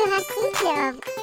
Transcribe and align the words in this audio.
Jurassic 0.00 1.19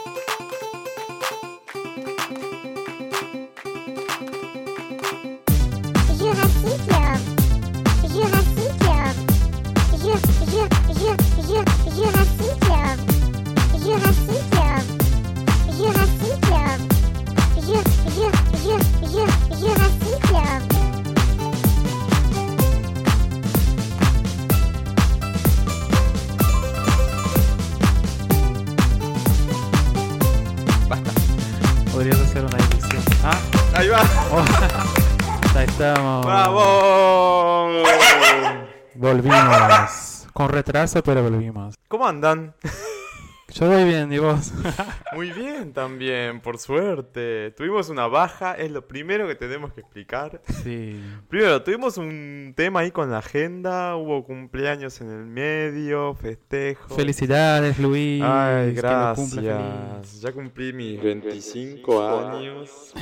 retraso, 40.67 41.02
pero 41.02 41.23
volvimos. 41.23 41.76
¿Cómo 41.88 42.05
andan? 42.05 42.53
Yo 43.53 43.70
voy 43.70 43.85
bien, 43.85 44.12
¿y 44.12 44.17
vos? 44.17 44.52
Muy 45.16 45.31
bien 45.31 45.71
también, 45.71 46.41
por 46.41 46.57
suerte. 46.57 47.52
Tuvimos 47.52 47.90
una 47.90 48.05
baja, 48.07 48.53
es 48.55 48.70
lo 48.70 48.85
primero 48.85 49.26
que 49.30 49.35
tenemos 49.35 49.71
que 49.71 49.80
explicar. 49.80 50.41
Sí. 50.63 51.02
Primero, 51.30 51.63
tuvimos 51.63 51.98
un 51.98 52.53
tema 52.57 52.81
ahí 52.81 52.91
con 52.91 53.09
la 53.09 53.20
agenda, 53.20 53.95
hubo 53.95 54.26
cumpleaños 54.26 54.99
en 54.99 55.10
el 55.10 55.26
medio, 55.26 56.13
festejos. 56.15 56.93
Felicidades, 56.98 57.79
Luis. 57.79 58.21
Ay, 58.21 58.76
que 58.76 58.82
lo 58.82 59.13
cumpla 59.15 59.41
gracias. 59.41 60.21
Ya 60.21 60.34
cumplí 60.34 60.73
mis 60.73 61.01
25 61.01 62.05
años. 62.05 62.93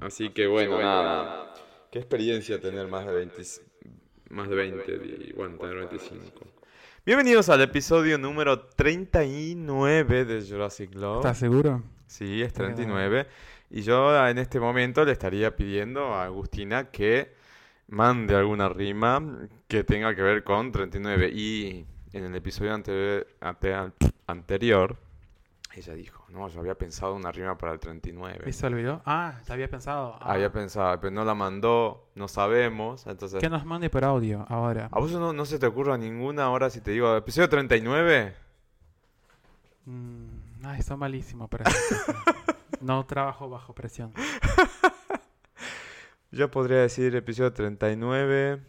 Así 0.00 0.30
que 0.30 0.46
bueno, 0.46 0.80
nada. 0.80 1.52
Qué 1.90 1.98
experiencia 1.98 2.60
tener 2.60 2.86
más 2.86 3.04
de 3.04 3.12
20, 3.12 3.42
más 4.30 4.48
de 4.48 4.54
20 4.54 4.92
y 5.28 5.32
bueno, 5.32 5.58
tener 5.58 5.74
25. 5.74 6.51
Bienvenidos 7.04 7.48
al 7.48 7.60
episodio 7.62 8.16
número 8.16 8.60
39 8.60 10.24
de 10.24 10.46
Jurassic 10.46 10.94
Love. 10.94 11.18
¿Estás 11.18 11.38
seguro? 11.38 11.82
Sí, 12.06 12.42
es 12.42 12.52
39. 12.52 13.26
Y 13.70 13.82
yo 13.82 14.26
en 14.26 14.38
este 14.38 14.60
momento 14.60 15.04
le 15.04 15.12
estaría 15.12 15.56
pidiendo 15.56 16.14
a 16.14 16.24
Agustina 16.24 16.90
que 16.90 17.34
mande 17.88 18.36
alguna 18.36 18.68
rima 18.68 19.48
que 19.66 19.82
tenga 19.82 20.14
que 20.14 20.22
ver 20.22 20.44
con 20.44 20.70
39. 20.70 21.30
Y 21.34 21.86
en 22.12 22.24
el 22.24 22.34
episodio 22.36 22.72
ante- 22.74 23.26
ante- 23.40 23.90
anterior, 24.26 24.96
ella 25.74 25.94
dijo, 25.94 26.24
no, 26.28 26.48
yo 26.48 26.60
había 26.60 26.74
pensado 26.74 27.14
una 27.14 27.32
rima 27.32 27.56
para 27.56 27.72
el 27.72 27.80
39. 27.80 28.44
¿Y 28.46 28.52
se 28.52 28.66
olvidó? 28.66 29.02
Ah, 29.06 29.40
te 29.46 29.52
había 29.52 29.68
pensado. 29.68 30.16
Ah. 30.20 30.32
Había 30.32 30.52
pensado, 30.52 30.98
pero 31.00 31.10
no 31.10 31.24
la 31.24 31.34
mandó, 31.34 32.08
no 32.14 32.28
sabemos. 32.28 33.06
Entonces, 33.06 33.40
Que 33.40 33.48
nos 33.48 33.64
mande 33.64 33.88
por 33.88 34.04
audio 34.04 34.44
ahora. 34.48 34.88
¿a 34.90 35.00
vos 35.00 35.10
no, 35.12 35.32
no 35.32 35.44
se 35.46 35.58
te 35.58 35.66
ocurra 35.66 35.96
ninguna 35.96 36.44
ahora 36.44 36.68
si 36.70 36.80
te 36.80 36.90
digo, 36.90 37.16
episodio 37.16 37.48
39? 37.48 38.34
Mm, 39.86 40.64
ay, 40.64 40.82
son 40.82 40.98
malísimos 40.98 41.48
para. 41.50 41.64
No 42.80 43.04
trabajo 43.06 43.48
bajo 43.48 43.74
presión. 43.74 44.12
Yo 46.30 46.50
podría 46.50 46.78
decir 46.78 47.14
episodio 47.14 47.52
39. 47.52 48.62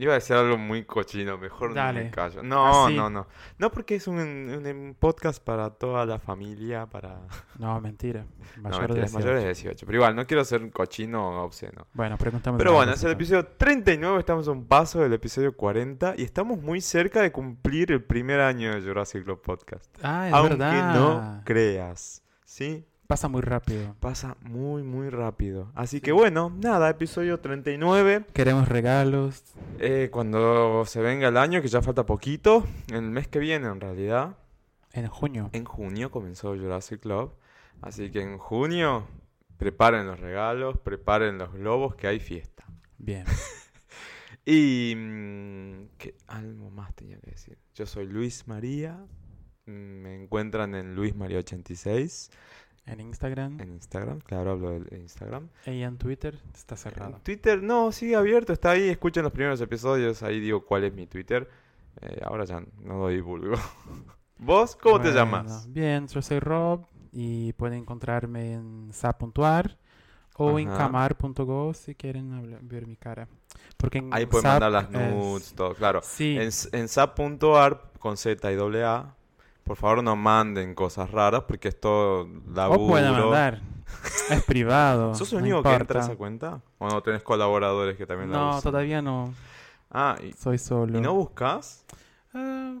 Iba 0.00 0.12
a 0.12 0.14
decir 0.14 0.36
algo 0.36 0.56
muy 0.56 0.84
cochino, 0.84 1.36
mejor 1.38 1.74
no 1.74 1.92
me 1.92 2.10
callo. 2.12 2.40
No, 2.42 2.86
Así. 2.86 2.94
no, 2.94 3.10
no. 3.10 3.26
No, 3.58 3.70
porque 3.72 3.96
es 3.96 4.06
un, 4.06 4.16
un- 4.18 4.64
un 4.66 4.94
podcast 4.98 5.42
para 5.42 5.70
toda 5.70 6.06
la 6.06 6.20
familia, 6.20 6.86
para... 6.86 7.18
No, 7.58 7.80
mentira. 7.80 8.24
No, 8.58 8.62
Mayor 8.70 8.94
de 8.94 9.00
mentiras, 9.00 9.10
18. 9.12 9.18
mayores 9.18 9.40
de 9.42 9.46
18. 9.48 9.86
Pero 9.86 9.98
igual, 9.98 10.16
no 10.16 10.26
quiero 10.26 10.44
ser 10.44 10.62
un 10.62 10.70
cochino 10.70 11.28
o 11.28 11.44
obsceno. 11.44 11.86
Bueno, 11.92 12.16
preguntamos. 12.16 12.58
Pero 12.58 12.72
bueno, 12.72 12.92
es 12.92 13.02
el 13.04 13.12
episodio 13.12 13.44
39, 13.46 14.18
estamos 14.20 14.48
a 14.48 14.52
un 14.52 14.66
paso 14.66 15.00
del 15.00 15.12
episodio 15.12 15.54
40 15.56 16.14
y 16.16 16.22
estamos 16.22 16.60
muy 16.60 16.80
cerca 16.80 17.20
de 17.20 17.30
cumplir 17.30 17.92
el 17.92 18.02
primer 18.02 18.40
año 18.40 18.72
de 18.74 18.80
Jurassic 18.80 19.22
Club 19.24 19.42
Podcast. 19.42 19.86
Ah, 20.02 20.28
es 20.28 20.34
Aunque 20.34 20.56
verdad. 20.56 20.94
no 20.94 21.42
creas, 21.44 22.22
¿sí? 22.44 22.84
Pasa 23.08 23.28
muy 23.28 23.40
rápido. 23.40 23.96
Pasa 24.00 24.36
muy, 24.42 24.82
muy 24.82 25.08
rápido. 25.08 25.72
Así 25.74 26.02
que 26.02 26.12
bueno, 26.12 26.52
nada, 26.62 26.90
episodio 26.90 27.40
39. 27.40 28.26
Queremos 28.34 28.68
regalos. 28.68 29.44
Eh, 29.78 30.10
cuando 30.12 30.84
se 30.84 31.00
venga 31.00 31.28
el 31.28 31.38
año, 31.38 31.62
que 31.62 31.68
ya 31.68 31.80
falta 31.80 32.04
poquito, 32.04 32.66
el 32.92 33.00
mes 33.10 33.26
que 33.26 33.38
viene 33.38 33.66
en 33.68 33.80
realidad, 33.80 34.36
En 34.92 35.06
junio. 35.08 35.48
en 35.54 35.64
junio 35.64 36.10
comenzó 36.10 36.54
Jurassic 36.54 37.00
Club. 37.00 37.32
Así 37.80 38.10
que 38.10 38.20
en 38.20 38.36
junio, 38.36 39.06
preparen 39.56 40.06
los 40.06 40.20
regalos, 40.20 40.76
preparen 40.78 41.38
los 41.38 41.50
globos, 41.54 41.94
que 41.94 42.08
hay 42.08 42.20
fiesta. 42.20 42.64
Bien. 42.98 43.24
Y... 44.50 44.94
mm, 44.96 45.88
¿qué 45.98 46.14
algo 46.26 46.70
más 46.70 46.94
tenía 46.94 47.18
que 47.20 47.32
decir? 47.32 47.58
Yo 47.74 47.84
soy 47.84 48.06
Luis 48.06 48.48
María. 48.48 48.98
mm, 49.66 49.70
Me 49.70 50.14
encuentran 50.22 50.74
en 50.74 50.94
Luis 50.94 51.14
María 51.14 51.38
86 51.38 52.30
En 52.88 53.00
Instagram 53.00 53.60
en 53.60 53.72
Instagram. 53.72 54.20
Claro, 54.20 54.52
hablo 54.52 54.80
de 54.80 54.98
Instagram. 54.98 55.48
y 55.66 55.82
en 55.82 55.98
Twitter 55.98 56.38
está 56.54 56.74
En 56.74 56.78
cerrado. 56.78 57.20
Twitter, 57.22 57.62
no, 57.62 57.92
sigue 57.92 58.16
abierto, 58.16 58.52
está 58.52 58.70
ahí. 58.70 58.88
Escuchen 58.88 59.22
los 59.22 59.32
primeros 59.32 59.60
episodios. 59.60 60.22
Ahí 60.22 60.40
digo 60.40 60.64
cuál 60.64 60.84
es 60.84 60.94
mi 60.94 61.06
Twitter. 61.06 61.48
Eh, 62.00 62.20
ahora 62.24 62.44
ya 62.44 62.60
no 62.82 62.98
lo 62.98 63.08
divulgo. 63.08 63.56
¿Vos 64.38 64.76
cómo 64.76 65.00
te 65.00 65.12
llamas? 65.12 65.70
Bien, 65.72 66.06
yo 66.06 66.22
soy 66.22 66.38
Rob 66.38 66.86
y 67.12 67.52
pueden 67.54 67.80
encontrarme 67.80 68.52
en 68.54 68.90
sa.ar 68.92 69.76
o 70.36 70.58
en 70.60 70.68
camar.go 70.68 71.74
si 71.74 71.94
quieren 71.96 72.32
hablar- 72.32 72.60
ver 72.62 72.86
mi 72.86 72.96
cara. 72.96 73.26
Porque 73.76 73.98
en 73.98 74.14
Ahí 74.14 74.26
pueden 74.26 74.46
mandar 74.48 74.70
las 74.70 74.84
es- 74.84 74.90
nudes, 75.14 75.52
todo, 75.54 75.74
claro. 75.74 76.00
Sí, 76.04 76.36
En, 76.38 76.50
en 76.72 76.88
sap.ar 76.88 77.90
con 77.98 78.16
Z 78.16 78.52
y 78.52 78.54
doble 78.54 78.84
A, 78.84 79.16
por 79.68 79.76
favor 79.76 80.02
no 80.02 80.16
manden 80.16 80.74
cosas 80.74 81.10
raras 81.10 81.44
porque 81.46 81.68
es 81.68 81.78
todo 81.78 82.26
laburo. 82.52 82.80
o 82.82 82.88
pueden 82.88 83.12
mandar. 83.12 83.60
es 84.30 84.42
privado. 84.44 85.14
¿Sos 85.18 85.32
el 85.34 85.38
no 85.40 85.44
único 85.44 85.62
que 85.62 85.74
entra 85.76 86.00
a 86.00 86.04
esa 86.04 86.16
cuenta? 86.16 86.60
¿O 86.78 86.88
no 86.88 87.00
tenés 87.02 87.22
colaboradores 87.22 87.96
que 87.96 88.06
también 88.06 88.32
la 88.32 88.38
No, 88.38 88.50
usan? 88.50 88.62
todavía 88.62 89.02
no. 89.02 89.32
Ah, 89.90 90.16
y, 90.22 90.32
Soy 90.32 90.58
solo. 90.58 90.98
¿y 90.98 91.00
no 91.00 91.14
buscas? 91.14 91.84
Ah, 92.34 92.74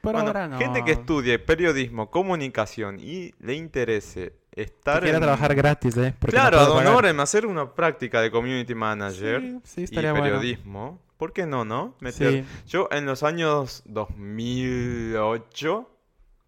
por 0.00 0.12
Bueno, 0.14 0.28
ahora 0.28 0.48
no. 0.48 0.58
gente 0.58 0.84
que 0.84 0.92
estudie 0.92 1.38
periodismo, 1.38 2.10
comunicación 2.10 2.98
y 3.00 3.32
le 3.40 3.54
interese 3.54 4.34
estar 4.52 5.02
quiera 5.02 5.16
en... 5.18 5.22
trabajar 5.22 5.54
gratis, 5.54 5.96
¿eh? 5.96 6.14
No 6.20 6.28
Claro. 6.28 6.66
Don 6.66 7.20
hacer 7.20 7.46
una 7.46 7.72
práctica 7.74 8.20
de 8.20 8.30
community 8.30 8.74
manager 8.74 9.60
Sí, 9.64 9.86
sí, 9.86 9.94
y 9.94 10.00
bueno. 10.00 10.22
periodismo. 10.22 10.98
¿Por 11.16 11.32
qué 11.32 11.46
no, 11.46 11.64
no? 11.64 11.94
Meter- 12.00 12.44
Sí. 12.44 12.48
Yo 12.66 12.88
en 12.90 13.06
los 13.06 13.22
años 13.22 13.82
2008 13.86 15.88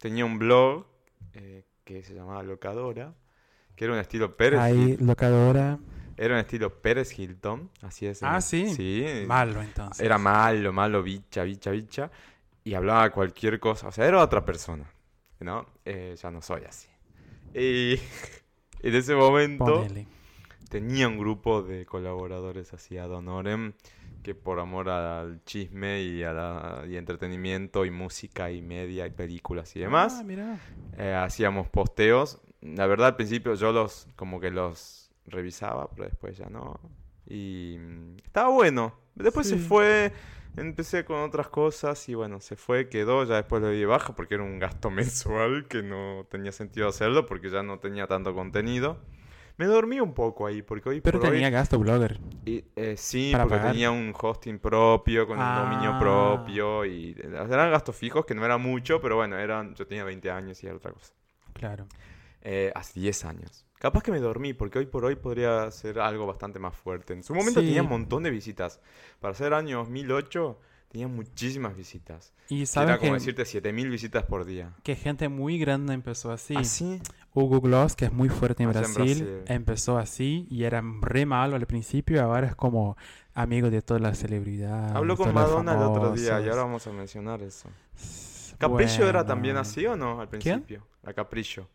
tenía 0.06 0.24
un 0.24 0.38
blog 0.38 0.86
eh, 1.32 1.64
que 1.84 2.04
se 2.04 2.14
llamaba 2.14 2.42
Locadora, 2.44 3.12
que 3.74 3.84
era 3.84 3.94
un 3.94 3.98
estilo 3.98 4.36
Pérez 4.36 4.60
Ahí, 4.60 4.90
Hilton. 4.92 5.06
locadora. 5.08 5.78
Era 6.16 6.34
un 6.34 6.40
estilo 6.40 6.80
Pérez 6.80 7.18
Hilton, 7.18 7.70
así 7.82 8.06
es. 8.06 8.22
Ah, 8.22 8.36
en- 8.36 8.42
sí. 8.42 8.68
Sí. 8.74 9.04
Malo, 9.26 9.60
entonces. 9.60 10.00
Era 10.04 10.16
malo, 10.16 10.72
malo, 10.72 11.02
bicha, 11.02 11.42
bicha, 11.42 11.72
bicha. 11.72 12.10
Y 12.62 12.74
hablaba 12.74 13.10
cualquier 13.10 13.58
cosa. 13.58 13.88
O 13.88 13.92
sea, 13.92 14.06
era 14.06 14.22
otra 14.22 14.44
persona. 14.44 14.88
¿No? 15.40 15.66
Eh, 15.84 16.14
ya 16.20 16.30
no 16.30 16.40
soy 16.40 16.62
así. 16.64 16.88
Y 17.52 17.94
en 18.82 18.94
ese 18.94 19.14
momento 19.16 19.64
Ponele. 19.82 20.06
tenía 20.70 21.08
un 21.08 21.18
grupo 21.18 21.62
de 21.62 21.84
colaboradores 21.84 22.72
así 22.72 22.96
ad 22.96 23.10
honorem 23.10 23.72
que 24.26 24.34
por 24.34 24.58
amor 24.58 24.88
al 24.88 25.44
chisme 25.44 26.02
y 26.02 26.24
a 26.24 26.32
la, 26.32 26.84
y 26.88 26.96
entretenimiento 26.96 27.84
y 27.84 27.92
música 27.92 28.50
y 28.50 28.60
media 28.60 29.06
y 29.06 29.10
películas 29.10 29.76
y 29.76 29.78
demás 29.78 30.20
Ah, 30.20 30.58
eh, 30.98 31.14
hacíamos 31.14 31.68
posteos. 31.68 32.40
La 32.60 32.88
verdad 32.88 33.06
al 33.06 33.14
principio 33.14 33.54
yo 33.54 33.70
los 33.70 34.08
como 34.16 34.40
que 34.40 34.50
los 34.50 35.12
revisaba 35.28 35.88
pero 35.94 36.08
después 36.08 36.36
ya 36.36 36.48
no. 36.50 36.80
Y 37.28 37.76
mm, 37.78 38.16
estaba 38.24 38.48
bueno. 38.48 38.98
Después 39.14 39.46
se 39.46 39.58
Sí. 39.58 39.62
fue 39.64 40.12
empecé 40.56 41.04
con 41.04 41.20
otras 41.20 41.46
cosas 41.48 42.08
y 42.08 42.14
bueno 42.16 42.40
se 42.40 42.56
fue 42.56 42.88
quedó. 42.88 43.22
Ya 43.22 43.36
después 43.36 43.62
lo 43.62 43.70
di 43.70 43.84
baja 43.84 44.16
porque 44.16 44.34
era 44.34 44.42
un 44.42 44.58
gasto 44.58 44.90
mensual 45.00 45.68
que 45.68 45.84
no 45.84 46.26
tenía 46.28 46.50
sentido 46.50 46.88
hacerlo 46.88 47.26
porque 47.26 47.48
ya 47.48 47.62
no 47.62 47.78
tenía 47.78 48.08
tanto 48.08 48.34
contenido 48.34 48.98
me 49.58 49.66
dormí 49.66 50.00
un 50.00 50.12
poco 50.14 50.46
ahí 50.46 50.62
porque 50.62 50.88
hoy 50.88 51.00
Pero 51.00 51.18
por 51.18 51.28
hoy 51.30 51.34
tenía 51.36 51.50
gasto 51.50 51.78
blogger. 51.78 52.20
y, 52.44 52.64
eh, 52.76 52.94
sí, 52.96 53.32
porque 53.32 53.48
pagar. 53.56 53.72
tenía 53.72 53.90
un 53.90 54.12
hosting 54.18 54.58
propio, 54.58 55.26
con 55.26 55.38
un 55.38 55.54
dominio 55.54 55.90
Ah. 55.94 55.98
propio, 56.00 56.84
y 56.84 57.10
eh, 57.18 57.26
eran 57.26 57.70
gastos 57.70 57.96
fijos 57.96 58.24
que 58.26 58.34
no 58.34 58.44
era 58.44 58.58
mucho, 58.58 59.00
pero 59.00 59.16
bueno, 59.16 59.38
eran, 59.38 59.74
yo 59.74 59.86
tenía 59.86 60.04
20 60.04 60.30
años 60.30 60.62
y 60.62 60.66
era 60.66 60.76
otra 60.76 60.92
cosa. 60.92 61.12
Claro. 61.54 61.86
Eh, 62.42 62.70
hace 62.74 63.00
10 63.00 63.24
años. 63.24 63.64
Capaz 63.78 64.02
que 64.02 64.10
me 64.12 64.20
dormí, 64.20 64.52
porque 64.54 64.78
hoy 64.78 64.86
por 64.86 65.04
hoy 65.04 65.16
podría 65.16 65.70
ser 65.70 65.98
algo 66.00 66.26
bastante 66.26 66.58
más 66.58 66.74
fuerte. 66.74 67.12
En 67.12 67.22
su 67.22 67.34
momento 67.34 67.60
Sí. 67.60 67.66
tenía 67.66 67.82
un 67.82 67.88
montón 67.88 68.22
de 68.22 68.30
visitas. 68.30 68.80
Para 69.20 69.34
ser 69.34 69.52
año 69.52 69.78
2008, 69.78 70.58
tenía 70.88 71.08
muchísimas 71.08 71.76
visitas. 71.76 72.32
Y 72.48 72.56
Que 72.56 72.62
Era 72.62 72.66
sabes 72.66 72.98
como 72.98 73.12
que, 73.12 73.18
decirte 73.18 73.44
7000 73.44 73.90
visitas 73.90 74.24
por 74.24 74.44
día. 74.44 74.72
que 74.82 74.94
gente 74.96 75.28
muy 75.28 75.58
grande 75.58 75.94
empezó 75.94 76.32
así. 76.32 76.54
¿Así? 76.56 77.00
Hugo 77.34 77.60
Gloss, 77.60 77.96
que 77.96 78.06
es 78.06 78.12
muy 78.12 78.28
fuerte 78.28 78.62
en 78.62 78.70
en 78.70 78.72
Brasil, 78.72 79.42
empezó 79.46 79.98
así 79.98 80.46
y 80.50 80.64
era 80.64 80.82
re 81.02 81.26
malo 81.26 81.56
al 81.56 81.66
principio, 81.66 82.22
ahora 82.22 82.46
es 82.46 82.54
como 82.54 82.96
amigo 83.34 83.68
de 83.68 83.82
todas 83.82 84.00
las 84.02 84.18
celebridades. 84.18 84.92
Habló 84.94 85.16
con 85.16 85.34
Madonna 85.34 85.74
el 85.74 85.82
otro 85.82 86.12
día 86.12 86.40
y 86.40 86.48
ahora 86.48 86.62
vamos 86.62 86.86
a 86.86 86.92
mencionar 86.92 87.42
eso. 87.42 87.68
¿Caprillo 88.58 89.06
era 89.08 89.26
también 89.26 89.54
Bueno. 89.54 89.60
así 89.68 89.84
o 89.86 89.96
no 89.96 90.20
al 90.20 90.28
¿Quién? 90.28 90.62
principio? 90.62 90.86
La 91.02 91.12
Caprillo. 91.12 91.68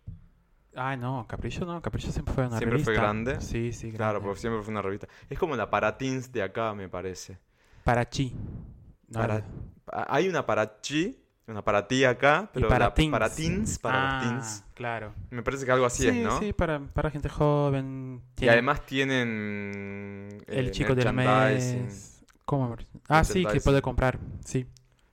Ah, 0.74 0.96
no, 0.96 1.26
Capricho 1.28 1.66
no, 1.66 1.82
Capricho 1.82 2.12
siempre 2.12 2.34
fue 2.34 2.48
una 2.48 2.58
¿Siempre 2.58 2.80
fue 2.80 2.94
revista. 2.94 3.02
grande? 3.04 3.42
Sí, 3.42 3.74
sí, 3.74 3.92
Claro, 3.92 4.14
grande. 4.14 4.26
porque 4.26 4.40
siempre 4.40 4.64
fue 4.64 4.72
una 4.72 4.82
revista. 4.82 5.08
Es 5.30 5.38
como 5.38 5.56
la 5.58 5.70
Paratins 5.70 6.32
de 6.32 6.42
acá, 6.44 6.74
me 6.74 6.88
parece. 6.88 7.38
Para 7.84 8.08
Chi. 8.10 8.34
No, 8.34 8.71
Para- 9.20 9.40
la- 9.40 10.08
Hay 10.10 10.30
una 10.30 10.46
para 10.46 10.80
chi, 10.82 11.18
una 11.48 11.64
para 11.64 11.88
ti 11.88 12.06
acá, 12.06 12.50
pero 12.54 12.70
para 12.70 12.86
la 12.86 12.94
teens. 12.94 13.12
para 13.12 13.30
teens, 13.30 13.80
para 13.80 14.20
Ah, 14.20 14.22
teens. 14.22 14.64
claro. 14.74 15.14
Me 15.32 15.44
parece 15.44 15.66
que 15.66 15.72
algo 15.72 15.86
así 15.86 16.04
sí, 16.04 16.10
es, 16.10 16.24
¿no? 16.24 16.40
sí, 16.40 16.54
para, 16.54 16.80
para 16.80 17.10
gente 17.12 17.28
joven. 17.30 18.22
Y 18.40 18.48
además 18.48 18.86
tienen 18.86 20.44
el 20.48 20.68
eh, 20.68 20.72
chico 20.72 20.96
del 20.96 21.12
merchandising. 21.14 21.84
mes. 21.86 22.24
¿Cómo? 22.46 22.76
Ah, 23.08 23.24
sí, 23.24 23.46
que 23.46 23.60
puede 23.62 23.82
comprar. 23.82 24.20
Sí. 24.46 24.66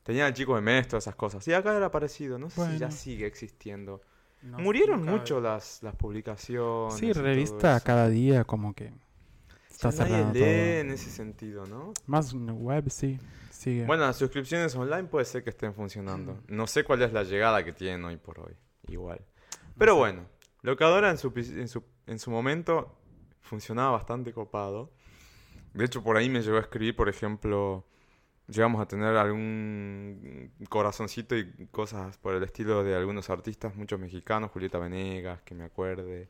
Tenían 0.02 0.28
el 0.28 0.34
chico 0.34 0.54
de 0.54 0.62
mes, 0.62 0.88
todas 0.88 1.04
esas 1.04 1.16
cosas. 1.16 1.46
Y 1.48 1.52
acá 1.52 1.76
era 1.76 1.90
parecido, 1.90 2.38
no 2.38 2.48
sé 2.50 2.72
si 2.72 2.78
ya 2.78 2.90
sigue 2.90 3.26
existiendo. 3.26 4.00
No, 4.42 4.58
Murieron 4.60 5.04
mucho 5.04 5.40
las, 5.40 5.82
las 5.82 5.94
publicaciones. 5.96 6.94
Sí, 6.96 7.12
revista 7.12 7.78
cada 7.80 8.08
día 8.08 8.44
como 8.44 8.72
que 8.72 8.92
está 9.70 9.90
todo. 9.90 10.06
en 10.34 10.90
ese 10.92 11.10
sentido, 11.10 11.66
¿no? 11.66 11.92
Más 12.06 12.32
web, 12.32 12.88
sí. 12.90 13.18
Sigue. 13.58 13.86
Bueno, 13.86 14.04
las 14.04 14.16
suscripciones 14.16 14.76
online 14.76 15.08
puede 15.08 15.24
ser 15.24 15.42
que 15.42 15.50
estén 15.50 15.74
funcionando. 15.74 16.40
No 16.46 16.68
sé 16.68 16.84
cuál 16.84 17.02
es 17.02 17.12
la 17.12 17.24
llegada 17.24 17.64
que 17.64 17.72
tienen 17.72 18.04
hoy 18.04 18.16
por 18.16 18.38
hoy. 18.38 18.54
Igual. 18.86 19.20
Pero 19.76 19.94
sé. 19.94 19.98
bueno, 19.98 20.26
Locadora 20.62 21.10
en 21.10 21.18
su, 21.18 21.32
en 21.34 21.66
su, 21.66 21.82
en 22.06 22.20
su 22.20 22.30
momento 22.30 22.96
funcionaba 23.40 23.90
bastante 23.90 24.32
copado. 24.32 24.92
De 25.74 25.84
hecho, 25.84 26.04
por 26.04 26.16
ahí 26.16 26.28
me 26.28 26.40
llegó 26.40 26.58
a 26.58 26.60
escribir, 26.60 26.94
por 26.94 27.08
ejemplo, 27.08 27.84
llegamos 28.46 28.80
a 28.80 28.86
tener 28.86 29.16
algún 29.16 30.52
corazoncito 30.68 31.36
y 31.36 31.66
cosas 31.72 32.16
por 32.18 32.36
el 32.36 32.44
estilo 32.44 32.84
de 32.84 32.94
algunos 32.94 33.28
artistas, 33.28 33.74
muchos 33.74 33.98
mexicanos, 33.98 34.52
Julieta 34.52 34.78
Venegas, 34.78 35.42
que 35.42 35.56
me 35.56 35.64
acuerde. 35.64 36.28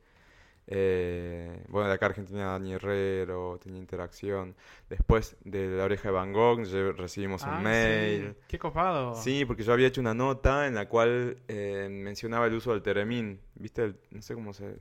Eh, 0.70 1.64
bueno, 1.68 1.88
de 1.88 1.94
acá 1.94 2.06
Argentina, 2.06 2.44
Dani 2.52 2.74
Herrero, 2.74 3.58
tenía 3.62 3.78
interacción. 3.80 4.54
Después 4.90 5.36
de 5.44 5.66
La 5.68 5.84
Oreja 5.84 6.08
de 6.08 6.14
Van 6.14 6.32
Gogh 6.32 6.60
recibimos 6.96 7.42
un 7.44 7.48
Ah, 7.54 7.60
mail. 7.60 8.34
sí. 8.36 8.44
Qué 8.48 8.58
copado. 8.58 9.14
Sí, 9.14 9.44
porque 9.46 9.62
yo 9.62 9.72
había 9.72 9.86
hecho 9.88 10.00
una 10.02 10.12
nota 10.14 10.66
en 10.66 10.74
la 10.74 10.86
cual 10.88 11.38
eh, 11.48 11.88
mencionaba 11.90 12.46
el 12.46 12.54
uso 12.54 12.72
del 12.72 12.82
teremín. 12.82 13.40
¿Viste? 13.54 13.84
el- 13.84 13.96
no 14.10 14.20
sé 14.20 14.34
cómo 14.34 14.52
se, 14.52 14.76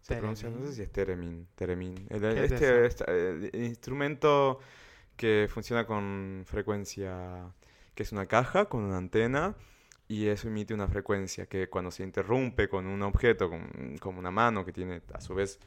se 0.00 0.16
pronuncia, 0.16 0.48
no 0.48 0.66
sé 0.66 0.72
si 0.72 0.82
es 0.82 0.90
teremín. 0.90 1.46
Teremín. 1.54 2.06
El, 2.08 2.20
¿Qué 2.20 2.44
es 2.44 2.52
este, 2.52 2.86
este, 2.86 3.04
el- 3.10 3.50
el 3.52 3.64
instrumento 3.64 4.60
que 5.16 5.46
funciona 5.50 5.84
con 5.86 6.44
frecuencia, 6.46 7.52
que 7.94 8.02
es 8.02 8.12
una 8.12 8.24
caja 8.26 8.64
con 8.66 8.82
una 8.84 8.96
antena 8.96 9.54
y 10.08 10.26
eso 10.26 10.48
emite 10.48 10.72
una 10.74 10.88
frecuencia 10.88 11.46
que 11.46 11.68
cuando 11.68 11.90
se 11.90 12.02
interrumpe 12.02 12.68
con 12.68 12.86
un 12.86 13.02
objeto, 13.02 13.50
con- 13.50 13.96
como 14.00 14.18
una 14.18 14.30
mano 14.30 14.64
que 14.64 14.72
tiene 14.72 15.02
a 15.12 15.20
su 15.20 15.34
vez 15.34 15.58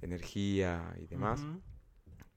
energía 0.00 0.94
y 1.00 1.06
demás, 1.06 1.40
Ujú. 1.42 1.60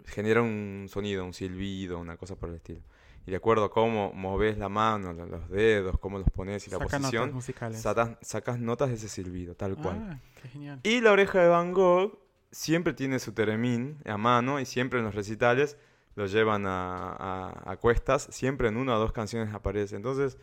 genera 0.05 0.41
un 0.41 0.87
sonido, 0.89 1.23
un 1.25 1.33
silbido, 1.33 1.99
una 1.99 2.17
cosa 2.17 2.35
por 2.35 2.49
el 2.49 2.55
estilo. 2.55 2.81
Y 3.25 3.31
de 3.31 3.37
acuerdo 3.37 3.63
a 3.63 3.71
cómo 3.71 4.11
moves 4.13 4.57
la 4.57 4.67
mano, 4.67 5.13
lo- 5.13 5.25
los 5.25 5.49
dedos, 5.49 5.97
cómo 5.99 6.19
los 6.19 6.29
pones 6.29 6.67
y 6.67 6.71
la 6.71 6.77
Saca 6.77 6.85
notas 6.85 7.01
posición, 7.01 7.33
musicales. 7.33 7.79
sacas, 7.81 8.17
sacas 8.21 8.59
notas 8.59 8.89
de 8.89 8.95
ese 8.95 9.07
silbido, 9.07 9.55
tal 9.55 9.77
cual. 9.77 10.05
Ah, 10.09 10.19
qué 10.41 10.49
genial. 10.49 10.79
Y 10.83 10.99
la 10.99 11.13
oreja 11.13 11.41
de 11.41 11.47
Van 11.47 11.71
Gogh 11.71 12.19
siempre 12.51 12.91
tiene 12.93 13.19
su 13.19 13.31
teremín 13.31 13.97
a 14.05 14.17
mano 14.17 14.59
y 14.59 14.65
siempre 14.65 14.99
en 14.99 15.05
los 15.05 15.15
recitales 15.15 15.77
lo 16.15 16.25
llevan 16.27 16.65
a, 16.67 17.13
a- 17.13 17.71
a 17.71 17.77
cuestas, 17.77 18.27
siempre 18.29 18.67
en 18.67 18.75
una 18.75 18.97
o 18.97 18.99
dos 18.99 19.13
canciones 19.13 19.53
aparece. 19.53 19.95
Entonces, 19.95 20.37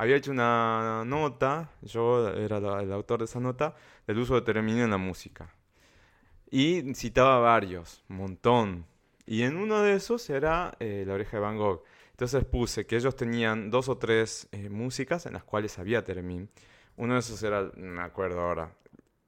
había 0.00 0.16
hecho 0.16 0.30
una 0.30 1.04
nota, 1.04 1.72
yo 1.82 2.30
era 2.30 2.56
el 2.56 2.90
autor 2.90 3.18
de 3.18 3.26
esa 3.26 3.38
nota, 3.38 3.76
del 4.06 4.18
uso 4.18 4.34
de 4.34 4.40
teremín 4.40 4.78
en 4.78 4.90
la 4.90 4.96
música. 4.96 5.54
Y 6.50 6.94
citaba 6.94 7.38
varios, 7.38 8.02
montón. 8.08 8.86
Y 9.26 9.42
en 9.42 9.58
uno 9.58 9.82
de 9.82 9.92
esos 9.92 10.30
era 10.30 10.74
eh, 10.80 11.04
La 11.06 11.12
oreja 11.12 11.36
de 11.36 11.42
Van 11.42 11.58
Gogh. 11.58 11.84
Entonces 12.12 12.46
puse 12.46 12.86
que 12.86 12.96
ellos 12.96 13.14
tenían 13.14 13.70
dos 13.70 13.90
o 13.90 13.98
tres 13.98 14.48
eh, 14.52 14.70
músicas 14.70 15.26
en 15.26 15.34
las 15.34 15.44
cuales 15.44 15.78
había 15.78 16.02
teremín. 16.02 16.48
Uno 16.96 17.12
de 17.12 17.20
esos 17.20 17.42
era, 17.42 17.70
me 17.76 18.00
acuerdo 18.00 18.40
ahora, 18.40 18.74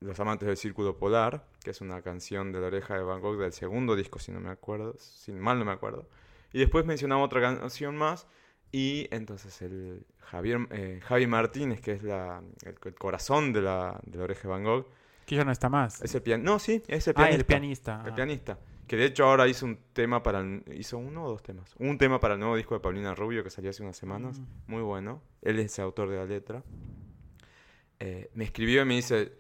Los 0.01 0.19
amantes 0.21 0.49
del 0.49 0.57
círculo 0.57 0.97
polar, 0.97 1.47
que 1.63 1.73
es 1.73 1.83
una 1.83 2.01
canción 2.01 2.51
de 2.51 2.63
La 2.63 2.69
oreja 2.69 2.97
de 2.97 3.03
Van 3.03 3.21
Gogh 3.21 3.39
del 3.39 3.53
segundo 3.53 3.95
disco, 3.95 4.19
si 4.19 4.33
no 4.33 4.41
me 4.41 4.49
acuerdo, 4.49 4.95
si 4.99 5.33
mal 5.33 5.59
no 5.59 5.67
me 5.67 5.73
acuerdo. 5.73 6.09
Y 6.51 6.61
después 6.61 6.87
mencionaba 6.87 7.23
otra 7.23 7.43
canción 7.43 7.95
más. 7.95 8.27
Y 8.75 9.07
entonces 9.11 9.61
el 9.61 10.07
Javier, 10.19 10.67
eh, 10.71 11.01
Javi 11.03 11.27
Martínez, 11.27 11.81
que 11.83 11.93
es 11.93 12.03
la, 12.03 12.43
el, 12.65 12.77
el 12.83 12.95
corazón 12.95 13.53
de 13.53 13.61
la, 13.61 14.01
de 14.05 14.17
la 14.17 14.25
oreja 14.25 14.43
de 14.43 14.49
Van 14.49 14.65
Gogh, 14.65 14.87
Que 15.27 15.37
ya 15.37 15.45
no 15.45 15.53
está 15.53 15.69
más. 15.69 16.01
es 16.03 16.15
el 16.15 16.23
pianista. 16.23 16.51
No, 16.51 16.59
sí, 16.59 16.83
es 16.89 17.07
el 17.07 17.13
ah, 17.17 17.21
pianista. 17.21 17.37
el 17.39 17.45
pianista. 17.45 18.03
El 18.07 18.13
ah. 18.13 18.15
pianista. 18.15 18.59
Que 18.87 18.97
de 18.97 19.05
hecho 19.05 19.25
ahora 19.27 19.47
hizo 19.47 19.67
un 19.67 19.79
tema 19.93 20.23
para... 20.23 20.41
el- 20.41 20.63
¿Hizo 20.75 20.97
uno 20.99 21.25
o 21.25 21.29
dos 21.29 21.43
temas? 21.43 21.75
Un 21.79 21.99
tema 21.99 22.19
para 22.19 22.35
el 22.35 22.41
nuevo 22.41 22.57
disco 22.57 22.75
de 22.75 22.81
Paulina 22.81 23.15
Rubio 23.15 23.45
que 23.45 23.51
salió 23.51 23.71
hace 23.71 23.83
unas 23.83 23.97
semanas. 23.97 24.41
Mm. 24.41 24.45
Muy 24.67 24.83
bueno. 24.83 25.23
Él 25.43 25.59
es 25.59 25.79
el 25.79 25.85
autor 25.85 26.09
de 26.09 26.17
la 26.17 26.25
letra. 26.25 26.63
Eh, 28.01 28.31
me 28.35 28.45
escribió 28.45 28.83
y 28.83 28.85
me 28.87 28.95
dice... 28.95 29.33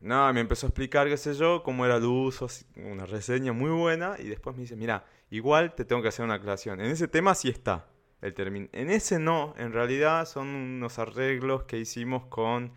Nada, 0.00 0.32
me 0.32 0.40
empezó 0.40 0.66
a 0.66 0.68
explicar, 0.68 1.08
qué 1.08 1.16
sé 1.16 1.34
yo, 1.34 1.64
cómo 1.64 1.84
era 1.84 1.96
el 1.96 2.04
uso, 2.04 2.46
una 2.76 3.04
reseña 3.04 3.52
muy 3.52 3.70
buena. 3.70 4.14
Y 4.18 4.28
después 4.28 4.54
me 4.54 4.62
dice, 4.62 4.76
mira, 4.76 5.04
igual 5.30 5.74
te 5.74 5.84
tengo 5.84 6.02
que 6.02 6.08
hacer 6.08 6.24
una 6.24 6.34
aclaración. 6.34 6.80
En 6.80 6.86
ese 6.90 7.08
tema 7.08 7.34
sí 7.34 7.48
está 7.48 7.88
el 8.20 8.34
término. 8.34 8.68
En 8.72 8.90
ese 8.90 9.18
no, 9.18 9.54
en 9.58 9.72
realidad 9.72 10.26
son 10.26 10.48
unos 10.48 10.98
arreglos 10.98 11.64
que 11.64 11.78
hicimos 11.78 12.26
con, 12.26 12.72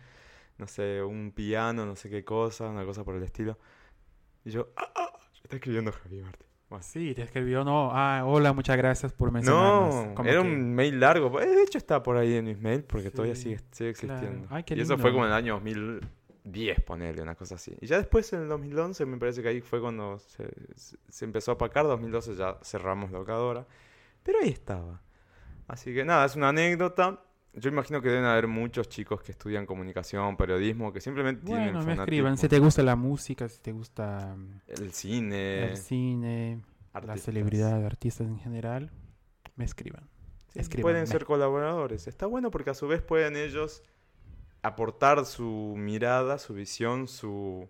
no 0.58 0.66
sé, 0.66 1.02
un 1.02 1.32
piano, 1.32 1.84
no 1.86 1.96
sé 1.96 2.08
qué 2.10 2.24
cosa, 2.24 2.68
una 2.68 2.84
cosa 2.84 3.04
por 3.04 3.14
el 3.16 3.22
estilo. 3.22 3.58
Y 4.44 4.50
yo, 4.50 4.68
ah, 4.76 4.90
ah, 4.96 5.12
está 5.42 5.56
escribiendo 5.56 5.92
Javier 5.92 6.24
Martín. 6.24 6.46
Bueno. 6.68 6.82
Sí, 6.84 7.12
te 7.14 7.22
escribió, 7.22 7.64
no. 7.64 7.90
Ah, 7.92 8.22
hola, 8.24 8.52
muchas 8.54 8.76
gracias 8.78 9.12
por 9.12 9.30
mencionarnos. 9.30 9.94
No, 10.16 10.24
era 10.24 10.32
que- 10.32 10.38
un 10.48 10.74
mail 10.74 10.98
largo. 11.00 11.38
Eh, 11.40 11.46
De 11.46 11.62
hecho 11.64 11.76
está 11.76 12.02
por 12.02 12.16
ahí 12.16 12.34
en 12.34 12.46
mis 12.46 12.58
mails 12.58 12.84
porque 12.88 13.10
Sí, 13.10 13.14
todavía 13.14 13.34
sigue, 13.34 13.58
sigue 13.72 13.92
claro. 13.92 14.14
existiendo. 14.14 14.48
Ay, 14.50 14.62
qué 14.64 14.74
y 14.74 14.80
eso 14.80 14.96
fue 14.96 15.12
como 15.12 15.24
en 15.26 15.32
el 15.32 15.36
año 15.36 15.54
2010, 15.54 16.80
ponele, 16.80 17.20
una 17.20 17.34
cosa 17.34 17.56
así. 17.56 17.76
Y 17.80 17.86
ya 17.86 17.98
después, 17.98 18.32
en 18.32 18.42
el 18.42 18.48
2011, 18.48 19.04
me 19.04 19.18
parece 19.18 19.42
que 19.42 19.48
ahí 19.48 19.60
fue 19.60 19.80
cuando 19.82 20.18
se- 20.18 20.48
se 21.08 21.24
empezó 21.26 21.50
a 21.50 21.54
apacar. 21.54 21.84
2012 21.86 22.34
ya 22.36 22.56
cerramos 22.62 23.10
locadora. 23.10 23.66
Pero 24.22 24.38
ahí 24.40 24.48
estaba. 24.48 25.02
Así 25.68 25.94
que 25.94 26.04
nada, 26.04 26.24
es 26.26 26.36
una 26.36 26.50
anécdota. 26.50 27.20
Yo 27.54 27.68
imagino 27.68 28.00
que 28.00 28.08
deben 28.08 28.24
haber 28.24 28.46
muchos 28.48 28.88
chicos 28.88 29.22
que 29.22 29.32
estudian 29.32 29.66
comunicación, 29.66 30.36
periodismo, 30.38 30.92
que 30.92 31.00
simplemente 31.02 31.44
tienen 31.44 31.64
Bueno, 31.64 31.78
me 31.80 31.84
fanatismo. 31.84 32.02
escriban. 32.04 32.38
Si 32.38 32.48
te 32.48 32.58
gusta 32.58 32.82
la 32.82 32.96
música, 32.96 33.48
si 33.48 33.60
te 33.60 33.72
gusta 33.72 34.34
mm, 34.36 34.60
El 34.68 34.92
cine, 34.92 35.70
el 35.70 35.76
cine, 35.76 36.62
la 36.94 36.98
artistas. 36.98 37.22
celebridad, 37.24 37.84
artistas 37.84 38.26
en 38.26 38.38
general, 38.38 38.90
me 39.56 39.64
escriban. 39.66 40.08
Sí, 40.48 40.60
Escríbanme. 40.60 40.82
pueden 40.92 41.06
ser 41.06 41.24
colaboradores. 41.26 42.06
Está 42.08 42.26
bueno 42.26 42.50
porque 42.50 42.70
a 42.70 42.74
su 42.74 42.88
vez 42.88 43.02
pueden 43.02 43.36
ellos 43.36 43.82
aportar 44.62 45.24
su 45.26 45.74
mirada, 45.76 46.38
su 46.38 46.54
visión, 46.54 47.06
su 47.08 47.68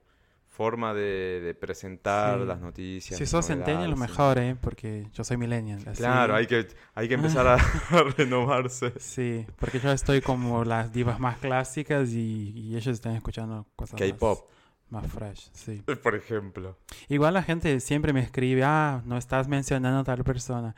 forma 0.53 0.93
de, 0.93 1.41
de 1.43 1.55
presentar 1.55 2.39
Sí. 2.41 2.47
las 2.47 2.61
noticias. 2.61 3.19
Si 3.19 3.25
sos 3.27 3.47
centennial, 3.47 3.91
lo 3.91 3.97
mejor, 3.97 4.37
¿eh? 4.39 4.55
Porque 4.61 5.09
yo 5.15 5.25
soy 5.25 5.39
millennial. 5.39 5.81
así- 5.87 5.97
Claro, 5.97 6.35
hay 6.37 6.47
que, 6.47 6.69
hay 6.95 7.09
que 7.09 7.15
empezar 7.15 7.47
a, 7.47 7.55
a 7.55 7.59
renovarse. 8.19 8.93
Sí, 8.99 9.47
porque 9.59 9.81
yo 9.81 9.91
estoy 9.93 10.21
como 10.21 10.65
las 10.65 10.93
divas 10.93 11.19
más 11.19 11.39
clásicas 11.39 12.11
y, 12.11 12.51
y 12.55 12.77
ellos 12.77 12.89
están 12.95 13.17
escuchando 13.17 13.67
cosas 13.77 13.99
más- 13.99 14.11
K-pop, 14.13 14.49
más, 14.91 15.07
fresh, 15.11 15.49
sí. 15.55 15.83
por 16.03 16.15
ejemplo. 16.15 16.77
Igual 17.09 17.33
la 17.35 17.43
gente 17.43 17.81
siempre 17.81 18.13
me 18.13 18.21
escribe, 18.21 18.63
ah, 18.63 19.01
no 19.07 19.17
estás 19.17 19.49
mencionando 19.49 20.01
a 20.01 20.05
tal 20.05 20.23
persona. 20.23 20.77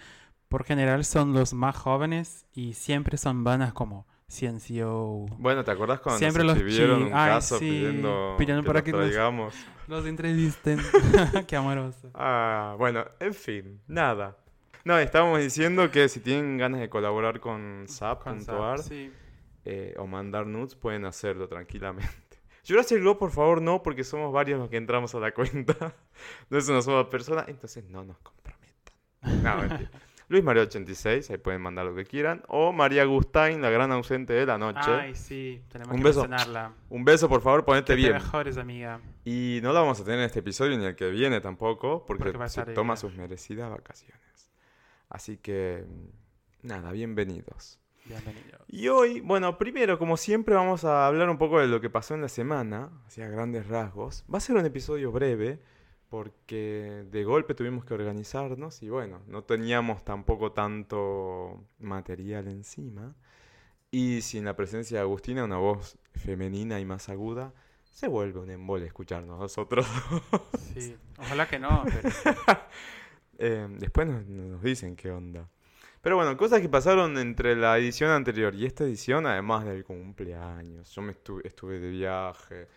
Por 0.49 0.63
general 0.65 1.05
son 1.05 1.33
los 1.33 1.53
más 1.53 1.75
jóvenes 1.75 2.47
y 2.53 2.75
siempre 2.75 3.19
son 3.19 3.43
bandas 3.43 3.73
como 3.73 4.07
Ciencio. 4.29 5.27
Bueno, 5.39 5.65
¿te 5.65 5.71
acordás 5.71 6.01
cuando 6.01 6.19
Siempre 6.19 6.45
nos 6.45 6.57
escribieron 6.57 7.03
un 7.05 7.15
Ay, 7.15 7.31
caso 7.31 7.59
sí, 7.59 7.69
pidiendo, 7.71 8.35
pidiendo 8.39 8.63
que 8.63 8.67
para 8.67 8.79
los 8.81 8.85
que 8.85 8.93
nos- 8.93 9.01
traigamos? 9.03 9.55
Los 9.87 10.07
entrevisten. 10.07 10.81
Qué 11.47 11.57
amoroso. 11.57 12.11
Ah, 12.15 12.75
bueno, 12.79 13.05
en 13.21 13.35
fin, 13.35 13.81
nada. 13.87 14.37
No, 14.85 14.99
estábamos 14.99 15.41
diciendo 15.41 15.91
que 15.91 16.09
si 16.09 16.21
tienen 16.21 16.57
ganas 16.59 16.81
de 16.81 16.89
colaborar 16.89 17.39
con 17.41 17.85
Con 17.87 17.89
SAP.ar, 17.89 18.81
sí. 18.83 19.13
eh, 19.65 19.95
o 19.99 20.07
mandar 20.07 20.47
nudes, 20.47 20.75
pueden 20.75 21.05
hacerlo 21.05 21.47
tranquilamente. 21.49 22.13
Jurassic 22.67 22.99
Globo, 22.99 23.19
por 23.19 23.31
favor, 23.31 23.61
no, 23.63 23.83
porque 23.83 24.05
somos 24.05 24.33
varios 24.33 24.59
los 24.59 24.71
que 24.71 24.79
entramos 24.79 25.15
a 25.15 25.21
la 25.21 25.33
cuenta. 25.33 25.75
No 26.49 26.57
es 26.59 26.69
una 26.69 26.81
sola 26.81 27.11
persona, 27.11 27.45
entonces 27.49 27.85
no 27.91 28.05
nos 28.05 28.17
comprometan. 28.19 29.43
No, 29.43 29.57
mentira. 29.57 29.91
Luis 30.29 30.43
María 30.43 30.63
86, 30.63 31.31
ahí 31.31 31.39
pueden 31.39 31.61
mandar 31.61 31.85
lo 31.85 31.95
que 31.95 32.05
quieran. 32.05 32.43
O 32.49 32.73
María 32.73 33.03
Agustain, 33.03 33.61
la 33.61 33.71
gran 33.71 33.93
ausente 33.93 34.33
de 34.33 34.47
la 34.47 34.57
noche. 34.59 34.91
Ay, 34.91 35.15
sí, 35.15 35.63
tenemos 35.69 35.93
Un 35.95 35.99
que 36.01 36.05
beso. 36.09 36.21
mencionarla. 36.21 36.73
Un 36.89 37.05
beso, 37.05 37.29
por 37.29 37.43
favor, 37.43 37.65
ponete 37.65 37.95
bien. 37.95 38.15
mejores, 38.15 38.57
amiga. 38.57 39.01
Y 39.25 39.61
no 39.63 39.73
la 39.73 39.81
vamos 39.81 40.01
a 40.01 40.05
tener 40.05 40.21
en 40.21 40.27
este 40.27 40.39
episodio 40.41 40.79
ni 40.79 40.85
el 40.85 40.97
que 40.97 41.11
viene 41.11 41.41
tampoco, 41.41 42.05
porque, 42.07 42.33
se 42.49 42.65
toma 42.67 42.97
sus 42.97 43.15
merecidas 43.15 43.71
vacaciones. 43.71 44.19
Así 45.11 45.37
que, 45.37 45.85
mm, 45.87 46.67
nada, 46.69 46.91
bienvenidos. 46.93 47.79
Bienvenido. 48.07 48.59
Y 48.69 48.89
hoy, 48.89 49.21
bueno, 49.21 49.57
primero, 49.59 49.99
como 49.99 50.17
siempre, 50.17 50.55
vamos 50.55 50.85
a 50.85 51.07
hablar 51.07 51.29
un 51.31 51.39
poco 51.39 51.61
de 51.61 51.69
lo 51.69 51.81
que 51.81 51.89
pasó 51.91 52.15
en 52.15 52.21
la 52.23 52.29
semana, 52.29 52.91
hacia 53.07 53.29
grandes 53.29 53.67
rasgos. 53.67 54.25
Va 54.33 54.39
a 54.39 54.41
ser 54.41 54.57
un 54.57 54.65
episodio 54.67 55.11
breve, 55.13 55.61
porque 56.15 57.05
de 57.11 57.25
golpe 57.25 57.57
tuvimos 57.57 57.85
que 57.85 57.93
organizarnos 57.93 58.85
y 58.85 58.89
bueno, 58.89 59.21
no 59.27 59.43
teníamos 59.43 60.05
tampoco 60.05 60.53
tanto 60.53 61.65
material 61.81 62.47
encima. 62.47 63.17
Y 63.91 64.23
sin 64.23 64.45
la 64.45 64.55
presencia 64.55 64.99
de 64.99 65.03
Agustina, 65.03 65.43
una 65.43 65.57
voz 65.57 65.99
femenina 66.13 66.79
y 66.79 66.85
más 66.85 67.09
aguda, 67.09 67.53
se 67.83 68.07
vuelve 68.07 68.39
un 68.39 68.51
embole 68.51 68.87
escucharnos 68.87 69.41
nosotros. 69.41 69.89
Sí, 70.73 70.97
ojalá 71.19 71.49
que 71.49 71.59
no, 71.59 71.83
pero 71.85 72.09
Eh, 73.39 73.67
después 73.69 74.07
nos, 74.07 74.25
nos 74.25 74.63
dicen 74.63 74.95
qué 74.95 75.11
onda. 75.11 75.51
Pero 76.01 76.15
bueno, 76.15 76.37
cosas 76.37 76.61
que 76.61 76.69
pasaron 76.69 77.19
entre 77.19 77.57
la 77.57 77.77
edición 77.77 78.13
anterior 78.13 78.55
y 78.55 78.67
esta 78.67 78.85
edición, 78.85 79.27
además 79.27 79.65
del 79.65 79.83
cumpleaños. 79.83 80.95
Yo 80.95 81.03
me 81.03 81.11
estuve, 81.11 81.43
estuve 81.45 81.81
de 81.81 81.91
viaje. 81.91 82.69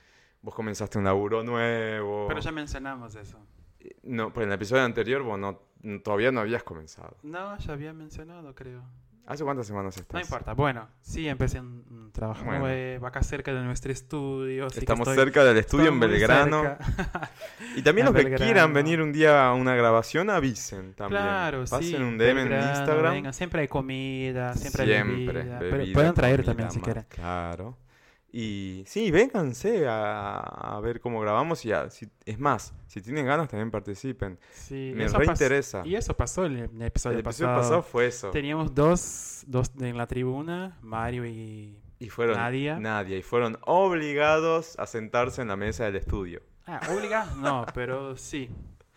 Vos 0.47 0.55
comenzaste 0.55 0.97
un 0.97 1.03
laburo 1.03 1.43
nuevo. 1.43 2.25
pero 2.29 2.39
ya 2.39 2.53
mencionamos 2.53 3.13
eso. 3.15 3.37
No, 4.03 4.31
pero 4.31 4.45
en 4.45 4.51
el 4.51 4.55
episodio 4.55 4.81
anterior 4.81 5.21
vos 5.21 5.37
no, 5.37 5.59
todavía 6.01 6.31
no 6.31 6.39
habías 6.39 6.63
comenzado. 6.63 7.17
No, 7.21 7.57
ya 7.57 7.73
había 7.73 7.91
mencionado, 7.91 8.55
creo. 8.55 8.81
¿Hace 9.25 9.43
cuántas 9.43 9.67
semanas 9.67 9.97
estás? 9.97 10.13
No 10.13 10.21
importa. 10.21 10.53
Bueno, 10.53 10.87
sí, 11.01 11.27
empecé 11.27 11.59
un, 11.59 12.11
trabajo 12.13 12.45
Bueno. 12.45 12.59
nuevo, 12.59 13.07
acá 13.07 13.23
cerca 13.23 13.53
de 13.53 13.61
nuestro 13.61 13.91
estudio. 13.91 14.69
que 14.69 14.79
Estamos 14.79 15.05
estoy- 15.05 15.21
cerca 15.25 15.43
del 15.43 15.57
estudio 15.57 15.89
en 15.89 15.99
Belgrano. 15.99 16.77
Y 17.75 17.81
también 17.81 18.07
En 18.07 18.13
los 18.13 18.23
que 18.23 18.33
quieran 18.35 18.71
venir 18.73 19.01
un 19.01 19.11
día 19.11 19.47
a 19.49 19.53
una 19.53 19.75
grabación, 19.75 20.29
avisen 20.29 20.93
también. 20.93 21.23
Claro, 21.23 21.65
Pasen 21.69 21.81
sí. 21.83 21.95
un 21.97 22.17
DM 22.17 22.39
en 22.43 22.53
Instagram. 22.53 23.13
vengan, 23.15 23.33
siempre 23.33 23.63
hay 23.63 23.67
comida, 23.67 24.53
siempre, 24.53 24.83
hay 24.95 25.03
bebida. 25.03 25.59
Pero 25.59 25.77
bebida, 25.79 25.93
pueden 25.93 26.13
traer 26.13 26.45
también 26.45 26.71
si 26.71 26.79
quieren. 26.79 27.05
Claro. 27.09 27.77
Y 28.39 28.83
sí, 28.85 29.09
vénganse 29.09 29.87
a, 29.87 30.37
a 30.37 30.79
ver 30.79 30.99
cómo 30.99 31.19
grabamos 31.21 31.65
y 31.65 31.71
a- 31.71 31.89
si- 31.89 32.07
es 32.23 32.37
más, 32.37 32.71
si 32.85 33.01
tienen 33.01 33.25
ganas 33.25 33.47
también 33.47 33.71
participen. 33.71 34.37
Sí, 34.53 34.91
Me 34.95 35.07
reinteresa. 35.07 35.81
Y 35.83 35.95
eso 35.95 36.15
pasó 36.15 36.45
en 36.45 36.57
el 36.57 36.81
episodio 36.83 37.17
El 37.17 37.23
pasado. 37.23 37.55
pasado 37.55 37.81
fue 37.81 38.05
eso. 38.05 38.29
Teníamos 38.29 38.75
dos, 38.75 39.43
dos 39.47 39.71
en 39.79 39.97
la 39.97 40.05
tribuna, 40.05 40.77
Mario 40.83 41.25
y... 41.25 41.79
Y 41.97 42.09
fueron 42.09 42.35
Nadia. 42.37 42.77
Nadia, 42.79 43.17
y 43.17 43.23
fueron 43.23 43.57
obligados 43.65 44.77
a 44.77 44.85
sentarse 44.85 45.41
en 45.41 45.47
la 45.47 45.55
mesa 45.55 45.85
del 45.85 45.95
estudio. 45.95 46.43
Ah, 46.67 46.79
obliga, 46.95 47.25
no, 47.37 47.65
pero 47.73 48.17
sí. 48.17 48.51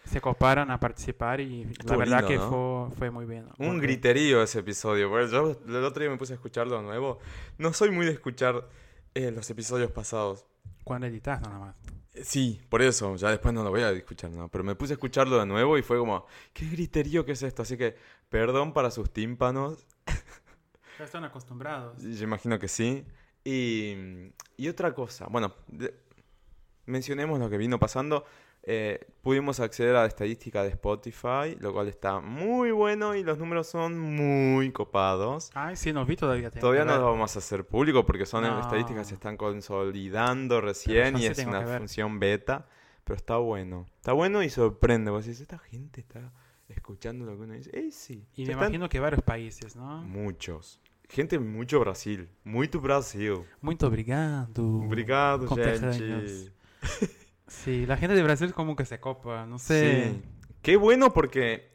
Se 0.05 0.21
coparon 0.21 0.71
a 0.71 0.79
participar 0.79 1.41
y 1.41 1.65
la 1.65 1.71
Estuvo 1.71 1.97
verdad 1.97 2.19
lindo, 2.19 2.29
que 2.29 2.37
¿no? 2.37 2.91
fue, 2.91 2.97
fue 2.99 3.11
muy 3.11 3.25
bien. 3.25 3.47
Un 3.59 3.79
griterío 3.81 4.43
ese 4.43 4.59
episodio. 4.59 5.09
yo 5.29 5.57
el 5.67 5.85
otro 5.85 6.03
día 6.03 6.11
me 6.11 6.19
puse 6.19 6.35
a 6.35 6.37
escucharlo 6.37 6.77
de 6.77 6.83
nuevo. 6.83 7.21
No 7.57 7.73
soy 7.73 7.91
muy 7.91 8.05
de 8.05 8.13
escuchar 8.13 8.67
eh, 9.15 9.31
los 9.31 9.49
episodios 9.51 9.91
pasados. 9.91 10.47
Cuando 10.85 11.07
editas 11.07 11.41
nada 11.41 11.59
más. 11.59 11.77
Eh, 12.15 12.25
Sí, 12.25 12.61
por 12.69 12.83
eso, 12.83 13.15
ya 13.17 13.31
después 13.31 13.55
no 13.55 13.63
lo 13.63 13.71
voy 13.71 13.83
a 13.83 13.91
escuchar, 13.91 14.31
¿no? 14.33 14.49
Pero 14.49 14.65
me 14.65 14.75
puse 14.75 14.93
a 14.93 14.95
escucharlo 14.95 15.39
de 15.39 15.47
nuevo 15.47 15.79
y 15.79 15.83
fue 15.83 15.97
como, 15.97 16.27
¿qué 16.53 16.67
griterío 16.69 17.25
que 17.25 17.33
es 17.33 17.43
esto? 17.43 17.63
Así 17.63 17.77
que, 17.77 17.97
perdón 18.29 18.73
para 18.73 18.91
sus 18.91 19.13
tímpanos, 19.13 19.87
Ya 20.99 21.05
están 21.05 21.25
acostumbrados. 21.25 22.03
yo 22.03 22.25
imagino 22.25 22.59
que 22.59 22.67
sí. 22.69 23.07
Y, 23.45 23.95
y 24.57 24.69
otra 24.69 24.93
cosa, 24.93 25.29
bueno, 25.29 25.55
mencionemos 26.87 27.39
lo 27.39 27.49
que 27.49 27.57
vino 27.57 27.79
pasando. 27.79 28.25
Eh, 28.63 29.07
pudimos 29.23 29.59
acceder 29.59 29.97
a 29.97 30.01
la 30.03 30.07
estadística 30.07 30.63
de 30.63 30.69
Spotify, 30.69 31.57
lo 31.59 31.73
cual 31.73 31.89
está 31.89 32.21
muy 32.21 32.71
bueno 32.73 33.15
y 33.15 33.23
los 33.23 33.39
números 33.39 33.67
son 33.69 33.99
muy 33.99 34.71
copados. 34.71 35.51
Ay, 35.55 35.77
sí, 35.77 35.93
no 35.95 36.05
vi 36.05 36.15
todavía. 36.17 36.51
Todavía 36.51 36.85
no 36.85 36.93
ver. 36.93 37.01
lo 37.01 37.07
vamos 37.13 37.35
a 37.37 37.39
hacer 37.39 37.67
público 37.67 38.05
porque 38.05 38.27
son 38.27 38.45
No. 38.45 38.61
estadísticas 38.61 39.03
que 39.07 39.09
se 39.09 39.15
están 39.15 39.37
consolidando 39.39 40.61
recién 40.61 41.17
y 41.17 41.21
sí 41.21 41.27
es 41.27 41.47
una 41.47 41.67
función 41.67 42.19
beta, 42.21 42.67
pero 43.05 43.17
está 43.17 43.37
bueno. 43.39 43.87
Está 43.97 44.13
bueno 44.13 44.43
y 44.43 44.51
sorprende. 44.51 45.11
Vos 45.11 45.25
decís, 45.25 45.41
esta 45.41 45.59
gente 45.59 46.01
está 46.03 46.31
escuchando 46.69 47.25
lo 47.25 47.37
que 47.37 47.43
uno 47.45 47.55
dice. 47.55 47.71
Eh, 47.73 47.91
sí. 47.91 48.27
Y 48.37 48.45
me 48.45 48.53
están- 48.53 48.67
imagino 48.69 48.89
que 48.91 49.01
varios 49.01 49.23
países, 49.23 49.75
¿no? 49.75 50.03
Muchos. 50.03 50.81
Gente 51.09 51.39
mucho 51.39 51.81
Brasil. 51.81 52.29
Muito 52.45 52.79
Brasil. 52.81 53.43
Muito 53.63 53.87
obrigado. 53.87 54.63
Obrigado, 54.85 55.49
gente. 55.49 56.53
Sí, 57.51 57.85
la 57.85 57.97
gente 57.97 58.15
de 58.15 58.23
Brasil 58.23 58.55
como 58.55 58.77
que 58.77 58.85
se 58.85 59.01
copa, 59.01 59.45
no 59.45 59.59
sé. 59.59 60.13
Sí. 60.15 60.23
Qué 60.63 60.77
bueno 60.77 61.13
porque... 61.13 61.69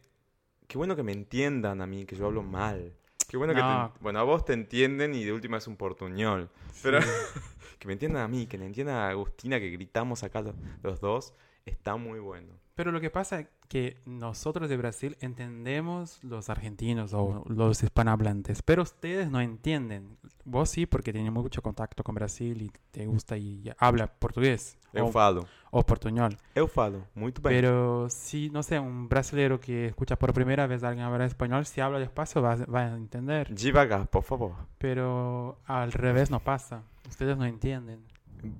Qué 0.67 0.77
bueno 0.77 0.95
que 0.95 1.03
me 1.03 1.11
entiendan 1.11 1.81
a 1.81 1.85
mí, 1.85 2.05
que 2.05 2.15
yo 2.15 2.25
hablo 2.25 2.41
mal. 2.43 2.93
Qué 3.27 3.35
bueno 3.37 3.53
que 3.53 3.59
te 3.61 3.67
No. 3.67 3.85
en- 3.95 4.01
Bueno, 4.01 4.19
a 4.19 4.23
vos 4.23 4.45
te 4.45 4.53
entienden 4.53 5.13
y 5.13 5.23
de 5.25 5.33
última 5.33 5.57
es 5.57 5.67
un 5.67 5.75
portuñol. 5.75 6.49
Pero 6.81 6.99
que 7.79 7.87
me 7.87 7.93
entiendan 7.93 8.23
a 8.23 8.27
mí, 8.27 8.47
que 8.47 8.57
le 8.57 8.65
entiendan 8.65 8.95
a 8.95 9.09
Agustina, 9.09 9.59
que 9.59 9.69
gritamos 9.69 10.23
acá 10.23 10.41
los, 10.41 10.55
los 10.81 11.01
dos, 11.01 11.33
está 11.65 11.95
muy 11.97 12.19
bueno. 12.19 12.53
Pero 12.75 12.91
lo 12.91 12.99
que 12.99 13.09
pasa 13.09 13.39
es 13.39 13.47
que 13.69 13.97
nosotros 14.05 14.69
de 14.69 14.75
Brasil 14.77 15.17
entendemos 15.21 16.21
los 16.23 16.49
argentinos 16.49 17.13
o 17.13 17.43
los 17.47 17.81
hispanohablantes, 17.81 18.61
pero 18.61 18.83
ustedes 18.83 19.31
no 19.31 19.39
entienden. 19.39 20.17
Vos 20.43 20.69
sí, 20.69 20.85
porque 20.85 21.13
tienes 21.13 21.31
mucho 21.31 21.61
contacto 21.61 22.03
con 22.03 22.15
Brasil 22.15 22.61
y 22.61 22.71
te 22.91 23.05
gusta 23.07 23.37
y 23.37 23.71
habla 23.79 24.07
portugués 24.07 24.77
Eu 24.93 25.07
o, 25.07 25.11
falo. 25.11 25.47
o 25.71 25.83
portuñol. 25.83 26.37
Eu 26.53 26.67
falo. 26.67 27.07
Muito 27.15 27.41
bem. 27.41 27.53
Pero 27.55 28.09
si, 28.09 28.49
no 28.49 28.61
sé, 28.61 28.77
un 28.77 29.07
brasileño 29.09 29.59
que 29.59 29.87
escucha 29.87 30.17
por 30.17 30.33
primera 30.33 30.67
vez 30.67 30.83
a 30.83 30.89
alguien 30.89 31.05
hablar 31.05 31.21
español, 31.21 31.65
si 31.65 31.81
habla 31.81 31.97
despacio 31.99 32.41
va, 32.41 32.55
va 32.57 32.81
a 32.81 32.95
entender. 32.95 33.53
Devagar, 33.55 34.07
por 34.09 34.23
favor. 34.23 34.53
Pero 34.77 35.57
al 35.65 35.91
revés 35.93 36.29
no 36.29 36.39
pasa. 36.41 36.83
Ustedes 37.09 37.37
no 37.37 37.45
entienden. 37.45 38.01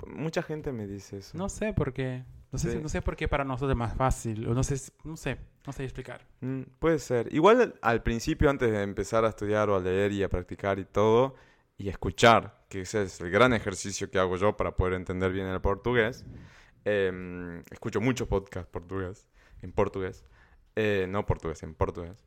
Mucha 0.08 0.42
gente 0.42 0.72
me 0.72 0.88
dice 0.88 1.18
eso. 1.18 1.38
No 1.38 1.48
sé 1.50 1.74
por 1.74 1.94
qué. 1.94 2.24
No 2.52 2.60
sé, 2.60 2.72
Sí. 2.72 2.78
si- 2.78 2.84
no 2.84 2.90
sé 2.90 3.02
por 3.02 3.16
qué 3.16 3.28
para 3.28 3.44
nosotros 3.44 3.72
es 3.72 3.78
más 3.78 3.96
fácil. 3.96 4.48
O 4.48 4.54
no 4.54 4.64
sé, 4.64 4.76
no 5.04 5.18
sé, 5.18 5.38
no 5.68 5.74
sé 5.74 5.84
explicar. 5.84 6.26
Mm, 6.42 6.62
puede 6.80 7.00
ser. 7.00 7.34
Igual 7.34 7.76
al- 7.82 8.04
principio, 8.04 8.50
antes 8.50 8.72
de 8.72 8.82
empezar 8.82 9.26
a 9.26 9.30
estudiar 9.30 9.70
o 9.70 9.76
a 9.76 9.80
leer 9.80 10.12
y 10.14 10.24
a 10.24 10.30
practicar 10.30 10.80
y 10.80 10.86
todo, 10.86 11.36
y 11.78 11.90
escuchar, 11.90 12.64
que 12.70 12.82
ese 12.82 13.04
es 13.04 13.20
el 13.20 13.30
gran 13.30 13.52
ejercicio 13.54 14.10
que 14.10 14.20
hago 14.20 14.38
yo 14.38 14.56
para 14.56 14.76
poder 14.78 14.94
entender 14.94 15.32
bien 15.34 15.48
el 15.48 15.60
portugués, 15.60 16.24
em, 16.86 17.60
escucho 17.72 18.00
mucho 18.00 18.28
podcast 18.30 18.70
portugués, 18.70 19.28
en 19.62 19.72
portugués, 19.72 20.24
Eh, 20.78 21.08
no 21.10 21.26
portugués, 21.26 21.64
en 21.64 21.74
portugués. 21.74 22.18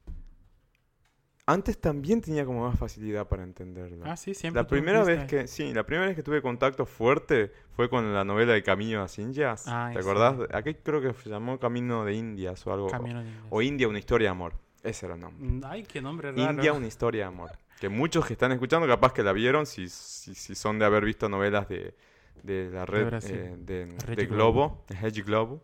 Antes 1.51 1.79
también 1.79 2.21
tenía 2.21 2.45
como 2.45 2.69
más 2.69 2.79
facilidad 2.79 3.27
para 3.27 3.43
entenderlo. 3.43 4.05
Ah, 4.05 4.19
sí, 4.19 4.35
siempre. 4.35 4.61
La 4.63 4.69
primera 4.69 5.03
vez 5.03 5.25
que, 5.25 5.47
sí, 5.47 5.73
la 5.73 5.83
primera 5.83 6.07
vez 6.07 6.15
que 6.15 6.23
tuve 6.23 6.43
contacto 6.43 6.85
fuerte 6.85 7.51
fue 7.75 7.89
con 7.89 8.13
la 8.13 8.23
novela 8.23 8.53
de 8.53 8.63
Camino 8.63 9.03
a 9.03 9.07
Indias. 9.17 9.65
Ay, 9.67 9.95
¿Te 9.97 10.03
sí. 10.03 10.07
acordás? 10.09 10.37
Aquí 10.53 10.75
creo 10.75 11.01
que 11.01 11.15
se 11.15 11.31
llamó 11.31 11.59
Camino 11.59 12.05
de 12.05 12.13
Indias 12.13 12.67
o 12.67 12.73
algo. 12.75 12.89
Camino 12.89 13.21
de 13.23 13.29
Indias. 13.29 13.47
O 13.49 13.63
India, 13.63 13.89
una 13.89 13.99
historia 13.99 14.27
de 14.27 14.33
amor. 14.33 14.53
Ese 14.83 15.07
era 15.07 15.15
el 15.15 15.23
nombre. 15.23 15.49
Mm, 15.49 15.61
Ay, 15.65 15.83
qué 15.85 16.03
nombre 16.03 16.33
raro. 16.33 16.51
India, 16.53 16.75
una 16.75 16.87
historia 16.87 17.23
de 17.23 17.29
amor. 17.29 17.53
Que 17.81 17.89
muchos 17.89 18.27
que 18.27 18.35
están 18.35 18.53
escuchando 18.53 18.87
capaz 18.87 19.15
que 19.15 19.23
la 19.23 19.33
vieron 19.33 19.65
si, 19.65 19.89
si, 19.89 20.35
si 20.35 20.55
son 20.55 20.79
de 20.79 20.85
haber 20.85 21.03
visto 21.05 21.31
novelas 21.31 21.67
de, 21.69 21.95
de 22.43 22.69
la 22.71 22.85
red 22.85 23.07
Brasil. 23.07 23.35
eh, 23.35 23.57
de, 23.59 23.87
de 24.17 24.27
Globo, 24.27 24.85
de 24.89 25.23
Globo. 25.23 25.63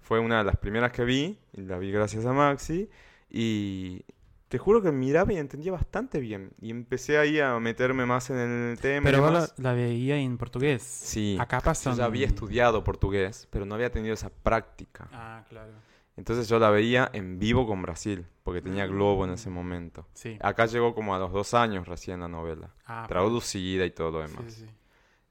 Fue 0.00 0.18
una 0.20 0.38
de 0.38 0.44
las 0.44 0.56
primeras 0.56 0.90
que 0.90 1.04
vi, 1.04 1.38
y 1.52 1.60
la 1.60 1.76
vi 1.78 1.92
gracias 1.92 2.24
a 2.24 2.32
Maxi, 2.32 2.88
y 3.30 4.04
te 4.52 4.58
juro 4.58 4.82
que 4.82 4.92
miraba 4.92 5.32
y 5.32 5.38
entendía 5.38 5.72
bastante 5.72 6.20
bien. 6.20 6.50
Y 6.60 6.70
empecé 6.70 7.16
ahí 7.16 7.40
a 7.40 7.58
meterme 7.58 8.04
más 8.04 8.28
en 8.28 8.36
el 8.36 8.78
tema. 8.78 9.02
Pero 9.06 9.22
vos 9.22 9.32
la, 9.32 9.48
la 9.56 9.72
veía 9.72 10.18
en 10.18 10.36
portugués. 10.36 10.82
Sí, 10.82 11.38
Acá 11.40 11.60
yo 11.60 11.64
pasan... 11.64 11.96
ya 11.96 12.04
había 12.04 12.26
estudiado 12.26 12.84
portugués, 12.84 13.48
pero 13.48 13.64
no 13.64 13.76
había 13.76 13.90
tenido 13.90 14.12
esa 14.12 14.28
práctica. 14.28 15.08
Ah, 15.10 15.42
claro. 15.48 15.72
Entonces 16.18 16.50
yo 16.50 16.58
la 16.58 16.68
veía 16.68 17.08
en 17.14 17.38
vivo 17.38 17.66
con 17.66 17.80
Brasil, 17.80 18.26
porque 18.42 18.60
tenía 18.60 18.86
Globo 18.86 19.24
en 19.24 19.30
ese 19.30 19.48
momento. 19.48 20.06
Sí. 20.12 20.36
Acá 20.42 20.66
llegó 20.66 20.94
como 20.94 21.14
a 21.14 21.18
los 21.18 21.32
dos 21.32 21.54
años 21.54 21.88
recién 21.88 22.20
la 22.20 22.28
novela, 22.28 22.74
Ah, 22.84 23.06
traducida 23.08 23.86
y 23.86 23.90
todo 23.92 24.10
lo 24.20 24.26
sí, 24.28 24.34
demás. 24.36 24.52
sí. 24.52 24.66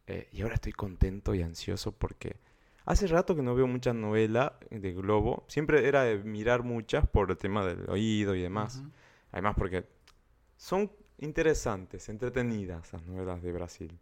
Eh, 0.08 0.30
y 0.32 0.42
ahora 0.42 0.56
estoy 0.56 0.72
contento 0.72 1.36
y 1.36 1.44
ansioso 1.44 1.92
porque 1.92 2.38
hace 2.86 3.06
rato 3.06 3.36
que 3.36 3.44
no 3.44 3.54
veo 3.54 3.68
mucha 3.68 3.94
novela 3.94 4.58
de 4.72 4.94
Globo. 4.94 5.46
Siempre 5.48 5.88
era 5.88 6.06
de 6.06 6.18
mirar 6.24 6.64
muchas 6.64 7.08
por 7.08 7.30
el 7.30 7.38
tema 7.38 7.64
del 7.64 7.88
oído 7.88 8.34
y 8.34 8.42
demás. 8.42 8.78
Ujú. 8.78 8.90
Además 9.32 9.56
porque 9.58 9.86
son 10.58 10.92
interesantes, 11.18 12.10
entretenidas 12.10 12.92
las 12.94 13.04
novelas 13.06 13.42
de 13.42 13.52
Brasil. 13.52 14.00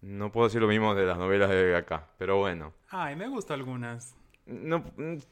No 0.00 0.32
puedo 0.32 0.48
decir 0.48 0.60
lo 0.60 0.68
mismo 0.68 0.94
de 0.94 1.06
las 1.06 1.16
novelas 1.18 1.50
de 1.50 1.76
acá, 1.76 2.08
pero 2.18 2.38
bueno. 2.38 2.72
Ay, 2.90 3.14
me 3.14 3.28
gustan 3.28 3.60
algunas. 3.60 4.14
No, 4.46 4.82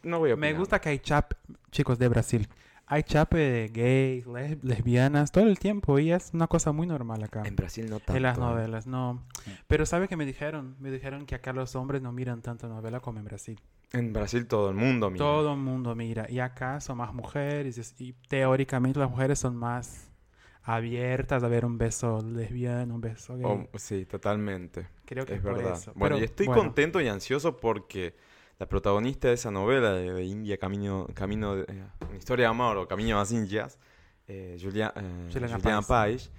no 0.02 0.18
voy 0.20 0.30
a 0.30 0.36
Me 0.36 0.48
opinar. 0.48 0.58
gusta 0.60 0.80
que 0.80 0.90
hay 0.90 0.98
chap, 1.00 1.32
chicos 1.72 1.98
de 1.98 2.08
Brasil. 2.08 2.48
hay 2.86 3.02
chape 3.04 3.38
de 3.38 3.68
gays, 3.68 4.26
les- 4.26 4.62
lesbianas, 4.64 5.30
todo 5.32 5.44
el 5.48 5.58
tiempo 5.58 5.98
y 6.00 6.10
es 6.12 6.30
una 6.32 6.46
cosa 6.48 6.72
muy 6.72 6.86
normal 6.88 7.22
acá. 7.22 7.42
En 7.44 7.54
Brasil 7.56 7.88
no 7.88 7.98
tanto. 7.98 8.16
En 8.16 8.22
las 8.22 8.36
¿eh? 8.36 8.40
novelas, 8.40 8.86
no. 8.86 9.22
Pero 9.68 9.86
¿sabe 9.86 10.06
qué 10.08 10.16
me 10.16 10.26
dijeron? 10.26 10.76
Me 10.80 10.90
dijeron 10.90 11.24
que 11.26 11.34
acá 11.36 11.52
los 11.52 11.74
hombres 11.76 12.02
no 12.02 12.12
miran 12.12 12.42
tanto 12.42 12.68
novela 12.68 12.98
como 13.00 13.18
en 13.20 13.24
Brasil. 13.24 13.60
En 13.92 14.12
Brasil 14.12 14.46
todo 14.46 14.70
el 14.70 14.76
mundo 14.76 15.10
mira. 15.10 15.24
Todo 15.24 15.52
el 15.52 15.58
mundo 15.58 15.94
mira. 15.94 16.26
Y 16.30 16.38
acá 16.38 16.80
son 16.80 16.98
más 16.98 17.12
mujeres 17.12 17.94
y, 17.98 18.12
teóricamente 18.28 19.00
las 19.00 19.10
mujeres 19.10 19.38
son 19.38 19.56
más 19.56 20.10
abiertas 20.62 21.42
a 21.42 21.48
ver 21.48 21.64
un 21.64 21.78
beso 21.78 22.20
lesbiano, 22.22 22.94
un 22.94 23.00
beso 23.00 23.36
gay. 23.36 23.46
Oh, 23.46 23.78
sí, 23.78 24.06
totalmente. 24.06 24.86
Creo 25.04 25.26
que 25.26 25.34
Es 25.34 25.40
por 25.40 25.54
verdad. 25.54 25.74
eso. 25.74 25.92
Bueno, 25.94 26.16
Pero, 26.16 26.18
y 26.18 26.24
estoy 26.24 26.46
bueno, 26.46 26.62
contento 26.62 27.00
y 27.00 27.08
ansioso 27.08 27.56
porque 27.56 28.14
la 28.58 28.66
protagonista 28.66 29.28
de 29.28 29.34
esa 29.34 29.50
novela 29.50 29.92
de, 29.92 30.12
de 30.12 30.24
India, 30.24 30.58
Camino, 30.58 31.08
Camino 31.14 31.56
de, 31.56 31.62
eh, 31.62 31.84
una 32.08 32.16
historia 32.16 32.44
de 32.44 32.50
amor 32.50 32.76
o 32.76 32.86
Camino 32.86 33.16
a 33.16 33.20
las 33.20 33.32
Indias, 33.32 33.78
eh, 34.28 34.56
Julia- 34.60 34.92
eh, 34.94 35.30
Juliana 35.32 35.56
Juliana 35.56 35.82
Page, 35.82 36.30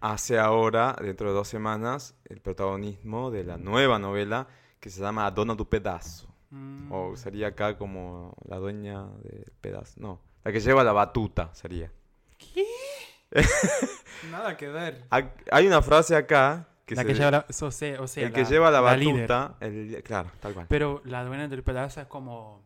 hace 0.00 0.38
ahora, 0.38 0.94
dentro 1.00 1.28
de 1.28 1.34
dos 1.34 1.48
semanas, 1.48 2.14
el 2.26 2.40
protagonismo 2.40 3.30
de 3.30 3.44
la 3.44 3.56
nueva 3.56 3.98
novela 3.98 4.46
que 4.78 4.90
se 4.90 5.00
llama 5.00 5.28
Dona 5.30 5.56
tu 5.56 5.66
pedazo. 5.68 6.33
Mm, 6.54 6.92
O 6.92 7.16
sería 7.16 7.48
acá 7.48 7.76
como 7.76 8.34
la 8.48 8.56
dueña 8.58 9.06
del 9.22 9.52
pedazo. 9.60 9.94
No, 10.00 10.20
la 10.44 10.52
que 10.52 10.60
lleva 10.60 10.84
la 10.84 10.92
batuta 10.92 11.50
sería. 11.54 11.90
Nada 14.30 14.56
que 14.56 14.68
ver. 14.68 15.04
Hay 15.10 15.66
una 15.66 15.82
frase 15.82 16.16
acá 16.16 16.68
que 16.86 16.94
la 16.94 17.02
se- 17.02 17.08
que 17.08 17.14
lleva 17.14 17.30
la, 17.30 17.46
o 17.48 17.70
sea, 17.70 18.00
o 18.00 18.06
sea, 18.06 18.26
el 18.26 18.32
que 18.32 18.44
lleva 18.44 18.70
la 18.70 18.96
líder. 18.96 19.28
batuta, 19.28 19.56
el- 19.60 20.02
claro, 20.02 20.30
tal 20.40 20.54
cual. 20.54 20.66
Pero 20.68 21.02
la 21.04 21.24
dueña 21.24 21.48
del 21.48 21.62
pedazo 21.62 22.00
es 22.00 22.06
como, 22.06 22.62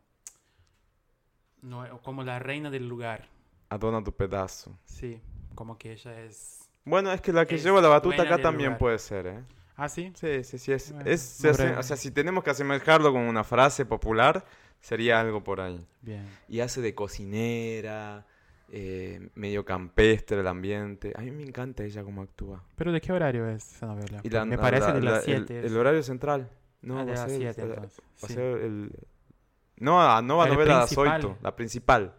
no, 1.62 2.00
como 2.02 2.22
la 2.22 2.38
reina 2.38 2.70
del 2.70 2.88
lugar. 2.88 3.28
Adona 3.70 4.02
tu 4.02 4.12
pedazo. 4.12 4.78
Sí, 4.84 5.20
como 5.54 5.76
que 5.78 5.92
ella 5.92 6.20
es... 6.22 6.68
Bueno, 6.84 7.12
es 7.12 7.20
que 7.20 7.32
la 7.32 7.44
que 7.46 7.56
Es 7.56 7.62
lleva 7.64 7.80
la 7.82 7.88
batuta 7.88 8.22
acá 8.22 8.38
también 8.40 8.70
lugar. 8.70 8.78
puede 8.78 8.98
ser, 8.98 9.26
¿eh? 9.26 9.44
Ah, 9.78 9.88
sí. 9.88 10.12
Sí, 10.14 10.44
sí, 10.44 10.58
sí. 10.58 10.72
Es, 10.72 10.92
Bueno, 10.92 11.08
es- 11.10 11.20
se 11.22 11.48
hace- 11.50 11.62
hombre. 11.62 11.78
o 11.78 11.82
sea, 11.82 11.96
si 11.96 12.10
tenemos 12.10 12.44
que 12.44 12.50
asemejarlo 12.50 13.12
con 13.12 13.22
una 13.22 13.44
frase 13.44 13.86
popular, 13.86 14.44
sería 14.80 15.20
algo 15.20 15.42
por 15.42 15.60
ahí. 15.60 15.86
Bien. 16.02 16.28
Y 16.48 16.60
hace 16.60 16.80
de 16.82 16.94
cocinera, 16.94 18.26
eh, 18.70 19.30
medio 19.34 19.64
campestre 19.64 20.40
el 20.40 20.46
ambiente. 20.46 21.12
A 21.16 21.22
mí 21.22 21.30
me 21.30 21.42
encanta 21.42 21.84
ella 21.84 22.02
cómo 22.04 22.22
actúa. 22.22 22.62
¿Pero 22.76 22.92
de 22.92 23.00
qué 23.00 23.12
horario 23.12 23.48
es 23.48 23.76
esa 23.76 23.86
novela? 23.86 24.20
La- 24.24 24.44
Me 24.44 24.56
la- 24.56 24.62
parece 24.62 24.88
la- 24.88 24.92
de 24.94 25.00
la- 25.00 25.10
las 25.12 25.28
el- 25.28 25.46
7. 25.46 25.66
El, 25.66 25.76
horario 25.76 26.02
central. 26.02 26.50
No, 26.82 26.98
Ah, 26.98 27.04
de 27.04 27.12
a 27.12 27.14
las 27.14 27.30
ser- 27.30 27.40
7 27.40 27.62
va- 27.62 27.74
entonces. 27.74 28.00
va 28.00 28.24
a 28.24 28.28
sí. 28.28 28.34
ser 28.34 28.44
el... 28.60 28.92
No, 29.78 30.02
a- 30.02 30.20
no 30.22 30.38
va 30.38 30.46
El 30.48 30.52
novela 30.54 30.80
principal. 30.84 31.08
Azoito, 31.08 31.38
la 31.40 31.54
principal. 31.56 32.14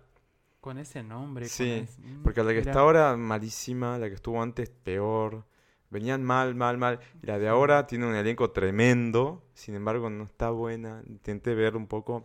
Con 0.61 0.77
ese 0.77 1.03
nombre. 1.03 1.43
con 1.45 1.49
Sí, 1.49 1.71
ese- 1.71 2.01
mm, 2.01 2.23
Porque 2.23 2.41
la 2.41 2.49
que 2.51 2.59
mira. 2.59 2.71
está 2.71 2.79
ahora 2.81 3.15
malísima, 3.15 3.97
la 3.97 4.07
que 4.09 4.15
estuvo 4.15 4.41
antes 4.41 4.69
peor. 4.69 5.45
Venían 5.89 6.23
mal, 6.23 6.53
mal, 6.55 6.77
mal. 6.77 6.99
Y 7.23 7.25
la 7.27 7.39
de 7.39 7.47
ahora 7.47 7.87
tiene 7.87 8.05
un 8.07 8.15
elenco 8.15 8.51
tremendo. 8.51 9.43
Sin 9.53 9.75
embargo, 9.75 10.09
no 10.09 10.23
está 10.25 10.49
buena. 10.51 11.01
Intenté 11.07 11.55
ver 11.55 11.75
un 11.75 11.87
poco. 11.87 12.23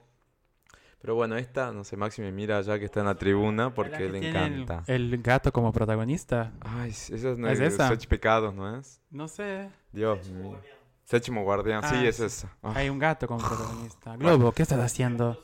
Pero 1.01 1.15
bueno, 1.15 1.37
esta, 1.37 1.71
no 1.73 1.85
sé, 1.85 1.97
Maxi 1.99 2.23
me 2.23 2.33
mira 2.33 2.57
allá 2.59 2.79
que 2.79 2.87
está 2.87 3.01
en 3.01 3.07
la 3.07 3.15
tribuna 3.17 3.75
porque 3.75 3.97
que 3.99 4.09
le 4.09 4.19
el- 4.21 4.25
encanta. 4.27 4.85
El, 4.87 5.21
gato 5.23 5.53
como 5.53 5.71
protagonista. 5.73 6.53
Ay, 6.61 6.91
eso 6.91 7.37
no 7.37 7.49
¿Es 7.49 7.61
es, 7.61 7.75
esa? 7.75 7.89
Sech 7.89 8.07
Pecados, 8.09 8.55
¿no 8.55 8.79
es? 8.79 9.01
No 9.11 9.29
sé. 9.29 9.69
Dios 9.93 10.31
mío. 10.31 10.59
Séptimo 11.05 11.43
Guardián, 11.43 11.83
sí, 11.83 11.95
Ah, 11.97 12.05
es 12.09 12.21
esa. 12.21 12.57
Ah. 12.63 12.73
Hay 12.77 12.89
un 12.89 12.99
gato 12.99 13.27
como 13.27 13.39
protagonista. 13.47 14.17
Globo, 14.17 14.53
¿qué 14.53 14.63
estás 14.63 14.81
haciendo? 14.81 15.39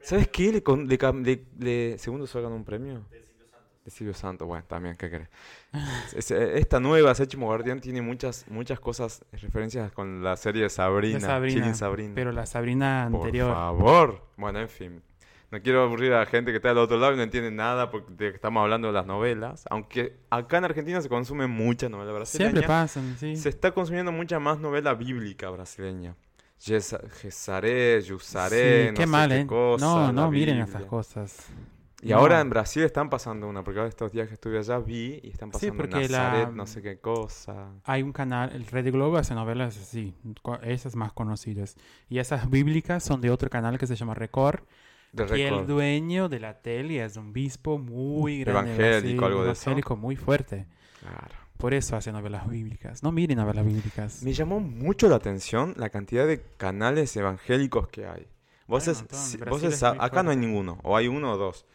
¿Sabes 0.00 0.28
qué? 0.28 0.52
Le, 0.52 0.62
con- 0.62 0.86
le 0.86 0.98
cam- 0.98 1.24
le- 1.24 1.46
le- 1.58 1.98
¿Segundo 1.98 2.26
Sol 2.28 2.42
ganó 2.42 2.54
un 2.54 2.64
premio? 2.64 3.04
De 3.84 3.90
Silvio 3.90 4.14
Santos, 4.14 4.46
bueno, 4.46 4.64
también, 4.68 4.96
¿qué 4.96 5.10
querés? 5.10 5.28
Es- 6.14 6.30
Esta 6.30 6.78
nueva, 6.78 7.14
Séptimo 7.14 7.46
Guardián, 7.46 7.80
tiene 7.80 8.00
muchas, 8.00 8.44
muchas 8.48 8.78
cosas, 8.78 9.24
eh, 9.32 9.36
referencias 9.38 9.90
con 9.92 10.22
la 10.22 10.36
serie 10.36 10.62
de 10.62 10.70
Sabrina. 10.70 11.18
De 11.18 11.20
Sabrina, 11.24 11.60
Chilling 11.60 11.74
Sabrina. 11.74 12.12
Pero 12.14 12.30
la 12.32 12.46
Sabrina 12.46 13.08
Por 13.10 13.20
anterior. 13.22 13.52
favor. 13.52 14.24
Bueno, 14.36 14.60
en 14.60 14.68
fin. 14.68 15.02
No 15.50 15.60
quiero 15.60 15.82
aburrir 15.82 16.12
a 16.14 16.20
la 16.20 16.26
gente 16.26 16.50
que 16.50 16.56
está 16.56 16.68
del 16.68 16.78
otro 16.78 16.96
lado 16.96 17.12
y 17.12 17.16
no 17.16 17.22
entiende 17.24 17.50
nada 17.50 17.90
porque 17.90 18.28
estamos 18.28 18.62
hablando 18.62 18.86
de 18.86 18.94
las 18.94 19.04
novelas. 19.04 19.64
Aunque 19.68 20.16
acá 20.30 20.56
en 20.58 20.64
Argentina 20.64 21.02
se 21.02 21.10
consume 21.10 21.46
mucha 21.46 21.88
novela 21.90 22.12
brasileña. 22.12 22.50
Siempre 22.52 22.66
pasan, 22.68 23.16
sí. 23.18 23.36
Se 23.36 23.50
está 23.50 23.72
consumiendo 23.72 24.12
mucha 24.12 24.38
más 24.38 24.58
novela 24.60 24.94
bíblica 24.94 25.50
brasileña. 25.50 26.14
Gesaré, 27.20 28.00
Yusaré, 28.02 28.84
Sí, 28.86 28.90
no 28.92 28.96
qué 28.96 29.02
sé 29.02 29.06
mal, 29.08 29.28
qué 29.30 29.40
¿eh? 29.40 29.46
cosa, 29.46 29.84
no, 29.84 30.12
no 30.12 30.30
miren 30.30 30.58
esas 30.60 30.84
cosas. 30.84 31.48
Y 32.04 32.08
No. 32.10 32.16
ahora 32.18 32.40
en 32.40 32.50
Brasil 32.50 32.82
están 32.82 33.08
pasando 33.08 33.48
una, 33.48 33.62
porque 33.62 33.86
estos 33.86 34.10
días 34.10 34.26
que 34.26 34.34
estuve 34.34 34.58
allá 34.58 34.78
vi 34.80 35.20
y 35.22 35.30
están 35.30 35.50
Sí, 35.50 35.52
pasando 35.52 35.72
en 35.72 35.76
porque 35.90 36.08
la- 36.08 36.18
Nazaret, 36.30 36.50
no 36.52 36.66
sé 36.66 36.82
qué 36.82 36.98
cosa. 36.98 37.70
Hay 37.84 38.02
un 38.02 38.12
canal, 38.12 38.50
el 38.52 38.66
Red 38.66 38.90
Globo 38.92 39.18
hace 39.18 39.34
novelas 39.34 39.78
así, 39.78 40.12
esas 40.64 40.96
más 40.96 41.12
conocidas. 41.12 41.76
Y 42.08 42.18
esas 42.18 42.50
bíblicas 42.50 43.04
son 43.04 43.20
de 43.20 43.30
otro 43.30 43.48
canal 43.48 43.78
que 43.78 43.86
se 43.86 43.94
llama 43.94 44.14
Record. 44.14 44.62
De 45.12 45.38
Y 45.38 45.42
el 45.42 45.66
dueño 45.66 46.28
de 46.28 46.40
la 46.40 46.60
tele 46.60 47.04
es 47.04 47.16
un 47.16 47.30
obispo 47.30 47.78
muy 47.78 48.42
grande. 48.42 48.70
de 48.72 48.76
Evangélico, 48.76 49.20
Brasil, 49.20 49.24
algo 49.24 49.44
de 49.44 49.52
eso. 49.52 49.70
evangélico 49.70 49.96
muy 49.96 50.16
fuerte. 50.16 50.66
Claro. 51.00 51.34
Por 51.58 51.74
eso 51.74 51.94
hace 51.96 52.10
novelas 52.10 52.48
bíblicas. 52.48 53.02
No 53.04 53.12
miren 53.12 53.38
novelas 53.38 53.64
bíblicas. 53.64 54.22
Me 54.24 54.32
llamó 54.32 54.58
mucho 54.58 55.08
la 55.08 55.16
atención 55.16 55.74
la 55.76 55.90
cantidad 55.90 56.26
de 56.26 56.42
canales 56.56 57.14
evangélicos 57.16 57.86
que 57.88 58.06
hay. 58.06 58.26
Vos 58.66 58.88
Hay 58.88 58.94
si- 58.94 59.36
vos 59.36 59.62
es 59.62 59.82
acá 59.82 60.22
no 60.24 60.30
hay 60.30 60.36
fuerte. 60.36 60.36
ninguno, 60.36 60.78
o 60.82 60.96
hay 60.96 61.06
uno 61.08 61.32
o 61.32 61.36
dos. 61.36 61.66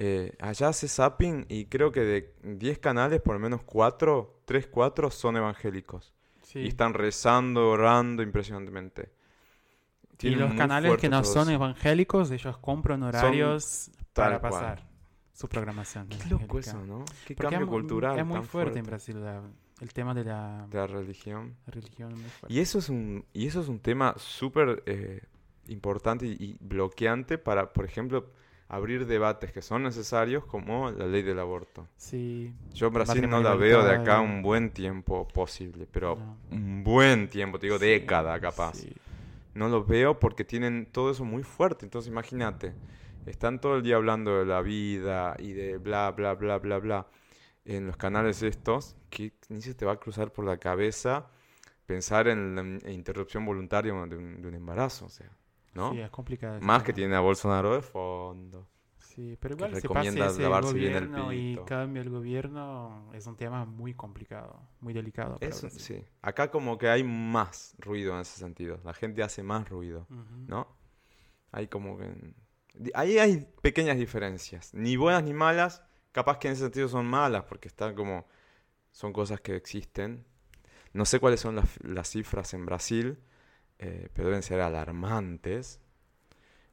Eh, 0.00 0.36
allá 0.40 0.68
hace 0.68 0.86
zapping 0.86 1.46
y 1.48 1.64
creo 1.66 1.90
que 1.90 2.00
de 2.00 2.34
10 2.44 2.78
canales, 2.78 3.20
por 3.20 3.34
lo 3.34 3.40
menos 3.40 3.62
4, 3.64 4.42
3, 4.44 4.68
4 4.68 5.10
son 5.10 5.36
evangélicos. 5.36 6.12
Sí. 6.42 6.60
Y 6.60 6.68
están 6.68 6.94
rezando, 6.94 7.68
orando 7.70 8.22
impresionantemente. 8.22 9.10
Y 10.20 10.30
los 10.30 10.54
canales 10.54 10.96
que 10.98 11.08
no 11.08 11.22
son 11.24 11.50
evangélicos, 11.50 12.30
ellos 12.30 12.56
compran 12.58 13.02
horarios 13.02 13.90
para 14.12 14.40
cual. 14.40 14.52
pasar 14.52 14.88
su 15.32 15.48
programación. 15.48 16.08
Qué 16.08 16.28
loco 16.28 16.58
eso, 16.58 16.84
¿no? 16.84 17.04
Qué 17.26 17.34
Porque 17.36 17.54
cambio 17.54 17.66
es 17.66 17.70
cultural 17.70 18.18
Es 18.18 18.24
muy 18.26 18.34
tan 18.34 18.44
fuerte 18.44 18.78
en 18.80 18.84
Brasil 18.86 19.20
la- 19.22 19.42
el 19.80 19.92
tema 19.92 20.12
de 20.14 20.24
la, 20.24 20.66
de 20.68 20.76
la 20.78 20.86
religión. 20.88 21.54
religión. 21.66 22.12
Y 22.48 22.58
eso 22.58 22.78
es 22.80 22.88
un, 22.88 23.24
y 23.32 23.46
eso 23.46 23.60
es 23.60 23.68
un 23.68 23.78
tema 23.78 24.14
súper 24.16 24.82
eh, 24.86 25.22
importante 25.68 26.26
y, 26.26 26.32
y 26.40 26.56
bloqueante 26.60 27.38
para, 27.38 27.72
por 27.72 27.84
ejemplo, 27.84 28.32
abrir 28.68 29.06
debates 29.06 29.52
que 29.52 29.62
son 29.62 29.82
necesarios 29.82 30.44
como 30.44 30.90
la 30.90 31.06
ley 31.06 31.22
del 31.22 31.38
aborto. 31.38 31.86
Sí, 31.96 32.52
Yo 32.74 32.88
en 32.88 32.92
Brasil 32.94 33.28
no 33.28 33.42
la 33.42 33.54
veo 33.54 33.82
de 33.84 33.92
acá 33.92 34.20
un 34.20 34.42
buen 34.42 34.70
tiempo 34.70 35.26
posible, 35.28 35.86
pero 35.90 36.16
No. 36.16 36.36
un 36.50 36.84
buen 36.84 37.28
tiempo, 37.28 37.58
te 37.58 37.66
digo 37.66 37.78
Sí, 37.78 37.86
década 37.86 38.38
capaz. 38.40 38.74
sí. 38.76 38.92
No 39.54 39.68
lo 39.68 39.84
veo 39.84 40.18
porque 40.20 40.44
tienen 40.44 40.86
todo 40.92 41.10
eso 41.10 41.24
muy 41.24 41.42
fuerte. 41.42 41.84
Entonces 41.86 42.10
imagínate, 42.10 42.74
están 43.26 43.60
todo 43.60 43.76
el 43.76 43.82
día 43.82 43.96
hablando 43.96 44.38
de 44.38 44.46
la 44.46 44.62
vida 44.62 45.34
y 45.38 45.52
de 45.52 45.78
bla, 45.78 46.10
bla, 46.12 46.34
bla, 46.34 46.58
bla, 46.58 46.78
bla 46.78 47.06
en 47.64 47.86
los 47.86 47.96
canales 47.96 48.42
estos, 48.42 48.96
que 49.10 49.32
ni 49.48 49.60
se 49.60 49.74
te 49.74 49.84
va 49.84 49.92
a 49.92 50.00
cruzar 50.00 50.32
por 50.32 50.44
la 50.44 50.58
cabeza 50.58 51.26
pensar 51.86 52.28
en 52.28 52.54
la 52.54 52.62
in- 52.62 52.82
interrupción 52.90 53.44
voluntaria 53.44 53.92
de 53.92 53.98
un, 54.16 54.42
de 54.42 54.48
un 54.48 54.54
embarazo, 54.54 55.06
o 55.06 55.10
sea, 55.10 55.30
¿no? 55.78 55.92
Sí, 55.92 56.00
es 56.00 56.10
complicado. 56.10 56.60
Más 56.60 56.82
que 56.82 56.92
tiene 56.92 57.14
a 57.14 57.20
Bolsonaro 57.20 57.74
de 57.74 57.82
fondo. 57.82 58.68
Sí, 58.98 59.36
pero 59.40 59.54
igual 59.54 59.74
se 59.74 59.80
recomienda 59.80 60.26
pase 60.26 60.34
ese 60.34 60.42
lavarse 60.42 60.74
bien 60.74 60.92
el 60.94 61.08
gobierno 61.08 61.32
y 61.32 61.50
pito. 61.50 61.64
cambia 61.64 62.02
el 62.02 62.10
gobierno, 62.10 63.10
es 63.14 63.26
un 63.26 63.36
tema 63.36 63.64
muy 63.64 63.94
complicado, 63.94 64.60
muy 64.80 64.92
delicado. 64.92 65.36
Eso, 65.40 65.70
sí. 65.70 66.04
Acá 66.22 66.50
como 66.50 66.78
que 66.78 66.88
hay 66.88 67.02
más 67.02 67.74
ruido 67.78 68.14
en 68.14 68.20
ese 68.20 68.38
sentido. 68.38 68.80
La 68.84 68.94
gente 68.94 69.22
hace 69.22 69.42
más 69.42 69.68
ruido. 69.68 70.06
Ujú. 70.10 70.44
¿no? 70.46 70.68
Hay 71.50 71.68
como 71.68 71.98
que... 71.98 72.34
Ahí 72.94 73.18
hay 73.18 73.48
pequeñas 73.60 73.96
diferencias, 73.96 74.72
ni 74.72 74.96
buenas 74.96 75.24
ni 75.24 75.32
malas, 75.32 75.82
capaz 76.12 76.38
que 76.38 76.46
en 76.46 76.52
ese 76.52 76.62
sentido 76.62 76.88
son 76.88 77.06
malas, 77.06 77.44
porque 77.44 77.68
están 77.68 77.94
como... 77.94 78.26
Son 78.92 79.12
cosas 79.12 79.40
que 79.40 79.54
existen. 79.54 80.24
No 80.92 81.04
sé 81.04 81.20
cuáles 81.20 81.40
son 81.40 81.56
las, 81.56 81.78
las 81.82 82.08
cifras 82.08 82.54
en 82.54 82.66
Brasil, 82.66 83.18
eh, 83.78 84.08
pero 84.14 84.28
deben 84.28 84.42
ser 84.42 84.60
alarmantes. 84.60 85.80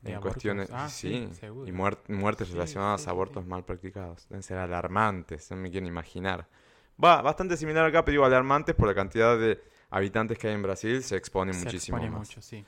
De 0.01 0.11
En 0.11 0.17
abortos. 0.17 0.33
cuestiones, 0.33 0.69
Ah, 0.71 0.87
sí, 0.87 1.29
y 1.65 1.71
muer- 1.71 1.97
muertes 2.09 2.47
Sí, 2.47 2.53
relacionadas 2.53 3.01
sí, 3.01 3.07
a 3.07 3.11
abortos 3.11 3.45
mal 3.45 3.65
practicados. 3.65 4.27
Deben 4.29 4.43
ser 4.43 4.57
alarmantes, 4.59 5.49
no 5.51 5.57
me 5.57 5.71
quiero 5.71 5.87
imaginar. 5.87 6.47
Va, 7.03 7.21
bastante 7.23 7.57
similar 7.57 7.85
acá, 7.85 8.05
pero 8.05 8.13
digo 8.13 8.25
alarmantes 8.25 8.75
por 8.75 8.87
la 8.87 8.93
cantidad 8.93 9.37
de 9.37 9.61
habitantes 9.89 10.37
que 10.37 10.47
hay 10.47 10.53
en 10.53 10.61
Brasil, 10.61 11.01
se 11.03 11.15
expone 11.17 11.53
Se 11.53 11.59
muchísimo 11.63 11.97
expone 11.97 12.17
más. 12.17 12.27
mucho, 12.29 12.41
sí. 12.41 12.63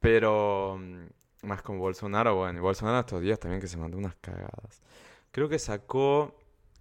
Pero 0.00 0.76
mm, 0.78 1.46
más 1.46 1.62
con 1.62 1.78
Bolsonaro, 1.78 2.36
bueno, 2.36 2.58
y 2.58 2.62
Bolsonaro 2.62 3.00
estos 3.00 3.20
días 3.20 3.38
también 3.38 3.60
que 3.60 3.68
se 3.68 3.76
mandó 3.76 3.98
unas 3.98 4.14
cagadas. 4.16 4.82
Creo 5.30 5.48
que 5.48 5.58
sacó, 5.58 6.36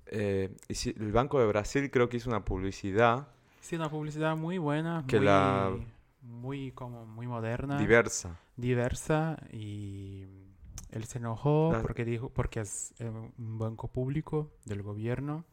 eh, 0.08 0.56
el 0.70 1.12
Banco 1.12 1.40
de 1.40 1.48
Brasil 1.48 1.90
creo 1.92 2.10
que 2.10 2.18
hizo 2.18 2.30
una 2.30 2.44
publicidad 2.46 3.28
Sí, 3.62 3.78
una 3.78 3.90
publicidad 3.90 4.36
muy 4.36 4.58
buena, 4.58 5.04
Que 5.08 5.18
muy, 5.18 5.26
la- 5.26 5.72
muy 6.24 6.72
como 6.72 7.06
muy 7.06 7.28
moderna, 7.28 7.80
diversa. 7.80 8.40
diversa 8.58 9.38
y 9.52 10.26
Él 10.92 11.06
se 11.06 11.18
enojó 11.20 11.72
La- 11.72 11.82
porque 11.82 12.06
dijo, 12.06 12.30
porque 12.30 12.62
es 12.62 12.94
eh, 13.00 13.10
un 13.10 13.60
banco 13.60 13.88
público 13.90 14.52
del 14.66 14.84
gobierno 14.84 15.46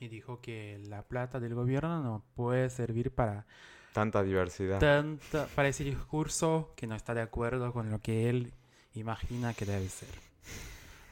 y 0.00 0.08
dijo 0.08 0.40
que 0.40 0.80
la 0.88 1.02
plata 1.02 1.40
del 1.40 1.54
gobierno 1.54 2.02
no 2.02 2.24
puede 2.34 2.70
servir 2.70 3.12
para 3.14 3.46
Tanta 3.92 4.22
diversidad. 4.22 4.78
tanta, 4.80 5.46
para 5.56 5.68
ese 5.68 5.84
discurso 5.84 6.72
que 6.76 6.86
no 6.86 6.94
está 6.94 7.14
de 7.14 7.22
acuerdo 7.22 7.72
con 7.72 7.90
lo 7.90 8.00
que 8.00 8.28
él 8.28 8.52
imagina 8.94 9.54
que 9.54 9.64
debe 9.66 9.88
ser. 9.88 10.08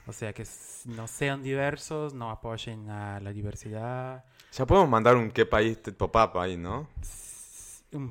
O 0.08 0.12
sea, 0.12 0.32
que 0.32 0.44
no 0.86 1.08
sean 1.08 1.42
diversos, 1.42 2.14
no 2.14 2.30
apoyen 2.30 2.88
a 2.90 3.18
la 3.20 3.32
diversidad. 3.32 4.24
Ya 4.56 4.64
podemos 4.66 4.88
mandar 4.88 5.16
un 5.16 5.30
qué 5.30 5.44
país 5.46 5.82
te 5.82 5.92
pop-up 5.92 6.38
ahí, 6.38 6.56
¿no? 6.56 6.86
S- 7.02 7.25
mm, 7.25 7.25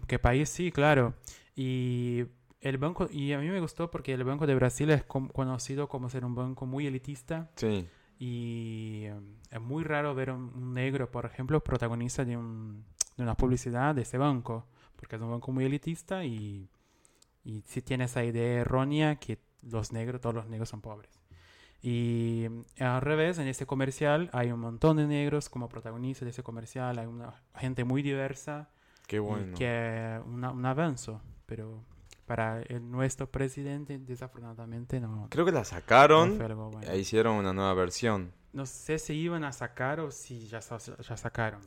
¿Qué 0.07 0.19
país? 0.19 0.49
Sí, 0.49 0.71
claro. 0.71 1.13
Y 1.55 2.25
el 2.61 2.77
banco, 2.77 3.07
y 3.11 3.33
a 3.33 3.39
mí 3.39 3.47
me 3.49 3.59
gustó 3.59 3.91
porque 3.91 4.13
el 4.13 4.23
Banco 4.23 4.47
de 4.47 4.55
Brasil 4.55 4.89
es 4.89 5.03
conocido 5.03 5.88
como 5.88 6.09
ser 6.09 6.25
un 6.25 6.35
banco 6.35 6.65
muy 6.65 6.88
elitista 6.88 7.49
Sí. 7.55 7.88
y 8.17 9.03
eh, 9.05 9.19
es 9.51 9.61
muy 9.61 9.83
raro 9.83 10.15
ver 10.15 10.31
un, 10.31 10.73
negro, 10.73 11.11
por 11.11 11.25
ejemplo, 11.25 11.63
protagonista 11.63 12.25
de, 12.25 12.35
un, 12.38 12.83
de 13.17 13.23
una 13.23 13.35
publicidad 13.35 13.93
de 13.93 14.01
ese 14.01 14.17
banco, 14.17 14.65
porque 14.95 15.15
es 15.15 15.21
un 15.21 15.31
banco 15.31 15.51
muy 15.51 15.65
elitista 15.65 16.25
y, 16.25 16.67
y 17.43 17.61
sí 17.67 17.81
tiene 17.81 18.05
esa 18.05 18.23
idea 18.23 18.61
errónea 18.61 19.17
que 19.17 19.38
los 19.61 19.91
negros, 19.91 20.21
todos 20.21 20.35
los 20.35 20.47
negros 20.47 20.69
son 20.69 20.81
pobres. 20.81 21.21
Y 21.81 22.47
eh, 22.77 22.83
al 22.83 23.01
revés, 23.01 23.38
en 23.38 23.47
ese 23.47 23.67
comercial 23.67 24.29
hay 24.33 24.51
un 24.51 24.59
montón 24.59 24.97
de 24.97 25.05
negros 25.05 25.49
como 25.49 25.69
protagonistas 25.69 26.25
de 26.25 26.31
ese 26.31 26.41
comercial, 26.41 26.97
hay 26.97 27.05
una 27.05 27.43
gente 27.53 27.83
muy 27.83 28.01
diversa 28.01 28.69
Qué 29.07 29.17
y 29.17 29.19
bueno. 29.19 29.57
que 29.57 30.19
una- 30.25 30.51
un 30.51 30.65
avance, 30.65 31.11
pero 31.45 31.83
para 32.25 32.61
el, 32.63 32.89
nuestro 32.89 33.29
presidente 33.29 33.99
desafortunadamente 33.99 34.99
no, 34.99 35.27
Creo 35.29 35.45
que 35.45 35.51
la 35.51 35.63
sacaron 35.63 36.37
bueno. 36.39 36.81
e 36.81 36.97
hicieron 36.97 37.35
una 37.35 37.53
nueva 37.53 37.73
versión. 37.75 38.31
No 38.53 38.65
sé 38.65 38.97
si 38.99 39.13
iban 39.13 39.43
a 39.43 39.51
sacar 39.51 39.99
o 39.99 40.09
si 40.11 40.47
ya, 40.47 40.59
ya 40.59 41.17
sacaron. 41.17 41.61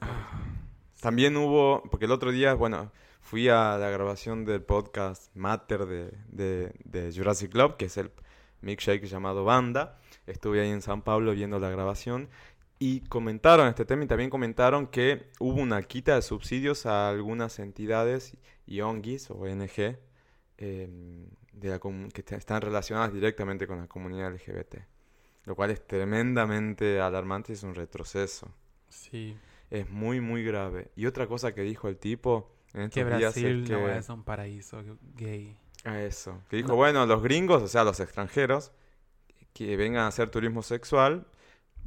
También 1.01 1.37
hubo, 1.37 1.83
porque 1.90 2.07
el 2.07 2.11
otro 2.12 2.33
día, 2.33 2.55
bueno, 2.55 2.90
fui 3.20 3.48
a 3.48 3.77
la 3.79 3.88
grabación 3.90 4.44
del 4.44 4.62
podcast 4.62 5.35
Matter 5.37 5.87
de, 5.87 6.12
de, 6.29 6.72
de 6.85 7.12
Jurassic 7.14 7.53
Club, 7.53 7.77
que 7.77 7.85
es 7.85 7.96
el 7.98 8.11
milkshake 8.62 9.05
llamado 9.05 9.44
Banda. 9.44 9.98
Estuve 10.27 10.61
ahí 10.61 10.70
en 10.70 10.83
San 10.83 11.03
Pablo 11.03 11.33
viendo 11.33 11.61
la 11.61 11.70
grabación 11.70 12.29
y 12.79 13.01
comentaron 13.01 13.67
este 13.69 13.85
tema 13.85 14.05
y 14.05 14.07
también 14.07 14.31
comentaron 14.31 14.87
que 14.87 15.31
hubo 15.41 15.61
una 15.61 15.83
quita 15.83 16.14
de 16.14 16.23
subsidios 16.23 16.87
a 16.87 17.09
algunas 17.11 17.59
entidades 17.59 18.37
y 18.67 18.81
ONGs 18.81 19.31
o 19.31 19.35
ONG 19.35 19.97
eh, 20.59 20.88
de 21.53 21.69
la 21.69 21.81
que 22.12 22.25
están 22.37 22.61
relacionadas 22.62 23.12
directamente 23.12 23.67
con 23.67 23.79
la 23.79 23.88
comunidad 23.88 24.33
LGBT. 24.33 24.77
Lo 25.45 25.57
cual 25.57 25.71
es 25.71 25.85
tremendamente 25.87 27.01
alarmante 27.01 27.53
y 27.53 27.55
es 27.55 27.62
un 27.62 27.75
retroceso. 27.75 28.53
Sí, 28.88 29.37
Es 29.71 29.88
muy, 29.91 30.21
muy 30.21 30.45
grave. 30.45 30.91
Y 30.95 31.07
otra 31.07 31.27
cosa 31.27 31.55
que 31.55 31.62
dijo 31.62 31.88
el 31.88 31.99
tipo 31.99 32.55
en 32.75 32.91
que 32.91 33.01
estos 33.01 33.19
días 33.19 33.37
es 33.37 33.43
Brasil 33.43 33.62
no 33.71 33.87
que... 33.87 33.99
es 33.99 34.09
un 34.09 34.23
paraíso 34.25 34.83
gay. 35.17 35.57
a 35.85 36.01
eso. 36.03 36.43
Que 36.49 36.57
dijo, 36.59 36.69
No. 36.69 36.77
bueno, 36.77 37.07
los 37.07 37.23
gringos, 37.23 37.62
o 37.62 37.69
sea, 37.69 37.85
los 37.85 37.99
extranjeros, 38.01 38.73
que 39.53 39.77
vengan 39.77 40.03
a 40.05 40.07
hacer 40.09 40.31
turismo 40.31 40.62
sexual, 40.62 41.27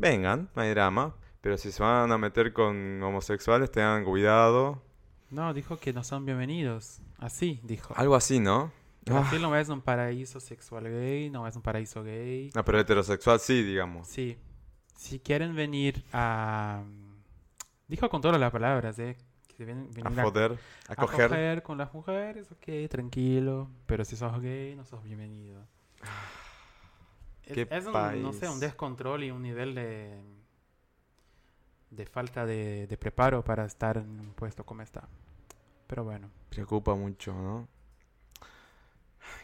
vengan, 0.01 0.49
no 0.55 0.61
hay 0.61 0.71
drama. 0.71 1.15
Pero 1.41 1.57
si 1.57 1.71
se 1.71 1.81
van 1.81 2.11
a 2.11 2.17
meter 2.17 2.53
con 2.53 3.01
homosexuales, 3.01 3.71
tengan 3.71 4.03
cuidado. 4.03 4.81
No, 5.29 5.53
dijo 5.53 5.79
que 5.79 5.93
no 5.93 6.03
son 6.03 6.25
bienvenidos. 6.25 6.99
Así 7.17 7.59
dijo. 7.63 7.93
Algo 7.97 8.15
así, 8.15 8.39
¿no? 8.39 8.71
Ah, 9.09 9.13
Brasil 9.21 9.41
no 9.41 9.55
es 9.55 9.69
un 9.69 9.81
paraíso 9.81 10.39
sexual 10.39 10.83
gay, 10.83 11.29
no 11.29 11.47
es 11.47 11.55
un 11.55 11.61
paraíso 11.63 12.03
gay. 12.03 12.51
no, 12.53 12.63
pero 12.65 12.79
heterosexual 12.79 13.39
sí, 13.39 13.63
digamos. 13.63 14.07
Sí, 14.07 14.37
si 14.95 15.19
quieren 15.19 15.55
venir 15.55 16.03
a... 16.13 16.83
Dijo 17.87 18.09
con 18.09 18.21
todas 18.21 18.39
las 18.39 18.51
palabras, 18.51 18.99
¿eh? 18.99 19.17
Que 19.57 19.65
ven- 19.65 19.89
A 20.03 20.21
joder, 20.23 20.57
a 20.87 20.93
a 20.93 20.95
coger. 20.95 21.29
coger 21.29 21.63
con 21.63 21.77
las 21.79 21.93
mujeres, 21.93 22.51
ok, 22.51 22.89
tranquilo. 22.89 23.67
Pero 23.87 24.05
si 24.05 24.15
sos 24.15 24.39
gay, 24.41 24.75
no 24.75 24.85
sos 24.85 25.03
bienvenido. 25.03 25.65
Es, 27.45 27.53
Qué 27.53 27.67
es 27.69 27.85
un, 27.85 27.93
no 28.21 28.33
sé, 28.33 28.39
país. 28.41 28.51
un 28.53 28.59
descontrol 28.59 29.23
y 29.23 29.31
un 29.31 29.41
nivel 29.41 29.75
de, 29.75 30.21
de 31.89 32.05
falta 32.05 32.45
de, 32.45 32.87
de 32.87 32.97
preparo 32.97 33.43
para 33.43 33.65
estar 33.65 33.97
en 33.97 34.19
un 34.19 34.33
puesto 34.33 34.63
como 34.65 34.81
está. 34.81 35.07
Pero 35.87 36.03
bueno, 36.03 36.29
Preocupa 36.49 36.95
mucho, 36.95 37.33
¿no? 37.33 37.67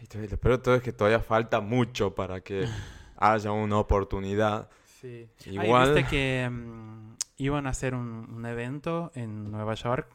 Y 0.01 0.27
lo 0.27 0.37
peor 0.37 0.57
de 0.57 0.63
todo 0.63 0.75
es 0.75 0.81
que 0.81 0.93
todavía 0.93 1.19
falta 1.19 1.59
mucho 1.59 2.13
para 2.13 2.41
que 2.41 2.67
haya 3.17 3.51
una 3.51 3.77
oportunidad. 3.77 4.69
sí. 5.01 5.29
Igual- 5.45 5.93
viste 5.93 6.09
que 6.09 6.49
mm, 6.49 7.15
iban 7.37 7.67
a 7.67 7.71
hacer 7.71 7.95
un, 7.95 8.27
un 8.29 8.45
evento 8.45 9.11
en 9.15 9.51
Nueva 9.51 9.73
York. 9.75 10.07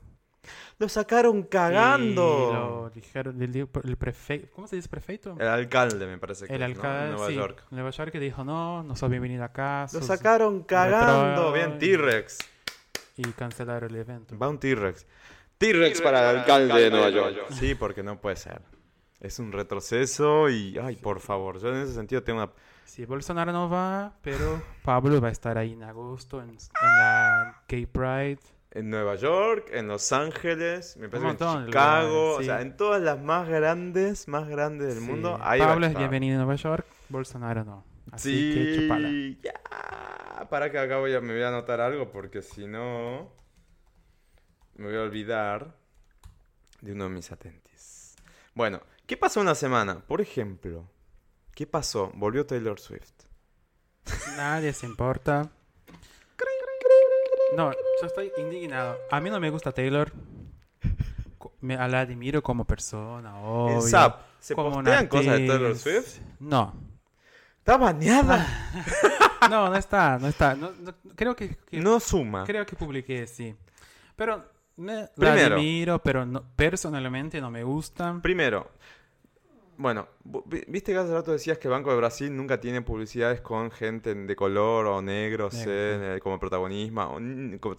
Lo 0.79 0.89
sacaron 0.89 1.39
Y 1.39 1.45
cagando. 1.45 2.51
lo 2.53 2.91
dijeron, 2.91 3.41
el, 3.41 3.69
el 3.85 3.97
prefecto, 3.97 4.49
¿cómo 4.55 4.67
se 4.67 4.77
dice 4.77 4.89
prefecto? 4.89 5.37
El 5.39 5.47
alcalde, 5.49 6.07
me 6.07 6.19
parece 6.19 6.47
que 6.47 6.55
El 6.55 6.61
¿no? 6.61 6.67
alcalde, 6.67 7.05
En 7.07 7.11
Nueva 7.13 7.29
sí, 7.29 7.35
York. 7.35 7.65
Nueva 7.71 7.91
York 7.91 8.11
que 8.13 8.21
dijo, 8.21 8.45
no, 8.45 8.83
no 8.83 8.97
sos 8.97 9.09
bienvenido 9.11 9.45
acá. 9.45 9.83
Lo 9.93 10.01
sos-". 10.01 10.07
sacaron 10.07 10.63
cagando. 10.63 11.53
Bien. 11.53 11.79
T-Rex. 11.79 12.39
Y 13.17 13.23
cancelaron 13.33 13.91
el 13.91 13.97
evento. 13.97 14.37
Va 14.39 14.49
un 14.49 14.59
T-Rex. 14.59 15.07
T-Rex 15.59 16.01
para 16.01 16.31
el 16.31 16.39
alcalde 16.39 16.81
de 16.81 16.91
Nueva 16.91 17.11
York. 17.11 17.47
Sí, 17.51 17.75
porque 17.75 18.03
no 18.03 18.21
puede 18.21 18.37
ser. 18.37 18.61
Es 19.21 19.39
un 19.39 19.53
retroceso 19.53 20.49
y, 20.51 20.77
ay, 20.79 20.97
por 20.97 21.21
favor, 21.21 21.61
yo 21.61 21.69
en 21.69 21.83
ese 21.83 21.95
sentido 21.95 22.25
tengo 22.25 22.43
una... 22.43 22.51
Sí, 22.85 23.05
Bolsonaro 23.07 23.53
no 23.53 23.71
va, 23.71 24.13
pero 24.23 24.61
Pablo 24.83 25.21
va 25.21 25.29
a 25.29 25.31
estar 25.31 25.57
ahí 25.57 25.75
en 25.75 25.85
agosto 25.85 26.43
en, 26.43 26.49
en 26.51 26.57
la 26.81 27.63
Gay 27.69 27.87
Pride. 27.87 28.41
En 28.75 28.89
Nueva 28.89 29.17
York, 29.17 29.69
en 29.73 29.87
Los 29.87 30.13
Ángeles, 30.13 30.97
me 30.97 31.09
parece 31.11 31.27
montón 31.27 31.61
en 31.61 31.67
Chicago, 31.67 32.37
o 32.37 32.43
sea, 32.43 32.63
en 32.63 32.75
todas 32.77 33.03
las 33.03 33.21
más 33.21 33.47
grandes, 33.49 34.29
más 34.29 34.49
grandes 34.49 34.95
del 34.95 35.05
Sí, 35.05 35.11
mundo, 35.11 35.39
ahí 35.43 35.61
Pablo 35.61 35.87
es 35.87 35.95
bienvenido 35.95 36.37
a 36.37 36.45
Nueva 36.45 36.57
York, 36.57 36.87
Bolsonaro 37.11 37.65
no. 37.65 37.85
Así 38.11 38.31
Sí, 38.31 38.55
que 38.55 38.81
chupala. 38.83 39.09
ya. 39.43 40.49
Para 40.49 40.71
que 40.71 40.79
acá 40.79 40.97
voy 40.99 41.15
a, 41.15 41.21
me 41.21 41.35
voy 41.35 41.43
a 41.43 41.49
anotar 41.49 41.81
algo 41.83 42.11
porque 42.11 42.41
si 42.43 42.67
no 42.67 43.31
me 44.77 44.87
voy 44.87 44.97
a 44.97 45.03
olvidar 45.03 45.77
de 46.81 46.93
uno 46.93 47.05
de 47.05 47.11
mis 47.11 47.31
atentis. 47.31 48.17
Bueno, 48.55 48.81
¿qué 49.07 49.17
pasó 49.19 49.41
una 49.41 49.55
semana? 49.55 50.01
Por 50.01 50.21
ejemplo, 50.23 50.91
¿qué 51.55 51.67
pasó? 51.67 52.11
Volvió 52.15 52.47
Taylor 52.47 52.81
Swift. 52.81 53.13
Nadie 54.37 54.73
se 54.73 54.87
importa. 54.87 55.51
No, 57.57 57.71
yo 57.73 58.07
estoy 58.07 58.31
indignado. 58.39 58.97
A 59.11 59.21
mí 59.21 59.31
no 59.31 59.39
me 59.41 59.51
gusta 59.51 59.73
Taylor. 59.73 60.13
Me 61.61 61.77
la 61.77 62.01
admiro 62.01 62.43
como 62.43 62.65
persona, 62.65 63.31
En 63.31 63.45
obvio. 63.45 63.81
Zap, 63.83 64.21
¿se 64.41 64.55
como 64.55 64.73
postean 64.73 65.07
cosas 65.07 65.39
de 65.39 65.47
Taylor. 65.47 65.77
Swift? 65.77 66.19
No. 66.41 66.75
¿Está 67.59 67.77
baneada? 67.77 68.47
No, 69.51 69.69
no 69.69 69.75
está, 69.75 70.19
no 70.21 70.29
está. 70.29 70.55
No- 70.55 70.71
no- 70.71 70.95
creo 71.17 71.35
que, 71.35 71.57
que- 71.69 71.81
No 71.81 71.99
suma. 71.99 72.45
creo 72.45 72.65
que 72.65 72.77
publiqué, 72.77 73.27
sí. 73.27 73.53
Pero 74.15 74.45
me- 74.77 75.09
la 75.17 75.33
admiro, 75.33 76.01
pero 76.01 76.25
no- 76.25 76.45
personalmente 76.55 77.41
no 77.41 77.51
me 77.51 77.65
gusta. 77.65 78.21
Primero, 78.23 78.71
bueno, 79.77 80.09
bu- 80.25 80.43
vi- 80.47 80.65
viste 80.69 80.93
que 80.93 80.99
hace 80.99 81.13
rato 81.13 81.33
decías 81.33 81.59
que 81.59 81.69
Banco 81.69 81.91
de 81.91 81.97
Brasil 81.97 82.35
nunca 82.35 82.61
tiene 82.61 82.83
publicidades 82.83 83.41
con 83.41 83.71
gente 83.71 84.15
de 84.15 84.37
color 84.37 84.87
o 84.87 85.03
negros 85.03 85.55
Negro, 85.55 85.73
eh, 86.17 86.21
como 86.23 86.39
protagonismo, 86.39 87.03
o 87.03 87.61
como 87.61 87.77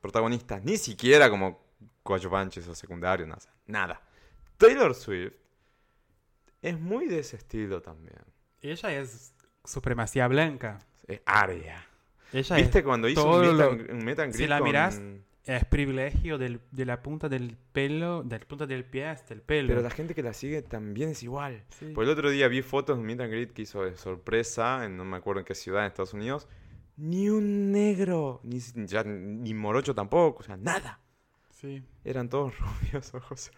protagonistas, 0.00 0.62
ni 0.64 0.76
siquiera 0.76 1.28
como 1.30 1.60
coadyuvantes 2.02 2.66
o 2.68 2.74
secundarios, 2.74 3.28
nada. 3.28 3.40
nada. 3.66 4.00
Taylor 4.56 4.94
Swift 4.94 5.32
es 6.60 6.78
muy 6.78 7.06
de 7.06 7.18
ese 7.20 7.36
estilo 7.36 7.82
también. 7.82 8.18
Ella 8.60 8.92
es 8.98 9.34
supremacía 9.64 10.28
blanca. 10.28 10.78
Es 11.06 11.20
aria. 11.26 11.84
Ella 12.32 12.56
¿Viste 12.56 12.82
cuando 12.84 13.08
hizo 13.08 13.24
un 13.28 13.40
meet, 13.42 13.52
lo- 13.54 13.70
and- 13.70 13.90
un 13.90 14.04
meet 14.04 14.18
and 14.20 14.32
si 14.32 14.46
la 14.46 14.58
con- 14.58 14.66
mirás, 14.68 15.00
es, 15.44 15.64
privilegio 15.64 16.38
del- 16.38 16.60
de 16.70 16.84
la 16.86 17.02
punta 17.02 17.28
del 17.28 17.56
pelo, 17.72 18.22
de 18.22 18.38
la 18.38 18.44
punta 18.46 18.66
del 18.66 18.84
pie 18.84 19.06
hasta 19.08 19.34
el 19.34 19.40
pelo. 19.42 19.68
Pero 19.68 19.82
la 19.82 19.90
gente 19.90 20.14
que 20.14 20.22
la 20.22 20.32
sigue 20.32 20.62
también 20.62 21.10
es 21.10 21.22
igual. 21.22 21.64
Sí. 21.68 21.86
Por 21.94 22.04
el 22.04 22.10
otro 22.10 22.30
día 22.30 22.48
vi 22.48 22.62
fotos 22.62 22.96
de 22.96 23.00
un 23.00 23.06
meet 23.06 23.20
and 23.20 23.30
greet 23.32 23.52
que 23.52 23.62
hizo 23.62 23.82
de 23.84 23.96
sorpresa, 23.96 24.84
en 24.84 24.96
no 24.96 25.04
me 25.04 25.16
acuerdo 25.16 25.40
en 25.40 25.46
qué 25.46 25.54
ciudad 25.54 25.82
en 25.82 25.88
Estados 25.88 26.14
Unidos. 26.14 26.48
Ni 26.96 27.28
un 27.30 27.72
negro, 27.72 28.40
ni, 28.44 28.58
ya, 28.86 29.02
ni 29.02 29.54
morocho 29.54 29.94
tampoco, 29.94 30.40
o 30.40 30.42
sea, 30.42 30.56
nada. 30.56 31.00
Sí, 31.50 31.82
Eran 32.04 32.28
todos 32.28 32.54
rubios, 32.58 33.14
ojos. 33.14 33.50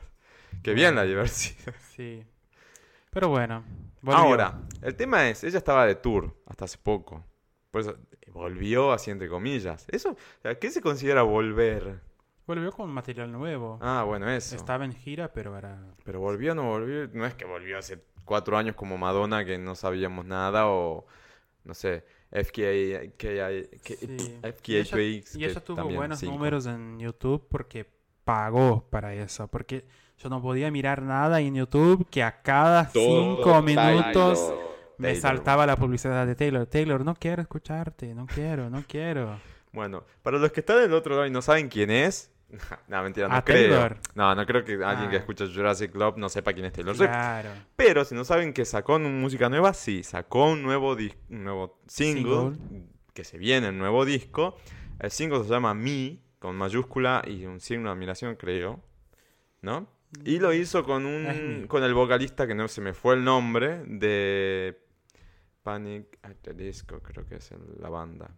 Qué 0.62 0.72
bien 0.74 0.94
la 0.94 1.04
diversidad. 1.04 1.74
sí. 1.94 2.22
Pero 3.10 3.28
bueno. 3.28 3.64
volvió. 4.02 4.18
Ahora, 4.20 4.60
el 4.82 4.94
tema 4.96 5.28
es, 5.28 5.44
ella 5.44 5.58
estaba 5.58 5.86
de 5.86 5.94
tour 5.96 6.36
hasta 6.46 6.64
hace 6.64 6.78
poco. 6.78 7.24
Por 7.74 7.80
eso, 7.80 7.96
volvió 8.32 8.92
así 8.92 9.10
entre 9.10 9.28
comillas. 9.28 9.84
Eso, 9.88 10.16
¿qué 10.60 10.70
se 10.70 10.80
considera 10.80 11.22
volver? 11.22 11.98
Volvió 12.46 12.70
con 12.70 12.88
material 12.88 13.32
nuevo. 13.32 13.80
Ah, 13.82 14.04
bueno, 14.06 14.30
eso. 14.30 14.54
Estaba 14.54 14.84
en 14.84 14.92
gira, 14.92 15.32
pero 15.32 15.58
era... 15.58 15.82
Pero 16.04 16.20
volvió 16.20 16.52
o 16.52 16.54
no 16.54 16.62
volvió. 16.68 17.08
No 17.12 17.26
es 17.26 17.34
que 17.34 17.44
volvió 17.44 17.76
hace 17.76 17.98
cuatro 18.24 18.56
años 18.56 18.76
como 18.76 18.96
Madonna 18.96 19.44
que 19.44 19.58
no 19.58 19.74
sabíamos 19.74 20.24
nada 20.24 20.68
o 20.68 21.04
no 21.64 21.74
sé, 21.74 22.04
FKA, 22.30 23.10
Sí. 23.82 24.38
FKA 24.40 24.66
Y 24.66 24.76
ella, 24.76 24.90
Twigs, 24.90 25.34
y 25.34 25.44
ella 25.44 25.60
tuvo 25.60 25.78
también 25.78 25.98
buenos 25.98 26.20
cinco. 26.20 26.32
números 26.34 26.66
en 26.66 27.00
YouTube 27.00 27.44
porque 27.48 27.90
pagó 28.22 28.86
para 28.88 29.14
eso. 29.14 29.48
Porque 29.48 29.84
yo 30.18 30.28
no 30.28 30.40
podía 30.40 30.70
mirar 30.70 31.02
nada 31.02 31.40
en 31.40 31.56
YouTube 31.56 32.06
que 32.08 32.22
a 32.22 32.40
cada 32.40 32.84
cinco 32.86 33.62
minutos 33.62 34.54
Taylor. 35.02 35.20
saltaba 35.20 35.66
la 35.66 35.76
publicidad 35.76 36.26
de 36.26 36.34
Taylor. 36.34 36.66
Taylor, 36.66 37.04
no 37.04 37.14
quiero 37.14 37.42
escucharte, 37.42 38.14
no 38.14 38.26
quiero, 38.26 38.70
no 38.70 38.84
quiero. 38.86 39.38
Bueno, 39.72 40.04
para 40.22 40.38
los 40.38 40.52
que 40.52 40.60
están 40.60 40.78
del 40.78 40.92
otro 40.94 41.14
lado 41.14 41.26
y 41.26 41.30
no 41.30 41.42
saben 41.42 41.68
quién 41.68 41.90
es, 41.90 42.30
no, 42.88 43.02
mentira, 43.02 43.26
no 43.28 43.44
creo. 43.44 43.70
Taylor. 43.70 43.96
No, 44.14 44.34
no 44.34 44.46
creo 44.46 44.64
que 44.64 44.74
alguien 44.84 45.10
que 45.10 45.16
Ah. 45.16 45.18
escucha 45.20 45.44
Jurassic 45.52 45.90
Club 45.90 46.14
no 46.18 46.28
sepa 46.28 46.52
quién 46.52 46.66
es 46.66 46.72
Taylor 46.72 46.96
Swift. 46.96 47.08
Claro. 47.10 47.50
Pero 47.74 48.04
si 48.04 48.14
no 48.14 48.24
saben 48.24 48.52
que 48.52 48.64
sacó 48.64 48.98
música 49.00 49.48
nueva, 49.48 49.74
sí, 49.74 50.02
sacó 50.04 50.50
un 50.52 50.62
nuevo, 50.62 50.92
un 50.92 51.44
nuevo 51.44 51.80
single, 51.88 52.56
que 53.12 53.24
se 53.24 53.38
viene 53.38 53.68
el 53.68 53.78
nuevo 53.78 54.04
disco. 54.04 54.56
El 55.00 55.10
single 55.10 55.42
se 55.42 55.50
llama 55.50 55.74
Me, 55.74 56.18
con 56.38 56.54
mayúscula 56.56 57.22
y 57.26 57.44
un 57.46 57.58
signo 57.58 57.88
de 57.88 57.94
admiración, 57.94 58.36
creo. 58.36 58.80
¿No? 59.60 59.88
Y 60.24 60.38
lo 60.38 60.52
hizo 60.52 60.84
con 60.84 61.06
un 61.06 61.62
Me. 61.62 61.66
con 61.66 61.82
el 61.82 61.92
vocalista 61.94 62.46
que 62.46 62.54
no 62.54 62.68
se 62.68 62.80
me 62.80 62.92
fue 62.94 63.14
el 63.14 63.24
nombre 63.24 63.82
de 63.86 64.78
Panic 65.74 66.18
at 66.22 66.36
the 66.42 66.52
Disco, 66.54 67.00
creo 67.00 67.26
que 67.26 67.36
es 67.36 67.50
el- 67.50 67.80
la 67.80 67.88
banda. 67.88 68.30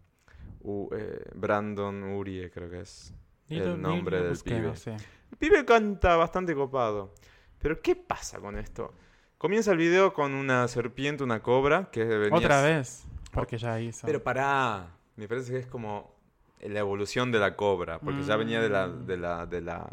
U- 0.62 0.88
eh, 0.96 1.22
Brandon 1.34 2.02
Urie, 2.02 2.50
creo 2.50 2.70
que 2.70 2.80
es. 2.80 3.12
El 3.48 3.64
lo- 3.64 3.76
nombre 3.76 4.20
del 4.20 4.30
busqué, 4.30 4.54
pibe. 4.54 4.68
no 4.68 4.76
sé. 4.76 4.92
El 5.30 5.36
pibe 5.38 5.64
canta 5.64 6.16
bastante 6.16 6.54
copado. 6.54 7.12
Pero 7.58 7.80
¿qué 7.82 7.94
pasa 7.96 8.38
con 8.38 8.56
esto? 8.56 8.92
Comienza 9.38 9.72
el 9.72 9.78
video 9.78 10.12
con 10.14 10.32
una 10.34 10.66
serpiente, 10.68 11.22
una 11.24 11.42
cobra, 11.42 11.90
que 11.90 12.04
venía... 12.04 12.36
Otra 12.38 12.62
vez, 12.62 13.04
porque 13.32 13.58
ya 13.58 13.78
hizo. 13.80 14.06
Pero 14.06 14.22
pará, 14.22 14.88
me 15.16 15.28
parece 15.28 15.52
que 15.52 15.58
es 15.58 15.66
como 15.66 16.14
la 16.60 16.78
evolución 16.80 17.30
de 17.32 17.38
la 17.38 17.54
cobra, 17.54 17.98
porque 18.00 18.22
ya 18.22 18.36
venía 18.36 18.60
de 18.62 18.68
la, 18.70 18.86
Mm. 18.86 19.06
de 19.06 19.16
la, 19.18 19.46
de 19.46 19.60
la 19.60 19.88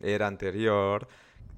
era 0.00 0.26
anterior 0.26 1.06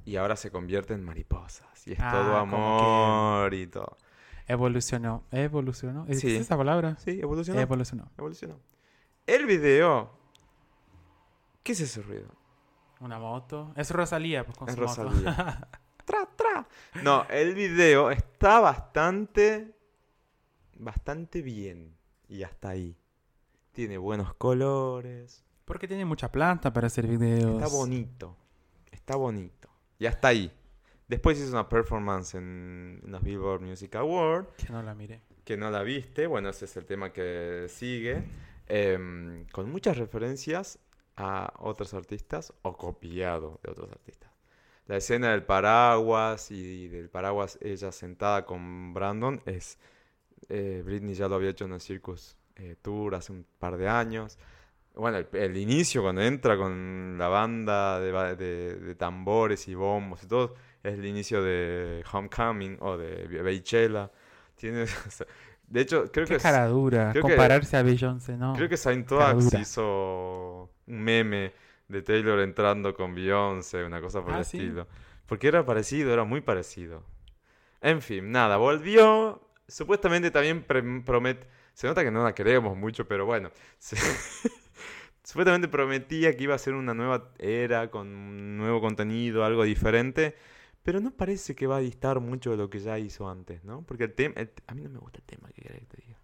y 0.05 0.17
ahora 0.17 0.37
se 0.37 0.51
convierte 0.51 0.93
en 0.95 1.03
mariposas. 1.05 1.87
Y 1.87 1.93
es 1.93 1.99
Ah, 2.01 2.13
todo 2.13 2.33
que- 2.33 2.39
amor 2.39 3.55
y 3.55 3.67
todo. 3.69 3.97
Evolucionó. 4.51 5.23
¿Evolucionó? 5.31 6.03
¿Existe 6.09 6.31
Sí. 6.31 6.37
esa 6.37 6.57
palabra? 6.57 6.97
Sí, 6.99 7.21
evolucionó. 7.21 7.61
Evolucionó. 7.61 8.11
evolucionó. 8.19 8.59
El 9.27 9.47
video... 9.47 10.11
¿Qué 11.63 11.73
es 11.73 11.81
ese 11.81 12.03
ruido? 12.03 12.29
Una 12.99 13.19
moto. 13.21 13.73
Es 13.77 13.91
Rosalía, 13.93 14.45
pues, 14.45 14.59
con 14.59 14.69
Es 14.69 14.75
su 14.75 14.81
moto. 14.81 15.05
Rosalía. 15.05 15.69
tra, 16.05 16.27
tra. 16.35 16.67
No, 17.03 17.27
el 17.31 17.55
video 17.55 18.11
está 18.11 18.59
bastante, 18.61 19.77
bastante 20.77 21.43
bien. 21.43 21.97
Y 22.29 22.43
hasta 22.43 22.71
ahí. 22.71 22.97
Tiene 23.73 23.99
buenos 23.99 24.35
colores. 24.35 25.45
Porque 25.65 25.87
tiene 25.87 26.05
mucha 26.05 26.33
planta 26.33 26.73
para 26.73 26.89
hacer 26.89 27.07
videos. 27.07 27.63
Está 27.63 27.69
bonito. 27.69 28.37
Está 28.91 29.15
bonito. 29.15 29.69
Y 29.99 30.07
hasta 30.07 30.29
ahí. 30.29 30.53
Después 31.11 31.39
hizo 31.41 31.51
una 31.51 31.69
performance 31.69 32.35
en 32.37 33.01
los 33.07 33.21
Billboard 33.23 33.63
Music 33.63 33.97
Awards. 33.97 34.47
Que 34.65 34.73
no 34.73 34.81
la 34.83 34.95
miré. 34.95 35.21
Que 35.45 35.57
no 35.57 35.69
la 35.71 35.83
viste. 35.83 36.27
Bueno, 36.29 36.49
ese 36.51 36.67
es 36.67 36.77
el 36.77 36.85
tema 36.87 37.13
que 37.13 37.67
sigue. 37.69 38.23
Em, 38.69 39.45
con 39.47 39.69
muchas 39.71 39.99
referencias 39.99 40.79
a 41.17 41.53
otros 41.59 41.93
artistas 41.95 42.53
o 42.63 42.77
copiado 42.77 43.59
de 43.65 43.73
otros 43.73 43.91
artistas. 43.91 44.31
La 44.87 44.97
escena 44.99 45.33
del 45.33 45.43
paraguas 45.43 46.51
y 46.53 46.87
del 46.87 47.09
paraguas 47.11 47.59
ella 47.61 47.91
sentada 47.91 48.47
con 48.47 48.95
Brandon 48.95 49.43
es... 49.47 49.79
eh, 50.49 50.83
Britney 50.85 51.15
ya 51.15 51.27
lo 51.29 51.35
había 51.35 51.51
hecho 51.51 51.65
en 51.65 51.73
el 51.73 51.81
Circus 51.81 52.37
eh, 52.55 52.77
Tour 52.81 53.17
hace 53.17 53.33
un 53.33 53.45
par 53.59 53.77
de 53.77 53.89
años. 53.89 54.39
Bueno, 54.95 55.19
el, 55.19 55.27
el 55.33 55.57
inicio 55.57 56.03
cuando 56.03 56.23
entra 56.23 56.57
con 56.57 57.17
la 57.19 57.29
banda 57.29 57.99
de, 58.01 58.37
de- 58.37 58.75
de 58.77 58.95
tambores 58.95 59.67
y 59.69 59.75
bombos 59.75 60.23
y 60.25 60.27
todo, 60.29 60.55
es 60.83 60.95
el 60.99 61.05
inicio 61.07 61.43
de 61.43 62.05
Homecoming 62.13 62.79
o 62.81 62.97
de 62.97 63.27
Beychella. 63.43 64.11
Tiene, 64.57 64.83
o 64.85 65.11
sea, 65.11 65.27
de 65.67 65.81
hecho, 65.81 66.11
creo 66.13 66.27
Qué 66.27 66.37
que, 66.37 66.43
cara 66.43 66.67
dura. 66.69 67.13
que- 67.13 67.21
Compararse 67.21 67.77
a 67.77 67.83
Beyoncé, 67.83 68.37
¿no? 68.37 68.55
creo 68.55 68.69
que 68.69 68.77
Saint 68.77 69.09
cara 69.09 69.33
Toax 69.33 69.45
dura. 69.45 69.59
hizo 69.61 70.71
un 70.87 71.01
meme 71.01 71.53
de 71.89 72.03
Taylor 72.03 72.41
entrando 72.41 72.95
con 72.95 73.15
Beyoncé, 73.15 73.85
una 73.85 74.01
cosa 74.01 74.23
por 74.23 74.33
Ah, 74.35 74.39
el 74.39 74.45
¿sí? 74.45 74.59
estilo. 74.59 74.87
Porque 75.27 75.49
era 75.49 75.65
parecido, 75.65 76.13
era 76.13 76.25
muy 76.25 76.41
parecido. 76.41 77.05
En 77.81 78.03
fin, 78.03 78.31
nada, 78.33 78.57
volvió. 78.57 79.41
Supuestamente 79.69 80.31
también 80.31 80.63
promete. 80.65 81.47
Se 81.73 81.87
nota 81.87 82.03
que 82.03 82.11
no 82.11 82.23
la 82.25 82.35
queremos 82.35 82.77
mucho, 82.77 83.07
pero 83.07 83.25
bueno. 83.27 83.51
Se- 83.79 83.97
Supuestamente 85.23 85.69
prometía 85.69 86.37
que 86.37 86.45
iba 86.45 86.55
a 86.55 86.59
ser 86.59 86.75
una 86.75 86.95
nueva 86.95 87.31
era 87.39 87.91
con 87.91 88.09
un 88.09 88.57
nuevo 88.57 88.81
contenido, 88.81 89.45
algo 89.45 89.63
diferente. 89.65 90.35
Pero 90.83 91.01
no 91.01 91.11
parece 91.11 91.55
que 91.55 91.67
va 91.67 91.77
a 91.77 91.81
distar 91.81 92.21
mucho 92.21 92.51
de 92.53 92.57
lo 92.57 92.71
que 92.71 92.79
ya 92.81 92.99
hizo 92.99 93.29
antes, 93.29 93.63
¿no? 93.65 93.83
Porque 93.83 94.05
el 94.05 94.15
tema. 94.15 94.35
A 94.67 94.75
mí 94.75 94.83
no 94.83 94.89
me 94.91 94.99
gusta 94.99 95.19
el 95.19 95.25
tema, 95.25 95.51
¿qué 95.53 95.63
querés 95.63 95.81
que 95.81 95.87
te 95.97 96.03
diga? 96.07 96.19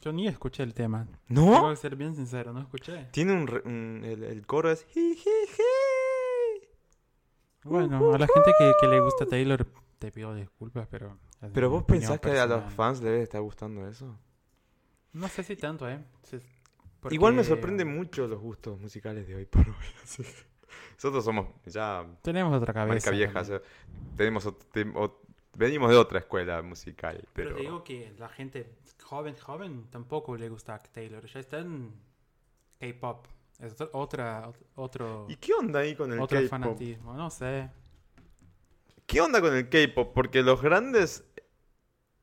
Yo 0.00 0.12
ni 0.12 0.26
escuché 0.28 0.62
el 0.64 0.74
tema. 0.74 1.06
¿No? 1.28 1.52
Tengo 1.52 1.70
que 1.70 1.76
ser 1.76 1.96
bien 1.96 2.14
sincero, 2.14 2.52
no 2.52 2.60
escuché. 2.60 3.08
Tiene 3.12 3.32
un, 3.32 3.46
re- 3.46 3.62
un- 3.64 4.02
el, 4.04 4.22
el 4.24 4.46
coro 4.46 4.70
es 4.70 4.84
"Ji, 4.86 5.14
ji, 5.16 5.30
ji". 5.48 6.68
Bueno, 7.64 8.12
a 8.12 8.18
la 8.18 8.26
gente 8.26 8.52
que, 8.58 8.72
que 8.80 8.86
le 8.88 9.00
gusta 9.00 9.24
Taylor, 9.24 9.66
te 9.98 10.10
pido 10.12 10.34
disculpas, 10.34 10.86
pero... 10.88 11.18
Pero 11.52 11.70
vos 11.70 11.84
pensás 11.84 12.20
que 12.20 12.30
a 12.38 12.46
los 12.46 12.72
fans 12.74 13.00
les 13.00 13.12
debe 13.12 13.22
estar 13.22 13.40
gustando 13.40 13.88
eso. 13.88 14.18
No 15.12 15.28
sé 15.28 15.42
si 15.44 15.56
tanto, 15.56 15.88
¿eh? 15.88 16.04
Si- 16.24 16.38
Igual 17.10 17.34
me 17.34 17.44
sorprende 17.44 17.84
mucho 17.84 18.26
los 18.26 18.40
gustos 18.40 18.78
musicales 18.80 19.26
de 19.28 19.36
hoy 19.36 19.44
por 19.46 19.66
hoy. 19.68 19.74
Nosotros 20.94 21.24
somos 21.24 21.46
ya 21.66 22.06
Tenemos 22.22 22.54
otra 22.54 22.72
cabeza. 22.72 22.94
marca 22.94 23.10
vieja, 23.10 23.40
o 23.40 23.42
también. 23.42 23.60
sea, 23.60 24.16
tenemos 24.16 24.48
venimos 25.56 25.90
de 25.90 25.96
otra 25.96 26.18
escuela 26.18 26.62
musical, 26.62 27.16
Pero 27.32 27.50
pero 27.50 27.54
te 27.56 27.62
digo 27.62 27.84
que 27.84 28.12
la 28.18 28.28
gente 28.28 28.74
joven, 29.02 29.36
joven, 29.36 29.86
tampoco 29.90 30.36
le 30.36 30.48
gusta 30.48 30.74
a 30.74 30.78
Taylor. 30.78 31.24
Ya 31.26 31.40
está 31.40 31.58
en 31.58 31.92
K-pop. 32.80 33.26
Es 33.60 33.72
otro- 33.72 33.90
otra, 33.92 34.50
otro, 34.74 35.26
¿Y 35.28 35.36
qué 35.36 35.52
onda 35.54 35.80
ahí 35.80 35.94
con 35.94 36.12
el 36.12 36.18
otro 36.20 36.38
K-pop? 36.38 36.50
fanatismo. 36.50 37.14
No 37.14 37.30
sé. 37.30 37.70
¿Qué 39.06 39.20
onda 39.20 39.40
con 39.40 39.54
el 39.54 39.68
K-pop? 39.68 40.12
Porque 40.14 40.42
los 40.42 40.60
grandes 40.62 41.24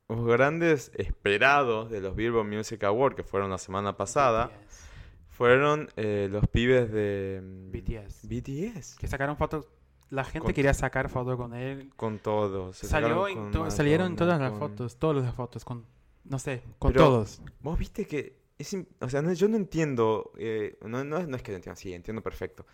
los 0.08 0.26
grandes 0.26 0.90
esperados 0.96 1.88
de 1.90 2.02
los 2.02 2.14
Billboard 2.14 2.46
Music 2.46 2.84
Awards 2.84 3.16
que 3.16 3.22
fueron 3.22 3.48
la 3.48 3.56
semana 3.56 3.96
pasada 3.96 4.48
BTS. 4.48 4.91
Fueron 5.32 5.88
eh, 5.96 6.28
los 6.30 6.46
pibes 6.48 6.90
de 6.92 7.40
mm, 7.42 7.70
BTS. 7.72 8.28
BTS. 8.28 8.96
Que 8.98 9.08
sacaron 9.08 9.36
fotos. 9.36 9.66
La 10.10 10.24
gente 10.24 10.44
Con- 10.46 10.52
quería 10.54 10.74
sacar 10.74 11.08
fotos 11.08 11.36
con 11.36 11.54
él. 11.54 11.90
Con 11.96 12.18
todos. 12.18 12.76
Salió 12.76 13.26
en 13.28 13.50
to- 13.50 13.70
salieron 13.70 14.14
todas 14.14 14.38
las 14.40 14.50
con- 14.50 14.60
fotos. 14.60 14.96
Todas 14.98 15.24
las 15.24 15.34
fotos. 15.34 15.64
Con, 15.64 15.86
no 16.24 16.38
sé, 16.38 16.62
con 16.78 16.92
Pero- 16.92 17.04
todos. 17.06 17.40
Vos 17.60 17.78
viste 17.78 18.06
que 18.06 18.40
es, 18.58 18.76
o 19.00 19.08
sea, 19.08 19.22
no- 19.22 19.32
yo 19.32 19.48
no 19.48 19.56
entiendo, 19.56 20.30
eh, 20.38 20.76
no, 20.86 21.02
no, 21.02 21.16
es- 21.18 21.26
no 21.28 21.36
es 21.36 21.42
que 21.42 21.50
no 21.52 21.56
entiendo, 21.56 21.80
sí, 21.80 21.92
entiendo 21.94 22.22
perfecto, 22.22 22.64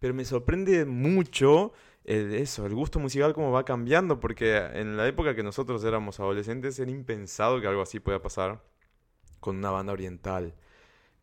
pero 0.00 0.12
me 0.12 0.24
sorprende 0.24 0.84
mucho 0.84 1.72
el, 2.04 2.34
eso, 2.34 2.66
el 2.66 2.74
gusto 2.74 2.98
musical 2.98 3.32
cómo 3.32 3.50
va 3.52 3.64
cambiando, 3.64 4.18
porque 4.20 4.56
en 4.56 4.96
la 4.96 5.06
época 5.06 5.34
que 5.36 5.42
nosotros 5.44 5.84
éramos 5.84 6.18
adolescentes 6.20 6.78
era 6.80 6.90
impensado 6.90 7.60
que 7.60 7.66
algo 7.68 7.80
así 7.82 8.00
pueda 8.00 8.20
pasar 8.20 8.62
con 9.40 9.56
una 9.56 9.70
banda 9.70 9.92
oriental, 9.92 10.54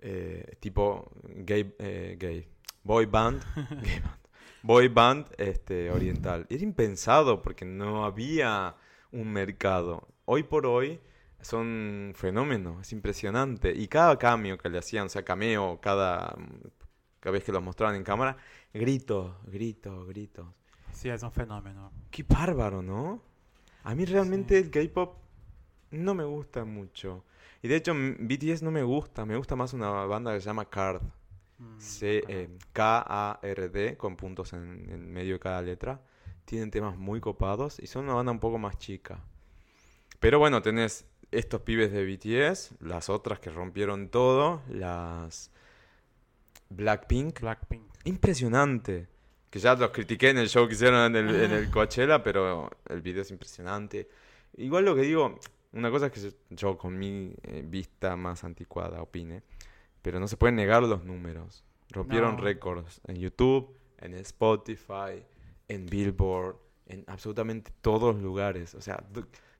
eh, 0.01 0.55
tipo 0.59 1.11
gay, 1.23 1.73
eh, 1.79 2.15
gay, 2.19 2.47
boy 2.83 3.05
band, 3.05 3.41
gay 3.81 3.99
band, 3.99 4.19
boy 4.61 4.87
band 4.87 5.27
este, 5.37 5.91
oriental. 5.91 6.45
Era 6.49 6.63
impensado 6.63 7.41
porque 7.41 7.65
no 7.65 8.05
había 8.05 8.75
un 9.11 9.31
mercado. 9.31 10.07
Hoy 10.25 10.43
por 10.43 10.65
hoy 10.65 10.99
son 11.41 11.67
un 11.67 12.13
fenómeno, 12.15 12.81
es 12.81 12.91
impresionante. 12.91 13.73
Y 13.75 13.87
cada 13.87 14.17
cameo 14.17 14.57
que 14.57 14.69
le 14.69 14.79
hacían, 14.79 15.05
o 15.05 15.09
sea, 15.09 15.23
cameo, 15.23 15.79
cada, 15.81 16.35
cada 17.19 17.31
vez 17.31 17.43
que 17.43 17.51
lo 17.51 17.61
mostraban 17.61 17.95
en 17.95 18.03
cámara, 18.03 18.37
gritos, 18.73 19.35
gritos, 19.45 20.07
gritos. 20.07 20.47
Sí, 20.91 21.09
es 21.09 21.23
un 21.23 21.31
fenómeno. 21.31 21.91
Qué 22.09 22.23
bárbaro, 22.23 22.81
¿no? 22.81 23.21
A 23.83 23.93
mí 23.93 24.05
realmente 24.05 24.57
el 24.57 24.71
K-pop 24.71 25.17
no 25.91 26.15
me 26.15 26.23
gusta 26.23 26.65
mucho. 26.65 27.25
Y 27.65 27.67
de 27.67 27.77
hecho, 27.77 27.95
BTS 27.95 28.61
no 28.61 28.69
me 28.69 28.83
gusta, 28.83 29.25
me 29.25 29.35
gusta 29.35 29.55
más 29.55 29.73
una 29.73 29.89
banda 29.89 30.31
que 30.35 30.39
se 30.39 30.45
llama 30.45 30.69
Card. 30.69 31.01
Mm, 31.57 31.79
C, 31.79 32.23
eh, 32.27 32.47
K-A-R-D, 32.73 33.97
con 33.97 34.15
puntos 34.15 34.53
en, 34.53 34.87
en 34.87 35.11
medio 35.11 35.33
de 35.33 35.39
cada 35.39 35.63
letra. 35.63 35.99
Tienen 36.45 36.69
temas 36.69 36.95
muy 36.95 37.19
copados 37.19 37.79
y 37.79 37.87
son 37.87 38.03
una 38.03 38.13
banda 38.13 38.31
un 38.31 38.39
poco 38.39 38.59
más 38.59 38.77
chica. 38.77 39.17
Pero 40.19 40.37
bueno, 40.37 40.61
tenés 40.61 41.07
estos 41.31 41.61
pibes 41.61 41.91
de 41.91 42.05
BTS, 42.05 42.75
las 42.81 43.09
otras 43.09 43.39
que 43.39 43.49
rompieron 43.49 44.09
todo, 44.09 44.61
las 44.69 45.49
Blackpink, 46.69 47.39
Blackpink. 47.39 47.81
impresionante. 48.03 49.07
Que 49.49 49.57
ya 49.57 49.73
los 49.73 49.89
critiqué 49.89 50.29
en 50.29 50.37
el 50.37 50.49
show 50.49 50.67
que 50.67 50.75
hicieron 50.75 51.15
en 51.15 51.29
el, 51.29 51.35
en 51.35 51.51
el 51.51 51.71
Coachella, 51.71 52.21
pero 52.21 52.69
el 52.89 53.01
video 53.01 53.23
es 53.23 53.31
impresionante. 53.31 54.07
Igual 54.57 54.85
lo 54.85 54.95
que 54.95 55.01
digo, 55.01 55.39
una 55.75 55.91
cosa 55.91 56.09
que 56.11 56.19
yo- 56.49 56.77
con 56.77 56.97
mi 56.97 57.33
eh, 57.43 57.63
vista 57.67 58.15
más 58.15 58.43
anticuada 58.43 59.01
opine, 59.01 59.43
pero 60.01 60.19
no 60.19 60.27
se 60.27 60.37
pueden 60.37 60.55
negar 60.55 60.83
los 60.83 61.03
números. 61.05 61.63
Rompieron 61.91 62.35
No. 62.37 62.41
récords 62.41 63.01
en 63.07 63.17
YouTube, 63.17 63.75
en 63.99 64.13
Spotify, 64.15 65.23
en 65.67 65.85
Billboard, 65.85 66.57
en 66.87 67.03
absolutamente 67.07 67.71
todos 67.81 68.15
los 68.15 68.23
lugares. 68.23 68.75
O 68.75 68.81
sea, 68.81 69.03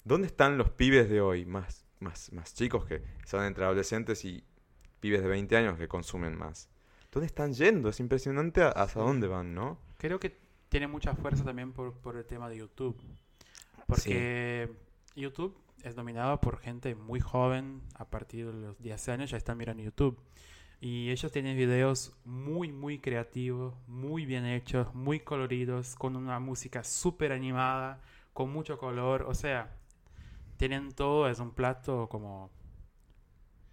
¿dónde 0.04 0.28
están 0.28 0.58
los 0.58 0.70
pibes 0.72 1.10
de 1.10 1.22
hoy? 1.22 1.46
Más, 1.46 1.86
más, 2.00 2.32
más 2.34 2.54
chicos 2.54 2.86
que 2.86 3.02
son 3.26 3.44
entre 3.46 3.64
adolescentes 3.66 4.26
y 4.26 4.44
pibes 5.00 5.22
de 5.22 5.28
20 5.28 5.56
años 5.58 5.78
que 5.78 5.88
consumen 5.88 6.36
más. 6.38 6.70
¿Dónde 7.12 7.28
están 7.28 7.54
yendo? 7.54 7.90
Es 7.90 8.00
impresionante 8.00 8.62
a- 8.62 8.70
hacia 8.70 9.02
Sí. 9.02 9.08
dónde 9.08 9.28
van, 9.28 9.54
¿no? 9.54 9.80
Creo 9.98 10.20
que 10.20 10.36
tiene 10.70 10.88
mucha 10.88 11.14
fuerza 11.16 11.44
también 11.44 11.72
por, 11.74 11.94
por 11.94 12.18
el 12.18 12.26
tema 12.26 12.50
de 12.50 12.58
YouTube. 12.58 12.98
Porque 13.88 14.70
YouTube 15.16 15.56
es 15.86 15.96
dominado 15.96 16.42
por 16.42 16.58
gente 16.58 16.96
muy 16.96 17.20
joven, 17.20 17.82
a 17.96 18.06
partir 18.06 18.48
de 18.48 18.54
los 18.54 18.82
10 18.82 19.08
años 19.10 19.30
ya 19.30 19.38
están 19.38 19.58
mirando 19.58 19.84
YouTube. 19.84 20.20
Y 20.82 21.10
ellos 21.10 21.32
tienen 21.32 21.56
videos 21.58 22.14
muy, 22.26 22.72
muy 22.72 23.00
creativos, 23.00 23.74
muy 23.88 24.26
bien 24.26 24.46
hechos, 24.46 24.94
muy 24.94 25.20
coloridos, 25.22 25.96
con 25.96 26.16
una 26.16 26.40
música 26.40 26.84
súper 26.84 27.32
animada, 27.32 28.02
con 28.34 28.52
mucho 28.52 28.78
color. 28.78 29.24
O 29.24 29.34
sea, 29.34 29.74
tienen 30.58 30.92
todo, 30.92 31.30
es 31.30 31.40
un 31.40 31.52
plato 31.52 32.08
como 32.10 32.50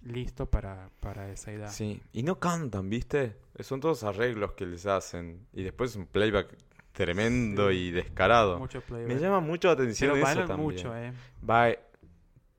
listo 0.02 0.46
para, 0.50 0.90
para 1.00 1.30
esa 1.30 1.52
edad. 1.52 1.70
Sí, 1.70 2.00
y 2.12 2.22
no 2.22 2.38
cantan, 2.38 2.88
¿viste? 2.88 3.36
Son 3.60 3.80
todos 3.80 4.04
arreglos 4.04 4.52
que 4.52 4.66
les 4.66 4.86
hacen. 4.86 5.46
Y 5.52 5.62
después 5.62 5.96
un 5.96 6.06
playback 6.06 6.56
tremendo 6.92 7.70
Sí. 7.70 7.76
y 7.76 7.90
descarado. 7.90 8.58
Mucho 8.58 8.78
Me 8.80 8.84
playback. 8.84 9.18
llama 9.18 9.40
mucho 9.40 9.68
la 9.68 9.74
atención 9.74 10.12
Pero 10.12 10.26
eso 10.26 10.40
también. 10.46 10.60
mucho, 10.60 10.96
¿eh? 10.96 11.12
Ba- 11.40 11.76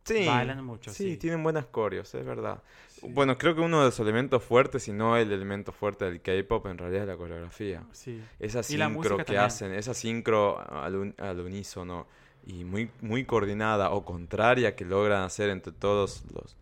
Sí, 0.05 0.25
Bailan 0.25 0.63
mucho, 0.65 0.91
sí, 0.91 1.11
sí. 1.11 1.17
tienen 1.17 1.43
buenas 1.43 1.65
coreos, 1.67 2.13
es 2.13 2.25
verdad. 2.25 2.61
Sí. 2.89 3.07
Bueno, 3.09 3.37
creo 3.37 3.55
que 3.55 3.61
uno 3.61 3.79
de 3.79 3.85
los 3.85 3.99
elementos 3.99 4.43
fuertes, 4.43 4.83
si 4.83 4.91
no 4.93 5.15
el 5.17 5.31
elemento 5.31 5.71
fuerte 5.71 6.05
del 6.05 6.21
K-pop, 6.21 6.65
en 6.67 6.77
realidad 6.77 7.03
es 7.03 7.07
la 7.07 7.17
coreografía. 7.17 7.83
Sí. 7.91 8.21
Esa 8.39 8.59
Y 8.59 8.63
sincro 8.63 9.17
que 9.17 9.23
también. 9.25 9.45
hacen, 9.45 9.73
esa 9.73 9.93
sincro 9.93 10.59
al, 10.59 10.95
un- 10.95 11.15
al 11.17 11.39
unísono 11.39 12.07
y 12.45 12.65
muy, 12.65 12.89
muy 13.01 13.23
coordinada 13.25 13.91
o 13.91 14.03
contraria 14.03 14.75
que 14.75 14.85
logran 14.85 15.23
hacer 15.23 15.49
entre 15.49 15.71
todos 15.71 16.23
los, 16.33 16.57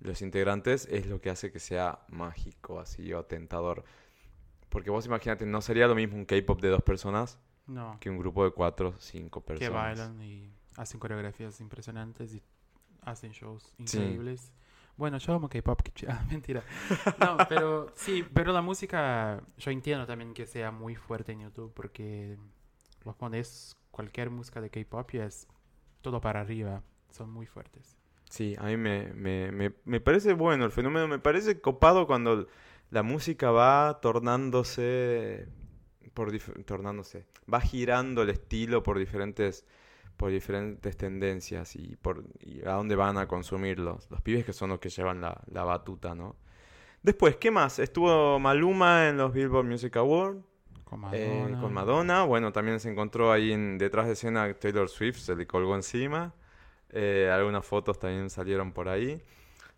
los 0.00 0.22
integrantes 0.22 0.86
es 0.90 1.06
lo 1.06 1.20
que 1.20 1.30
hace 1.30 1.52
que 1.52 1.60
sea 1.60 1.98
mágico, 2.08 2.80
así 2.80 3.12
o 3.12 3.24
tentador. 3.24 3.84
Porque 4.68 4.90
vos 4.90 5.06
imagínate, 5.06 5.46
no 5.46 5.60
sería 5.62 5.86
lo 5.86 5.94
mismo 5.94 6.16
un 6.16 6.24
K-pop 6.24 6.60
de 6.60 6.68
dos 6.68 6.82
personas 6.82 7.38
No, 7.66 7.96
que 8.00 8.10
un 8.10 8.18
grupo 8.18 8.44
de 8.44 8.50
cuatro 8.50 8.88
o 8.90 9.00
cinco 9.00 9.40
que 9.42 9.46
personas. 9.48 9.98
bailan 9.98 10.22
y 10.22 10.50
hacen 10.76 11.00
coreografías 11.00 11.60
impresionantes 11.60 12.34
y 12.34 12.42
hacen 13.06 13.32
shows 13.32 13.72
Sí. 13.84 13.96
increíbles. 13.98 14.52
Bueno, 14.98 15.18
yo 15.18 15.32
amo 15.34 15.48
K-pop, 15.48 15.80
ah, 16.08 16.24
mentira. 16.30 16.62
No, 17.18 17.38
pero 17.48 17.92
sí, 17.94 18.24
pero 18.34 18.52
la 18.52 18.62
música, 18.62 19.42
yo 19.58 19.70
entiendo 19.70 20.06
también 20.06 20.32
que 20.34 20.46
sea 20.46 20.70
muy 20.70 20.94
fuerte 20.94 21.32
en 21.32 21.40
YouTube 21.40 21.72
porque 21.74 22.36
vos 23.04 23.14
pones 23.16 23.76
cualquier 23.90 24.30
música 24.30 24.60
de 24.60 24.70
K-pop 24.70 25.14
y 25.14 25.18
es 25.18 25.46
todo 26.02 26.20
para 26.20 26.40
arriba, 26.40 26.82
son 27.10 27.30
muy 27.30 27.46
fuertes. 27.46 27.96
Sí, 28.30 28.54
a 28.58 28.64
mí 28.64 28.76
me, 28.76 29.12
me, 29.14 29.52
me, 29.52 29.72
me 29.84 30.00
parece 30.00 30.32
bueno 30.32 30.64
el 30.64 30.72
fenómeno, 30.72 31.06
me 31.08 31.18
parece 31.18 31.60
copado 31.60 32.06
cuando 32.06 32.48
la 32.90 33.02
música 33.02 33.50
va 33.50 34.00
tornándose, 34.00 35.46
por 36.14 36.32
tornándose, 36.64 37.26
va 37.52 37.60
girando 37.60 38.22
el 38.22 38.30
estilo 38.30 38.82
por 38.82 38.98
diferentes, 38.98 39.64
por 40.16 40.30
diferentes 40.30 40.96
tendencias 40.96 41.76
y 41.76 41.96
por 41.96 42.24
y 42.40 42.64
a 42.66 42.72
dónde 42.72 42.96
van 42.96 43.18
a 43.18 43.26
consumirlos. 43.28 44.10
Los 44.10 44.20
pibes 44.22 44.44
que 44.44 44.52
son 44.52 44.70
los 44.70 44.78
que 44.78 44.88
llevan 44.88 45.20
la, 45.20 45.40
la 45.50 45.64
batuta, 45.64 46.14
¿no? 46.14 46.36
Después, 47.02 47.36
¿qué 47.36 47.50
más? 47.50 47.78
Estuvo 47.78 48.38
Maluma 48.40 49.08
en 49.08 49.16
los 49.18 49.32
Billboard 49.32 49.66
Music 49.66 49.96
Awards 49.96 50.40
Con 50.84 50.98
eh, 51.14 51.38
Madonna. 51.38 51.60
con 51.60 51.72
Madonna. 51.72 52.24
Bueno, 52.24 52.52
también 52.52 52.80
se 52.80 52.90
encontró 52.90 53.30
ahí 53.30 53.52
en, 53.52 53.78
detrás 53.78 54.06
de 54.06 54.14
escena 54.14 54.52
Taylor 54.54 54.88
Swift, 54.88 55.18
se 55.18 55.36
le 55.36 55.46
colgó 55.46 55.74
encima. 55.76 56.34
Eh, 56.90 57.30
algunas 57.32 57.64
fotos 57.64 57.98
también 57.98 58.30
salieron 58.30 58.72
por 58.72 58.88
ahí. 58.88 59.22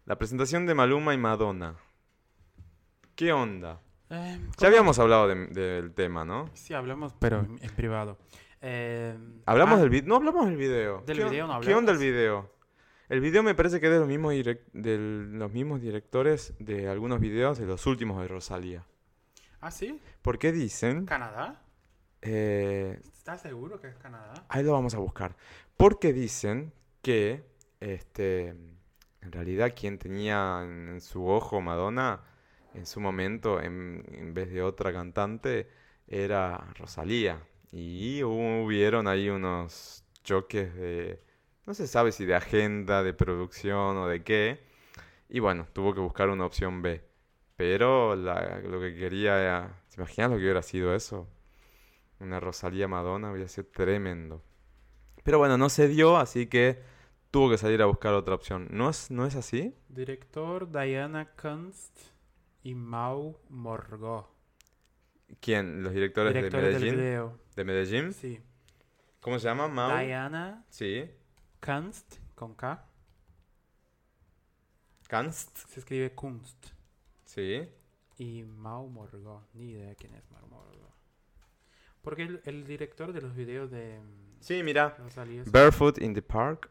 La 0.07 0.17
presentación 0.17 0.65
de 0.67 0.75
Maluma 0.75 1.13
y 1.15 1.19
Madonna. 1.19 1.75
¿Qué 3.15 3.33
onda? 3.33 3.81
Eh, 4.11 4.41
Ya 4.59 4.69
habíamos 4.69 4.99
hablado 4.99 5.29
de- 5.29 5.47
del 5.49 5.93
tema, 5.93 6.25
¿no? 6.25 6.49
Sí, 6.55 6.73
hablamos, 6.73 7.13
pero 7.19 7.41
en, 7.41 7.59
en 7.61 7.71
privado. 7.75 8.17
Eh, 8.61 9.17
Hablamos 9.47 9.79
ah, 9.79 9.81
del 9.83 9.91
video. 9.91 10.09
No 10.09 10.17
hablamos 10.17 10.47
del 10.47 10.57
video. 10.57 11.03
¿Del 11.07 11.19
¿Qué, 11.19 11.25
video 11.25 11.47
no 11.47 11.61
¿Qué 11.61 11.75
onda 11.75 11.93
el 11.93 11.99
hablamos? 11.99 12.01
video? 12.01 12.53
El 13.09 13.21
video 13.21 13.43
me 13.43 13.55
parece 13.55 13.81
que 13.81 13.87
es 13.87 13.93
de 13.93 13.99
los 14.01 14.09
mismos, 14.09 14.35
de 14.35 14.99
los 14.99 15.53
mismos 15.53 15.81
directores 15.81 16.55
de 16.59 16.89
algunos 16.89 17.21
videos 17.21 17.59
de 17.59 17.67
los 17.67 17.87
últimos 17.87 18.21
de 18.21 18.29
Rosalía. 18.29 18.85
¿Ah, 19.61 19.71
sí? 19.71 20.01
Porque 20.23 20.53
dicen... 20.53 21.07
¿Canadá? 21.07 21.63
eh, 22.21 23.01
¿Estás 23.13 23.43
seguro 23.43 23.81
que 23.81 23.89
es 23.89 23.97
Canadá? 23.97 24.35
Ahí 24.49 24.63
lo 24.63 24.73
vamos 24.73 24.95
a 24.95 24.99
buscar. 24.99 25.37
Porque 25.77 26.13
dicen 26.13 26.73
que, 27.01 27.45
este, 27.81 28.49
en 28.49 29.33
realidad 29.33 29.73
quien 29.75 29.99
tenía 29.99 30.61
en, 30.65 30.89
en 30.89 31.01
su 31.01 31.27
ojo 31.29 31.61
Madonna 31.61 32.23
en 32.75 32.87
su 32.87 33.01
momento, 33.01 33.61
en, 33.61 34.05
en 34.13 34.35
vez 34.35 34.51
de 34.53 34.63
otra 34.63 34.93
cantante, 34.93 35.69
era 36.07 36.59
Rosalía. 36.75 37.41
Y 37.73 38.23
hubieron 38.23 39.09
ahí 39.09 39.29
unos 39.29 40.05
choques 40.25 40.75
de, 40.75 41.23
no 41.67 41.75
se 41.75 41.87
sabe 41.87 42.13
si 42.13 42.25
de 42.25 42.35
agenda, 42.35 43.03
de 43.03 43.13
producción 43.13 43.97
o 43.97 44.09
de 44.09 44.23
qué. 44.23 44.61
Y 45.29 45.41
bueno, 45.41 45.67
tuvo 45.73 45.95
que 45.95 46.01
buscar 46.01 46.31
una 46.31 46.47
opción 46.47 46.81
B. 46.81 47.03
Pero 47.57 48.15
lo 48.17 48.81
que 48.81 48.95
quería 48.95 49.41
era, 49.41 49.83
¿se 49.89 50.01
imaginan 50.01 50.31
lo 50.31 50.37
que 50.37 50.45
hubiera 50.45 50.63
sido 50.63 50.95
eso? 50.95 51.29
Una 52.21 52.41
Rosalía 52.41 52.89
Madonna 52.89 53.31
hubiera 53.31 53.49
sido 53.49 53.67
tremendo. 53.67 54.43
Pero 55.25 55.39
bueno, 55.39 55.59
no 55.59 55.69
se 55.69 55.89
dio, 55.89 56.17
así 56.17 56.47
que 56.47 56.83
tuvo 57.31 57.51
que 57.51 57.59
salir 57.59 57.83
a 57.83 57.87
buscar 57.87 58.15
otra 58.15 58.35
opción. 58.35 58.69
¿No 58.71 58.89
es, 58.89 59.11
no 59.11 59.27
es 59.27 59.37
así? 59.37 59.75
Director 59.89 60.71
Diana 60.71 61.33
Kunst 61.35 61.99
y 62.63 62.75
Mau 62.75 63.39
Morgó. 63.49 64.38
¿Quién? 65.41 65.83
¿Los 65.83 65.93
directores 65.93 66.35
de 66.35 66.43
del 66.43 66.53
Medellín? 66.53 66.97
video. 66.97 67.39
¿De 67.55 67.65
Medellín? 67.65 68.13
Sí. 68.13 68.41
¿Cómo 69.21 69.39
se 69.39 69.47
llama? 69.49 69.69
Mau. 69.69 69.99
Diana 69.99 70.65
Sí. 70.71 71.11
Kunst, 71.61 72.17
con 72.35 72.55
K. 72.55 72.85
Kanst. 75.09 75.57
Se 75.69 75.81
escribe 75.81 76.15
Kunst. 76.15 76.69
Sí. 77.25 77.69
Y 78.19 78.43
Mau 78.45 78.89
Morgó. 78.89 79.47
Ni 79.55 79.71
idea 79.71 79.95
quién 79.95 80.15
es 80.15 80.31
Mau 80.31 80.47
Morgó. 80.49 80.93
Porque 82.03 82.23
el, 82.23 82.41
el 82.45 82.67
director 82.67 83.13
de 83.13 83.21
los 83.21 83.35
videos 83.35 83.71
de 83.71 83.99
mm, 84.01 84.37
Sí, 84.41 84.63
mira. 84.63 84.97
Barefoot 85.47 85.99
in 85.99 86.15
the 86.15 86.23
Park. 86.23 86.71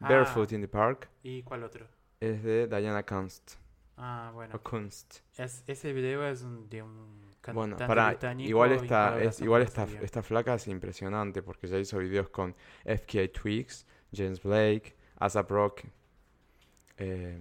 Ah. 0.00 0.08
Barefoot 0.08 0.50
in 0.52 0.62
the 0.62 0.68
Park 0.68 1.10
¿Y 1.22 1.42
cuál 1.42 1.62
otro? 1.62 1.86
es 2.20 2.42
de 2.42 2.66
Diana 2.66 3.04
Kunst. 3.04 3.54
Ah, 3.96 4.30
bueno. 4.32 4.54
O 4.56 4.62
Kunst. 4.62 5.18
Es, 5.36 5.62
ese 5.66 5.92
video 5.92 6.26
es 6.26 6.42
de 6.70 6.82
un 6.82 7.29
cantante 7.40 7.54
Bueno, 7.54 7.76
para 7.86 8.18
igual 8.38 8.72
esta, 8.72 9.22
es, 9.22 9.40
igual 9.40 9.62
esta, 9.62 9.86
esta 10.02 10.22
flaca 10.22 10.54
es 10.54 10.66
impresionante 10.68 11.42
porque 11.42 11.66
ya 11.66 11.78
hizo 11.78 11.98
videos 11.98 12.28
con 12.28 12.54
FKA 12.84 13.28
Twigs, 13.32 13.86
James 14.14 14.42
Blake, 14.42 14.94
ASAP 15.18 15.50
Rock, 15.50 15.82
eh, 16.98 17.38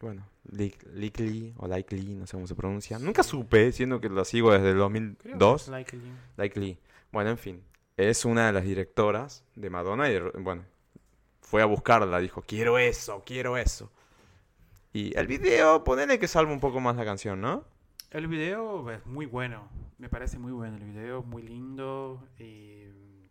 bueno, 0.00 0.26
Lik- 0.52 0.82
Likely 0.92 1.54
o 1.56 1.66
Likely, 1.66 2.14
no 2.14 2.26
sé 2.26 2.36
cómo 2.36 2.46
se 2.46 2.54
pronuncia. 2.54 2.98
Nunca 2.98 3.22
supe, 3.22 3.72
siendo 3.72 4.00
que 4.00 4.08
la 4.08 4.24
sigo 4.24 4.52
desde 4.52 4.70
el 4.70 4.74
Creo 4.76 4.90
que 4.90 5.30
2002. 5.30 5.62
es 5.62 5.68
Likely. 5.68 6.12
Likely. 6.36 6.78
Bueno, 7.10 7.30
en 7.30 7.38
fin, 7.38 7.64
es 7.96 8.24
una 8.24 8.46
de 8.46 8.52
las 8.52 8.64
directoras 8.64 9.44
de 9.54 9.70
Madonna 9.70 10.10
y, 10.10 10.18
bueno, 10.40 10.64
fue 11.40 11.62
a 11.62 11.64
buscarla, 11.66 12.18
dijo, 12.18 12.42
quiero 12.42 12.78
eso, 12.78 13.22
quiero 13.24 13.56
eso. 13.56 13.90
Y 14.92 15.16
el 15.18 15.26
video, 15.26 15.82
ponele 15.84 16.18
que 16.18 16.28
salva 16.28 16.52
un 16.52 16.60
poco 16.60 16.80
más 16.80 16.96
la 16.96 17.04
canción, 17.04 17.40
¿no? 17.40 17.64
El 18.14 18.28
video 18.28 18.88
es 18.92 19.04
muy 19.06 19.26
bueno, 19.26 19.68
me 19.98 20.08
parece 20.08 20.38
muy 20.38 20.52
bueno 20.52 20.76
el 20.76 20.84
video, 20.84 21.22
muy 21.24 21.42
lindo 21.42 22.22
y 22.38 22.84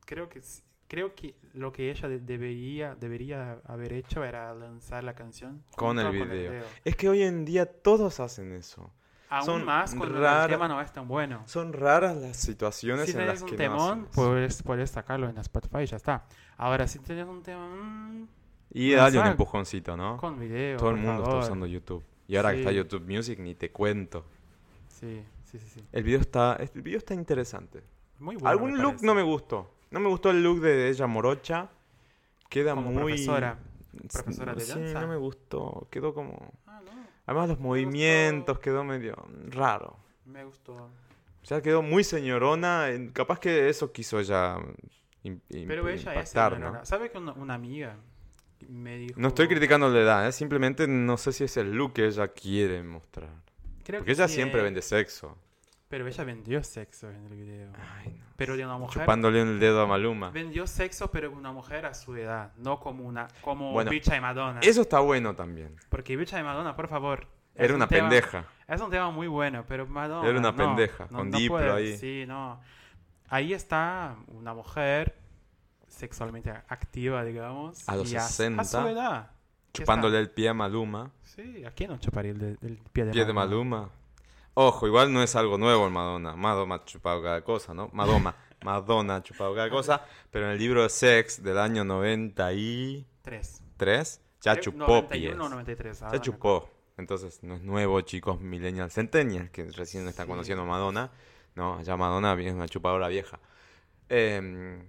creo 0.06 0.28
que 0.28 0.42
creo 0.90 1.16
que 1.16 1.36
lo 1.54 1.72
que 1.72 1.90
ella 1.90 2.10
de- 2.10 2.20
debería 2.20 2.94
debería 2.96 3.60
haber 3.66 3.94
hecho 3.94 4.26
era 4.26 4.54
lanzar 4.54 5.06
la 5.06 5.16
canción 5.16 5.64
Con 5.78 5.98
el 6.00 6.12
video. 6.12 6.64
Es 6.84 6.98
que 6.98 7.08
hoy 7.08 7.22
en 7.24 7.46
día 7.46 7.66
todos 7.66 8.20
hacen 8.20 8.52
eso. 8.52 8.92
Aún 9.30 9.46
Son 9.46 9.66
más 9.66 9.96
cuando 9.96 10.20
rara- 10.20 10.44
el 10.44 10.50
tema 10.52 10.68
no 10.68 10.80
es 10.82 10.92
tan 10.92 11.08
bueno. 11.08 11.44
Son 11.48 11.72
raras 11.72 12.18
las 12.18 12.36
situaciones 12.38 13.10
Si 13.10 13.18
en 13.18 13.26
las 13.26 13.42
un 13.42 13.48
que 13.48 13.54
no 13.54 13.58
temón, 13.58 14.00
eso. 14.02 14.22
puedes, 14.22 14.62
puedes 14.64 14.92
sacarlo 14.92 15.30
en 15.30 15.38
Spotify 15.38 15.84
y 15.84 15.86
ya 15.88 15.96
está. 15.98 16.26
Ahora, 16.58 16.88
si 16.90 17.00
tenés 17.00 17.26
un 17.26 17.42
tema 17.42 18.12
Y 18.70 18.92
dale 18.92 19.18
un 19.18 19.28
empujoncito, 19.28 19.96
¿no? 19.96 20.18
con 20.18 20.38
video, 20.38 20.78
Todo 20.78 20.90
el 20.90 20.98
mundo 20.98 21.24
está 21.24 21.38
usando 21.38 21.66
YouTube. 21.68 22.04
Y 22.28 22.36
ahora 22.36 22.52
que 22.52 22.60
está. 22.60 22.72
YouTube 22.74 23.08
Music, 23.10 23.40
ni 23.40 23.56
te 23.56 23.72
cuento. 23.72 24.26
Sí, 25.04 25.24
Sí, 25.44 25.60
sí, 25.60 25.68
sí. 25.70 25.86
El 25.92 26.04
video 26.04 26.20
está, 26.20 26.56
el 26.56 26.82
video 26.82 26.98
está 26.98 27.14
interesante. 27.14 27.84
Muy 28.20 28.36
bueno. 28.36 28.50
Algún 28.50 28.72
me 28.72 28.78
look 28.80 28.92
parece. 28.94 29.06
no 29.06 29.14
me 29.16 29.22
gustó. 29.22 29.72
No 29.92 30.00
me 30.00 30.08
gustó 30.10 30.32
el 30.32 30.42
look 30.42 30.62
de 30.62 30.90
ella 30.90 31.06
morocha. 31.06 31.70
Queda 32.50 32.74
Como 32.74 32.92
muy... 32.92 33.12
profesora. 33.14 33.60
profesora 34.12 34.56
de 34.56 34.62
Sí, 34.62 34.72
danza. 34.72 35.02
no 35.02 35.08
me 35.08 35.18
gustó. 35.18 35.88
Quedó 35.92 36.14
como... 36.16 36.54
Ah, 36.66 36.82
no. 36.84 36.92
Además 37.28 37.50
los 37.50 37.58
gustó. 37.58 37.68
movimientos 37.68 38.60
quedó 38.60 38.84
medio 38.84 39.16
raro. 39.50 39.98
Me 40.26 40.44
gustó. 40.44 40.74
O 40.74 41.46
sea, 41.46 41.62
quedó 41.62 41.82
muy 41.84 42.04
señorona. 42.04 42.88
Capaz 43.14 43.40
que 43.40 43.70
eso 43.70 43.92
quiso 43.92 44.20
ella 44.20 44.58
Pero 45.52 45.88
ella 45.88 46.16
es 46.16 46.34
¿no? 46.34 46.84
¿Sabe 46.86 47.12
que 47.12 47.18
una, 47.20 47.34
una 47.34 47.54
amiga 47.54 47.98
me 48.70 48.98
dijo... 48.98 49.20
No 49.20 49.28
estoy 49.28 49.48
criticando 49.48 49.90
la 49.90 50.00
edad, 50.00 50.28
¿eh? 50.28 50.32
simplemente 50.32 50.88
no 50.88 51.18
sé 51.18 51.32
si 51.32 51.44
es 51.44 51.58
el 51.58 51.74
look 51.74 51.94
que 51.94 52.08
ella 52.08 52.30
quiere 52.30 52.82
mostrar. 52.82 53.30
Creo 53.84 54.00
Porque 54.00 54.06
que 54.06 54.12
ella 54.14 54.28
sí, 54.28 54.36
siempre 54.36 54.62
vende 54.62 54.82
sexo. 54.82 55.38
Pero 55.90 56.08
ella 56.08 56.24
vendió 56.24 56.64
sexo 56.64 57.10
en 57.12 57.26
el 57.28 57.36
video. 57.36 57.72
Ay, 58.00 58.16
no. 58.18 58.26
Pero 58.36 58.58
de 58.58 58.66
una 58.66 58.78
mujer. 58.78 59.04
Chupándole 59.04 59.42
el 59.42 59.60
dedo 59.60 59.82
a 59.82 59.86
Maluma. 59.88 60.32
Vendió 60.32 60.66
sexo, 60.66 61.12
pero 61.12 61.32
una 61.32 61.52
mujer 61.52 61.86
a 61.86 61.94
su 61.94 62.16
edad. 62.16 62.52
No 62.58 62.80
como 62.80 63.06
una 63.06 63.28
como 63.42 63.72
Bueno, 63.74 63.92
Bicha 63.92 64.14
de 64.16 64.22
Madonna. 64.22 64.60
Eso 64.62 64.82
está 64.82 65.00
bueno 65.02 65.36
también. 65.36 65.76
Porque 65.90 66.16
Bicha 66.18 66.38
de 66.38 66.44
Madonna, 66.44 66.76
por 66.76 66.88
favor. 66.88 67.28
Era 67.56 67.74
un 67.74 67.78
una 67.78 67.88
tema- 67.88 68.10
pendeja. 68.10 68.46
Es 68.68 68.82
un 68.82 68.90
tema 68.90 69.12
muy 69.12 69.28
bueno, 69.28 69.64
pero 69.68 69.86
Madonna. 69.86 70.28
Era 70.28 70.40
una 70.40 70.52
no, 70.52 70.58
pendeja, 70.58 71.08
no- 71.12 71.18
con 71.20 71.30
Diplo 71.30 71.58
puede- 71.58 71.72
ahí. 71.72 71.98
Sí, 71.98 72.24
no. 72.28 72.60
Ahí 73.30 73.54
está 73.54 74.16
una 74.28 74.56
mujer 74.56 75.16
sexualmente 75.88 76.50
activa, 76.68 77.24
digamos. 77.24 77.88
A 77.88 77.96
los 77.96 78.12
y 78.12 78.16
A, 78.16 78.22
60, 78.22 78.64
su 78.64 78.78
edad. 78.88 79.30
¿Qué 79.74 79.82
Chupándole 79.82 80.20
el 80.20 80.30
pie 80.30 80.50
a 80.50 80.54
Maluma. 80.54 81.12
Sí, 81.24 81.66
¿a 81.66 81.72
quién 81.72 81.90
no 81.90 81.98
chuparía 81.98 82.32
el, 82.32 82.38
de- 82.40 82.58
el 82.62 82.78
pie 82.92 83.06
de 83.06 83.12
Pie 83.12 83.26
de 83.26 83.34
Maluma. 83.34 83.90
Ojo, 84.54 84.86
igual 84.86 85.12
no 85.12 85.24
es 85.24 85.36
algo 85.36 85.58
nuevo 85.58 85.88
en 85.88 85.94
Madonna. 85.94 86.36
Madonna 86.36 86.76
ha 86.76 86.86
chupado 86.86 87.24
cada 87.24 87.42
cosa, 87.44 87.74
¿no? 87.74 87.90
Madonna. 87.92 88.36
Madonna 88.64 89.16
ha 89.16 89.24
chupado 89.24 89.56
cada 89.56 89.70
cosa. 89.72 90.06
Pero 90.30 90.46
en 90.46 90.52
el 90.52 90.60
libro 90.60 90.84
de 90.84 90.90
Sex 90.90 91.42
del 91.44 91.58
año 91.58 91.84
93 91.84 93.62
Tres. 93.78 94.22
ya 94.42 94.52
Creo- 94.54 94.64
chupó 94.64 95.08
pies. 95.08 95.36
91 95.36 95.46
o 95.46 95.50
93. 95.50 96.02
ahora 96.04 96.18
Ya 96.18 96.22
chupó. 96.22 96.70
Entonces 96.98 97.42
no 97.42 97.56
es 97.56 97.62
nuevo, 97.64 98.00
chicos, 98.02 98.40
millennials, 98.40 98.94
centennials, 98.94 99.50
que 99.50 99.64
recién 99.72 100.08
están 100.08 100.28
Sí. 100.28 100.32
conociendo 100.32 100.62
a 100.64 100.68
Madonna. 100.68 101.10
No, 101.56 101.82
ya 101.82 101.98
Madonna 101.98 102.34
es 102.40 102.54
una 102.54 102.68
chupadora 102.68 103.08
vieja. 103.08 103.40
Eh, 104.10 104.84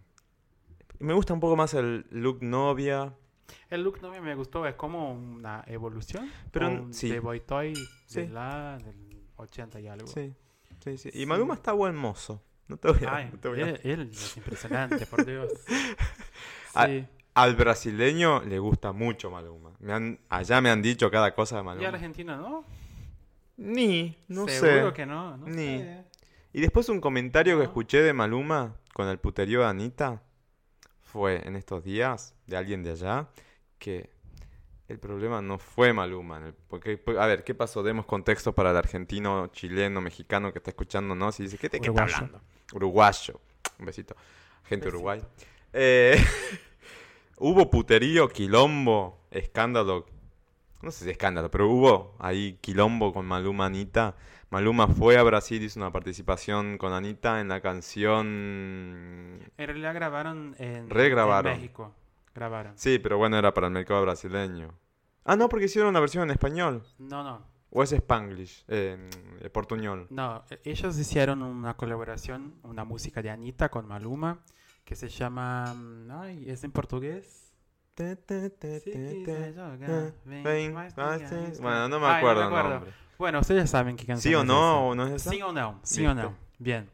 me 0.99 1.15
gusta 1.15 1.33
un 1.33 1.41
poco 1.41 1.57
más 1.57 1.73
el 1.73 2.05
look 2.11 2.43
novia. 2.43 3.15
El 3.71 3.83
look 3.83 4.01
no 4.01 4.11
me 4.21 4.35
gustó, 4.35 4.67
es 4.67 4.75
como 4.75 5.13
una 5.13 5.63
evolución. 5.67 6.31
Pero, 6.51 6.69
Pero 6.69 6.93
sí. 6.93 7.11
de 7.11 7.21
Boy 7.21 7.41
Toy 7.41 7.75
Sí. 8.07 8.23
de 8.23 8.29
la 8.29 8.79
del 8.79 8.97
80 9.37 9.81
y 9.81 9.89
algo. 9.89 10.07
Sí, 10.07 10.35
sí, 10.83 10.97
sí. 10.99 11.11
Y. 11.13 11.27
Maluma 11.27 11.55
está 11.55 11.73
buen 11.73 11.95
mozo. 11.97 12.43
No 12.69 12.77
te 12.79 12.91
voy 12.91 13.05
a, 13.07 13.17
Ay, 13.17 13.29
no 13.33 13.39
te 13.39 13.49
voy 13.49 13.61
a- 13.61 13.69
él, 13.71 13.81
él 13.85 14.11
es 14.13 14.37
impresionante, 14.39 15.07
por 15.07 15.25
Dios. 15.25 15.51
Sí. 16.87 17.07
Al 17.35 17.55
brasileño 17.57 18.43
le 18.45 18.59
gusta 18.59 18.93
mucho 18.93 19.31
Maluma. 19.31 19.73
Me 19.81 19.93
han, 19.93 20.19
allá 20.29 20.61
me 20.61 20.71
han 20.71 20.83
dicho 20.83 21.11
cada 21.11 21.35
cosa 21.35 21.57
de 21.57 21.63
Y 21.63 21.65
Maluma. 21.65 21.89
Argentina, 21.89 22.37
¿no? 22.37 22.65
Ni, 23.57 24.17
no 24.29 24.49
Seguro 24.49 24.89
sé. 24.89 24.95
que 24.95 25.07
no. 25.07 25.37
no 25.37 25.47
Ni. 25.47 25.79
sé. 25.79 26.05
Y 26.53 26.61
después 26.61 26.89
un 26.89 27.01
comentario 27.01 27.55
que 27.55 27.65
No. 27.65 27.69
escuché 27.71 28.03
de 28.03 28.13
Maluma 28.13 28.77
con 28.93 29.09
el 29.09 29.19
puterío 29.19 29.61
de 29.61 29.67
Anita 29.67 30.23
fue 31.15 31.47
en 31.47 31.55
estos 31.55 31.85
días 31.85 32.35
de 32.49 32.57
alguien 32.57 32.83
de 32.83 32.91
allá 32.91 33.29
que 33.79 34.11
el 34.89 34.99
problema 34.99 35.41
no 35.41 35.59
fue 35.59 35.93
Maluma. 35.93 36.53
porque, 36.67 36.99
pues, 36.99 37.17
a 37.19 37.27
ver, 37.27 37.45
¿qué 37.45 37.55
pasó? 37.55 37.85
Demos 37.85 38.05
contexto 38.05 38.53
para 38.53 38.73
el 38.73 38.77
argentino, 38.77 39.47
chileno, 39.53 40.01
mexicano 40.01 40.53
que 40.53 40.59
está 40.59 40.73
escuchando, 40.73 41.15
¿no? 41.15 41.31
Si 41.31 41.45
dice, 41.45 41.57
¿qué, 41.57 41.71
te, 41.71 41.79
qué 41.79 41.91
está 41.91 42.03
hablando? 42.03 42.41
Uruguayo. 42.73 43.41
Un 43.79 43.87
besito. 43.87 44.17
Gente 44.65 44.87
Besito. 44.87 44.97
Uruguay. 44.97 45.23
Eh, 45.73 46.17
hubo 47.39 47.71
puterío, 47.71 48.29
quilombo, 48.29 49.21
escándalo. 49.31 50.07
No 50.83 50.91
sé 50.91 51.05
si 51.05 51.11
escándalo, 51.11 51.49
pero 51.49 51.69
hubo 51.69 52.17
ahí 52.19 52.59
quilombo 52.61 53.13
con 53.13 53.25
Maluma 53.25 53.67
Anita. 53.67 54.17
Maluma 54.55 54.87
fue 54.87 55.19
a 55.19 55.23
Brasil, 55.25 55.61
hizo 55.65 55.81
una 55.81 55.91
participación 55.91 56.79
con 56.79 56.93
Anita 56.93 57.41
en 57.41 57.49
la 57.49 57.61
canción... 57.61 59.41
En 59.59 59.67
realidad 59.67 59.93
grabaron 59.95 60.55
en, 60.61 60.89
Regrabaron. 60.89 61.51
en 61.55 61.59
México. 61.59 61.93
Grabaron. 62.33 62.79
Sí, 62.79 63.01
pero 63.01 63.19
bueno, 63.19 63.37
era 63.37 63.53
para 63.53 63.67
el 63.67 63.73
mercado 63.73 64.03
brasileño. 64.03 64.69
Ah, 65.25 65.35
no, 65.35 65.49
porque 65.49 65.65
hicieron 65.65 65.89
una 65.91 65.99
versión 65.99 66.23
en 66.23 66.31
español. 66.31 66.85
No, 67.01 67.25
no. 67.25 67.43
¿O 67.71 67.83
es 67.83 67.91
Spanglish? 67.91 68.65
Eh, 68.69 69.11
portuñol. 69.53 70.07
No, 70.11 70.45
e- 70.49 70.61
ellos 70.71 70.97
hicieron 71.01 71.43
una 71.43 71.75
colaboración, 71.75 72.55
una 72.63 72.85
música 72.85 73.23
de 73.23 73.31
Anita 73.31 73.71
con 73.71 73.89
Maluma, 73.89 74.39
que 74.85 74.95
se 74.95 75.09
llama... 75.09 75.75
mm, 75.75 76.11
Ay, 76.13 76.45
¿es 76.49 76.63
en 76.63 76.71
portugués? 76.71 77.53
Sí, 77.97 78.05
se 79.25 79.53
yoga, 79.57 80.13
ven, 80.25 80.43
Ven, 80.45 80.75
más 80.75 80.97
más, 80.97 81.19
diga, 81.19 81.29
sí. 81.29 81.37
es 81.51 81.61
Bueno, 81.61 81.89
no 81.89 81.99
me 81.99 82.07
acuerdo 82.07 82.41
el 82.43 82.47
acuerdo. 82.47 82.71
nombre. 82.71 82.93
Bueno, 83.19 83.41
ustedes 83.41 83.71
saben 83.71 83.97
qué 83.97 84.07
canción 84.07 84.31
¿Sí 84.31 84.35
o 84.35 84.45
no? 84.45 84.55
esa. 84.55 84.75
¿O 84.79 84.95
no 84.95 85.07
es 85.07 85.13
esa? 85.15 85.31
Sí 85.31 85.43
o 85.43 85.53
no, 85.53 85.81
sí 85.83 86.07
o 86.07 86.15
no. 86.15 86.35
Bien. 86.59 86.91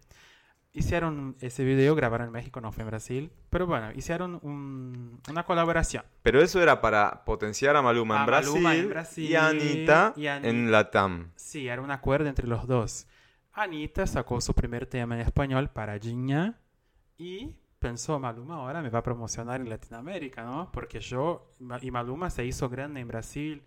Hicieron 0.73 1.37
ese 1.41 1.64
video, 1.64 1.97
grabaron 1.97 2.29
en 2.29 2.33
México, 2.33 2.61
no 2.61 2.71
fue 2.71 2.83
en 2.83 2.91
Brasil. 2.91 3.33
Pero 3.51 3.66
bueno, 3.66 3.91
hicieron 3.93 4.39
un- 4.43 5.18
una 5.29 5.45
colaboración. 5.45 6.05
Pero 6.23 6.41
eso 6.41 6.62
era 6.62 6.81
para 6.81 7.25
potenciar 7.25 7.75
a 7.75 7.83
Maluma 7.83 8.16
en, 8.16 8.23
A 8.23 8.27
Brasil, 8.27 8.53
Maluma 8.62 8.75
en 8.77 8.89
Brasil 8.89 9.31
y 9.31 9.35
a 9.35 9.49
Anita 9.49 10.12
y 10.16 10.27
a 10.29 10.37
Ani- 10.37 10.49
en 10.49 10.71
Latam. 10.71 11.33
Sí, 11.35 11.66
era 11.66 11.83
un 11.83 11.91
acuerdo 11.91 12.29
entre 12.29 12.47
los 12.47 12.68
dos. 12.68 13.09
Anita 13.53 14.07
sacó 14.07 14.41
su 14.41 14.55
primer 14.55 14.87
tema 14.87 15.16
en 15.16 15.23
español 15.23 15.71
para 15.71 15.99
Giña 15.99 16.57
y 17.18 17.57
pensó, 17.81 18.21
Maluma 18.21 18.55
ahora 18.55 18.81
me 18.81 18.91
va 18.91 19.01
a 19.01 19.03
promocionar 19.03 19.61
en 19.61 19.68
Latinoamérica, 19.68 20.45
¿no? 20.45 20.71
Porque 20.73 21.01
yo, 21.01 21.53
y 21.83 21.91
Maluma 21.91 22.31
se 22.31 22.45
hizo 22.47 22.68
grande 22.68 23.01
en 23.01 23.09
Brasil, 23.09 23.64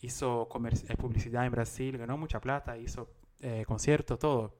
hizo 0.00 0.48
eh, 0.88 0.96
publicidad 0.96 1.46
en 1.46 1.52
Brasil, 1.52 1.96
ganó 1.98 2.16
mucha 2.18 2.40
plata, 2.40 2.76
hizo 2.78 3.10
eh, 3.40 3.64
conciertos, 3.66 4.18
todo. 4.18 4.54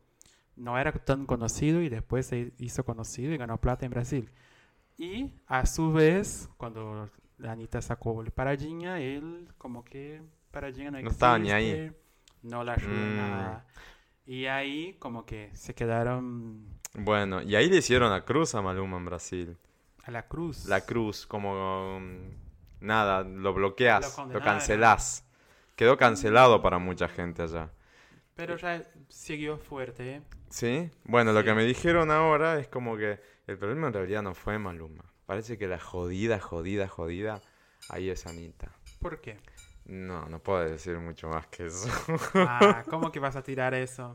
No 0.57 0.78
era 0.78 0.93
tan 0.93 1.26
conocido 1.26 1.82
y 1.82 1.89
después 1.89 2.26
se 2.26 2.53
hizo 2.59 2.84
conocido 2.84 3.32
y 3.32 3.37
ganó 3.37 3.61
plata 3.61 3.84
en 3.84 3.91
Brasil. 3.93 4.30
Y 4.99 5.30
a 5.47 5.66
su 5.66 5.93
vez, 5.93 6.49
cuando 6.57 7.11
Anita 7.45 7.82
sacó 7.82 8.22
el 8.22 8.30
para 8.30 8.57
Giña, 8.57 8.99
él 9.01 9.49
como 9.59 9.84
que 9.84 10.22
para 10.51 10.72
Giña 10.72 10.91
no 10.91 11.03
No 11.03 11.11
estaba 11.11 11.39
ni 11.39 11.51
ahí. 11.51 11.93
No 12.43 12.64
la 12.64 12.74
ayudó 12.74 12.91
Mm. 12.95 13.16
nada. 13.16 13.66
Y 14.24 14.47
ahí 14.47 14.95
como 14.99 15.24
que 15.26 15.51
se 15.55 15.74
quedaron 15.74 16.66
Bueno, 16.95 17.43
y 17.43 17.55
ahí 17.57 17.68
le 17.68 17.76
hicieron 17.76 18.11
la 18.11 18.24
cruz 18.24 18.55
a 18.55 18.62
Maluma 18.62 18.97
en 18.97 19.05
Brasil. 19.05 19.57
a 20.05 20.11
la 20.11 20.26
cruz. 20.26 20.64
La 20.66 20.80
cruz, 20.87 21.26
como 21.26 21.97
um, 21.99 22.30
nada, 22.80 23.22
lo 23.24 23.53
bloqueas, 23.53 24.16
Lo 24.18 24.34
lo, 24.34 24.41
cancelás. 24.41 25.25
Quedó 25.76 25.96
cancelado 25.96 26.62
para 26.62 26.78
mucha 26.78 27.06
gente 27.08 27.42
allá. 27.42 27.70
Pero 28.34 28.56
ya 28.56 28.82
siguió 29.08 29.58
fuerte. 29.58 30.16
¿eh? 30.16 30.22
¿Sí? 30.50 30.90
Bueno, 31.04 31.32
lo 31.32 31.40
Sí. 31.40 31.46
que 31.46 31.54
me 31.54 31.64
dijeron 31.64 32.10
ahora 32.10 32.58
es 32.58 32.68
como 32.68 32.96
que 32.96 33.20
el 33.46 33.58
problema 33.58 33.86
en 33.88 33.92
realidad 33.94 34.22
no 34.22 34.34
fue 34.34 34.58
Maluma. 34.58 35.04
Parece 35.26 35.58
que 35.58 35.66
la 35.68 35.78
jodida, 35.78 36.38
jodida, 36.40 36.88
jodida, 36.88 37.40
ahí 37.88 38.10
es 38.10 38.26
Anita. 38.26 38.70
¿Por 39.00 39.20
qué? 39.20 39.38
No, 39.86 40.26
no 40.26 40.38
puedo 40.40 40.60
decir 40.68 40.98
mucho 40.98 41.28
más 41.28 41.46
que 41.46 41.66
eso. 41.66 41.88
Ah, 42.34 42.84
¿cómo 42.90 43.12
que 43.12 43.20
vas 43.20 43.36
a 43.36 43.42
tirar 43.42 43.72
eso? 43.74 44.14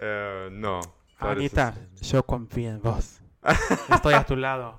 Eh, 0.00 0.48
no. 0.52 0.80
Anita, 1.18 1.74
yo 2.02 2.22
confío 2.24 2.70
en 2.70 2.82
vos. 2.82 3.20
Estoy 3.90 4.14
a 4.14 4.24
tu 4.24 4.36
lado. 4.36 4.78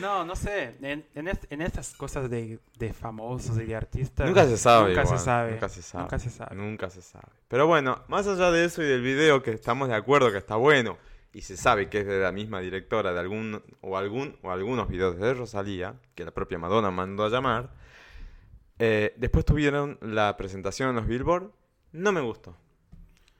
No, 0.00 0.24
no 0.24 0.34
sé. 0.36 0.76
En, 0.80 1.04
en, 1.14 1.28
est- 1.28 1.44
en 1.52 1.60
estas 1.62 1.94
cosas 1.94 2.30
de, 2.30 2.58
de 2.78 2.92
famosos 2.94 3.58
y 3.58 3.64
de 3.66 3.76
artistas. 3.76 4.26
Nunca 4.26 4.46
se 4.46 4.56
sabe. 4.56 4.88
Nunca 4.88 5.02
igual, 5.02 5.18
se 5.18 5.24
sabe. 5.24 5.50
Nunca 5.52 5.68
se 5.68 5.82
sabe. 5.82 6.02
Nunca 6.04 6.18
se 6.18 6.30
sabe. 6.30 6.56
Nunca 6.56 6.90
se 6.90 7.02
sabe. 7.02 7.28
Pero 7.48 7.66
bueno, 7.66 8.02
más 8.08 8.26
allá 8.26 8.50
de 8.50 8.64
eso 8.64 8.82
y 8.82 8.86
del 8.86 9.02
video 9.02 9.42
que 9.42 9.50
estamos 9.52 9.88
de 9.88 9.94
acuerdo 9.94 10.32
que 10.32 10.38
está 10.38 10.56
bueno 10.56 10.96
y 11.32 11.42
se 11.42 11.56
sabe 11.58 11.90
que 11.90 12.00
es 12.00 12.06
de 12.06 12.20
la 12.20 12.32
misma 12.32 12.60
directora 12.60 13.12
de 13.12 13.20
algún 13.20 13.62
o 13.82 13.98
algún 13.98 14.38
o 14.42 14.50
algunos 14.50 14.88
videos 14.88 15.18
de 15.18 15.34
Rosalía, 15.34 15.94
que 16.14 16.24
la 16.24 16.30
propia 16.30 16.58
Madonna 16.58 16.90
mandó 16.90 17.24
a 17.24 17.28
llamar. 17.28 17.70
eh, 18.78 19.14
después 19.18 19.44
tuvieron 19.44 19.98
la 20.00 20.36
presentación 20.36 20.90
en 20.90 20.96
los 20.96 21.06
Billboard. 21.06 21.50
No 21.92 22.12
me 22.12 22.20
gustó. 22.22 22.56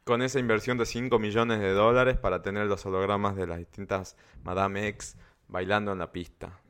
Con 0.05 0.23
esa 0.23 0.39
inversión 0.39 0.79
de 0.79 0.87
5 0.87 1.19
millones 1.19 1.61
de 1.61 1.73
dólares 1.73 2.17
para 2.17 2.43
tener 2.43 2.67
los 2.67 2.85
hologramas 2.87 3.35
de 3.37 3.47
las 3.47 3.59
distintas 3.59 4.17
Madame 4.45 4.87
X 4.89 5.17
bailando 5.49 5.93
en 5.93 5.99
la 5.99 6.13
pista. 6.13 6.61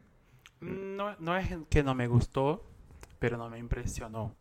No, 0.61 1.17
no 1.19 1.37
es 1.37 1.49
que 1.71 1.83
no 1.83 1.95
me 1.95 2.07
gustó, 2.09 2.65
pero 3.19 3.37
no 3.37 3.49
me 3.49 3.59
impresionó. 3.59 4.35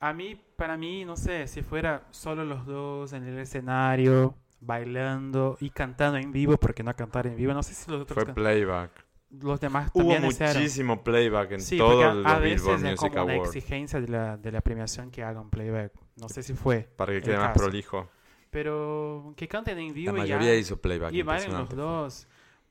A 0.00 0.12
mí, 0.14 0.34
para 0.56 0.76
mí, 0.76 1.04
no 1.04 1.16
sé, 1.16 1.46
si 1.46 1.62
fuera 1.62 2.06
solo 2.10 2.44
los 2.44 2.64
dos 2.64 3.12
en 3.12 3.24
el 3.24 3.38
escenario, 3.38 4.34
bailando 4.60 5.56
y 5.60 5.70
cantando 5.70 6.18
en 6.18 6.32
vivo, 6.32 6.56
porque 6.56 6.82
no 6.82 6.94
cantar 6.96 7.26
en 7.26 7.36
vivo, 7.36 7.52
no 7.52 7.62
sé 7.62 7.74
si 7.74 7.90
los 7.90 8.02
otros 8.02 8.16
Fue 8.16 8.26
playback. 8.26 9.06
los 9.30 9.60
demás 9.60 9.90
Hubo 9.92 10.14
también 10.14 10.24
hicieron. 10.24 10.62
muchísimo 10.62 11.04
playback 11.04 11.52
en 11.52 11.60
Sí, 11.60 11.76
todos 11.76 12.14
porque 12.14 12.28
a, 12.28 12.36
a 12.36 12.38
Billboard 12.38 12.80
veces 12.80 12.82
es 12.84 12.92
Music 12.92 12.98
como 12.98 13.22
una 13.22 13.34
exigencia 13.36 14.00
de 14.00 14.08
la, 14.08 14.36
de 14.38 14.52
la 14.52 14.60
premiación 14.62 15.10
que 15.10 15.22
haga 15.22 15.40
un 15.40 15.50
playback. 15.50 15.92
No 16.16 16.28
sé 16.28 16.42
si 16.42 16.54
fue, 16.54 16.88
para 16.96 17.12
que 17.12 17.20
el 17.20 17.22
quede 17.22 17.38
más 17.38 17.52
caso. 17.52 17.54
prolijo. 17.54 18.10
Pero 18.50 19.32
que 19.36 19.48
canten 19.48 19.78
en 19.78 19.88
La 19.88 19.92
vivo 19.94 20.16
y 20.16 20.20
mayoría 20.20 20.48
ya. 20.52 20.54
hizo 20.56 20.80
playback. 20.80 21.12
Y 21.12 21.22
bailen 21.22 21.52
los 21.52 21.68
dos. 21.70 22.28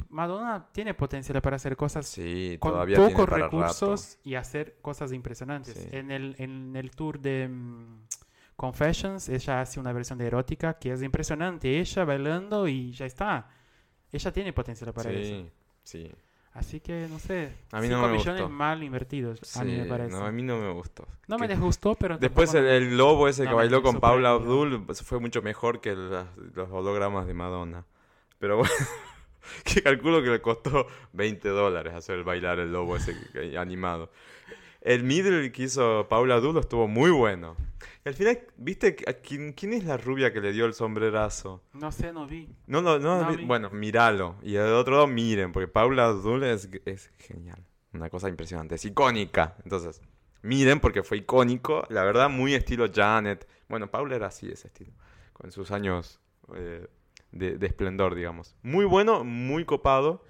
Madonna 0.09 0.67
tiene 0.71 0.93
potencial 0.93 1.41
para 1.41 1.57
hacer 1.57 1.75
cosas 1.75 2.07
Sí, 2.07 2.57
con 2.59 2.71
todavía 2.71 2.95
tiene 2.97 3.11
pocos 3.11 3.25
para 3.29 3.43
rato. 3.45 3.57
recursos 3.57 4.17
y 4.23 4.35
hacer 4.35 4.77
cosas 4.81 5.11
impresionantes. 5.11 5.73
Sí. 5.75 5.89
En, 5.91 6.11
el, 6.11 6.35
en 6.39 6.75
el 6.75 6.91
tour 6.91 7.19
de 7.19 7.47
mm, 7.49 8.03
Confessions, 8.55 9.27
ella 9.29 9.61
hace 9.61 9.79
una 9.79 9.91
versión 9.93 10.17
de 10.17 10.27
erótica 10.27 10.77
que 10.79 10.91
es 10.93 11.01
impresionante. 11.03 11.79
Ella 11.79 12.05
bailando 12.05 12.67
y 12.67 12.91
ya 12.93 13.05
está. 13.05 13.49
Ella 14.11 14.31
tiene 14.31 14.53
potencial 14.53 14.93
para 14.93 15.11
eso. 15.11 15.49
Sí, 15.83 16.05
sí. 16.07 16.11
Así 16.59 16.81
que, 16.81 17.07
no 17.09 17.19
sé. 17.19 17.53
A 17.71 17.79
mí 17.79 17.87
no 17.87 18.01
me 18.01 18.09
millones 18.17 18.41
gustó. 18.41 18.49
mal 18.49 18.83
invertidos, 18.83 19.39
a 19.55 19.63
mí 19.63 19.77
me 19.77 19.83
Sí, 19.83 19.89
parece. 19.89 20.11
no, 20.11 20.25
a 20.25 20.31
mí 20.31 20.43
no 20.43 20.59
me 20.59 20.71
gustó. 20.73 21.07
No 21.27 21.37
me 21.37 21.47
disgustó, 21.47 21.95
pero 21.95 22.17
Después 22.17 22.53
el, 22.53 22.97
lobo 22.97 23.29
ese 23.29 23.45
no 23.45 23.51
que 23.51 23.55
bailó 23.55 23.81
con 23.81 23.99
Paula. 24.01 24.31
Abdul 24.31 24.83
pues, 24.85 25.01
fue 25.01 25.19
mucho 25.19 25.41
mejor 25.41 25.79
que 25.79 25.95
los 25.95 26.69
hologramas 26.69 27.27
de 27.27 27.33
Madonna. 27.33 27.85
Pero 28.39 28.57
bueno, 28.57 28.73
que 29.63 29.81
calculo 29.81 30.21
que 30.21 30.29
le 30.31 30.41
costó 30.41 30.87
20 31.13 31.47
dólares 31.47 31.93
hacer 31.93 32.23
bailar 32.25 32.59
el 32.59 32.73
lobo 32.73 32.97
ese 32.97 33.15
animado. 33.57 34.11
El 34.81 35.03
middle 35.03 35.51
que 35.53 35.63
hizo 35.63 36.07
Paula 36.09 36.35
Abdul 36.35 36.57
estuvo 36.57 36.87
muy 36.89 37.11
bueno. 37.11 37.55
Al 38.09 38.15
final, 38.15 38.39
¿viste 38.57 38.97
a 39.07 39.13
quién, 39.13 39.53
quién 39.53 39.73
es 39.73 39.83
la 39.85 39.95
rubia 39.97 40.33
que 40.33 40.41
le 40.41 40.51
dio 40.51 40.65
el 40.65 40.73
sombrerazo? 40.73 41.61
No 41.73 41.91
sé, 41.91 42.11
no 42.11 42.25
vi. 42.27 42.49
No, 42.67 42.81
no, 42.81 42.97
no, 42.99 43.21
No 43.21 43.29
vi- 43.29 43.37
vi. 43.37 43.45
bueno, 43.45 43.69
míralo. 43.69 44.35
Y 44.41 44.55
el 44.55 44.73
otro 44.73 44.95
lado 44.95 45.07
miren, 45.07 45.51
porque 45.51 45.67
Paula 45.67 46.07
Abdul 46.07 46.43
es, 46.43 46.67
es 46.85 47.11
genial. 47.19 47.63
Una 47.93 48.09
cosa 48.09 48.27
impresionante, 48.29 48.75
es 48.75 48.85
icónica. 48.85 49.55
Entonces, 49.63 50.01
miren 50.41 50.79
porque 50.79 51.03
fue 51.03 51.17
icónico. 51.17 51.85
La 51.89 52.03
verdad, 52.03 52.29
muy 52.29 52.55
estilo 52.55 52.87
Janet. 52.93 53.47
Bueno, 53.67 53.91
Paula 53.91 54.15
era 54.15 54.27
así, 54.27 54.49
ese 54.51 54.67
estilo. 54.69 54.91
Con 55.33 55.51
sus 55.51 55.69
años 55.71 56.19
eh, 56.55 56.87
de, 57.31 57.57
de 57.57 57.67
esplendor, 57.67 58.15
digamos. 58.15 58.55
Muy 58.63 58.85
bueno, 58.85 59.23
muy 59.23 59.65
copado. 59.65 60.23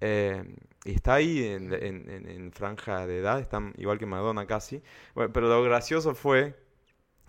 eh, 0.00 0.42
y 0.84 0.90
está 0.94 1.14
ahí 1.14 1.44
en, 1.44 1.72
en- 1.72 2.10
en- 2.10 2.28
en 2.28 2.52
franja 2.52 3.06
de 3.06 3.18
edad, 3.18 3.38
están 3.38 3.72
igual 3.78 3.98
que 4.00 4.06
Madonna 4.06 4.46
casi. 4.46 4.82
Bueno, 5.14 5.32
pero 5.32 5.48
lo 5.48 5.62
gracioso 5.62 6.16
fue 6.16 6.56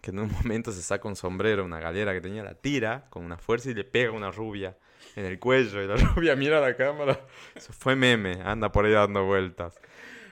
que 0.03 0.11
en 0.11 0.19
un 0.19 0.29
momento 0.31 0.71
se 0.73 0.81
saca 0.81 1.07
un 1.07 1.15
sombrero, 1.15 1.63
una 1.63 1.79
galera 1.79 2.11
que 2.13 2.19
tenía, 2.19 2.43
la 2.43 2.55
tira 2.55 3.05
con 3.09 3.23
una 3.23 3.37
fuerza 3.37 3.69
y 3.71 3.73
le 3.73 3.85
pega 3.85 4.09
a 4.09 4.11
una 4.11 4.31
rubia 4.31 4.77
en 5.15 5.23
el 5.25 5.39
cuello. 5.39 5.81
Y 5.81 5.87
la 5.87 5.95
rubia 6.15 6.35
mira 6.35 6.57
a 6.57 6.61
la 6.61 6.75
cámara. 6.75 7.19
Eso 7.55 7.71
fue 7.71 7.95
meme, 7.95 8.41
anda 8.43 8.69
por 8.69 8.83
ahí 8.85 8.91
dando 8.91 9.23
vueltas. 9.25 9.79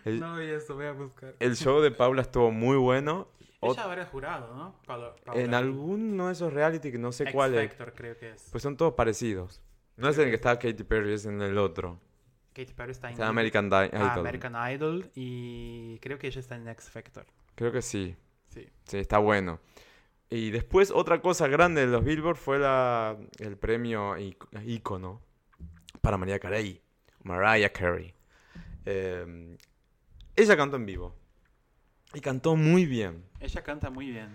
El, 0.04 0.20
No, 0.20 0.44
y 0.44 0.48
eso 0.50 0.76
voy 0.76 0.88
a 0.88 0.92
buscar. 0.92 1.36
el 1.40 1.56
show 1.56 1.80
de 1.80 1.90
Paula 1.92 2.22
estuvo 2.22 2.52
muy 2.52 2.76
bueno. 2.76 3.30
Ella 3.62 3.84
habrá 3.86 4.06
jurado, 4.08 4.54
¿no? 4.56 4.76
Paula- 4.86 5.16
Paula 5.24 5.40
en 5.42 5.54
alguno 5.54 6.28
de 6.28 6.34
esos 6.34 6.52
reality 6.52 6.92
que 6.92 6.98
no 6.98 7.12
sé 7.14 7.24
X 7.24 7.34
cuál 7.34 7.56
es, 7.56 7.70
Factor, 7.70 7.94
creo 7.94 8.18
que 8.18 8.32
es. 8.32 8.50
pues 8.52 8.62
son 8.64 8.76
todos 8.76 8.94
parecidos. 8.96 9.62
No 9.96 10.10
es 10.10 10.18
en 10.18 10.24
el 10.26 10.30
que 10.32 10.36
está 10.36 10.60
Katy 10.60 10.84
Perry, 10.84 11.14
es 11.14 11.26
en 11.26 11.42
el 11.42 11.58
otro. 11.58 11.98
Katy 12.54 12.74
Perry 12.74 12.92
está 12.92 13.08
en 13.08 13.14
Está 13.14 13.24
en 13.26 13.30
American 13.30 13.70
Di- 13.70 13.76
Idol. 13.76 14.02
Ah, 14.02 14.14
American 14.16 14.56
Idol 14.74 15.12
y 15.16 15.98
creo 16.00 16.18
que 16.18 16.28
ella 16.28 16.40
está 16.42 16.56
en 16.58 16.68
X 16.68 16.90
Factor. 16.90 17.26
Creo 17.56 17.72
que 17.72 17.82
sí. 17.82 18.18
Sí. 18.54 18.68
Sí, 18.86 18.98
está 18.98 19.18
bueno. 19.18 19.60
Y 20.30 20.52
después 20.52 20.92
otra 20.92 21.22
cosa 21.22 21.48
grande 21.48 21.82
de 21.86 21.92
los 21.92 22.04
Billboard 22.04 22.38
fue 22.38 22.58
la, 22.60 23.18
el 23.40 23.58
premio 23.58 24.16
ícono 24.66 25.22
para 26.02 26.18
María 26.18 26.40
Carey, 26.40 26.82
Mariah 27.24 27.70
Carey. 27.72 28.14
Eh, 28.86 29.58
ella 30.36 30.56
cantó 30.58 30.78
en 30.78 30.86
vivo 30.86 31.16
y 32.14 32.22
cantó 32.22 32.56
muy 32.56 32.86
bien. 32.86 33.26
Ella 33.40 33.62
canta 33.62 33.90
muy 33.90 34.10
bien. 34.10 34.30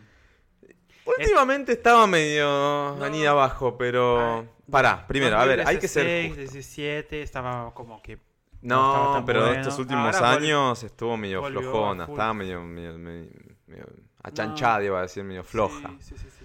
Últimamente 1.06 1.72
estaba 1.72 2.06
medio 2.06 2.96
No. 2.98 3.30
abajo, 3.30 3.76
pero... 3.78 4.40
Ay, 4.40 4.48
Pará, 4.70 5.06
primero, 5.06 5.38
a 5.38 5.44
ver, 5.44 5.66
hay 5.66 5.78
que 5.78 5.86
ser 5.86 6.02
2016, 6.04 6.28
justo. 6.28 6.40
17, 6.52 7.22
estaba 7.22 7.72
como 7.72 8.02
que 8.02 8.18
no 8.62 9.22
pero 9.24 9.42
bueno. 9.46 9.60
estos 9.60 9.78
últimos 9.78 10.16
Ahora 10.16 10.32
años 10.32 10.82
estuvo 10.82 11.16
medio 11.16 11.44
flojona, 11.44 12.04
estaba 12.04 12.34
medio, 12.34 12.62
medio, 12.64 12.98
medio- 12.98 13.30
medio 13.66 13.86
achanchada, 14.22 14.82
iba 14.84 14.98
a 14.98 15.02
decir, 15.02 15.24
medio 15.24 15.44
floja. 15.44 15.88
Sí, 16.00 16.14
sí, 16.14 16.18
sí, 16.18 16.28
sí. 16.38 16.44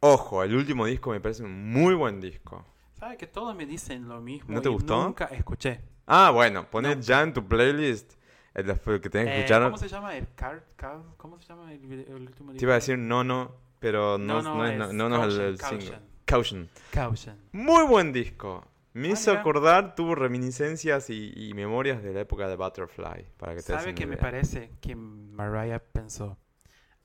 Ojo, 0.00 0.42
el 0.42 0.54
último 0.54 0.86
disco 0.86 1.10
me 1.10 1.20
parece 1.20 1.44
un 1.44 1.70
muy 1.70 1.94
buen 1.94 2.20
disco. 2.20 2.64
¿Sabe 2.98 3.16
que 3.16 3.26
todos 3.26 3.54
me 3.56 3.66
dicen 3.66 4.08
lo 4.08 4.20
mismo? 4.20 4.54
¿No 4.54 4.60
te 4.62 4.68
y 4.68 4.72
gustó? 4.72 5.02
Nunca 5.04 5.26
escuché. 5.26 5.80
Ah, 6.06 6.30
bueno, 6.30 6.68
poner 6.68 6.96
No. 6.96 7.02
ya 7.02 7.22
en 7.22 7.32
tu 7.32 7.46
playlist 7.46 8.14
el 8.54 8.68
el 8.68 9.00
que 9.00 9.08
tenés 9.10 9.26
que 9.28 9.32
Eh, 9.34 9.38
escuchar. 9.38 9.62
¿Cómo 9.64 9.78
se 9.78 9.88
llama? 9.88 10.16
El 10.16 10.26
car, 10.34 10.64
car- 10.76 11.02
¿Cómo 11.16 11.38
se 11.40 11.46
llama 11.48 11.72
el, 11.72 12.04
el 12.08 12.14
último 12.14 12.52
Te 12.52 12.64
iba 12.64 12.74
a 12.74 12.78
disco? 12.78 12.92
decir 12.92 12.98
no, 12.98 13.22
no, 13.24 13.54
pero 13.78 14.18
no, 14.18 14.42
No, 14.42 14.42
no, 14.42 14.54
no, 14.56 14.66
es, 14.66 14.78
no, 14.78 14.92
no, 14.92 15.08
no 15.08 15.24
es 15.26 15.34
el, 15.34 15.56
Caution, 15.58 15.78
el 15.80 15.80
single. 15.80 15.98
Caution. 16.24 16.68
Caution. 16.90 17.36
Caution. 17.36 17.38
Muy 17.52 17.84
buen 17.86 18.12
disco. 18.12 18.66
Me 18.94 19.08
Ah, 19.08 19.12
hizo 19.12 19.30
mira. 19.30 19.40
acordar, 19.40 19.94
tuvo 19.94 20.14
reminiscencias 20.14 21.08
y, 21.10 21.32
y 21.34 21.54
memorias 21.54 22.02
de 22.02 22.12
la 22.12 22.20
época 22.20 22.46
de 22.48 22.56
Butterfly, 22.56 23.26
para 23.38 23.52
que 23.54 23.62
te 23.62 23.72
¿Sabe 23.72 23.94
qué 23.94 24.06
me 24.06 24.16
parece? 24.16 24.72
Que 24.80 24.94
Mariah 24.94 25.78
pensó. 25.80 26.38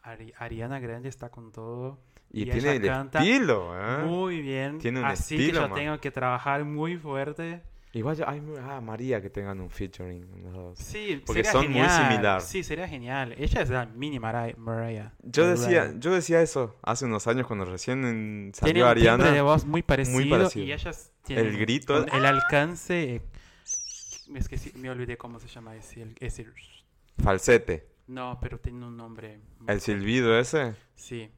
Ari- 0.04 0.34
Ariana 0.38 0.80
Grande 0.80 1.10
está 1.10 1.30
con 1.30 1.52
todo. 1.52 2.00
Y, 2.30 2.42
y 2.42 2.44
tiene 2.46 2.60
ella 2.60 2.74
el 2.74 2.82
canta 2.88 3.20
estilo, 3.20 3.74
¿eh? 3.80 4.04
Muy 4.06 4.42
bien. 4.42 4.80
Tiene 4.80 5.00
un 5.00 5.06
Así 5.06 5.36
estilo, 5.36 5.62
que 5.62 5.64
yo 5.66 5.70
man. 5.70 5.80
tengo 5.80 6.00
que 6.02 6.12
trabajar 6.12 6.66
muy 6.66 6.98
fuerte. 6.98 7.64
Igual, 7.98 8.18
ah, 8.62 8.80
María, 8.82 9.22
que 9.22 9.30
tengan 9.30 9.60
un 9.60 9.70
featuring. 9.70 10.44
los 10.44 10.54
dos. 10.54 10.80
Sí, 10.80 11.22
Porque 11.26 11.44
son 11.44 11.66
muy 11.66 11.82
genial. 11.82 12.10
similar. 12.12 12.42
Sí, 12.42 12.64
sería 12.64 12.88
genial. 12.88 13.34
Ella 13.38 13.62
es 13.62 13.70
la 13.70 13.86
mini 13.86 14.20
Mariah. 14.20 14.56
Mariah. 14.58 15.12
Yo 15.24 15.48
decía, 15.48 15.94
yo 15.98 16.12
decía 16.14 16.42
eso 16.42 16.76
hace 16.84 17.06
unos 17.06 17.26
años 17.28 17.48
cuando 17.48 17.66
recién 17.66 18.52
salió 18.54 18.74
Tiene 18.74 18.84
un 18.84 18.90
Ariana. 18.90 19.32
de 19.32 19.42
voz 19.42 19.66
muy 19.66 19.82
parecido, 19.84 20.38
parecido. 20.38 20.66
y 20.66 20.72
ellas 20.74 21.12
tienen 21.24 21.48
El 21.48 21.58
grito, 21.58 22.06
el 22.06 22.26
alcance. 22.26 23.16
eh, 23.16 23.22
es 24.36 24.48
que 24.50 24.58
sí, 24.58 24.72
me 24.76 24.90
olvidé 24.90 25.18
cómo 25.18 25.40
se 25.40 25.48
llama 25.48 25.76
ese, 25.76 26.02
el- 26.04 26.16
ese- 26.20 26.46
Falsete. 27.24 27.88
No, 28.08 28.38
pero 28.42 28.60
tiene 28.60 28.86
un 28.86 28.96
nombre. 28.96 29.40
muy 29.60 29.74
El 29.74 29.82
silbido 29.82 30.38
ese. 30.40 30.76
Sí. 30.96 31.30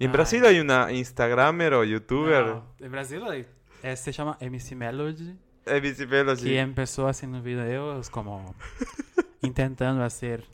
Y 0.00 0.04
en 0.04 0.10
Ay. 0.10 0.12
Brasil 0.16 0.44
hay 0.44 0.60
una 0.60 0.92
Instagramer 0.92 1.74
o 1.74 1.84
youtuber. 1.84 2.44
No, 2.46 2.74
en 2.78 2.92
Brasil 2.92 3.22
hay- 3.28 3.46
eh, 3.82 3.96
se 3.96 4.12
llama 4.12 4.38
MC 4.40 4.74
Melody, 4.74 5.36
Visipelo, 5.82 6.34
sí. 6.34 6.44
que 6.44 6.60
empezó 6.60 7.08
haciendo 7.08 7.42
videos 7.42 8.10
como 8.10 8.54
intentando 9.42 10.02
hacer... 10.02 10.44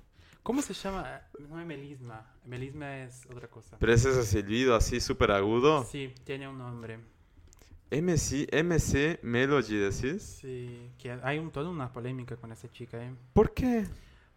¿Cómo 0.43 0.61
se 0.61 0.75
llama? 0.75 1.23
No 1.49 1.59
es 1.59 1.67
melisma. 1.67 2.27
Melisma 2.45 2.99
es 2.99 3.25
otra 3.31 3.49
cosa. 3.49 3.79
Pero 3.79 3.95
es 3.95 4.05
ese 4.05 4.25
silbido 4.25 4.77
así 4.77 5.01
súper 5.01 5.31
agudo. 5.31 5.85
Sí, 5.85 6.13
tiene 6.25 6.47
un 6.49 6.59
nombre. 6.59 6.99
MC, 7.91 8.49
MC 8.53 9.21
Melody, 9.23 9.77
decís. 9.77 10.23
Sí, 10.23 10.91
que 10.99 11.13
hay 11.23 11.39
un, 11.39 11.51
toda 11.51 11.71
una 11.71 11.91
polémica 11.91 12.37
con 12.37 12.53
esa 12.53 12.71
chica, 12.71 13.03
¿eh? 13.03 13.15
¿Por 13.33 13.55
qué? 13.55 13.87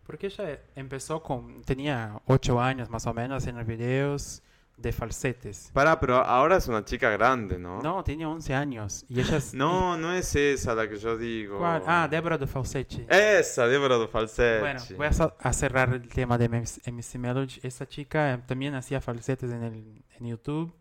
Porque 0.05 0.27
ella 0.27 0.61
empezó 0.75 1.21
con... 1.21 1.61
Tenía 1.63 2.21
8 2.25 2.61
años 2.61 2.89
más 2.89 3.05
o 3.05 3.13
menos 3.13 3.43
haciendo 3.43 3.65
videos 3.65 4.43
de 4.77 4.91
falsetes. 4.93 5.71
Pará, 5.73 5.99
pero 5.99 6.17
ahora 6.17 6.57
es 6.57 6.67
una 6.67 6.85
chica 6.85 7.09
grande, 7.09 7.57
¿no? 7.57 7.81
No, 7.81 8.03
tenía 8.03 8.29
11 8.29 8.53
años. 8.53 9.05
Y 9.09 9.19
ella... 9.19 9.37
es- 9.37 9.53
No, 9.53 9.97
no 9.97 10.13
es 10.13 10.35
esa 10.35 10.75
la 10.75 10.87
que 10.87 10.97
yo 10.97 11.17
digo. 11.17 11.57
¿Cuál? 11.57 11.81
Ah, 11.87 12.07
Débora 12.09 12.37
de 12.37 12.45
Falsetti. 12.45 13.05
Esa, 13.09 13.65
Débora 13.67 13.97
de 13.97 14.07
Falsetti. 14.07 14.59
Bueno, 14.59 14.79
voy 14.95 15.07
a, 15.39 15.53
cerrar 15.53 15.93
el 15.93 16.07
tema 16.07 16.37
de 16.37 16.47
MC 16.47 17.17
Melody. 17.17 17.59
Esta 17.63 17.87
chica 17.87 18.33
eh, 18.33 18.37
también 18.45 18.75
hacía 18.75 19.01
falsetes 19.01 19.49
en, 19.51 19.63
el, 19.63 20.03
en 20.19 20.27
YouTube 20.27 20.71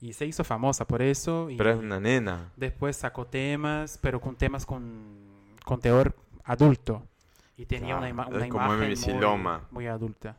y 0.00 0.12
se 0.12 0.26
hizo 0.26 0.44
famosa 0.44 0.86
por 0.86 1.00
eso. 1.00 1.48
Y 1.48 1.56
Pero 1.56 1.70
es 1.70 1.78
una 1.78 1.98
nena. 1.98 2.52
después 2.54 2.96
sacó 2.96 3.26
temas, 3.26 3.98
pero 4.02 4.20
con 4.20 4.36
temas 4.36 4.66
con, 4.66 5.16
con 5.64 5.80
teor 5.80 6.14
adulto. 6.44 7.02
Y 7.56 7.64
tenía 7.66 7.94
Ah, 7.96 7.98
una, 7.98 8.10
ima- 8.10 8.28
una 8.28 8.48
como 8.48 8.74
imagen 8.74 9.18
muy, 9.18 9.58
muy 9.70 9.86
adulta. 9.86 10.36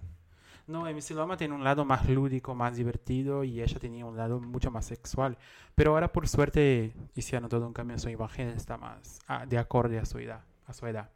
No, 0.70 0.86
MC 0.86 1.16
Loma 1.16 1.36
tiene 1.36 1.56
un 1.56 1.64
lado 1.64 1.84
más 1.84 2.08
lúdico, 2.08 2.54
más 2.54 2.78
divertido 2.78 3.44
y 3.44 3.60
ella 3.60 3.80
tenía 3.80 4.06
un 4.06 4.16
lado 4.16 4.40
mucho 4.40 4.70
más 4.70 4.86
sexual. 4.86 5.36
Pero 5.74 5.94
ahora 5.94 6.14
por 6.14 6.28
suerte 6.28 6.94
hicieron 7.16 7.50
todo 7.50 7.66
un 7.66 7.74
cambio 7.74 7.96
en 7.96 8.00
su 8.00 8.08
imagen, 8.08 8.50
está 8.50 8.78
más 8.78 9.20
ah, 9.28 9.48
de 9.48 9.58
acorde 9.58 9.98
a 9.98 10.06
su 10.06 10.20
edad. 10.20 10.44
A 10.68 10.74
su 10.74 10.86
edad. 10.86 11.10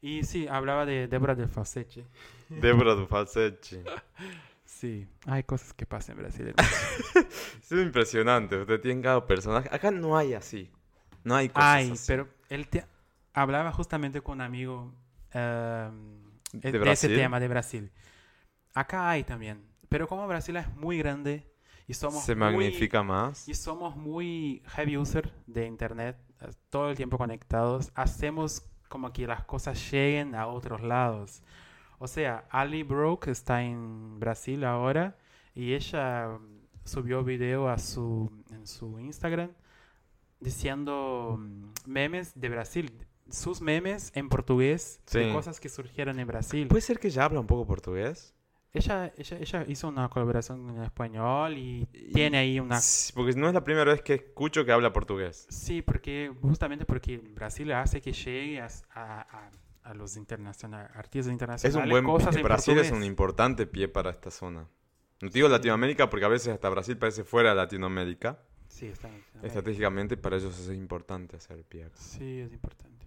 Y 0.00 0.22
sí, 0.22 0.46
hablaba 0.46 0.86
de 0.86 1.08
Débora 1.08 1.34
del 1.34 1.48
Falsetti. 1.48 2.04
Débora 2.48 2.94
de 2.94 3.06
Falsetti. 3.08 3.80
Sí, 4.64 5.08
hay 5.26 5.42
cosas 5.42 5.74
que 5.74 5.84
pasan 5.84 6.16
en 6.16 6.22
Brasil. 6.22 6.54
Es 7.60 7.72
impresionante. 7.72 8.56
Usted 8.56 8.80
tiene 8.80 9.02
cada 9.02 9.26
personaje. 9.26 9.68
Acá 9.72 9.90
no 9.90 10.16
hay 10.16 10.34
así. 10.34 10.70
No 11.24 11.34
hay 11.34 11.48
cosas 11.48 11.64
Ay, 11.64 11.90
así. 11.90 12.04
pero 12.06 12.28
él 12.48 12.68
te 12.68 12.84
hablaba 13.34 13.72
justamente 13.72 14.20
con 14.20 14.34
un 14.34 14.42
amigo 14.42 14.94
em, 15.32 16.20
¿De 16.52 16.70
de, 16.70 16.92
ese 16.92 17.08
tema 17.08 17.40
de 17.40 17.48
Brasil. 17.48 17.90
Acá 18.76 19.08
hay 19.10 19.24
también, 19.24 19.64
pero 19.88 20.06
como 20.06 20.26
Brasil 20.28 20.54
es 20.56 20.68
muy 20.76 20.98
grande 20.98 21.50
y 21.88 21.94
somos 21.94 22.24
Se 22.24 22.34
muy- 22.34 22.40
magnifica 22.44 23.02
más. 23.02 23.48
y 23.48 23.54
somos 23.54 23.96
muy 23.96 24.62
heavy 24.66 24.98
user 24.98 25.32
de 25.46 25.66
internet, 25.66 26.16
eh, 26.42 26.50
todo 26.68 26.90
el 26.90 26.96
tiempo 26.96 27.16
conectados. 27.16 27.90
Hacemos 27.94 28.62
como 28.88 29.12
que 29.12 29.26
las 29.26 29.44
cosas 29.44 29.90
lleguen 29.90 30.34
a 30.34 30.46
otros 30.46 30.82
lados. 30.82 31.42
O 31.98 32.06
sea, 32.06 32.44
Ali 32.50 32.82
Broke 32.82 33.30
está 33.30 33.62
en 33.62 34.20
Brasil 34.20 34.62
ahora 34.64 35.16
y 35.54 35.72
ella 35.72 36.28
mm, 36.28 36.60
subió 36.84 37.24
video 37.24 37.68
a 37.70 37.78
su 37.78 38.30
en 38.50 38.66
su 38.66 38.98
Instagram 39.00 39.50
diciendo 40.40 41.36
mm, 41.38 41.72
memes 41.86 42.38
de 42.38 42.48
Brasil, 42.50 42.92
sus 43.30 43.60
memes 43.60 44.12
en 44.14 44.28
portugués 44.28 45.00
de 45.12 45.28
Sí. 45.28 45.32
cosas 45.32 45.58
que 45.60 45.68
surgieron 45.68 46.18
en 46.20 46.26
Brasil. 46.28 46.68
¿Puede 46.68 46.82
ser 46.82 46.98
que 47.00 47.08
ella 47.08 47.24
habla 47.24 47.40
un 47.40 47.46
poco 47.46 47.66
portugués? 47.66 48.34
Ella, 48.72 49.12
ella, 49.16 49.38
ella 49.38 49.64
hizo 49.68 49.88
una 49.88 50.08
colaboración 50.08 50.68
en 50.76 50.82
español 50.82 51.56
y 51.56 51.88
Y- 51.92 52.12
tiene 52.12 52.38
ahí 52.38 52.60
una 52.60 52.80
Sí, 52.80 53.12
Porque 53.14 53.32
no 53.32 53.48
es 53.48 53.54
la 53.54 53.64
primera 53.64 53.90
vez 53.92 54.02
que 54.02 54.14
escucho 54.14 54.64
que 54.64 54.72
habla 54.72 54.92
portugués. 54.92 55.46
Sí, 55.48 55.80
porque 55.82 56.30
justamente 56.42 56.84
porque 56.84 57.18
Brasil 57.18 57.72
hace 57.72 58.00
que 58.00 58.12
llegue 58.12 58.60
a, 58.60 58.68
a- 58.94 59.50
a- 59.82 59.94
los 59.94 60.16
internacional, 60.16 60.90
artistas 60.94 61.28
Es 61.28 61.32
internacionales 61.32 61.84
un 61.84 61.90
buen... 61.90 62.04
cosas 62.04 62.42
Brasil 62.42 62.76
es 62.78 62.90
un 62.90 63.04
importante 63.04 63.66
pie 63.66 63.86
para 63.88 64.10
esta 64.10 64.32
zona. 64.32 64.66
No 65.22 65.28
digo 65.30 65.48
Latinoamérica 65.48 66.10
porque 66.10 66.26
a 66.26 66.28
veces 66.28 66.48
hasta 66.48 66.68
Brasil 66.68 66.98
parece 66.98 67.22
fuera 67.24 67.50
de 67.50 67.54
Latinoamérica. 67.56 68.40
Sí, 68.68 68.86
está. 68.86 69.08
Estratégicamente 69.42 70.16
para 70.16 70.36
ellos 70.36 70.58
es 70.58 70.76
importante 70.76 71.36
hacer 71.36 71.62
pie 71.64 71.84
acá. 71.84 71.96
Sí, 71.96 72.40
es 72.40 72.52
importante. 72.52 73.06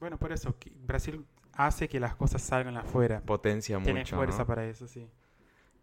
Bueno, 0.00 0.18
por 0.18 0.32
eso 0.32 0.56
Brasil 0.86 1.24
hace 1.54 1.88
que 1.88 2.00
las 2.00 2.14
cosas 2.14 2.42
salgan 2.42 2.76
afuera. 2.76 3.20
Potencia 3.20 3.78
Tiene 3.80 4.00
mucho, 4.00 4.16
fuerza 4.16 4.38
¿no? 4.38 4.46
para 4.46 4.64
eso, 4.66 4.86
sí. 4.88 5.08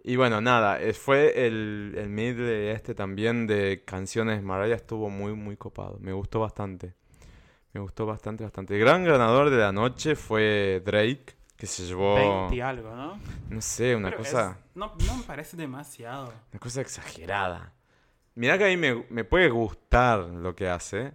Y 0.04 0.16
bueno, 0.16 0.40
nada, 0.42 0.82
eh, 0.82 0.94
fue 0.94 1.46
el, 1.48 1.94
el 1.98 2.10
medley 2.10 2.68
este 2.70 2.96
también 2.96 3.46
de 3.48 3.84
canciones 3.86 4.42
Mariah 4.42 4.76
estuvo 4.76 5.10
muy, 5.10 5.34
muy 5.34 5.58
copado. 5.58 5.98
Me 6.00 6.14
gustó 6.14 6.40
bastante. 6.40 6.94
Me 7.74 7.82
gustó 7.82 8.06
bastante, 8.06 8.44
bastante. 8.44 8.74
El 8.76 8.80
gran 8.80 9.04
ganador 9.04 9.50
de 9.50 9.58
la 9.58 9.72
noche 9.72 10.16
fue 10.16 10.82
Drake, 10.86 11.36
que 11.58 11.68
se 11.68 11.84
llevó, 11.84 12.16
20 12.16 12.56
y 12.56 12.62
algo, 12.62 12.96
¿no? 12.96 13.20
no 13.50 13.62
sé, 13.62 13.96
una 13.96 14.10
Pero 14.10 14.20
cosa, 14.20 14.52
es- 14.52 14.76
no, 14.76 14.94
no 15.06 15.18
me 15.18 15.24
parece 15.24 15.58
demasiado. 15.58 16.32
una 16.52 16.60
cosa 16.60 16.82
exagerada. 16.82 17.74
Mirá 18.36 18.58
que 18.58 18.66
a 18.66 18.68
mí 18.68 18.78
me, 18.78 19.04
me 19.10 19.24
puede 19.26 19.50
gustar 19.50 20.20
lo 20.20 20.56
que 20.56 20.70
hace, 20.70 21.14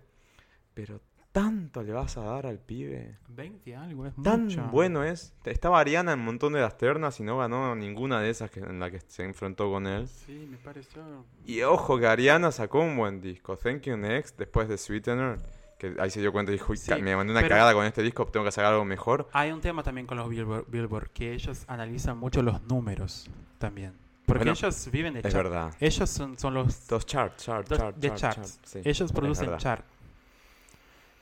pero 0.75 1.01
tanto 1.33 1.83
le 1.83 1.93
vas 1.93 2.17
a 2.19 2.23
dar 2.23 2.47
al 2.47 2.59
pibe. 2.59 3.17
20 3.29 3.71
y 3.71 3.73
algo, 3.73 4.07
es 4.07 4.13
Tan 4.23 4.45
mucho. 4.45 4.63
bueno 4.71 5.03
es. 5.03 5.33
Estaba 5.45 5.81
Ariana 5.81 6.13
en 6.13 6.19
un 6.21 6.27
montón 6.27 6.53
de 6.53 6.61
las 6.61 6.77
ternas 6.77 7.19
y 7.21 7.23
no 7.23 7.39
ganó 7.39 7.75
ninguna 7.75 8.21
de 8.21 8.31
esas 8.31 8.51
que, 8.51 8.61
en 8.61 8.79
la 8.79 8.91
que 8.91 9.01
se 9.01 9.25
enfrentó 9.25 9.71
con 9.71 9.87
él. 9.87 10.07
Sí, 10.09 10.47
me 10.51 10.59
pareció. 10.59 11.03
Y 11.47 11.63
ojo 11.63 11.99
que 11.99 12.07
Ariana 12.07 12.53
sacó 12.53 12.81
un 12.81 12.97
buen 12.97 13.21
disco, 13.21 13.57
Thank 13.57 13.83
You 13.83 13.97
Next, 13.97 14.39
después 14.39 14.69
de 14.69 14.77
Sweetener, 14.77 15.39
que 15.79 15.97
ahí 15.99 16.11
se 16.11 16.21
dio 16.21 16.31
cuenta 16.33 16.53
y 16.53 16.57
dijo, 16.57 16.71
"Uy, 16.73 16.77
Sí, 16.77 16.93
me 17.01 17.17
mandé 17.17 17.33
una 17.33 17.43
cagada 17.49 17.73
con 17.73 17.85
este 17.87 18.03
disco, 18.03 18.27
tengo 18.27 18.45
que 18.45 18.53
sacar 18.53 18.73
algo 18.73 18.85
mejor. 18.85 19.29
Hay 19.33 19.51
un 19.51 19.61
tema 19.61 19.83
también 19.83 20.07
con 20.07 20.19
los 20.19 20.29
Billboard, 20.29 20.67
Billboard, 20.69 21.11
que 21.11 21.33
ellos 21.33 21.65
analizan 21.67 22.19
mucho 22.19 22.43
los 22.43 22.63
números 22.65 23.29
también. 23.59 23.95
Porque 24.27 24.45
Bueno, 24.45 24.53
ellos 24.53 24.89
viven 24.93 25.15
de 25.15 25.21
Es 25.21 25.25
chart. 25.25 25.35
verdad. 25.35 25.75
Ellos 25.81 26.09
son, 26.09 26.39
son 26.39 26.55
los 26.55 26.87
Dos 26.87 27.05
charts, 27.07 27.43
charts, 27.45 27.69
charts, 27.71 28.01
de 28.01 28.09
charts, 28.09 28.21
charts. 28.21 28.37
charts, 28.37 28.61
sí, 28.65 28.79
ellos 28.85 29.01
es 29.01 29.13
producen 29.13 29.47
verdad. 29.47 29.59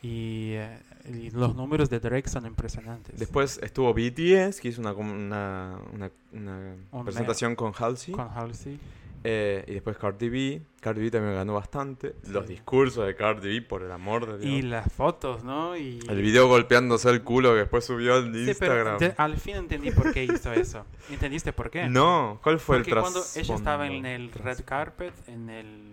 Y, 0.02 0.52
eh, 0.54 0.78
y 1.12 1.30
los 1.30 1.54
números 1.54 1.90
de 1.90 2.00
Drake 2.00 2.28
son 2.28 2.46
impresionantes. 2.46 3.18
Después 3.18 3.58
estuvo 3.62 3.92
BTS, 3.92 4.60
que 4.60 4.68
hizo 4.68 4.80
una, 4.80 4.92
una, 4.92 5.78
una, 5.92 6.10
una 6.32 6.74
Un 6.92 7.04
presentación 7.04 7.54
con 7.54 7.72
Halsey. 7.78 8.14
Con 8.14 8.28
Halsey. 8.28 8.78
eh, 9.24 9.62
y 9.68 9.74
después 9.74 9.98
Cardi 9.98 10.30
B. 10.30 10.62
Cardi 10.80 11.02
B 11.02 11.10
también 11.10 11.34
ganó 11.34 11.52
bastante. 11.52 12.14
Los 12.28 12.46
Sí. 12.46 12.54
discursos 12.54 13.06
de 13.06 13.14
Cardi 13.14 13.60
B, 13.60 13.66
por 13.66 13.82
el 13.82 13.92
amor 13.92 14.26
de 14.26 14.38
Dios. 14.38 14.50
Y 14.58 14.62
las 14.62 14.90
fotos, 14.90 15.44
¿no? 15.44 15.76
Y... 15.76 16.00
El 16.08 16.22
video 16.22 16.48
golpeándose 16.48 17.10
el 17.10 17.20
culo 17.22 17.50
que 17.52 17.58
después 17.58 17.84
subió 17.84 18.14
al 18.14 18.32
Sí, 18.32 18.54
pero 18.58 18.72
Instagram. 18.88 18.98
de- 18.98 19.14
al 19.18 19.36
fin 19.36 19.56
entendí 19.56 19.90
por 19.90 20.14
qué 20.14 20.24
hizo 20.24 20.50
eso. 20.54 20.86
¿Entendiste 21.10 21.52
por 21.52 21.70
qué? 21.70 21.86
No, 21.90 22.40
¿cuál 22.42 22.58
fue 22.58 22.78
Porque 22.78 22.92
el 22.92 23.00
cuando 23.00 23.22
ella 23.36 23.54
estaba 23.54 23.86
en 23.86 24.06
el 24.06 24.32
red 24.32 24.60
carpet, 24.64 25.12
en 25.28 25.50
el... 25.50 25.89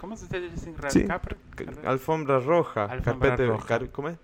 ¿Cómo 0.00 0.16
se 0.16 0.40
dice 0.40 0.74
Sí, 0.88 1.04
carpet? 1.04 1.38
C- 1.56 1.86
Alfombra 1.86 2.38
roja. 2.40 2.84
Alfombra 2.84 3.30
carpete, 3.30 3.46
roja. 3.50 3.66
car- 3.66 3.90
¿Cómo 3.90 4.08
es? 4.08 4.18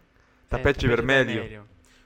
Tapete 0.49 0.87
vermelho. 0.87 1.65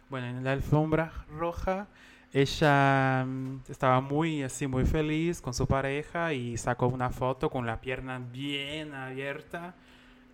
Bueno, 0.09 0.27
en 0.29 0.43
la 0.45 0.53
alfombra 0.53 1.13
roja, 1.31 1.87
ella 2.33 3.25
mm, 3.27 3.61
estaba 3.69 4.01
muy 4.01 4.43
así, 4.43 4.67
muy 4.67 4.85
feliz 4.87 5.41
con 5.43 5.53
su 5.53 5.67
pareja 5.67 6.33
y 6.33 6.57
sacó 6.57 6.87
una 6.87 7.11
foto 7.11 7.51
con 7.51 7.67
la 7.67 7.81
pierna 7.81 8.19
bien 8.19 8.95
abierta, 8.95 9.75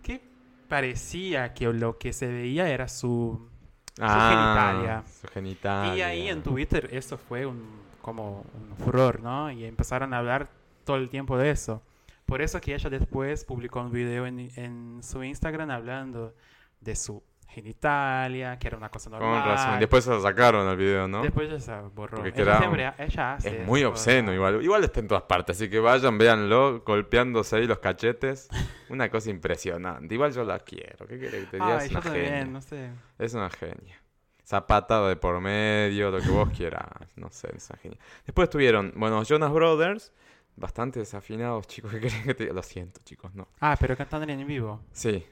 que 0.01 0.21
parecía 0.69 1.53
que 1.53 1.71
lo 1.73 1.97
que 1.97 2.13
se 2.13 2.27
veía 2.27 2.69
era 2.69 2.87
su... 2.87 3.49
genitalia. 3.97 4.97
Ah, 4.99 5.03
Su 5.21 5.27
genitalia. 5.27 5.95
Y 5.95 6.01
ahí 6.01 6.27
en 6.29 6.41
Twitter 6.41 6.89
eso 6.91 7.17
fue 7.17 7.45
un, 7.45 7.63
como 8.01 8.45
un 8.53 8.77
furor, 8.77 9.21
¿no? 9.21 9.51
Y 9.51 9.65
empezaron 9.65 10.13
a 10.13 10.19
hablar 10.19 10.47
todo 10.85 10.97
el 10.97 11.09
tiempo 11.09 11.37
de 11.37 11.49
eso. 11.51 11.81
Por 12.25 12.41
eso 12.41 12.59
que 12.61 12.73
ella 12.73 12.89
después 12.89 13.45
publicó 13.45 13.81
un 13.81 13.91
video 13.91 14.25
en, 14.25 14.49
en 14.55 14.99
su 15.03 15.23
Instagram 15.23 15.69
hablando 15.69 16.33
de 16.81 16.95
su 16.95 17.23
genitalia, 17.47 18.57
que 18.59 18.67
era 18.67 18.77
una 18.77 18.89
cosa 18.89 19.09
Con 19.09 19.19
normal. 19.19 19.45
razón. 19.45 19.79
Después 19.79 20.03
se 20.03 20.21
sacaron 20.21 20.67
al 20.67 20.77
video, 20.77 21.07
¿no? 21.07 21.21
Después 21.21 21.49
ella 21.49 21.59
se 21.59 21.73
borró. 21.93 22.17
Porque 22.17 22.41
Ella 22.41 22.57
siempre- 22.57 22.93
ella 22.97 23.33
hace 23.33 23.61
Es 23.61 23.67
muy 23.67 23.83
obsceno 23.83 24.33
igual. 24.33 24.61
Igual 24.63 24.83
está 24.83 24.99
en 24.99 25.07
todas 25.07 25.23
partes, 25.23 25.55
así 25.57 25.69
que 25.69 25.79
vayan, 25.79 26.17
véanlo, 26.17 26.81
golpeándose 26.81 27.55
ahí 27.57 27.67
los 27.67 27.79
cachetes. 27.79 28.49
Una 28.89 29.09
cosa 29.09 29.29
impresionante. 29.29 30.13
Igual 30.13 30.31
yo 30.33 30.43
la 30.43 30.59
quiero. 30.59 31.07
¿Qué 31.07 31.19
querés 31.19 31.45
que 31.45 31.51
te 31.51 31.57
diga? 31.57 31.77
Ay, 31.79 31.85
es 31.85 31.91
yo 31.91 31.97
una 31.99 32.01
también, 32.03 32.25
genia. 32.25 32.45
no 32.45 32.61
sé. 32.61 32.89
Es 33.19 33.33
una 33.33 33.49
genia. 33.49 34.01
Zapatada 34.45 35.09
de 35.09 35.15
por 35.15 35.39
medio, 35.41 36.11
lo 36.11 36.19
que 36.21 36.29
vos 36.29 36.49
quieras. 36.55 36.85
No 37.15 37.29
sé, 37.31 37.49
es 37.55 37.67
una 37.69 37.79
genia. 37.79 37.97
Después 38.25 38.49
tuvieron, 38.49 38.93
bueno, 38.95 39.23
Jonas 39.23 39.51
Brothers. 39.51 40.11
Bastante 40.57 40.99
desafinados, 40.99 41.67
chicos. 41.67 41.91
¿Qué 41.91 41.99
querés 41.99 42.23
que 42.23 42.33
te? 42.33 42.53
Lo 42.53 42.63
siento, 42.63 43.01
chicos, 43.03 43.33
no. 43.35 43.47
Ah, 43.59 43.75
pero 43.79 43.97
cantando 43.97 44.31
en 44.31 44.47
vivo. 44.47 44.81
Sí, 44.91 45.25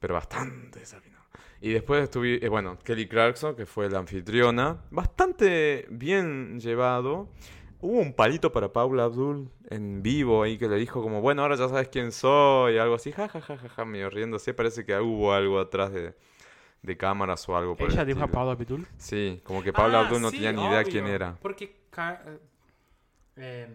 pero 0.00 0.14
bastante 0.14 0.80
desafinado. 0.80 1.22
Y 1.60 1.72
después 1.72 2.02
estuve, 2.04 2.44
eh, 2.44 2.48
bueno, 2.48 2.78
Kelly 2.80 3.08
Clarkson, 3.08 3.54
que 3.56 3.66
fue 3.66 3.88
la 3.88 3.98
anfitriona, 3.98 4.82
bastante 4.90 5.86
bien 5.88 6.60
llevado. 6.60 7.28
Hubo 7.80 8.00
un 8.00 8.12
palito 8.14 8.50
para 8.52 8.72
Paula 8.72 9.04
Abdul 9.04 9.50
en 9.70 10.02
vivo 10.02 10.42
ahí 10.42 10.58
que 10.58 10.68
le 10.68 10.76
dijo 10.76 11.02
como, 11.02 11.20
bueno, 11.20 11.42
ahora 11.42 11.56
ya 11.56 11.68
sabes 11.68 11.88
quién 11.88 12.12
soy, 12.12 12.78
algo 12.78 12.94
así, 12.96 13.12
ja, 13.12 13.28
ja, 13.28 13.40
ja, 13.40 13.56
ja, 13.56 13.68
ja, 13.68 13.84
medio 13.84 14.10
riéndose. 14.10 14.54
Parece 14.54 14.84
que 14.84 14.98
hubo 14.98 15.32
algo 15.32 15.58
atrás 15.60 15.92
de, 15.92 16.14
de 16.82 16.96
cámaras 16.96 17.48
o 17.48 17.56
algo 17.56 17.76
por 17.76 17.86
el 17.86 17.92
Ella 17.92 18.04
dijo 18.04 18.22
a. 18.22 18.26
Paula 18.26 18.52
Abdul. 18.52 18.86
Sí, 18.98 19.40
como 19.44 19.62
que 19.62 19.72
Paula 19.72 20.00
Ah, 20.00 20.06
Abdul 20.06 20.22
no 20.22 20.30
sí, 20.30 20.36
tenía 20.36 20.52
ni 20.52 20.64
idea 20.66 20.82
quién 20.84 21.06
era. 21.06 21.36
Porque 21.40 21.76
eh, 23.36 23.74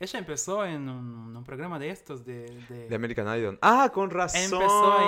ella 0.00 0.18
empezó 0.18 0.64
en 0.66 0.88
un, 0.88 1.36
un 1.36 1.44
programa 1.44 1.78
de 1.78 1.90
estos 1.90 2.24
de... 2.24 2.44
de- 2.68 2.88
De 2.88 2.94
American 2.94 3.26
Idol. 3.38 3.58
Ah, 3.62 3.90
con 3.92 4.10
razón. 4.10 4.40
Empezó 4.42 4.98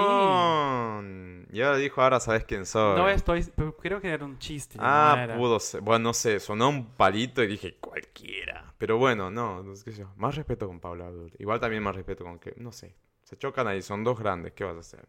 Y 1.52 1.60
ahora 1.60 1.76
dijo, 1.78 2.02
ahora 2.02 2.20
sabes 2.20 2.44
quién 2.44 2.66
soy. 2.66 2.96
No 2.98 3.08
estoy... 3.08 3.44
pero 3.54 3.76
creo 3.76 4.00
que 4.00 4.08
era 4.10 4.24
un 4.24 4.38
chiste. 4.38 4.78
Ah, 4.80 5.34
pudo 5.36 5.58
ser. 5.60 5.80
Bueno, 5.80 6.04
no 6.04 6.12
sé, 6.14 6.40
sonó 6.40 6.68
un 6.68 6.86
palito 6.86 7.42
y 7.42 7.46
dije 7.46 7.76
cualquiera. 7.80 8.72
Pero 8.78 8.98
bueno, 8.98 9.30
no, 9.30 9.62
no 9.62 9.74
sé 9.74 9.84
qué 9.84 9.92
sé 9.92 9.98
yo. 10.00 10.10
Más 10.16 10.34
respeto 10.34 10.66
con 10.66 10.80
Paula 10.80 11.06
Abdul. 11.06 11.32
Igual 11.38 11.60
también 11.60 11.82
más 11.82 11.94
respeto 11.96 12.24
con 12.24 12.38
que, 12.38 12.54
no 12.58 12.72
sé. 12.72 12.94
Se 13.22 13.36
chocan 13.36 13.66
ahí, 13.66 13.82
son 13.82 14.04
dos 14.04 14.18
grandes, 14.18 14.52
¿qué 14.52 14.64
vas 14.64 14.76
a 14.76 14.80
hacer? 14.80 15.06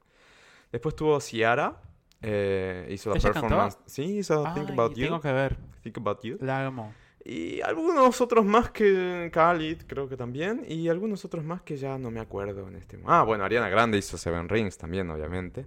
Después 0.71 0.95
tuvo 0.95 1.19
Ciara. 1.19 1.81
eh, 2.21 2.87
hizo 2.89 3.13
la 3.13 3.19
performance. 3.21 3.77
Sí, 3.85 4.17
hizo 4.17 4.43
Think 4.53 4.69
Ay, 4.69 4.73
About 4.73 4.95
You. 4.95 5.05
tengo 5.05 5.21
que 5.21 5.31
ver. 5.31 5.57
Think 5.83 5.97
About 5.99 6.21
You. 6.23 6.37
La 6.41 6.65
amo. 6.65 6.93
Y 7.29 7.59
algunos 7.61 8.21
otros 8.21 8.45
más 8.45 8.69
que 8.71 9.29
Khalid, 9.33 9.81
creo 9.85 10.07
que 10.07 10.15
también. 10.15 10.63
Y 10.65 10.87
algunos 10.87 11.25
otros 11.25 11.43
más 11.43 11.61
que 11.61 11.75
ya 11.75 11.97
no 11.97 12.09
me 12.09 12.21
acuerdo 12.21 12.65
en 12.69 12.75
este 12.75 12.95
momento. 12.95 13.11
Ah, 13.13 13.23
bueno, 13.23 13.43
Ariana 13.43 13.67
Grande 13.67 13.97
hizo 13.97 14.17
Seven 14.17 14.47
Rings 14.47 14.77
también, 14.77 15.09
obviamente. 15.09 15.65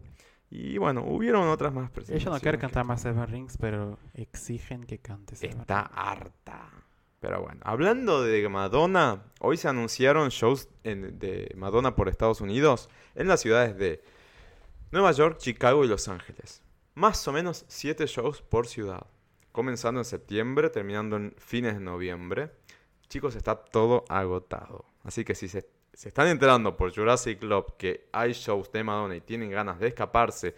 Y 0.48 0.78
bueno, 0.78 1.04
hubieron 1.06 1.46
otras 1.48 1.72
más 1.74 1.82
Ella 1.84 1.88
no 1.90 1.94
presentaciones 1.94 2.42
quiere 2.42 2.58
cantar 2.58 2.84
más 2.86 3.02
Seven 3.02 3.26
Rings, 3.26 3.58
pero 3.58 3.98
exigen 4.14 4.84
que 4.84 5.00
cante 5.00 5.36
Seven 5.36 5.61
Está 5.61 5.82
Rings. 5.82 5.92
harta. 5.96 6.70
Pero 7.20 7.42
bueno, 7.42 7.61
hablando 7.64 8.22
de 8.22 8.48
Madonna, 8.48 9.22
hoy 9.40 9.58
se 9.58 9.68
anunciaron 9.68 10.30
shows 10.30 10.70
en- 10.82 11.18
de 11.18 11.52
Madonna 11.58 11.94
por 11.94 12.08
Estados 12.08 12.40
Unidos 12.40 12.88
en 13.14 13.28
las 13.28 13.40
ciudades 13.42 13.76
de 13.76 14.02
Nueva 14.92 15.12
York, 15.12 15.36
Chicago 15.36 15.84
y 15.84 15.88
Los 15.88 16.08
Ángeles. 16.08 16.62
Más 16.94 17.28
o 17.28 17.32
menos 17.32 17.66
7 17.68 18.06
shows 18.06 18.40
por 18.40 18.66
ciudad. 18.66 19.06
Comenzando 19.53 20.01
en 20.01 20.05
septiembre, 20.05 20.70
terminando 20.70 21.16
en 21.16 21.34
fines 21.38 21.74
de 21.74 21.80
noviembre. 21.80 22.51
Chicos, 23.09 23.34
está 23.34 23.57
todo 23.57 24.05
agotado. 24.09 24.84
Así 25.03 25.24
que 25.24 25.34
si 25.34 25.48
se, 25.48 25.66
están 25.92 26.28
enterando 26.28 26.76
por 26.76 26.94
Jurassic 26.94 27.40
Club 27.40 27.76
que 27.76 28.09
hay 28.12 28.32
shows 28.32 28.70
de 28.70 28.84
Madonna 28.84 29.16
y 29.16 29.20
tienen 29.20 29.51
ganas 29.51 29.80
de 29.80 29.88
escaparse, 29.88 30.55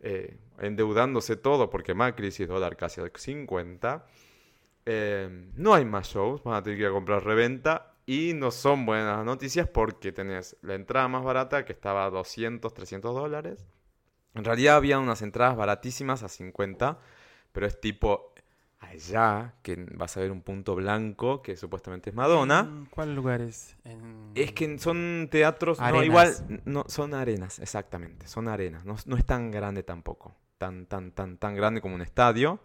eh, 0.00 0.36
endeudándose 0.58 1.36
todo 1.36 1.70
porque 1.70 1.94
Macri 1.94 2.30
y 2.38 2.44
dólar 2.44 2.76
casi 2.76 3.00
al 3.00 3.12
50, 3.14 4.06
eh, 4.84 5.50
no 5.54 5.74
hay 5.74 5.84
más 5.84 6.08
shows, 6.08 6.42
van 6.44 6.54
a 6.54 6.62
tener 6.62 6.78
que 6.78 6.88
comprar 6.90 7.24
reventa 7.24 7.94
Y 8.06 8.34
no 8.34 8.52
son 8.52 8.86
buenas 8.86 9.24
noticias 9.24 9.68
porque 9.68 10.12
tenés 10.12 10.56
la 10.62 10.74
entrada 10.74 11.08
más 11.08 11.24
barata 11.24 11.64
que 11.64 11.72
estaba 11.72 12.04
a 12.04 12.10
200, 12.10 12.72
300 12.72 13.14
dólares. 13.14 13.66
En 14.34 14.44
realidad 14.44 14.76
había 14.76 14.98
unas 15.00 15.22
entradas 15.22 15.56
baratísimas 15.56 16.22
a 16.22 16.28
50, 16.28 16.98
pero 17.56 17.66
es 17.66 17.80
tipo 17.80 18.34
allá, 18.80 19.54
que 19.62 19.74
vas 19.94 20.14
a 20.16 20.20
ver 20.20 20.30
un 20.30 20.42
punto 20.42 20.74
blanco 20.74 21.40
que 21.40 21.56
supuestamente 21.56 22.10
es 22.10 22.16
Madonna. 22.16 22.60
¿En 22.60 22.84
¿Cuál 22.86 23.14
lugar 23.16 23.40
es? 23.40 23.74
En- 23.84 24.30
Es 24.34 24.52
que 24.52 24.78
son 24.78 25.28
teatros, 25.30 25.80
no, 25.80 26.04
igual, 26.04 26.34
no, 26.66 26.84
son 26.86 27.14
arenas, 27.14 27.58
exactamente, 27.58 28.28
son 28.28 28.46
arenas, 28.48 28.84
no, 28.84 28.96
no 29.06 29.16
es 29.16 29.24
tan 29.24 29.50
grande 29.50 29.82
tampoco, 29.82 30.36
tan, 30.58 30.84
tan, 30.84 31.12
tan, 31.12 31.38
tan 31.38 31.54
grande 31.54 31.80
como 31.80 31.94
un 31.94 32.02
estadio, 32.02 32.60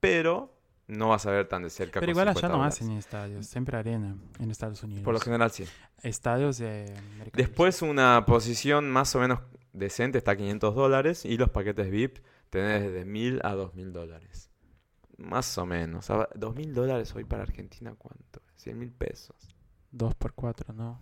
pero 0.00 0.52
no 0.88 1.10
vas 1.10 1.24
a 1.26 1.30
ver 1.30 1.46
tan 1.48 1.62
de 1.62 1.70
cerca 1.70 2.00
Pero 2.00 2.10
igual 2.10 2.28
allá 2.28 2.34
50 2.34 2.48
no 2.48 2.58
dólares. 2.58 2.74
hacen 2.82 2.90
estadios, 2.96 3.46
siempre 3.46 3.76
arena 3.76 4.16
en 4.40 4.50
Estados 4.50 4.82
Unidos. 4.82 5.04
Por 5.04 5.14
lo 5.14 5.20
general 5.20 5.50
sí. 5.52 5.64
Estadios 6.02 6.58
de 6.58 6.92
Después 7.34 7.82
una 7.82 8.24
posición 8.26 8.90
más 8.90 9.14
o 9.14 9.20
menos 9.20 9.40
decente 9.72 10.18
está 10.18 10.32
a 10.32 10.36
500 10.36 10.74
dólares 10.74 11.24
y 11.24 11.36
los 11.36 11.50
paquetes 11.50 11.90
VIP 11.90 12.18
tenés 12.50 12.82
desde 12.84 13.04
1000 13.04 13.40
a 13.44 13.52
2000 13.54 13.92
dólares. 13.92 14.50
Más 15.18 15.56
o 15.58 15.66
menos. 15.66 16.10
A- 16.10 16.28
2000 16.34 16.74
dólares 16.74 17.14
hoy 17.14 17.24
para 17.24 17.42
Argentina, 17.42 17.94
¿cuánto? 17.96 18.42
100 18.56 18.78
mil 18.78 18.92
pesos. 18.92 19.54
Dos 19.90 20.14
por 20.14 20.34
cuatro, 20.34 20.74
¿no? 20.74 21.00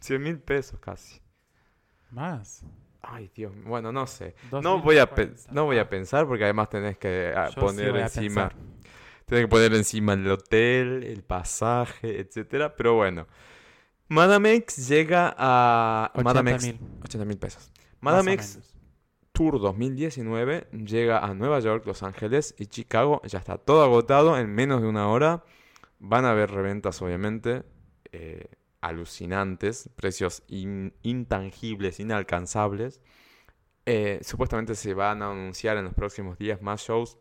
100 0.00 0.22
mil 0.22 0.38
pesos 0.38 0.78
casi. 0.80 1.20
Más. 2.10 2.62
Ay, 3.00 3.30
Dios, 3.34 3.52
bueno, 3.64 3.92
no 3.92 4.06
sé. 4.06 4.34
Dos 4.50 4.62
No 4.62 4.74
mil 4.76 4.84
voy 4.84 4.98
a, 4.98 5.10
no 5.50 5.64
voy 5.66 5.78
a 5.78 5.88
pensar 5.88 6.26
porque 6.26 6.44
además 6.44 6.70
tenés 6.70 6.96
que 6.98 7.32
ah, 7.36 7.46
Yo 7.46 7.52
sí 7.52 7.60
poner 7.60 7.96
a 7.96 8.02
encima, 8.02 8.50
tenés 9.26 9.44
que 9.44 9.48
poner 9.48 9.74
encima 9.74 10.14
el 10.14 10.30
hotel, 10.30 11.02
el 11.04 11.22
pasaje, 11.22 12.20
etcétera. 12.20 12.74
Pero 12.76 12.94
bueno, 12.94 13.26
Madame 14.08 14.54
X 14.54 14.88
llega 14.88 15.34
a 15.36 16.10
80 16.14 16.24
Madame 16.24 16.50
X, 16.52 16.64
mil. 16.66 16.80
80 17.02 17.24
mil 17.26 17.38
pesos. 17.38 17.70
Madame 18.00 18.32
X. 18.34 18.73
Tour 19.34 19.58
2019 19.60 20.68
llega 20.86 21.18
a 21.18 21.34
Nueva 21.34 21.58
York, 21.58 21.84
Los 21.86 22.04
Ángeles 22.04 22.54
y 22.56 22.66
Chicago. 22.66 23.20
Ya 23.24 23.40
está 23.40 23.58
todo 23.58 23.82
agotado 23.82 24.38
en 24.38 24.48
menos 24.54 24.80
de 24.80 24.86
una 24.86 25.08
hora. 25.08 25.42
Van 25.98 26.24
a 26.24 26.30
haber 26.30 26.52
reventas, 26.52 27.02
obviamente, 27.02 27.64
eh, 28.12 28.46
alucinantes, 28.80 29.90
precios 29.96 30.44
in- 30.46 30.94
intangibles, 31.02 31.98
inalcanzables. 31.98 33.00
Eh, 33.86 34.20
supuestamente 34.22 34.76
se 34.76 34.94
van 34.94 35.20
a 35.20 35.32
anunciar 35.32 35.78
en 35.78 35.84
los 35.86 35.94
próximos 35.94 36.38
días 36.38 36.62
más 36.62 36.82
shows, 36.82 37.18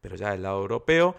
pero 0.00 0.16
ya 0.16 0.30
del 0.30 0.42
lado 0.44 0.58
europeo. 0.62 1.16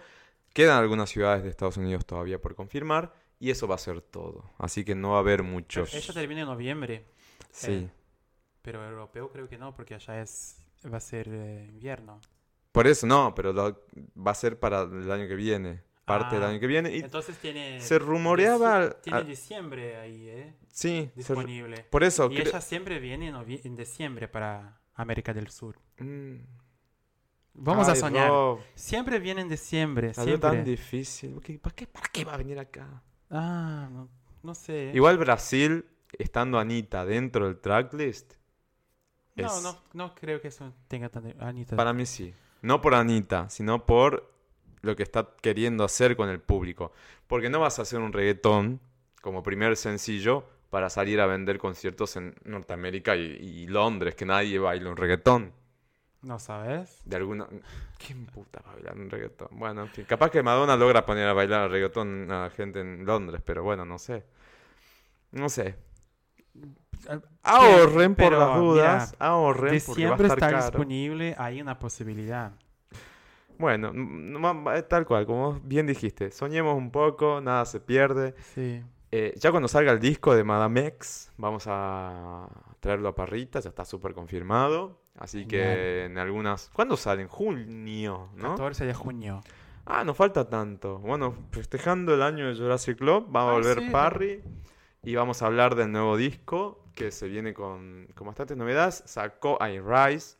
Quedan 0.52 0.78
algunas 0.78 1.10
ciudades 1.10 1.44
de 1.44 1.48
Estados 1.50 1.76
Unidos 1.76 2.06
todavía 2.06 2.40
por 2.40 2.56
confirmar 2.56 3.14
y 3.38 3.50
eso 3.50 3.68
va 3.68 3.76
a 3.76 3.78
ser 3.78 4.00
todo. 4.00 4.50
Así 4.58 4.84
que 4.84 4.96
no 4.96 5.10
va 5.10 5.18
a 5.18 5.20
haber 5.20 5.44
muchos. 5.44 5.94
Ella 5.94 6.12
termina 6.12 6.40
en 6.40 6.48
noviembre, 6.48 7.04
Sí. 7.52 7.70
eh, 7.72 7.90
pero 8.64 8.82
europeo 8.82 9.30
creo 9.30 9.46
que 9.46 9.58
no, 9.58 9.74
porque 9.74 9.94
allá 9.94 10.22
es 10.22 10.56
va 10.90 10.96
a 10.96 11.00
ser 11.00 11.28
eh, 11.30 11.66
invierno. 11.68 12.18
Por 12.72 12.86
eso 12.86 13.06
no, 13.06 13.34
pero 13.34 13.52
lo- 13.52 13.84
va 14.16 14.30
a 14.30 14.34
ser 14.34 14.58
para 14.58 14.82
el 14.82 15.10
año 15.12 15.28
que 15.28 15.34
viene. 15.36 15.82
Parte 16.06 16.34
del 16.36 16.44
Ah, 16.44 16.48
año 16.48 16.60
que 16.60 16.66
viene. 16.66 16.94
Y 16.96 17.00
Entonces 17.00 17.36
tiene 17.38 17.80
se 17.80 17.98
rumoreaba 17.98 18.76
al- 18.76 18.96
tiene 19.00 19.18
al- 19.20 19.26
diciembre 19.26 19.96
ahí, 19.96 20.28
¿eh? 20.28 20.54
sí, 20.72 21.10
se- 21.14 21.18
Disponible. 21.34 21.84
por 21.90 22.02
eso. 22.04 22.30
Y 22.30 22.40
ella 22.40 22.60
siempre 22.60 22.98
viene 22.98 23.28
en, 23.28 23.36
en 23.64 23.76
diciembre 23.76 24.28
para 24.28 24.80
América 24.94 25.32
del 25.34 25.48
Sur. 25.50 25.76
Mm. 25.98 26.36
Vamos 27.54 27.88
a 27.88 27.92
Ay, 27.92 27.96
soñar. 28.00 28.28
Rob, 28.28 28.60
Siempre 28.74 29.18
viene 29.20 29.40
en 29.42 29.48
diciembre, 29.48 30.12
algo 30.16 30.38
tan 30.40 30.64
difícil. 30.64 31.40
¿Qué- 31.42 31.58
¿Para 31.58 31.74
qué, 31.74 31.86
¿Para 31.86 32.08
qué 32.12 32.24
va 32.24 32.34
a 32.34 32.36
venir 32.38 32.58
acá? 32.58 33.02
Ah, 33.30 33.88
no, 33.92 34.08
no 34.42 34.54
sé. 34.54 34.90
Igual 34.94 35.16
Brasil, 35.18 35.86
estando 36.18 36.58
Anita 36.58 37.04
dentro 37.06 37.46
del 37.46 37.60
tracklist, 37.60 38.34
es- 39.42 39.62
no, 39.62 39.78
no 39.92 40.14
creo 40.14 40.40
que 40.40 40.48
eso 40.48 40.72
tenga 40.88 41.08
tan... 41.08 41.34
Anita. 41.40 41.76
para 41.76 41.92
mí 41.92 42.06
sí. 42.06 42.34
No 42.62 42.80
por 42.80 42.94
Anita, 42.94 43.48
sino 43.50 43.84
por 43.84 44.32
lo 44.82 44.96
que 44.96 45.02
está 45.02 45.28
queriendo 45.42 45.84
hacer 45.84 46.16
con 46.16 46.28
el 46.28 46.40
público. 46.40 46.92
Porque 47.26 47.50
no 47.50 47.60
vas 47.60 47.78
a 47.78 47.82
hacer 47.82 48.00
un 48.00 48.12
reggaetón 48.12 48.80
como 49.22 49.42
primer 49.42 49.76
sencillo 49.76 50.44
para 50.70 50.90
salir 50.90 51.20
a 51.20 51.26
vender 51.26 51.58
conciertos 51.58 52.16
en 52.16 52.34
Norteamérica 52.44 53.16
y, 53.16 53.22
y 53.22 53.66
Londres, 53.66 54.14
que 54.14 54.24
nadie 54.26 54.58
baila 54.58 54.90
un 54.90 54.96
reggaetón. 54.96 55.52
¿No 56.22 56.38
sabes? 56.38 57.00
De 57.04 57.16
alguna... 57.16 57.46
¿Quién 57.98 58.26
puta 58.26 58.60
va 58.66 58.72
a 58.72 58.74
bailar 58.74 58.96
un 58.96 59.10
reggaetón? 59.10 59.48
Bueno, 59.52 59.82
en 59.82 59.88
fin. 59.88 60.04
Capaz 60.06 60.30
que 60.30 60.42
Madonna 60.42 60.76
logra 60.76 61.04
poner 61.04 61.28
a 61.28 61.32
bailar 61.34 61.70
reggaetón 61.70 62.30
a 62.32 62.50
gente 62.50 62.80
en 62.80 63.04
Londres, 63.04 63.42
pero 63.44 63.62
bueno, 63.62 63.84
no 63.84 63.98
sé. 63.98 64.24
No 65.32 65.48
sé. 65.48 65.76
Ahorren 67.42 68.14
por 68.14 68.32
las 68.32 68.56
dudas. 68.58 69.12
mira, 69.12 69.26
ahorren 69.26 69.82
porque 69.86 70.06
va 70.06 70.10
a 70.10 70.14
estar 70.16 70.26
está 70.32 70.50
caro. 70.50 70.62
disponible, 70.62 71.34
hay 71.38 71.60
una 71.60 71.78
posibilidad. 71.78 72.52
Bueno, 73.58 73.92
tal 74.88 75.06
cual, 75.06 75.26
como 75.26 75.60
bien 75.62 75.86
dijiste. 75.86 76.30
Soñemos 76.30 76.76
un 76.76 76.90
poco, 76.90 77.40
nada 77.40 77.64
se 77.66 77.80
pierde. 77.80 78.34
Sí. 78.54 78.82
Eh, 79.12 79.32
ya 79.36 79.52
cuando 79.52 79.68
salga 79.68 79.92
el 79.92 80.00
disco 80.00 80.34
de 80.34 80.42
Madame 80.42 80.86
X, 80.88 81.30
vamos 81.36 81.64
a 81.68 82.48
traerlo 82.80 83.10
a 83.10 83.14
Parrita, 83.14 83.60
ya 83.60 83.68
está 83.68 83.84
súper 83.84 84.12
confirmado. 84.12 85.00
Así 85.16 85.46
que 85.46 86.06
en 86.06 86.18
algunas... 86.18 86.70
¿Cuándo 86.72 86.96
sale? 86.96 87.22
En 87.22 87.28
junio, 87.28 88.30
¿no? 88.34 88.50
14 88.56 88.84
de 88.86 88.94
junio. 88.94 89.40
Ah, 89.86 90.02
no 90.02 90.14
falta 90.14 90.48
tanto. 90.48 90.98
Bueno, 90.98 91.36
festejando 91.52 92.12
el 92.14 92.22
año 92.22 92.48
de 92.48 92.56
Jurassic 92.60 92.98
Club, 92.98 93.28
va 93.34 93.42
a 93.42 93.50
Ah, 93.50 93.52
volver 93.52 93.78
sí. 93.78 93.90
Parry 93.90 94.42
y 95.04 95.14
vamos 95.14 95.42
a 95.42 95.46
hablar 95.46 95.76
del 95.76 95.92
nuevo 95.92 96.16
disco 96.16 96.83
que 96.94 97.10
se 97.10 97.28
viene 97.28 97.52
con, 97.54 98.06
con 98.14 98.26
bastantes 98.26 98.56
novedades. 98.56 99.02
Sacó 99.06 99.58
I 99.60 99.80
Rise, 99.80 100.36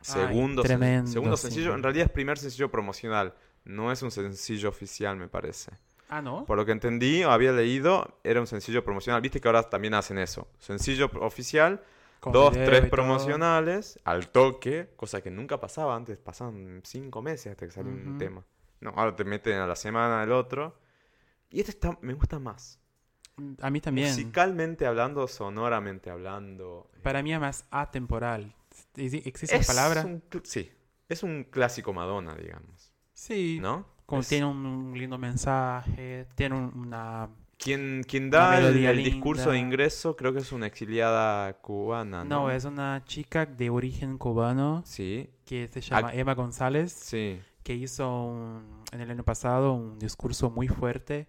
segundo, 0.00 0.62
sen- 0.62 0.66
tremendo 0.66 1.10
segundo 1.10 1.36
sencillo. 1.36 1.74
En 1.74 1.82
realidad 1.82 2.06
es 2.06 2.12
primer 2.12 2.38
sencillo 2.38 2.70
promocional, 2.70 3.34
no 3.64 3.92
es 3.92 4.02
un 4.02 4.10
sencillo 4.10 4.68
oficial, 4.68 5.16
me 5.16 5.28
parece. 5.28 5.72
Ah, 6.08 6.20
¿no? 6.20 6.44
Por 6.44 6.56
lo 6.56 6.66
que 6.66 6.72
entendí 6.72 7.22
o 7.22 7.30
había 7.30 7.52
leído, 7.52 8.18
era 8.24 8.40
un 8.40 8.48
sencillo 8.48 8.82
promocional. 8.84 9.20
Viste 9.22 9.40
que 9.40 9.46
ahora 9.46 9.62
también 9.70 9.94
hacen 9.94 10.18
eso. 10.18 10.48
Sencillo 10.58 11.08
oficial, 11.20 11.84
Con 12.18 12.32
dos, 12.32 12.52
tres 12.52 12.80
todo. 12.80 12.90
promocionales, 12.90 14.00
al 14.02 14.28
toque, 14.28 14.90
cosa 14.96 15.20
que 15.22 15.30
nunca 15.30 15.60
pasaba 15.60 15.94
antes, 15.94 16.18
pasaban 16.18 16.80
cinco 16.84 17.22
meses 17.22 17.52
hasta 17.52 17.64
que 17.64 17.70
salía 17.70 17.92
un 17.92 18.18
tema. 18.18 18.44
No, 18.80 18.90
ahora 18.96 19.14
te 19.14 19.22
meten 19.22 19.58
a 19.58 19.68
la 19.68 19.76
semana 19.76 20.24
el 20.24 20.32
otro. 20.32 20.80
Y 21.50 21.60
este 21.60 21.70
está, 21.72 21.96
me 22.00 22.14
gusta 22.14 22.40
más. 22.40 22.79
A 23.60 23.70
mí 23.70 23.80
también. 23.80 24.08
Musicalmente 24.08 24.86
hablando, 24.86 25.26
sonoramente 25.28 26.10
hablando. 26.10 26.90
Para 27.02 27.22
mí 27.22 27.32
es 27.32 27.40
más 27.40 27.64
atemporal. 27.70 28.54
¿Exi- 28.96 29.22
¿Existe 29.24 29.56
Es 29.56 29.66
la 29.68 29.74
palabra? 29.74 30.04
un 30.04 30.22
sí, 30.44 30.70
es 31.08 31.22
un 31.22 31.44
clásico 31.44 31.92
Madonna, 31.92 32.34
digamos. 32.34 32.92
Sí. 33.12 33.58
¿No? 33.60 33.86
Como 34.06 34.22
Es- 34.22 34.28
tiene 34.28 34.46
un 34.46 34.92
lindo 34.96 35.18
mensaje, 35.18 36.26
tiene 36.34 36.56
un- 36.56 36.72
una... 36.86 37.28
Quien, 37.58 38.02
quien 38.08 38.28
Una 38.28 38.38
da 38.38 38.58
el, 38.58 38.84
el 38.86 39.04
discurso 39.04 39.50
de 39.50 39.58
ingreso 39.58 40.16
creo 40.16 40.32
que 40.32 40.38
es 40.38 40.50
una 40.50 40.66
exiliada 40.66 41.52
cubana, 41.60 42.24
¿no? 42.24 42.44
No, 42.44 42.50
es 42.50 42.64
una 42.64 43.02
chica 43.04 43.44
de 43.44 43.68
origen 43.68 44.16
cubano 44.16 44.82
Sí, 44.86 45.28
que 45.44 45.68
se 45.68 45.82
llama 45.82 46.14
Emma 46.14 46.34
González, 46.34 46.90
sí. 46.90 47.38
que 47.62 47.74
hizo 47.74 48.24
un- 48.24 48.82
en 48.92 49.00
el 49.02 49.10
año 49.10 49.24
pasado 49.24 49.74
un 49.74 49.98
discurso 49.98 50.48
muy 50.48 50.68
fuerte 50.68 51.28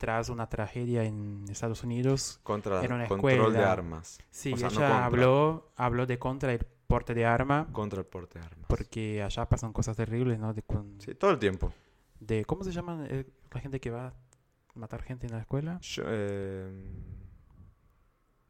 tras 0.00 0.30
una 0.30 0.48
tragedia 0.48 1.04
en 1.04 1.44
Estados 1.50 1.84
Unidos. 1.84 2.40
Contra 2.42 2.82
En 2.82 2.90
una 2.94 3.06
control 3.06 3.30
de 3.34 3.36
escuela. 3.58 3.70
armas. 3.70 4.18
Sí, 4.30 4.54
O 4.54 4.56
sea, 4.56 4.68
no 4.70 4.74
ella 4.76 4.88
contra. 4.88 5.04
habló, 5.04 5.72
habló 5.76 6.06
de 6.06 6.18
contra 6.18 6.54
el 6.54 6.64
porte 6.86 7.12
de 7.12 7.26
arma, 7.26 7.68
Contra 7.70 7.98
el 8.00 8.06
porte 8.06 8.38
de 8.38 8.46
armas. 8.46 8.64
porque 8.66 9.22
allá 9.22 9.46
pasan 9.46 9.74
cosas 9.74 9.98
terribles, 9.98 10.38
¿no? 10.38 10.54
De, 10.54 10.62
con- 10.62 10.98
Sí, 11.02 11.14
todo 11.14 11.32
el 11.32 11.38
tiempo. 11.38 11.70
de 12.18 12.46
¿Cómo 12.46 12.64
se 12.64 12.72
llama 12.72 13.04
eh, 13.10 13.26
la 13.52 13.60
gente 13.60 13.78
que 13.78 13.90
va 13.90 14.06
a 14.06 14.14
matar 14.74 15.02
gente 15.02 15.26
en 15.26 15.32
la 15.34 15.40
escuela? 15.40 15.78
Yo, 15.82 16.02
eh, 16.06 16.72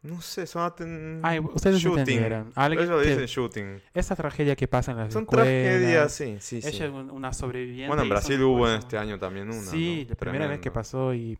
no 0.02 0.20
sé, 0.22 0.46
son 0.46 0.62
aten- 0.62 1.20
Ay, 1.22 1.38
ustedes 1.40 1.78
shooting. 1.80 1.98
entendieron. 2.00 2.52
Alguien 2.54 2.84
Ellos 2.84 3.02
dicen 3.04 3.26
shooting. 3.26 3.80
Esa 3.92 4.16
tragedia 4.16 4.56
que 4.56 4.66
pasa 4.66 4.92
en 4.92 4.98
las 4.98 5.12
Son 5.12 5.22
escuelas. 5.24 5.46
tragedias, 5.46 6.12
sí, 6.12 6.36
sí, 6.40 6.62
sí. 6.62 6.68
Ella 6.68 6.86
es 6.86 6.92
un- 6.92 7.10
una 7.10 7.32
sobreviviente. 7.32 7.88
Bueno, 7.88 8.02
en 8.02 8.08
Brasil 8.08 8.42
hubo 8.42 8.68
en 8.68 8.76
este 8.78 8.96
año 8.96 9.18
también 9.18 9.48
una, 9.48 9.60
Sí, 9.62 10.04
¿no? 10.04 10.10
la 10.10 10.16
primera 10.16 10.46
vez 10.46 10.60
que 10.60 10.70
pasó 10.70 11.12
y 11.14 11.38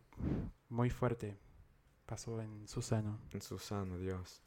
muy 0.69 0.91
fuerte. 0.91 1.37
Pasó 2.07 2.41
en 2.41 2.67
Susano. 2.69 3.19
En 3.33 3.41
Susano, 3.41 3.97
Dios. 3.99 4.43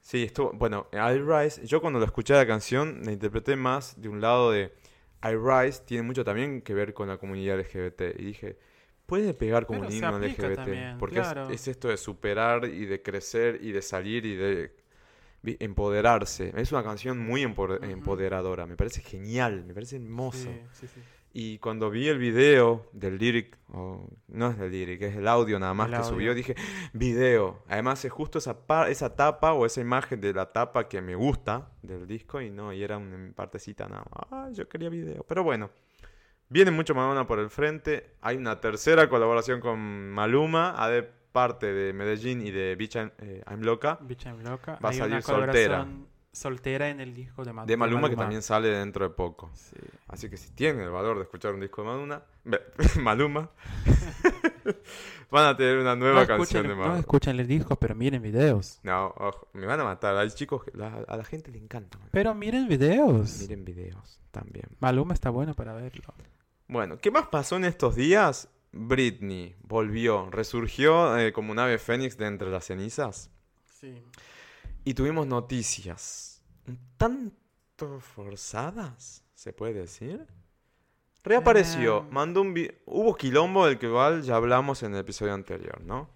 Sí, 0.00 0.24
estuvo, 0.24 0.52
bueno, 0.52 0.86
I 0.92 1.18
Rise, 1.18 1.66
yo 1.66 1.80
cuando 1.80 1.98
lo 1.98 2.04
escuché 2.04 2.34
la 2.34 2.46
canción 2.46 3.00
la 3.04 3.12
interpreté 3.12 3.56
más 3.56 4.00
de 4.00 4.08
un 4.08 4.20
lado 4.20 4.50
de 4.52 4.72
I 5.22 5.34
Rise 5.34 5.82
tiene 5.84 6.02
mucho 6.02 6.24
también 6.24 6.62
que 6.62 6.74
ver 6.74 6.94
con 6.94 7.08
la 7.08 7.16
comunidad 7.16 7.56
LGBT 7.58 8.14
y 8.18 8.24
dije, 8.26 8.58
puede 9.06 9.32
pegar 9.34 9.66
como 9.66 9.80
Pero 9.80 9.90
un 9.90 9.96
himno 9.96 10.18
LGBT, 10.18 10.54
también, 10.56 10.98
porque 10.98 11.20
es- 11.20 11.22
claro. 11.22 11.50
es, 11.50 11.68
esto 11.68 11.88
de 11.88 11.96
superar 11.96 12.64
y 12.66 12.84
de 12.86 13.00
crecer 13.02 13.58
y 13.62 13.72
de 13.72 13.80
salir 13.82 14.26
y 14.26 14.34
de 14.36 14.72
empoderarse. 15.60 16.52
Es 16.56 16.72
una 16.72 16.82
canción 16.82 17.18
muy 17.18 17.42
empoder- 17.44 17.78
Ujú. 17.82 17.90
empoderadora, 17.90 18.66
me 18.66 18.76
parece 18.76 19.00
genial, 19.00 19.64
me 19.64 19.74
parece 19.74 19.96
hermoso. 19.96 20.38
Sí, 20.48 20.60
sí, 20.72 20.86
sí. 20.88 21.00
Y 21.38 21.58
cuando 21.58 21.90
vi 21.90 22.08
el 22.08 22.18
video 22.18 22.88
del 22.92 23.18
lyric, 23.18 23.58
o 23.70 24.08
no 24.28 24.50
es 24.50 24.58
del 24.58 24.70
lyric, 24.72 25.02
es 25.02 25.16
el 25.16 25.28
audio 25.28 25.58
nada 25.58 25.74
más 25.74 25.86
El 25.88 25.92
que 25.92 25.96
audio. 25.98 26.10
subió, 26.10 26.34
dije, 26.34 26.54
video. 26.94 27.62
Además 27.68 28.02
es 28.06 28.10
justo 28.10 28.38
esa, 28.38 28.56
esa 28.88 29.14
tapa 29.14 29.52
o 29.52 29.66
esa 29.66 29.82
imagen 29.82 30.18
de 30.20 30.32
la 30.32 30.50
tapa 30.50 30.88
que 30.88 31.02
me 31.02 31.14
gusta 31.14 31.68
del 31.82 32.06
disco 32.06 32.40
y 32.40 32.48
no, 32.50 32.72
y 32.72 32.82
era 32.82 32.96
una 32.96 33.32
partecita 33.34 33.86
nada 33.86 34.04
más. 34.10 34.26
Ah, 34.32 34.48
yo 34.52 34.66
quería 34.66 34.88
video. 34.88 35.24
Pero 35.28 35.44
bueno, 35.44 35.70
viene 36.48 36.70
mucho 36.70 36.94
Madonna 36.94 37.26
por 37.26 37.38
el 37.38 37.50
frente. 37.50 38.14
Hay 38.22 38.36
una 38.36 38.60
tercera 38.60 39.08
colaboración 39.08 39.60
con 39.60 40.10
Maluma, 40.10 40.74
a 40.82 40.88
de 40.88 41.02
parte 41.02 41.72
de 41.72 41.92
Medellín 41.92 42.40
y 42.46 42.50
de 42.50 42.74
Bitch 42.76 42.94
I'm, 42.96 43.10
eh, 43.18 43.42
I'm 43.50 43.60
Loca. 43.62 43.98
Bicha 44.00 44.30
en 44.30 44.42
loca. 44.42 44.78
Va 44.82 44.88
a 44.88 44.92
Hay 44.92 44.98
salir 44.98 45.12
una 45.16 45.22
soltera. 45.22 45.86
soltera 46.32 46.88
en 46.88 47.00
el 47.00 47.12
disco 47.14 47.44
de, 47.44 47.52
Ma- 47.52 47.66
De 47.66 47.76
Maluma, 47.76 48.08
que 48.08 48.16
también 48.16 48.40
sale 48.42 48.68
dentro 48.68 49.06
de 49.08 49.14
poco. 49.14 49.50
Sí. 49.54 49.76
Así 50.08 50.30
que 50.30 50.36
si 50.38 50.50
tienen 50.52 50.82
el 50.82 50.90
valor 50.90 51.16
de 51.18 51.24
escuchar 51.24 51.52
un 51.54 51.60
disco 51.60 51.82
de 51.82 51.88
Maluma, 51.92 52.22
ve- 52.44 52.62
Maluma, 53.02 53.50
van 55.30 55.46
a 55.46 55.56
tener 55.56 55.78
una 55.78 55.94
nueva 55.96 56.20
No 56.22 56.26
canción 56.26 56.42
escuchen, 56.42 56.62
de 56.62 56.68
no 56.68 56.76
Maluma. 56.76 56.98
escuchen 57.00 57.38
el 57.40 57.46
disco, 57.46 57.76
pero 57.76 57.94
miren 57.94 58.22
videos. 58.22 58.80
No, 58.82 59.08
ojo, 59.18 59.48
me 59.52 59.66
van 59.66 59.80
a 59.80 59.84
matar. 59.84 60.16
Hay 60.16 60.30
chicos, 60.30 60.64
que- 60.64 60.72
la- 60.76 61.04
a 61.06 61.16
la 61.16 61.24
gente 61.24 61.50
le 61.50 61.58
encanta. 61.58 61.98
Maluma. 61.98 62.10
Pero 62.12 62.34
miren 62.34 62.66
videos. 62.68 63.40
Miren 63.40 63.64
videos 63.64 64.20
también. 64.30 64.66
Maluma 64.80 65.12
está 65.14 65.30
bueno 65.30 65.54
para 65.54 65.74
verlo. 65.74 66.14
Bueno, 66.68 66.98
¿qué 66.98 67.10
más 67.10 67.28
pasó 67.28 67.56
en 67.56 67.64
estos 67.64 67.94
días? 67.94 68.48
Britney 68.72 69.56
volvió, 69.62 70.28
resurgió 70.30 71.16
eh, 71.18 71.32
como 71.32 71.52
un 71.52 71.58
ave 71.58 71.78
fénix 71.78 72.16
de 72.18 72.26
entre 72.26 72.50
las 72.50 72.64
cenizas. 72.66 73.30
Sí. 73.80 74.02
Y 74.84 74.94
tuvimos 74.94 75.26
noticias 75.26 76.42
un 76.66 76.78
tanto 76.96 78.00
forzadas, 78.00 79.24
se 79.34 79.52
puede 79.52 79.74
decir. 79.74 80.26
Reapareció, 81.22 81.98
Eh. 82.00 82.08
mandó 82.10 82.42
un 82.42 82.54
hubo 82.84 83.14
quilombo 83.14 83.66
del 83.66 83.78
que 83.78 83.86
igual 83.86 84.22
ya 84.22 84.36
hablamos 84.36 84.82
en 84.82 84.94
el 84.94 85.00
episodio 85.00 85.34
anterior, 85.34 85.80
¿no? 85.80 86.08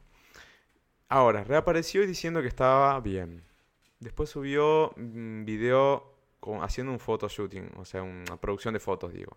Ahora, 1.09 1.43
reapareció 1.43 2.07
diciendo 2.07 2.41
que 2.43 2.49
estaba 2.49 2.99
bien. 3.01 3.43
Después 3.99 4.31
subió 4.31 4.91
un 4.91 5.43
video 5.45 6.15
con- 6.39 6.63
haciendo 6.63 6.93
un 6.93 7.01
photoshooting, 7.01 7.71
o 7.77 7.85
sea, 7.85 8.03
una 8.03 8.37
producción 8.41 8.75
de 8.75 8.81
fotos, 8.81 9.13
digo. 9.13 9.37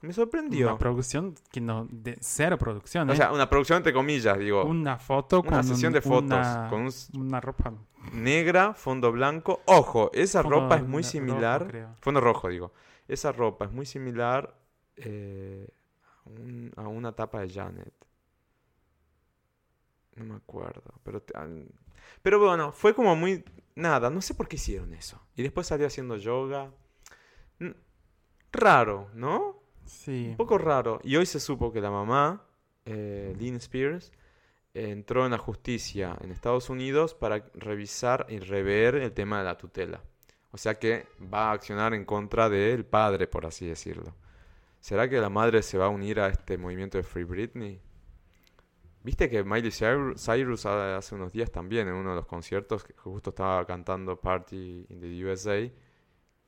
Me 0.00 0.12
sorprendió. 0.12 0.68
Una 0.68 0.78
producción 0.78 1.34
que 1.50 1.60
no, 1.60 1.86
de 1.90 2.16
cero 2.20 2.56
producción, 2.56 3.10
O 3.10 3.12
¿eh? 3.12 3.16
sea, 3.16 3.32
una 3.32 3.50
producción 3.50 3.78
entre 3.78 3.92
comillas, 3.92 4.38
digo. 4.38 4.64
una 4.64 4.96
foto 4.98 5.40
una 5.40 5.50
con 5.50 5.64
sesión 5.64 5.90
un- 5.90 5.94
de 5.94 6.00
fotos 6.00 6.24
una, 6.24 6.66
con 6.70 6.82
un 6.82 6.92
una 7.20 7.40
ropa. 7.40 7.72
negra, 8.12 8.74
fondo 8.74 9.10
blanco. 9.10 9.60
Ojo, 9.66 10.10
esa 10.14 10.42
fondo 10.42 10.60
ropa 10.60 10.76
es 10.76 10.82
muy 10.86 11.02
rojo, 11.02 11.10
similar. 11.10 11.66
creo. 11.66 11.94
Fondo 12.00 12.20
rojo, 12.20 12.48
digo. 12.48 12.72
Esa 13.08 13.32
ropa 13.32 13.64
es 13.64 13.72
muy 13.72 13.86
similar 13.86 14.54
eh, 14.96 15.66
a, 16.24 16.28
un- 16.28 16.72
a 16.76 16.82
una 16.88 17.12
tapa 17.12 17.40
de 17.40 17.48
Janet. 17.50 17.92
No 20.16 20.24
me 20.24 20.34
acuerdo. 20.34 20.94
Pero, 21.02 21.22
te- 21.22 21.36
al- 21.36 21.68
pero 22.22 22.38
bueno, 22.38 22.72
fue 22.72 22.94
como 22.94 23.14
muy... 23.16 23.44
Nada, 23.74 24.10
no 24.10 24.20
sé 24.22 24.34
por 24.34 24.48
qué 24.48 24.56
hicieron 24.56 24.92
eso. 24.94 25.20
Y 25.36 25.42
después 25.42 25.66
salió 25.68 25.86
haciendo 25.86 26.16
yoga. 26.16 26.70
Mm, 27.60 27.70
Raro, 28.52 29.08
¿no? 29.14 29.57
Un 30.30 30.36
poco 30.36 30.58
raro. 30.58 31.00
Y 31.02 31.16
hoy 31.16 31.26
se 31.26 31.40
supo 31.40 31.72
que 31.72 31.80
la 31.80 31.90
mamá, 31.90 32.44
eh, 32.84 33.34
Lynn 33.38 33.56
Spears, 33.56 34.12
entró 34.74 35.24
en 35.24 35.32
la 35.32 35.38
justicia 35.38 36.16
en 36.20 36.30
Estados 36.30 36.70
Unidos 36.70 37.14
para 37.14 37.44
revisar 37.54 38.26
y 38.28 38.38
rever 38.38 38.96
el 38.96 39.12
tema 39.12 39.38
de 39.38 39.44
la 39.44 39.56
tutela. 39.56 40.02
O 40.50 40.56
sea 40.58 40.78
que 40.78 41.06
va 41.32 41.50
a 41.50 41.52
accionar 41.52 41.94
en 41.94 42.04
contra 42.04 42.48
del 42.48 42.84
padre, 42.84 43.26
por 43.26 43.44
así 43.46 43.66
decirlo. 43.66 44.14
¿Será 44.80 45.08
que 45.08 45.20
la 45.20 45.28
madre 45.28 45.62
se 45.62 45.76
va 45.78 45.86
a 45.86 45.90
unir 45.90 46.20
a 46.20 46.28
este 46.28 46.56
movimiento 46.56 46.96
de 46.98 47.02
Free 47.04 47.24
Britney? 47.24 47.80
¿Viste 49.02 49.28
que 49.30 49.42
Miley 49.44 49.70
Cyrus 49.70 50.22
Cyrus 50.24 50.66
ha- 50.66 50.96
hace 50.96 51.14
unos 51.14 51.32
días 51.32 51.50
también 51.50 51.88
en 51.88 51.94
uno 51.94 52.10
de 52.10 52.16
los 52.16 52.26
conciertos 52.26 52.84
que 52.84 52.92
justo 52.94 53.30
estaba 53.30 53.64
cantando 53.66 54.20
Party 54.20 54.86
in 54.88 55.00
the 55.00 55.24
USA? 55.24 55.70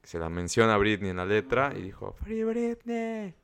Se 0.03 0.19
la 0.19 0.29
menciona 0.29 0.75
a 0.75 0.79
Britney 0.79 1.11
en 1.11 1.17
la 1.19 1.27
letra 1.27 1.73
y 1.77 1.83
dijo, 1.83 2.13
Free 2.15 2.43
Britney. 2.45 3.35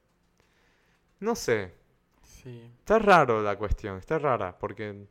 No 1.20 1.34
sé, 1.34 1.74
Sí. 2.22 2.70
está 2.78 2.98
raro 2.98 3.42
la 3.42 3.57
cuestión, 3.57 3.98
está 3.98 4.18
rara, 4.18 4.59
porque 4.59 5.07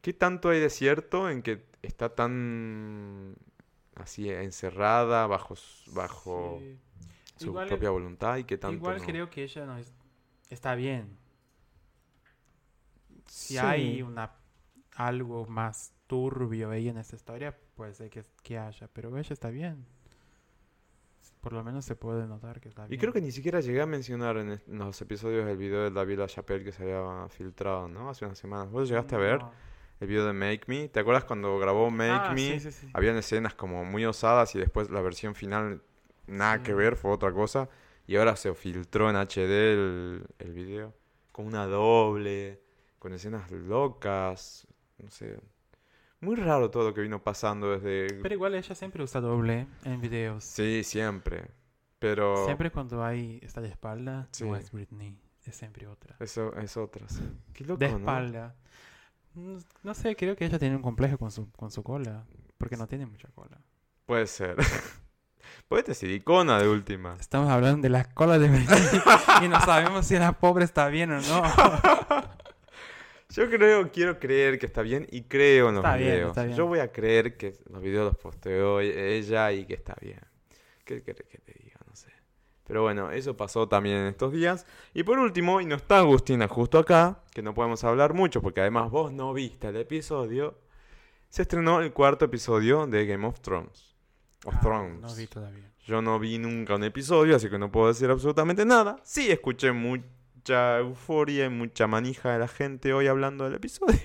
¿qué 0.00 0.12
tanto 0.12 0.50
hay 0.50 0.60
de 0.60 0.70
cierto 0.70 1.28
en 1.30 1.42
que 1.42 1.66
está 1.82 2.14
tan 2.14 3.36
así 3.96 4.30
encerrada 4.30 5.26
bajo, 5.26 5.54
bajo 5.88 6.58
Sí. 6.60 6.78
su 7.36 7.46
Igual- 7.46 7.68
propia 7.68 7.90
voluntad 7.90 8.36
y 8.36 8.44
qué 8.44 8.56
tanto 8.58 8.76
Igual 8.76 8.98
no? 8.98 9.04
creo 9.04 9.30
que 9.30 9.44
ella 9.44 9.66
no 9.66 9.76
es- 9.78 9.92
está 10.50 10.74
bien. 10.74 11.16
Si 13.26 13.54
Sí. 13.54 13.58
hay 13.58 14.02
una 14.02 14.32
algo 14.96 15.46
más 15.46 15.92
turbio 16.06 16.70
ahí 16.70 16.88
en 16.88 16.96
esta 16.98 17.14
historia, 17.14 17.56
puede 17.76 17.94
ser 17.94 18.10
que, 18.10 18.24
que 18.42 18.58
haya, 18.58 18.88
pero 18.92 19.16
ella 19.16 19.32
está 19.32 19.50
bien. 19.50 19.86
Por 21.40 21.52
lo 21.52 21.62
menos 21.62 21.84
se 21.84 21.94
puede 21.96 22.26
notar 22.26 22.60
que 22.60 22.68
está 22.68 22.86
bien. 22.86 22.94
Y 22.98 23.00
creo 23.00 23.12
que 23.12 23.20
ni 23.20 23.30
siquiera 23.30 23.60
llegué 23.60 23.80
a 23.80 23.86
mencionar 23.86 24.36
en 24.38 24.60
los 24.66 25.00
episodios 25.00 25.46
del 25.46 25.56
video 25.56 25.82
de 25.84 25.90
David 25.90 26.18
LaChapelle 26.18 26.64
que 26.64 26.72
se 26.72 26.82
había 26.82 27.28
filtrado, 27.28 27.88
¿no? 27.88 28.10
Hace 28.10 28.24
unas 28.24 28.38
semanas. 28.38 28.70
¿Vos 28.70 28.88
llegaste 28.88 29.14
a 29.14 29.18
ver 29.18 29.40
el 30.00 30.08
video 30.08 30.26
de 30.26 30.32
Make 30.32 30.62
Me? 30.66 30.88
¿Te 30.88 31.00
acuerdas 31.00 31.24
cuando 31.24 31.58
grabó 31.58 31.90
Make 31.90 32.26
Ah, 32.26 32.32
Me? 32.34 32.58
sí, 32.58 32.60
sí, 32.60 32.72
sí. 32.72 32.90
Habían 32.92 33.16
escenas 33.16 33.54
como 33.54 33.84
muy 33.84 34.04
osadas 34.04 34.54
y 34.54 34.58
después 34.58 34.90
la 34.90 35.00
versión 35.00 35.34
final 35.34 35.82
nada 36.26 36.62
que 36.62 36.74
ver, 36.74 36.96
fue 36.96 37.12
otra 37.12 37.32
cosa. 37.32 37.68
Y 38.06 38.16
ahora 38.16 38.36
se 38.36 38.52
filtró 38.54 39.08
en 39.10 39.16
HD 39.16 39.72
el, 39.72 40.26
el 40.38 40.52
video 40.52 40.94
con 41.30 41.46
una 41.46 41.66
doble, 41.66 42.60
con 42.98 43.12
escenas 43.12 43.50
locas, 43.52 44.66
no 44.98 45.10
sé. 45.10 45.38
Muy 46.20 46.34
raro 46.36 46.70
todo 46.70 46.84
lo 46.88 46.94
que 46.94 47.00
vino 47.00 47.22
pasando 47.22 47.70
desde... 47.78 48.14
Pero 48.22 48.34
igual 48.34 48.54
ella 48.54 48.74
siempre 48.74 49.02
usa 49.04 49.20
doble 49.20 49.66
en 49.84 50.00
videos. 50.00 50.42
Sí, 50.44 50.82
siempre. 50.84 51.50
Pero 52.00 52.44
Siempre 52.44 52.70
cuando 52.70 53.04
hay 53.04 53.38
está 53.42 53.60
de 53.60 53.68
espalda, 53.68 54.28
Sí. 54.32 54.44
no 54.44 54.56
es 54.56 54.70
Britney, 54.72 55.18
es 55.44 55.56
siempre 55.56 55.86
otra. 55.86 56.16
eso 56.20 56.54
es 56.56 56.76
otra. 56.76 57.08
sí. 57.08 57.20
Qué 57.52 57.64
loco, 57.64 57.78
De 57.78 57.90
¿no? 57.90 57.98
espalda. 57.98 58.54
Mm, 59.34 59.56
No 59.82 59.94
sé, 59.94 60.14
creo 60.16 60.34
que 60.36 60.44
ella 60.46 60.58
tiene 60.58 60.76
un 60.76 60.82
complejo 60.82 61.18
con 61.18 61.30
su, 61.30 61.50
con 61.52 61.70
su 61.70 61.82
cola, 61.82 62.24
porque 62.56 62.76
no 62.76 62.86
tiene 62.86 63.06
mucha 63.06 63.28
cola. 63.28 63.60
Puede 64.06 64.26
ser. 64.26 64.56
Puede 65.68 65.84
ser 65.86 65.94
silicona 65.94 66.58
de 66.58 66.68
última. 66.68 67.16
Estamos 67.18 67.48
hablando 67.50 67.82
de 67.82 67.88
la 67.90 68.04
cola 68.04 68.38
de 68.38 68.48
Britney 68.48 68.78
y 69.44 69.48
no 69.48 69.60
sabemos 69.60 70.06
si 70.06 70.18
la 70.18 70.32
pobre 70.32 70.64
está 70.64 70.88
bien 70.88 71.12
o 71.12 71.20
no. 71.20 71.42
Yo 73.30 73.48
creo, 73.50 73.90
quiero 73.92 74.18
creer 74.18 74.58
que 74.58 74.66
está 74.66 74.80
bien 74.82 75.06
y 75.10 75.22
creo 75.22 75.68
en 75.68 75.74
los 75.76 75.84
Está 75.84 75.96
bien, 75.96 76.10
videos. 76.12 76.28
está 76.30 76.44
bien. 76.44 76.56
Yo 76.56 76.66
voy 76.66 76.78
a 76.78 76.90
creer 76.90 77.36
que 77.36 77.54
los 77.70 77.82
videos 77.82 78.06
los 78.06 78.16
posteó 78.16 78.80
ella 78.80 79.52
y 79.52 79.66
que 79.66 79.74
está 79.74 79.94
bien. 80.00 80.20
¿Qué 80.84 81.02
querés 81.02 81.26
que 81.28 81.38
te 81.38 81.52
diga? 81.62 81.78
No 81.86 81.94
sé. 81.94 82.08
Pero 82.66 82.82
bueno, 82.82 83.10
eso 83.10 83.36
pasó 83.36 83.68
también 83.68 83.96
en 83.98 84.06
estos 84.06 84.32
días. 84.32 84.64
Y 84.94 85.02
por 85.02 85.18
último, 85.18 85.60
y 85.60 85.66
no 85.66 85.76
está 85.76 85.98
Agustina 85.98 86.48
justo 86.48 86.78
acá, 86.78 87.20
que 87.34 87.42
no 87.42 87.52
podemos 87.52 87.84
hablar 87.84 88.14
mucho 88.14 88.40
porque 88.40 88.62
además 88.62 88.90
vos 88.90 89.12
no 89.12 89.34
viste 89.34 89.68
el 89.68 89.76
episodio, 89.76 90.58
se 91.28 91.42
estrenó 91.42 91.80
el 91.82 91.92
cuarto 91.92 92.24
episodio 92.24 92.86
de 92.86 93.04
Game 93.04 93.26
of 93.26 93.40
Thrones. 93.40 93.94
Of 94.46 94.54
Ah, 94.56 94.60
Thrones. 94.62 95.00
No 95.02 95.14
vi 95.14 95.26
todavía. 95.26 95.70
Yo 95.84 96.00
no 96.00 96.18
vi 96.18 96.38
nunca 96.38 96.76
un 96.76 96.84
episodio, 96.84 97.36
así 97.36 97.50
que 97.50 97.58
no 97.58 97.70
puedo 97.70 97.88
decir 97.88 98.08
absolutamente 98.08 98.64
nada. 98.64 98.96
Sí 99.04 99.30
escuché 99.30 99.72
mucha 100.48 100.78
euforia 100.78 101.44
y 101.44 101.50
mucha 101.50 101.86
manija 101.86 102.32
de 102.32 102.38
la 102.38 102.48
gente 102.48 102.94
hoy 102.94 103.06
hablando 103.06 103.44
del 103.44 103.54
episodio. 103.54 104.00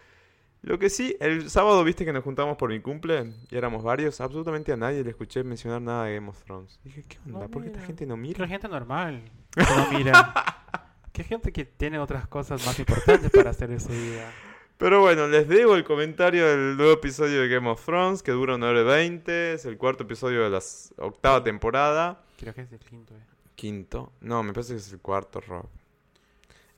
Lo 0.62 0.78
que 0.78 0.88
sí, 0.88 1.16
el 1.20 1.50
sábado 1.50 1.84
viste 1.84 2.04
que 2.06 2.12
nos 2.14 2.24
juntamos 2.24 2.56
por 2.56 2.70
mi 2.70 2.80
cumple 2.80 3.34
y 3.50 3.56
éramos 3.56 3.82
varios. 3.82 4.18
Absolutamente 4.22 4.72
a 4.72 4.76
nadie 4.78 5.04
le 5.04 5.10
escuché 5.10 5.44
mencionar 5.44 5.82
nada 5.82 6.04
de 6.04 6.14
Game 6.14 6.30
of 6.30 6.42
Thrones. 6.44 6.80
Dije, 6.82 7.04
¿qué 7.06 7.18
onda? 7.26 7.40
No 7.40 7.50
¿Por 7.50 7.62
qué 7.62 7.68
esta 7.68 7.80
gente 7.82 8.06
no 8.06 8.16
mira? 8.16 8.38
la 8.40 8.48
gente 8.48 8.68
normal 8.68 9.22
que 9.54 9.60
no 9.64 9.98
mira. 9.98 10.32
que 11.12 11.24
gente 11.24 11.52
que 11.52 11.66
tiene 11.66 11.98
otras 11.98 12.26
cosas 12.26 12.64
más 12.64 12.78
importantes 12.78 13.30
para 13.30 13.50
hacer 13.50 13.70
ese 13.72 13.92
día. 13.92 14.30
Pero 14.78 15.00
bueno, 15.00 15.26
les 15.28 15.46
debo 15.46 15.74
el 15.74 15.84
comentario 15.84 16.46
del 16.46 16.76
nuevo 16.78 16.92
episodio 16.92 17.42
de 17.42 17.48
Game 17.48 17.68
of 17.68 17.84
Thrones 17.84 18.22
que 18.22 18.32
dura 18.32 18.54
una 18.54 18.68
hora 18.68 18.80
y 18.80 18.84
veinte. 18.84 19.52
Es 19.54 19.66
el 19.66 19.76
cuarto 19.76 20.04
episodio 20.04 20.42
de 20.44 20.48
la 20.50 20.60
octava 21.04 21.44
temporada. 21.44 22.22
Creo 22.38 22.54
que 22.54 22.62
es 22.62 22.72
el 22.72 22.78
quinto. 22.78 23.14
eh. 23.14 23.18
Quinto. 23.56 24.12
No, 24.20 24.42
me 24.42 24.52
parece 24.52 24.72
que 24.74 24.78
es 24.80 24.92
el 24.92 25.00
cuarto, 25.00 25.40
Rob. 25.40 25.66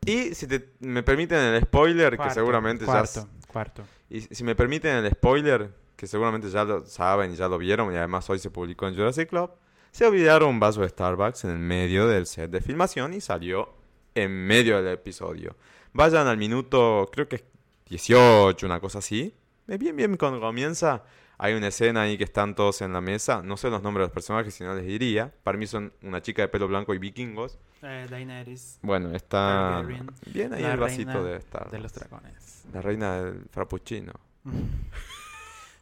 Y 0.07 0.35
si 0.35 0.47
te, 0.47 0.71
me 0.81 1.03
permiten 1.03 1.39
el 1.39 1.63
spoiler, 1.63 2.11
que 2.11 2.17
Cuarto, 2.17 2.35
seguramente 2.35 2.85
ya... 2.85 2.93
cuarto, 2.93 3.29
Cuarto. 3.47 3.83
Y 4.11 4.21
si 4.21 4.45
me 4.45 4.55
permiten 4.55 5.05
el 5.05 5.11
spoiler, 5.11 5.71
que 5.97 6.07
seguramente 6.07 6.51
ya 6.51 6.65
lo 6.65 6.85
saben 6.87 7.33
y 7.33 7.37
ya 7.37 7.49
lo 7.49 7.59
vieron, 7.59 7.93
y 7.93 7.97
además 7.97 8.29
hoy 8.31 8.39
se 8.39 8.51
publicó 8.51 8.87
en 8.87 8.95
Jurassic 8.95 9.29
Club, 9.29 9.51
se 9.91 10.07
olvidaron 10.07 10.49
un 10.49 10.61
vaso 10.61 10.81
de 10.81 10.89
Starbucks 10.89 11.45
en 11.45 11.51
el 11.51 11.59
medio 11.59 12.09
del 12.09 12.27
set 12.27 12.51
de 12.51 12.61
filmación 12.61 13.15
y 13.15 13.21
salió 13.21 13.73
en 14.15 14.31
medio 14.31 14.83
del 14.83 14.95
episodio. 14.95 15.57
Vayan 15.93 16.27
al 16.27 16.37
minuto, 16.37 17.09
creo 17.13 17.29
que 17.29 17.37
es 17.37 17.45
18, 17.89 18.67
una 18.67 18.81
cosa 18.81 18.99
así. 18.99 19.35
Bien, 19.67 19.95
bien, 19.95 20.17
cuando 20.17 20.41
comienza, 20.41 21.05
Hay 21.39 21.55
una 21.55 21.69
escena 21.69 22.03
ahí 22.03 22.17
que 22.17 22.25
están 22.25 22.55
todos 22.55 22.81
en 22.83 22.93
la 22.93 23.01
mesa. 23.01 23.43
No 23.43 23.57
sé 23.57 23.69
los 23.71 23.83
nombres 23.83 24.03
de 24.03 24.07
los 24.09 24.13
personajes, 24.15 24.55
si 24.55 24.63
no 24.65 24.75
les 24.75 24.87
diría. 24.87 25.33
Para 25.43 25.59
mí 25.59 25.67
son 25.67 25.93
una 26.03 26.23
chica 26.23 26.43
de 26.43 26.49
pelo 26.49 26.69
blanco 26.69 26.95
y 26.95 26.99
vikingos. 26.99 27.59
Eh, 27.83 28.07
Daenerys, 28.09 28.79
Bueno, 28.83 29.11
está 29.15 29.83
Targaryen, 29.83 30.11
bien 30.27 30.55
ahí 30.55 30.63
la 30.63 30.73
el 30.75 30.81
vasito 30.81 31.23
de 31.25 31.37
Star 31.37 31.71
de 31.71 31.79
los 31.81 31.93
dragones. 31.93 32.65
La 32.73 32.81
reina 32.81 33.23
del 33.23 33.45
frappuccino. 33.51 34.13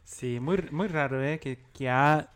Sí, 0.05 0.39
muy, 0.39 0.57
muy 0.71 0.87
raro, 0.87 1.21
¿eh? 1.23 1.39
Que, 1.39 1.59
que 1.73 1.89
ha 1.89 2.29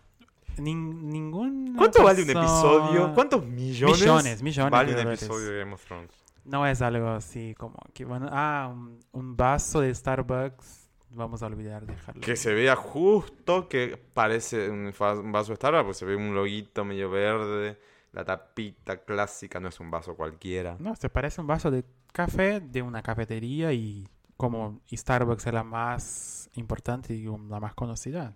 nin- 0.58 1.02
ningún... 1.04 1.76
¿Cuánto 1.78 2.04
vale 2.04 2.24
un 2.24 2.30
episodio? 2.30 3.14
¿Cuántos 3.14 3.46
millones, 3.46 4.00
Millones, 4.02 4.44
millones 4.44 4.72
vale 4.72 4.94
un 4.94 5.08
episodio 5.08 5.52
de 5.52 5.60
Game 5.60 5.74
of 5.74 5.86
Thrones? 5.86 6.12
No 6.46 6.66
es 6.66 6.82
algo 6.82 7.10
así 7.10 7.54
como 7.58 7.78
que, 7.94 8.04
bueno, 8.06 8.28
ah, 8.32 8.70
un, 8.74 9.00
un 9.12 9.38
vaso 9.38 9.82
de 9.82 9.94
Starbucks, 9.94 10.87
vamos 11.18 11.44
a 11.44 11.48
olvidar 11.48 11.86
dejarlo. 11.86 12.22
Que 12.22 12.36
se 12.36 12.54
vea 12.54 12.76
justo 12.76 13.68
que 13.68 13.98
parece 14.14 14.70
un, 14.70 14.94
vaso 15.32 15.52
de 15.52 15.56
Starbucks, 15.56 15.86
pues 15.86 15.98
se 15.98 16.06
ve 16.06 16.16
un 16.16 16.34
loguito 16.34 16.86
medio 16.86 17.10
verde, 17.10 17.80
la 18.14 18.24
tapita 18.24 18.98
clásica, 19.04 19.60
no 19.60 19.68
es 19.68 19.80
un 19.80 19.92
vaso 19.92 20.16
cualquiera. 20.16 20.78
No, 20.80 20.96
se 20.96 21.10
parece 21.10 21.42
un 21.42 21.48
vaso 21.48 21.72
de 21.72 21.84
café 22.14 22.62
de 22.62 22.82
una 22.82 23.02
cafetería 23.02 23.74
y 23.74 24.08
como 24.38 24.82
Starbucks 24.92 25.48
es 25.48 25.54
la 25.54 25.64
más 25.64 26.50
importante 26.56 27.14
y 27.14 27.26
la 27.26 27.60
más 27.60 27.74
conocida. 27.74 28.36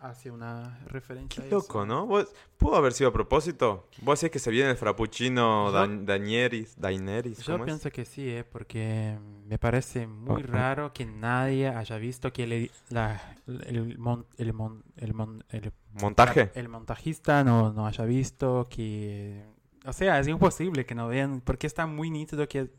Hace 0.00 0.30
una 0.30 0.78
referencia 0.86 1.42
Qué 1.42 1.48
a 1.48 1.52
loco, 1.52 1.80
eso. 1.82 1.86
¿no? 1.86 2.06
¿Vos- 2.06 2.32
¿Pudo 2.56 2.76
haber 2.76 2.94
sido 2.94 3.10
a 3.10 3.12
propósito? 3.12 3.86
¿Vos 4.00 4.18
decís 4.18 4.32
que 4.32 4.38
se 4.38 4.50
viene 4.50 4.70
el 4.70 4.76
frappuccino 4.78 5.70
Dan- 5.70 6.06
Daenerys? 6.06 6.74
Daenerys 6.80 7.38
Yo 7.44 7.52
¿cómo 7.52 7.64
es? 7.64 7.68
pienso 7.68 7.90
que 7.90 8.06
sí, 8.06 8.26
¿eh? 8.28 8.42
porque 8.44 9.18
me 9.46 9.58
parece 9.58 10.06
muy 10.06 10.42
oh. 10.42 10.46
raro 10.46 10.92
que 10.94 11.04
nadie 11.04 11.68
haya 11.68 11.96
visto 11.98 12.32
que 12.32 12.44
el, 12.44 12.70
la- 12.88 13.20
el, 13.46 13.98
mon- 13.98 14.24
el, 14.38 14.54
mon- 14.54 14.82
el 14.96 15.12
mon- 15.12 15.44
el 15.50 15.70
¿Montaje? 16.00 16.50
el 16.54 16.68
montajista 16.70 17.44
no, 17.44 17.72
no 17.72 17.86
haya 17.86 18.04
visto 18.04 18.68
que... 18.70 19.44
O 19.84 19.92
sea, 19.92 20.18
es 20.18 20.28
imposible 20.28 20.86
que 20.86 20.94
no 20.94 21.08
vean, 21.08 21.42
porque 21.42 21.66
está 21.66 21.86
muy 21.86 22.10
nítido 22.10 22.48
que, 22.48 22.70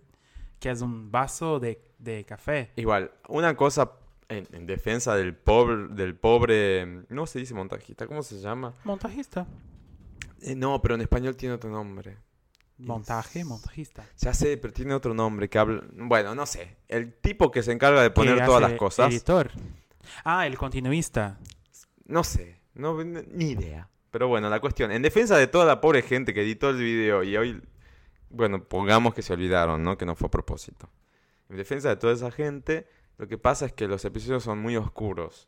que 0.60 0.72
es 0.72 0.82
un 0.82 1.12
vaso 1.12 1.60
de, 1.60 1.82
de 2.00 2.24
café. 2.26 2.72
Igual, 2.78 3.12
una 3.28 3.56
cosa 3.56 3.92
en, 4.32 4.48
en 4.52 4.66
defensa 4.66 5.16
del 5.16 5.36
pobre, 5.36 5.88
del 5.90 6.16
pobre, 6.16 6.86
no 7.10 7.28
se 7.28 7.40
dice 7.40 7.54
montajista, 7.54 8.08
¿cómo 8.08 8.24
se 8.24 8.40
llama? 8.40 8.74
Montajista. 8.84 9.46
Eh, 10.42 10.56
no, 10.56 10.82
pero 10.82 10.96
en 10.96 11.02
español 11.02 11.36
tiene 11.36 11.56
otro 11.56 11.70
nombre. 11.70 12.18
Montaje, 12.78 13.46
montajista. 13.46 14.04
Ya 14.18 14.34
sé, 14.34 14.58
pero 14.58 14.74
tiene 14.74 14.96
otro 14.96 15.14
nombre 15.14 15.50
que 15.50 15.60
habla... 15.60 15.84
Bueno, 15.94 16.34
no 16.34 16.48
sé. 16.48 16.78
El 16.88 17.14
tipo 17.14 17.52
que 17.52 17.62
se 17.62 17.72
encarga 17.72 18.02
de 18.02 18.10
poner 18.10 18.44
todas 18.44 18.62
las 18.62 18.74
cosas. 18.74 19.12
Editor. 19.12 19.52
Ah, 20.24 20.48
el 20.48 20.58
continuista. 20.58 21.38
No 22.06 22.24
sé. 22.24 22.60
No, 22.74 23.04
ni 23.04 23.52
idea. 23.52 23.88
Pero 24.10 24.30
bueno, 24.30 24.50
la 24.50 24.60
cuestión. 24.60 24.92
En 24.92 25.04
defensa 25.04 25.38
de 25.38 25.46
toda 25.46 25.66
la 25.66 25.80
pobre 25.80 26.02
gente 26.02 26.34
que 26.34 26.42
editó 26.42 26.72
el 26.72 26.78
video 26.78 27.24
y 27.24 27.38
hoy... 27.38 27.62
Bueno, 28.32 28.64
pongamos 28.64 29.14
que 29.14 29.22
se 29.22 29.34
olvidaron, 29.34 29.84
¿no? 29.84 29.96
Que 29.98 30.08
no 30.08 30.16
fue 30.16 30.28
a 30.28 30.32
propósito. 30.32 30.90
En 31.50 31.58
defensa 31.58 31.90
de 31.90 31.98
toda 31.98 32.14
esa 32.14 32.32
gente, 32.32 32.88
lo 33.22 33.28
que 33.28 33.38
pasa 33.38 33.68
es 33.68 33.74
que 33.74 33.88
los 33.88 34.04
episodios 34.04 34.42
son 34.44 34.60
muy 34.60 34.76
oscuros. 34.76 35.48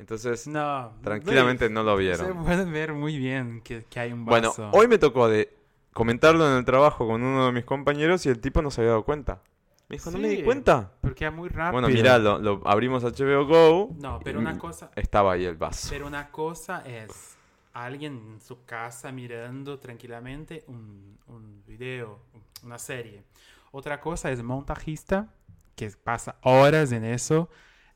Entonces, 0.00 0.48
No. 0.48 0.92
tranquilamente 1.02 1.70
no 1.70 1.84
lo 1.84 1.96
Se 1.96 2.02
vieron. 2.02 2.44
puede 2.44 2.64
ver 2.64 2.92
muy 2.92 3.16
bien 3.16 3.60
que, 3.62 3.84
que 3.84 4.00
hay 4.00 4.12
un 4.12 4.24
Bueno, 4.24 4.48
vaso. 4.48 4.68
hoy 4.72 4.88
me 4.88 4.98
tocó 4.98 5.28
de 5.28 5.56
comentarlo 5.92 6.44
en 6.50 6.56
el 6.58 6.64
trabajo 6.64 7.06
con 7.06 7.22
uno 7.22 7.46
de 7.46 7.52
mis 7.52 7.64
compañeros 7.64 8.26
y 8.26 8.30
el 8.30 8.40
tipo 8.40 8.60
no 8.62 8.72
se 8.72 8.80
había 8.80 8.90
dado 8.90 9.04
cuenta. 9.04 9.40
Me 9.88 9.96
dijo, 9.96 10.10
¿no 10.10 10.18
me 10.18 10.28
di 10.28 10.38
Sí. 10.38 10.42
cuenta? 10.42 10.90
Porque 11.02 11.24
es 11.26 11.32
muy 11.32 11.48
rápido. 11.48 11.80
Bueno, 11.80 11.88
mirá, 11.88 12.18
lo, 12.18 12.38
lo 12.40 12.60
abrimos 12.64 13.04
HBO 13.04 13.46
Go. 13.46 13.94
No, 14.00 14.18
pero 14.24 14.40
una 14.40 14.58
cosa... 14.58 14.90
Estaba 14.96 15.34
ahí 15.34 15.44
el 15.44 15.56
vaso. 15.56 15.86
Pero 15.90 16.08
una 16.08 16.32
cosa 16.32 16.82
es 16.84 17.36
alguien 17.74 18.14
en 18.34 18.40
su 18.40 18.64
casa 18.64 19.12
mirando 19.12 19.78
tranquilamente 19.78 20.64
un, 20.66 21.16
un 21.28 21.62
video, 21.64 22.18
una 22.64 22.78
serie. 22.78 23.22
Otra 23.70 24.00
cosa 24.00 24.32
es 24.32 24.42
montajista, 24.42 25.28
que 25.74 25.90
pasa 25.90 26.36
horas 26.42 26.92
en 26.92 27.04
eso. 27.04 27.48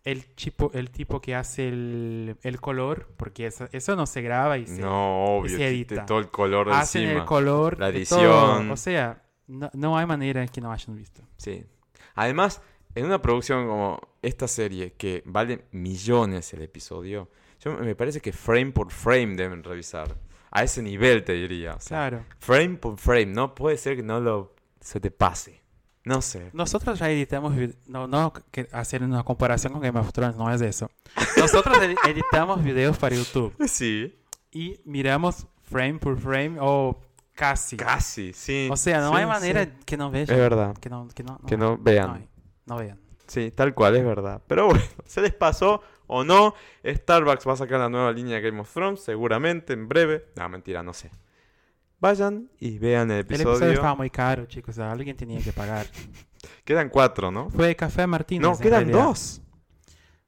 El 0.04 0.24
tipo, 0.34 0.70
el 0.74 0.90
tipo 0.90 1.20
que 1.20 1.34
hace 1.34 1.68
el, 1.68 2.36
el 2.42 2.60
color, 2.60 3.08
porque 3.16 3.46
eso, 3.46 3.68
eso 3.72 3.94
no 3.96 4.06
se 4.06 4.22
graba 4.22 4.56
y 4.56 4.66
se 4.66 4.80
No, 4.80 5.24
obvio, 5.38 5.56
se 5.56 5.66
edita. 5.68 6.06
todo 6.06 6.18
el 6.20 6.28
color 6.28 6.70
hacen 6.70 7.02
encima. 7.02 7.20
el 7.20 7.26
color. 7.26 7.78
La 7.78 7.86
todo. 7.88 7.96
edición. 7.98 8.70
O 8.70 8.76
sea, 8.76 9.22
no, 9.48 9.70
no 9.74 9.98
hay 9.98 10.06
manera 10.06 10.46
que 10.46 10.60
no 10.60 10.72
hayan 10.72 10.96
visto. 10.96 11.22
Sí. 11.36 11.64
Además, 12.14 12.62
en 12.94 13.04
una 13.04 13.20
producción 13.20 13.66
como 13.66 14.00
esta 14.22 14.48
serie, 14.48 14.94
que 14.94 15.22
vale 15.26 15.66
millones 15.72 16.52
el 16.54 16.62
episodio, 16.62 17.28
yo 17.60 17.72
me 17.78 17.94
parece 17.94 18.20
que 18.20 18.32
frame 18.32 18.70
por 18.72 18.90
frame 18.92 19.34
deben 19.36 19.62
revisar. 19.62 20.16
A 20.50 20.62
ese 20.62 20.80
nivel 20.82 21.24
te 21.24 21.34
diría. 21.34 21.74
o 21.74 21.80
sea, 21.80 22.08
Claro. 22.08 22.24
Frame 22.38 22.76
por 22.76 22.96
frame, 22.96 23.26
no 23.26 23.54
puede 23.54 23.76
ser 23.76 23.96
que 23.96 24.02
no 24.02 24.20
lo 24.20 24.54
se 24.80 25.00
te 25.00 25.10
pase. 25.10 25.60
No 26.08 26.22
sé. 26.22 26.50
Nosotros 26.52 26.98
ya 26.98 27.10
editamos, 27.10 27.54
no, 27.86 28.06
no 28.06 28.32
que 28.50 28.68
hacer 28.72 29.02
una 29.02 29.22
comparación 29.22 29.72
con 29.72 29.82
Game 29.82 29.98
of 30.00 30.12
Thrones, 30.12 30.36
no 30.36 30.50
es 30.52 30.60
eso. 30.60 30.90
Nosotros 31.36 31.76
edi- 31.78 31.96
editamos 32.08 32.62
videos 32.62 32.96
para 32.98 33.14
YouTube 33.14 33.54
Sí. 33.68 34.18
y 34.50 34.80
miramos 34.84 35.46
frame 35.62 35.98
por 35.98 36.18
frame 36.18 36.56
o 36.60 36.98
casi. 37.34 37.76
Casi, 37.76 38.32
sí. 38.32 38.68
O 38.70 38.76
sea, 38.76 39.00
no 39.00 39.10
Sí, 39.10 39.16
hay 39.18 39.26
manera 39.26 39.64
sí. 39.64 39.70
que 39.84 39.96
no 39.96 40.10
vean. 40.10 40.22
Es 40.24 40.28
verdad. 40.36 40.74
Que 40.78 40.88
no, 40.88 41.08
que 41.14 41.22
no, 41.22 41.38
Que 41.46 41.56
no 41.56 41.76
vean. 41.76 42.26
No 42.66 42.76
vean. 42.76 42.98
Sí, 43.26 43.50
tal 43.50 43.74
cual, 43.74 43.94
es 43.96 44.04
verdad. 44.04 44.40
Pero 44.46 44.66
bueno, 44.68 44.82
se 45.04 45.20
les 45.20 45.34
pasó 45.34 45.82
o 46.06 46.24
no. 46.24 46.54
Starbucks 46.84 47.46
va 47.46 47.52
a 47.52 47.56
sacar 47.56 47.78
la 47.80 47.90
nueva 47.90 48.10
línea 48.12 48.36
de 48.36 48.40
Game 48.40 48.60
of 48.60 48.72
Thrones, 48.72 49.00
seguramente, 49.04 49.74
en 49.74 49.86
breve. 49.88 50.24
No, 50.36 50.48
mentira, 50.48 50.82
no 50.82 50.94
sé. 50.94 51.10
Vayan 52.00 52.48
y 52.60 52.78
vean 52.78 53.10
el 53.10 53.18
El 53.18 53.20
episodio. 53.24 53.50
episodio 53.52 53.72
estaba 53.74 53.94
muy 53.96 54.10
caro, 54.10 54.46
chicos. 54.46 54.74
o 54.76 54.76
sea, 54.76 54.92
alguien 54.92 55.16
tenía 55.16 55.40
que 55.40 55.52
pagar. 55.52 55.86
Quedan 56.64 56.88
cuatro, 56.90 57.30
¿no? 57.30 57.50
Fue 57.50 57.74
Café 57.74 58.06
Martínez. 58.06 58.42
No, 58.48 58.56
quedan 58.58 58.84
realidad. 58.84 59.04
dos. 59.04 59.42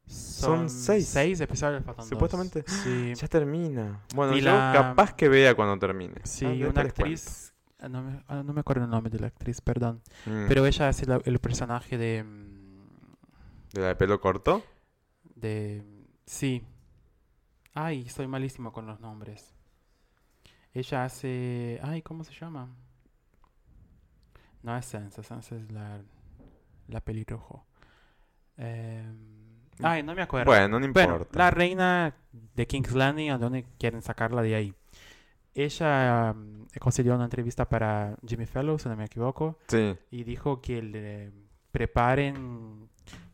Son 0.06 0.68
seis. 0.68 1.06
Seis 1.06 1.40
episodios, 1.40 1.84
faltan 1.84 2.02
dos. 2.04 2.08
Supuestamente. 2.08 2.64
Sí. 2.82 3.12
Ya 3.14 3.28
termina. 3.28 4.04
Bueno, 4.14 4.36
Y 4.36 4.40
yo 4.40 4.46
la- 4.50 4.72
capaz 4.74 5.14
que 5.14 5.28
vea 5.28 5.54
cuando 5.54 5.78
termine. 5.78 6.14
Sí, 6.24 6.46
Ah, 6.46 6.68
una 6.70 6.80
actriz. 6.82 7.54
No 7.88 8.02
me, 8.02 8.22
ah, 8.26 8.42
no 8.44 8.52
me 8.52 8.60
acuerdo 8.60 8.84
el 8.84 8.90
nombre 8.90 9.10
de 9.10 9.20
la 9.20 9.28
actriz, 9.28 9.60
perdón. 9.60 10.02
Mm. 10.26 10.48
Pero 10.48 10.66
ella 10.66 10.88
hace 10.88 11.06
la- 11.06 11.20
el 11.24 11.38
personaje 11.38 11.96
de. 11.96 12.24
mm, 12.24 13.74
¿De 13.74 13.80
la 13.82 13.86
de 13.88 13.94
pelo 13.96 14.20
corto? 14.20 14.64
de 15.36 15.82
sí. 16.26 16.62
Ay, 17.72 18.08
soy 18.08 18.26
malísimo 18.26 18.72
con 18.72 18.86
los 18.86 18.98
nombres. 19.00 19.54
Ella 20.72 21.04
hace. 21.04 21.80
Ay, 21.82 22.02
¿cómo 22.02 22.24
se 22.24 22.32
llama? 22.32 22.68
No 24.62 24.76
es 24.76 24.84
Sansa, 24.86 25.22
Sansa 25.22 25.56
es 25.56 25.70
la, 25.72 26.00
la 26.88 27.00
pelirrojo. 27.00 27.64
Em, 28.56 29.16
ay, 29.82 30.02
no 30.02 30.14
me 30.14 30.22
acuerdo. 30.22 30.50
Bueno, 30.50 30.78
no 30.78 30.92
Bueno, 30.92 31.14
importa. 31.14 31.38
la 31.38 31.50
reina 31.50 32.14
de 32.32 32.66
King's 32.66 32.92
Landing, 32.92 33.30
¿a 33.30 33.38
dónde 33.38 33.64
quieren 33.78 34.02
sacarla 34.02 34.42
de 34.42 34.54
ahí? 34.54 34.74
Ella 35.54 36.34
concedió 36.78 37.14
una 37.14 37.24
entrevista 37.24 37.68
para 37.68 38.16
Jimmy 38.26 38.46
Fallon, 38.46 38.78
si 38.78 38.88
no 38.88 38.96
me 38.96 39.06
equivoco, 39.06 39.58
Sí. 39.68 39.96
y 40.10 40.22
dijo 40.24 40.60
que 40.60 40.82
le 40.82 41.32
preparen 41.72 42.88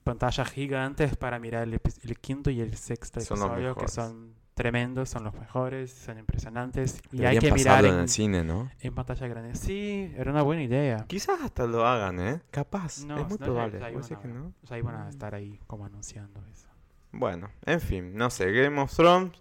pantallas 0.04 0.48
gigantes 0.50 1.16
para 1.16 1.38
mirar 1.38 1.64
el, 1.64 1.74
el 2.04 2.18
quinto 2.20 2.50
y 2.50 2.60
el 2.60 2.76
sexto 2.76 3.20
Son 3.20 3.38
episodio, 3.38 3.74
que 3.74 3.88
son 3.88 4.34
tremendos, 4.56 5.10
son 5.10 5.22
los 5.22 5.34
mejores, 5.34 5.92
son 5.92 6.18
impresionantes, 6.18 6.98
y 7.12 7.18
Deberían 7.18 7.44
hay 7.44 7.50
que 7.50 7.52
mirar 7.54 7.84
en, 7.84 7.94
en 7.94 8.00
el 8.00 8.08
cine, 8.08 8.42
¿no? 8.42 8.70
en 8.80 8.94
pantalla 8.94 9.28
grande. 9.28 9.54
Sí, 9.54 10.10
era 10.16 10.30
una 10.32 10.40
buena 10.42 10.62
idea. 10.62 11.04
Quizás 11.06 11.40
hasta 11.42 11.66
lo 11.66 11.86
hagan, 11.86 12.18
¿eh? 12.18 12.40
Capaz. 12.50 13.04
No, 13.04 13.18
es 13.20 13.28
muy 13.28 13.32
no, 13.32 13.36
ya- 13.38 13.44
probable. 13.44 13.78
ya 13.78 13.84
¿Vos 13.90 13.90
iban 13.92 14.02
decís 14.02 14.18
que 14.18 14.28
a- 14.28 14.32
no? 14.32 14.52
Ya 14.62 14.78
iban 14.78 14.94
a 14.96 15.08
estar 15.10 15.34
ahí 15.34 15.60
como 15.66 15.84
anunciando 15.84 16.42
eso. 16.50 16.66
Bueno, 17.12 17.50
en 17.66 17.80
fin, 17.82 18.16
no 18.16 18.30
sé. 18.30 18.50
Game 18.50 18.80
of 18.80 18.92
Thrones. 18.96 19.32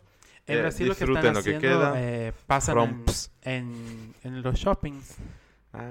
En 0.47 0.57
eh, 0.57 0.61
Brasil 0.61 0.88
lo 0.89 0.95
que 0.95 1.03
están 1.05 1.16
lo 1.34 1.41
que 1.41 1.55
haciendo, 1.55 1.59
queda. 1.61 1.93
eh, 1.95 2.34
pasan 2.45 2.78
en, 2.78 3.03
en, 3.41 4.13
en 4.24 4.41
los 4.43 4.55
shoppings, 4.59 5.16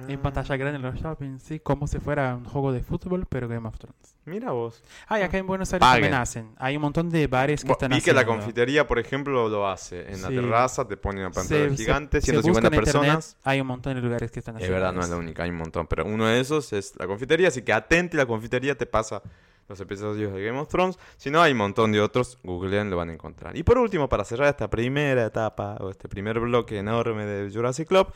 en 0.09 0.18
Ah, 0.18 0.22
pantalla 0.22 0.57
grande 0.57 0.76
en 0.76 0.82
los 0.82 0.95
shoppings, 0.97 1.43
sí, 1.43 1.61
como 1.61 1.87
si 1.87 1.99
fuera 1.99 2.35
un 2.35 2.45
juego 2.45 2.72
de 2.72 2.82
fútbol, 2.82 3.26
pero 3.28 3.49
Game 3.49 3.66
of 3.68 3.78
Thrones. 3.78 4.16
Mira 4.26 4.53
vos. 4.53 4.82
Ah, 5.09 5.18
y 5.18 5.22
acá 5.22 5.37
en 5.39 5.47
Buenos 5.47 5.72
Aires 5.72 5.80
Paguen. 5.87 6.03
también 6.05 6.20
hacen. 6.20 6.55
Hay 6.57 6.76
un 6.76 6.82
montón 6.82 7.11
de 7.11 7.26
bares 7.26 7.62
que 7.62 7.68
Bo- 7.68 7.72
están 7.74 7.91
Vi 7.91 8.01
que 8.01 8.12
la 8.12 8.20
haciendo. 8.22 8.41
confitería, 8.43 8.87
por 8.87 8.99
ejemplo, 8.99 9.49
lo 9.49 9.68
hace. 9.68 10.11
En 10.12 10.22
la 10.22 10.28
terraza 10.28 10.87
te 10.89 10.97
pone 10.97 11.20
una 11.20 11.30
pantalla 11.30 11.64
Se- 11.70 11.70
se- 11.70 11.76
gigante, 11.76 12.20
se 12.20 12.26
150 12.32 12.68
busca 12.70 12.76
en 12.76 12.82
internet, 12.82 13.03
personas. 13.14 13.37
hay 13.45 13.61
un 13.61 13.66
montón 13.66 13.95
de 13.95 14.01
lugares 14.01 14.30
que 14.30 14.39
están 14.39 14.55
Es 14.57 14.62
haciendo 14.62 14.74
verdad, 14.76 14.93
no 14.93 15.01
es 15.03 15.09
la 15.11 15.16
única, 15.16 15.43
hay 15.43 15.51
un 15.51 15.57
montón. 15.57 15.87
Pero 15.87 16.07
uno 16.07 16.26
de 16.26 16.41
esos 16.41 16.72
es 16.72 16.95
la 16.99 17.07
confitería, 17.07 17.49
así 17.49 17.62
que 17.62 17.72
atente, 17.72 18.16
la 18.16 18.26
confitería 18.26 18.76
te 18.76 18.87
pasa 18.87 19.22
los 19.66 19.80
episodios 19.80 20.32
de 20.35 20.45
Game 20.45 20.59
of 20.59 20.68
Thrones. 20.68 20.99
Si 21.16 21.30
no, 21.30 21.41
hay 21.41 21.53
un 21.53 21.59
montón 21.59 21.91
de 21.93 22.01
otros, 22.01 22.39
googleen, 22.43 22.91
lo 22.91 22.97
van 22.99 23.09
a 23.09 23.12
encontrar. 23.14 23.57
Y 23.57 23.62
por 23.62 23.78
último, 23.78 24.11
para 24.11 24.22
cerrar 24.24 24.49
esta 24.49 24.68
primera 24.68 25.24
etapa, 25.24 25.76
o 25.80 25.89
este 25.91 26.07
primer 26.07 26.39
bloque 26.39 26.78
enorme 26.78 27.24
de 27.24 27.51
Jurassic 27.51 27.89
Club, 27.89 28.09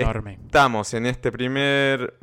Enorme. 0.00 0.38
estamos 0.44 0.94
en 0.94 1.06
este 1.06 1.30
primer... 1.32 2.14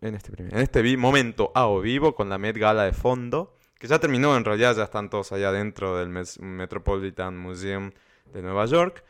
En 0.00 0.14
este 0.14 0.32
primer... 0.32 0.54
En 0.54 0.60
este 0.60 0.96
momento 0.96 1.52
a 1.54 1.66
o 1.66 1.80
vivo, 1.80 2.14
con 2.14 2.28
la 2.28 2.38
Met 2.38 2.56
Gala 2.56 2.84
de 2.84 2.92
fondo, 2.92 3.54
que 3.78 3.86
ya 3.86 3.98
terminó 3.98 4.36
en 4.36 4.44
realidad, 4.44 4.74
ya 4.76 4.84
están 4.84 5.10
todos 5.10 5.32
allá 5.32 5.52
dentro 5.52 5.96
del 5.98 6.08
Metropolitan 6.40 7.38
Museum 7.38 7.90
de 8.32 8.42
Nueva 8.42 8.66
York. 8.66 9.04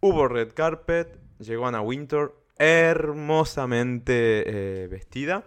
Hubo 0.00 0.26
red 0.28 0.52
carpet, 0.52 1.18
llegó 1.38 1.66
Anna 1.66 1.80
Wintour 1.80 2.36
hermosamente 2.58 4.44
eh, 4.84 4.88
vestida. 4.88 5.44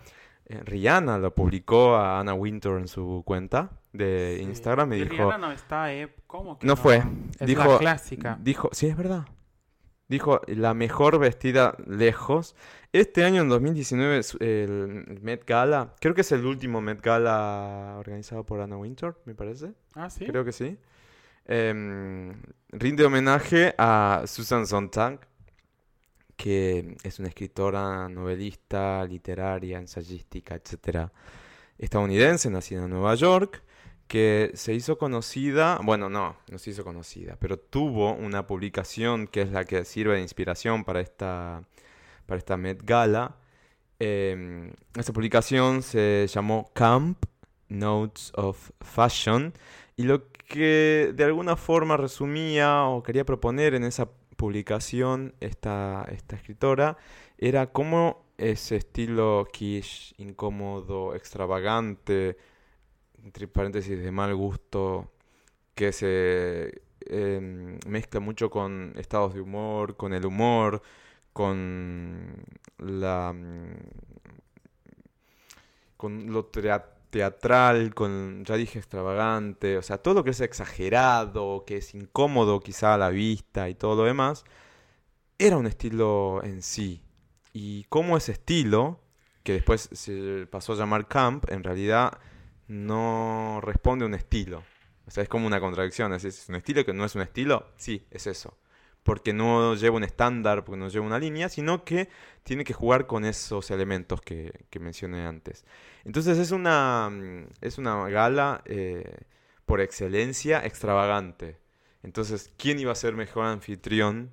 Eh, 0.48 0.62
Rihanna 0.64 1.18
lo 1.18 1.34
publicó 1.34 1.96
a 1.96 2.20
Anna 2.20 2.34
Wintour 2.34 2.80
en 2.80 2.88
su 2.88 3.24
cuenta 3.26 3.72
de 3.94 4.36
Sí. 4.40 4.44
Instagram 4.44 4.94
y 4.94 4.96
Y 4.98 5.00
dijo... 5.06 5.14
Rihanna 5.16 5.38
no 5.38 5.52
está, 5.52 5.94
¿eh? 5.94 6.14
¿Cómo 6.28 6.60
que 6.60 6.68
No 6.68 6.76
fue. 6.76 7.02
Es 7.40 7.48
Dijo- 7.48 7.74
la 7.74 7.78
clásica. 7.80 8.38
Dijo, 8.42 8.70
sí, 8.72 8.88
es 8.88 8.96
verdad. 8.98 9.26
Dijo, 10.08 10.42
la 10.48 10.74
mejor 10.76 11.18
vestida 11.20 11.76
lejos. 11.88 12.56
Este 12.94 13.24
año, 13.24 13.42
en 13.42 13.50
2019, 13.50 14.22
su- 14.24 14.38
el 14.40 15.20
Met 15.22 15.46
Gala, 15.48 15.96
creo 16.00 16.14
que 16.14 16.22
es 16.22 16.32
el 16.32 16.46
último 16.46 16.80
Met 16.80 17.02
Gala 17.02 17.96
organizado 17.98 18.46
por 18.46 18.62
Anna 18.62 18.78
Wintour, 18.78 19.20
me 19.26 19.34
parece. 19.34 19.74
Ah, 19.96 20.10
sí. 20.10 20.26
Creo 20.26 20.46
que 20.46 20.52
sí. 20.52 20.78
Em, 21.48 22.34
rinde 22.70 23.04
homenaje 23.04 23.74
a 23.78 24.24
Susan 24.28 24.66
Sontag, 24.68 25.20
que 26.36 26.98
es 27.04 27.20
una 27.20 27.30
escritora, 27.30 28.08
novelista, 28.10 29.04
literaria, 29.06 29.80
ensayística, 29.80 30.56
etcétera, 30.56 31.12
estadounidense, 31.78 32.50
nacida 32.50 32.84
en 32.84 32.90
Nueva 32.90 33.16
York, 33.16 33.64
que 34.08 34.52
se 34.54 34.74
hizo 34.74 34.98
conocida, 34.98 35.80
bueno, 35.84 36.10
no, 36.10 36.36
no 36.50 36.58
se 36.60 36.72
hizo 36.72 36.84
conocida, 36.84 37.38
pero 37.40 37.58
tuvo 37.58 38.14
una 38.14 38.46
publicación 38.48 39.28
que 39.28 39.42
es 39.42 39.52
la 39.52 39.66
que 39.66 39.84
sirve 39.86 40.16
de 40.16 40.22
inspiración 40.22 40.84
para 40.84 41.02
esta, 41.02 41.64
para 42.26 42.38
esta 42.38 42.58
Met 42.58 42.84
Gala. 42.84 43.38
Em, 44.00 44.74
esta 44.96 45.14
publicación 45.14 45.82
se 45.82 46.28
llamó 46.28 46.70
Camp 46.74 47.26
Notes 47.70 48.32
of 48.36 48.72
Fashion 48.82 49.54
y 49.96 50.04
lo 50.04 50.30
que 50.30 51.12
de 51.16 51.24
alguna 51.24 51.56
forma 51.56 51.98
resumía 51.98 52.84
o 52.86 53.02
quería 53.02 53.26
proponer 53.26 53.74
en 53.74 53.84
esa 53.84 54.10
publicación 54.38 55.34
esta, 55.40 56.06
esta 56.12 56.36
escritora 56.36 56.98
era 57.38 57.72
cómo 57.72 58.26
ese 58.38 58.76
estilo 58.78 59.48
quiche, 59.52 60.14
incómodo, 60.18 61.16
extravagante, 61.16 62.38
entre 63.26 63.48
paréntesis 63.48 64.00
de 64.02 64.12
mal 64.12 64.34
gusto, 64.36 65.12
que 65.76 65.92
se 65.92 66.84
em, 67.02 67.80
mezcla 67.88 68.20
mucho 68.20 68.50
con 68.50 68.94
estados 68.98 69.34
de 69.34 69.42
humor, 69.42 69.98
con 69.98 70.14
el 70.14 70.26
humor, 70.26 70.82
con 71.34 72.46
la 72.78 73.34
mm, 73.34 74.06
con 75.98 76.32
lo 76.32 76.46
teatral, 77.10 77.94
con, 77.96 78.44
ya 78.46 78.56
dije, 78.58 78.80
extravagante, 78.80 79.78
o 79.78 79.82
sea, 79.82 79.98
todo 79.98 80.14
lo 80.16 80.24
que 80.24 80.32
es 80.32 80.42
exagerado, 80.42 81.64
que 81.66 81.78
es 81.78 81.96
incómodo 81.96 82.60
quizá 82.60 82.94
a 82.94 82.98
la 82.98 83.10
vista 83.10 83.70
y 83.70 83.76
todo 83.76 83.96
lo 83.96 84.04
demás, 84.04 84.44
era 85.40 85.58
un 85.58 85.68
estilo 85.68 86.42
en 86.44 86.62
sí. 86.62 87.02
Y 87.54 87.86
como 87.86 88.18
ese 88.18 88.34
estilo, 88.34 89.00
que 89.44 89.54
después 89.54 89.90
se 89.94 90.48
pasó 90.52 90.74
a 90.74 90.76
llamar 90.76 91.08
camp, 91.08 91.50
en 91.50 91.64
realidad 91.64 92.20
no 92.68 93.60
responde 93.62 94.06
a 94.06 94.08
un 94.08 94.14
estilo. 94.14 94.64
O 95.08 95.12
sea, 95.12 95.24
es 95.24 95.30
como 95.30 95.48
una 95.48 95.60
contradicción. 95.60 96.14
Es, 96.14 96.50
un 96.50 96.56
estilo 96.56 96.84
que 96.86 96.94
no 96.94 97.06
es 97.06 97.16
un 97.16 97.22
estilo. 97.22 97.68
Sí, 97.78 98.08
es 98.12 98.28
eso. 98.28 98.58
Porque 99.04 99.34
no 99.34 99.76
lleva 99.76 99.98
un 99.98 100.04
estándar, 100.04 100.66
porque 100.66 100.80
no 100.80 100.90
lleva 100.90 101.06
una 101.06 101.20
línea, 101.20 101.48
sino 101.48 101.84
que 101.84 102.10
tiene 102.44 102.64
que 102.64 102.74
jugar 102.74 103.06
con 103.06 103.24
esos 103.24 103.70
elementos 103.70 104.20
que, 104.22 104.66
que 104.72 104.80
mencioné 104.80 105.28
antes. 105.28 105.64
Entonces 106.06 106.40
es 106.40 106.52
una, 106.52 107.10
mm, 107.12 107.48
es 107.62 107.78
una 107.78 108.10
gala 108.10 108.64
eh, 108.66 109.18
por 109.66 109.80
excelencia 109.80 110.66
extravagante. 110.66 111.60
Entonces, 112.02 112.52
¿quién 112.58 112.80
iba 112.80 112.92
a 112.92 112.96
ser 112.96 113.14
mejor 113.14 113.46
anfitrión 113.46 114.32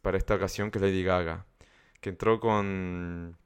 para 0.00 0.16
esta 0.16 0.34
ocasión 0.34 0.70
que 0.70 0.78
Lady 0.78 1.02
Gaga? 1.02 1.44
Que 2.00 2.10
entró 2.10 2.40
con, 2.40 3.36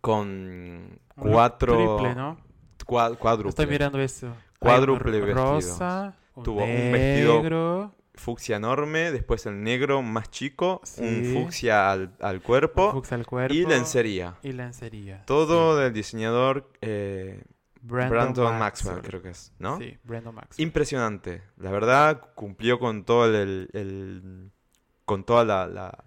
con 0.00 1.00
cuatro... 1.16 1.76
Triple, 1.76 2.14
¿no? 2.16 2.53
Cuádruple. 2.84 3.48
Estoy 3.48 3.66
mirando 3.66 3.98
eso. 4.00 4.34
Cuádruple 4.58 5.20
un 5.20 5.26
vestido. 5.26 5.44
rosa, 5.52 6.16
un 6.34 6.44
Tuvo 6.44 6.64
un 6.64 6.92
vestido 6.92 7.42
negro, 7.42 7.94
Fucsia 8.16 8.56
enorme, 8.56 9.10
después 9.10 9.44
el 9.46 9.60
negro 9.64 10.00
más 10.00 10.30
chico, 10.30 10.80
un 10.98 11.24
Sí. 11.24 11.32
fucsia 11.34 11.90
al, 11.90 12.12
al 12.20 12.40
cuerpo 12.42 12.92
fucsia 12.92 13.16
al 13.16 13.26
cuerpo 13.26 13.52
y 13.52 13.66
lencería. 13.66 14.36
y 14.42 14.52
lencería. 14.52 15.22
Todo 15.26 15.76
Sí. 15.76 15.82
del 15.82 15.92
diseñador 15.92 16.70
eh, 16.80 17.42
Brandon, 17.82 18.56
Maxwell, 18.58 19.02
creo 19.02 19.20
que 19.20 19.30
es, 19.30 19.52
¿no? 19.58 19.78
Sí, 19.78 19.98
Brandon 20.04 20.32
Maxwell. 20.34 20.62
Impresionante. 20.64 21.42
La 21.56 21.70
verdad, 21.72 22.22
cumplió 22.36 22.78
con 22.78 23.04
todo 23.04 23.26
el, 23.26 23.68
el- 23.72 24.50
con 25.04 25.24
toda 25.24 25.44
la, 25.44 25.66
la- 25.66 26.04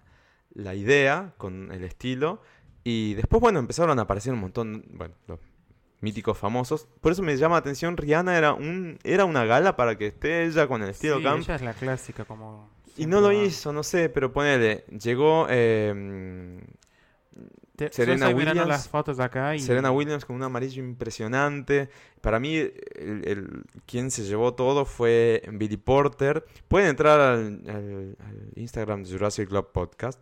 la 0.54 0.74
idea, 0.74 1.34
con 1.36 1.70
el 1.72 1.84
estilo. 1.84 2.40
Y 2.84 3.14
después, 3.14 3.40
bueno, 3.42 3.58
empezaron 3.58 3.98
a 3.98 4.02
aparecer 4.02 4.32
un 4.32 4.40
montón, 4.40 4.82
bueno, 4.92 5.14
los 5.26 5.38
míticos 6.00 6.38
famosos. 6.38 6.86
Por 7.00 7.12
eso 7.12 7.22
me 7.22 7.36
llama 7.36 7.56
la 7.56 7.60
atención, 7.60 7.96
Rihanna 7.96 8.36
era 8.38 8.52
un, 8.54 8.98
era 9.04 9.24
una 9.24 9.44
gala 9.44 9.76
para 9.76 9.96
que 9.98 10.06
esté 10.08 10.44
ella 10.44 10.66
con 10.66 10.82
el 10.82 10.90
estilo 10.90 11.18
sí, 11.18 11.24
camp. 11.24 11.40
ella 11.42 11.54
es 11.56 11.62
la 11.62 11.74
clásica 11.74 12.24
como... 12.24 12.70
Y 12.96 13.06
no 13.06 13.20
lo 13.20 13.30
hizo, 13.32 13.72
no 13.72 13.82
sé, 13.84 14.08
pero 14.08 14.32
ponele, 14.32 14.84
llegó 14.88 15.46
eh, 15.48 16.58
Te- 17.76 17.84
yo 17.86 17.90
Serena 17.92 18.28
Williams- 18.30 18.66
las 18.66 18.88
fotos 18.88 19.20
acá 19.20 19.54
y... 19.54 19.60
Serena 19.60 19.92
Williams 19.92 20.24
con 20.24 20.34
un 20.34 20.42
amarillo 20.42 20.82
impresionante. 20.82 21.88
Para 22.20 22.40
mí, 22.40 22.56
el, 22.56 22.72
el- 23.24 23.62
quien 23.86 24.10
se 24.10 24.24
llevó 24.24 24.54
todo 24.54 24.84
fue 24.84 25.42
Billy 25.52 25.76
Porter. 25.76 26.44
Pueden 26.66 26.88
entrar 26.88 27.20
al, 27.20 27.62
al- 27.68 28.16
al 28.18 28.52
Instagram 28.56 29.04
de 29.04 29.10
Jurassic 29.12 29.48
Club 29.48 29.70
Podcast 29.70 30.18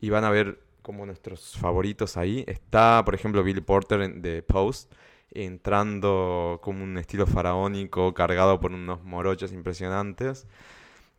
y 0.00 0.08
van 0.08 0.24
a 0.24 0.30
ver 0.30 0.58
como 0.86 1.04
nuestros 1.04 1.58
favoritos 1.58 2.16
ahí. 2.16 2.44
Está, 2.46 3.02
por 3.04 3.16
ejemplo, 3.16 3.42
Billy 3.42 3.60
Porter 3.60 4.08
de 4.22 4.40
Post, 4.44 4.92
entrando 5.32 6.60
como 6.62 6.84
un 6.84 6.96
estilo 6.96 7.26
faraónico, 7.26 8.14
cargado 8.14 8.60
por 8.60 8.70
unos 8.72 9.02
morochos 9.02 9.50
impresionantes. 9.52 10.46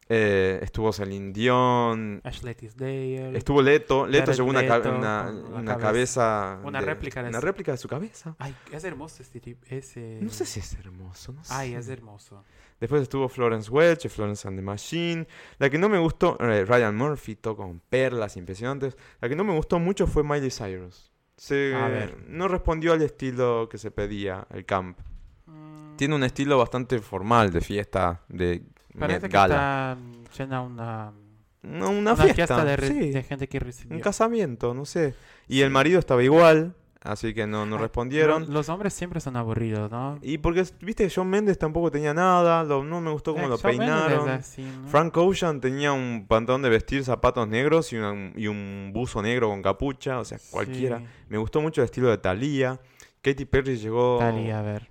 Eh, 0.10 0.60
estuvo 0.64 0.94
Celine 0.94 1.34
Dion. 1.34 2.22
Ashley 2.24 2.56
Tisdale. 2.56 3.38
Estuvo 3.38 3.62
Leto. 3.62 4.08
Leto 4.08 4.28
Jared 4.28 4.36
llevó 4.38 4.50
una, 4.52 4.62
Leto 4.62 4.90
una- 4.96 5.76
cabeza- 5.76 5.78
cabeza. 5.78 6.60
una 6.64 6.80
de- 6.80 6.86
réplica 6.86 7.22
de 7.24 7.28
Una 7.30 7.42
su- 7.42 7.46
réplica 7.46 7.72
de 7.74 7.78
su 7.78 7.90
cabeza. 7.90 8.34
Ay, 8.40 8.56
es 8.72 8.84
hermoso 8.86 9.22
este 9.22 9.42
tipo. 9.42 9.66
Ese... 9.70 10.20
No 10.22 10.30
sé 10.30 10.46
si 10.46 10.62
es 10.62 10.74
hermoso, 10.76 11.34
no 11.34 11.44
sé. 11.44 11.54
Ay, 11.54 11.74
es 11.74 11.90
hermoso. 11.90 12.42
Después 12.80 13.02
estuvo 13.02 13.28
Florence 13.30 13.70
Welch, 13.72 14.08
Florence 14.08 14.48
and 14.48 14.58
the 14.58 14.62
Machine. 14.64 15.28
La 15.58 15.70
que 15.70 15.78
no 15.78 15.90
me 15.90 15.98
gustó, 15.98 16.38
eh, 16.40 16.64
Ryan 16.66 16.96
Murphy, 16.96 17.36
todo 17.36 17.56
con 17.58 17.80
perlas 17.90 18.38
impresionantes. 18.38 18.96
La 19.20 19.28
que 19.30 19.36
no 19.36 19.44
me 19.44 19.54
gustó 19.56 19.80
mucho 19.80 20.06
fue 20.08 20.24
Miley 20.24 20.52
Cyrus. 20.52 21.12
Se, 21.36 21.74
A 21.76 21.88
ver. 21.88 22.18
No 22.28 22.48
respondió 22.48 22.94
al 22.94 23.02
estilo 23.02 23.68
que 23.70 23.78
se 23.78 23.92
pedía, 23.92 24.46
el 24.52 24.66
camp. 24.66 24.98
Mm, 25.46 25.96
Tiene 25.96 26.16
un 26.16 26.24
estilo 26.24 26.58
bastante 26.58 27.00
formal 27.00 27.52
de 27.52 27.62
fiesta, 27.62 28.22
de 28.28 28.64
Parece 28.98 29.20
Met 29.22 29.32
que 29.32 29.36
Gala. 29.38 29.98
está 30.26 30.44
llena 30.44 30.62
una, 30.62 31.14
No, 31.62 31.90
una, 31.92 32.14
una 32.14 32.16
fiesta, 32.16 32.64
de, 32.66 32.88
sí. 32.88 33.10
de 33.12 33.24
gente 33.24 33.48
que 33.48 33.58
Un 33.58 33.64
recibió. 33.64 34.02
casamiento, 34.02 34.74
no 34.74 34.86
sé. 34.86 35.14
Y 35.48 35.62
el 35.62 35.70
marido 35.70 36.00
estaba 36.00 36.24
igual, 36.24 36.76
así 37.08 37.34
que 37.34 37.48
no, 37.48 37.66
no 37.66 37.78
respondieron. 37.78 38.46
lo- 38.48 38.54
Los 38.54 38.70
hombres 38.70 38.94
siempre 38.94 39.20
son 39.20 39.36
aburridos, 39.36 39.90
¿no? 39.90 40.20
Y 40.22 40.38
porque, 40.38 40.64
viste, 40.82 41.10
John 41.14 41.30
Mendes 41.30 41.58
tampoco 41.58 41.90
tenía 41.92 42.14
nada, 42.14 42.64
lo- 42.64 42.84
no 42.84 43.02
me 43.02 43.10
gustó 43.12 43.34
cómo 43.34 43.46
Eh, 43.46 43.50
lo 43.50 43.58
Shawn 43.58 43.78
peinaron. 43.78 44.30
así, 44.30 44.62
¿no? 44.64 44.88
Frank 44.90 45.16
Ocean 45.18 45.60
tenía 45.62 45.92
un 45.94 46.26
pantalón 46.28 46.62
de 46.62 46.70
vestir, 46.70 47.04
zapatos 47.04 47.48
negros 47.48 47.92
y, 47.94 47.98
una- 47.98 48.32
y 48.36 48.48
un 48.48 48.92
buzo 48.94 49.22
negro 49.22 49.50
con 49.50 49.62
capucha, 49.62 50.20
o 50.20 50.26
sea, 50.26 50.38
cualquiera. 50.52 51.00
Sí. 51.00 51.06
Me 51.30 51.38
gustó 51.38 51.62
mucho 51.62 51.82
el 51.82 51.86
estilo 51.86 52.10
de 52.10 52.18
Thalía. 52.18 52.80
Katy 53.22 53.46
Perry 53.46 53.78
llegó, 53.78 54.18
Talía, 54.20 54.60
a 54.60 54.62
ver. 54.62 54.90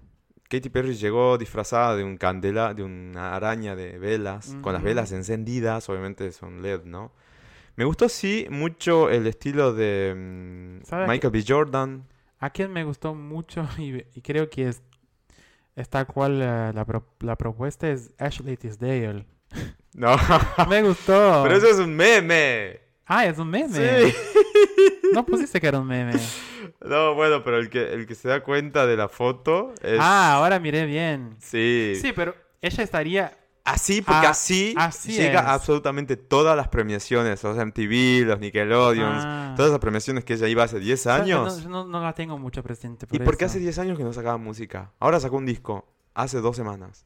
Katy 0.49 0.69
Perry 0.69 0.95
llegó 0.95 1.39
disfrazada 1.39 1.97
de 1.97 2.05
un 2.05 2.17
candela, 2.17 2.73
de 2.75 2.83
una 2.85 3.35
araña 3.35 3.75
de 3.75 3.99
velas, 3.99 4.57
con 4.63 4.73
las 4.73 4.83
velas 4.83 5.11
encendidas, 5.13 5.89
obviamente 5.89 6.31
son 6.33 6.63
LED, 6.63 6.85
¿no? 6.85 7.13
Me 7.77 7.85
gustó 7.85 8.09
sí 8.09 8.47
mucho 8.51 9.11
el 9.11 9.27
estilo 9.27 9.73
de 9.75 10.15
mm, 10.17 10.85
¿Sabe 10.85 11.07
Michael 11.07 11.31
B. 11.33 11.45
Jordan. 11.47 12.05
A 12.39 12.51
quien 12.51 12.73
me 12.73 12.85
gustó 12.85 13.15
mucho 13.15 13.69
y, 13.79 14.03
y 14.15 14.23
creo 14.23 14.49
que 14.51 14.69
es 14.69 14.83
esta 15.75 16.05
cual 16.07 16.41
eh, 16.43 16.73
la, 16.75 16.85
pro- 16.87 17.07
la 17.21 17.37
propuesta 17.37 17.89
es 17.89 18.13
Ashley 18.19 18.57
Tisdale. 18.57 19.25
No, 19.95 20.15
me 20.69 20.83
gustó. 20.83 21.41
pero 21.43 21.57
eso 21.57 21.69
es 21.69 21.79
un 21.79 21.97
meme. 21.97 22.81
Ah, 23.07 23.25
es 23.25 23.39
un 23.39 23.49
meme. 23.49 23.73
Sí. 24.11 24.15
No 25.15 25.25
pusiste 25.25 25.59
que 25.59 25.69
era 25.69 25.81
un 25.81 25.87
meme. 25.87 26.13
No, 26.85 27.15
bueno, 27.15 27.43
pero 27.43 27.57
el 27.57 27.71
que, 27.71 27.95
el 27.95 28.07
que 28.07 28.15
se 28.15 28.29
da 28.29 28.43
cuenta 28.43 28.87
de 28.87 28.95
la 28.95 29.09
foto 29.09 29.73
es... 29.81 29.99
Ah, 29.99 30.35
ahora 30.35 30.61
miré 30.61 30.85
bien. 30.85 31.37
Sí. 31.41 31.95
Sí, 31.99 32.13
pero 32.15 32.35
ella 32.61 32.85
estaría. 32.85 33.33
Así, 33.67 34.01
porque 34.01 34.27
Ah, 34.27 34.31
así, 34.31 34.75
así 34.79 35.13
llega 35.13 35.41
es. 35.41 35.47
a 35.47 35.55
absolutamente 35.55 36.17
todas 36.17 36.57
las 36.57 36.69
premiaciones, 36.69 37.43
los 37.43 37.57
MTV, 37.59 38.25
los 38.25 38.39
Nickelodeons, 38.41 39.23
Ah. 39.27 39.55
todas 39.57 39.71
esas 39.71 39.81
premiaciones 39.81 40.25
que 40.25 40.35
ella 40.35 40.47
iba 40.49 40.63
hace 40.63 40.79
10 40.79 41.03
¿Sabes? 41.03 41.23
años. 41.25 41.67
No, 41.67 41.85
no- 41.85 41.91
no 41.91 42.01
la 42.03 42.13
tengo 42.15 42.39
mucho 42.39 42.63
presente. 42.63 43.07
¿Y 43.11 43.19
por 43.19 43.37
qué 43.37 43.45
eso. 43.47 43.53
hace 43.53 43.59
10 43.61 43.79
años 43.79 43.99
que 43.99 44.05
no 44.05 44.13
sacaba 44.13 44.37
música? 44.39 44.93
Ahora 45.01 45.21
sacó 45.21 45.37
un 45.37 45.47
disco. 45.47 45.93
hace 46.15 46.41
dos 46.41 46.57
semanas. 46.57 47.05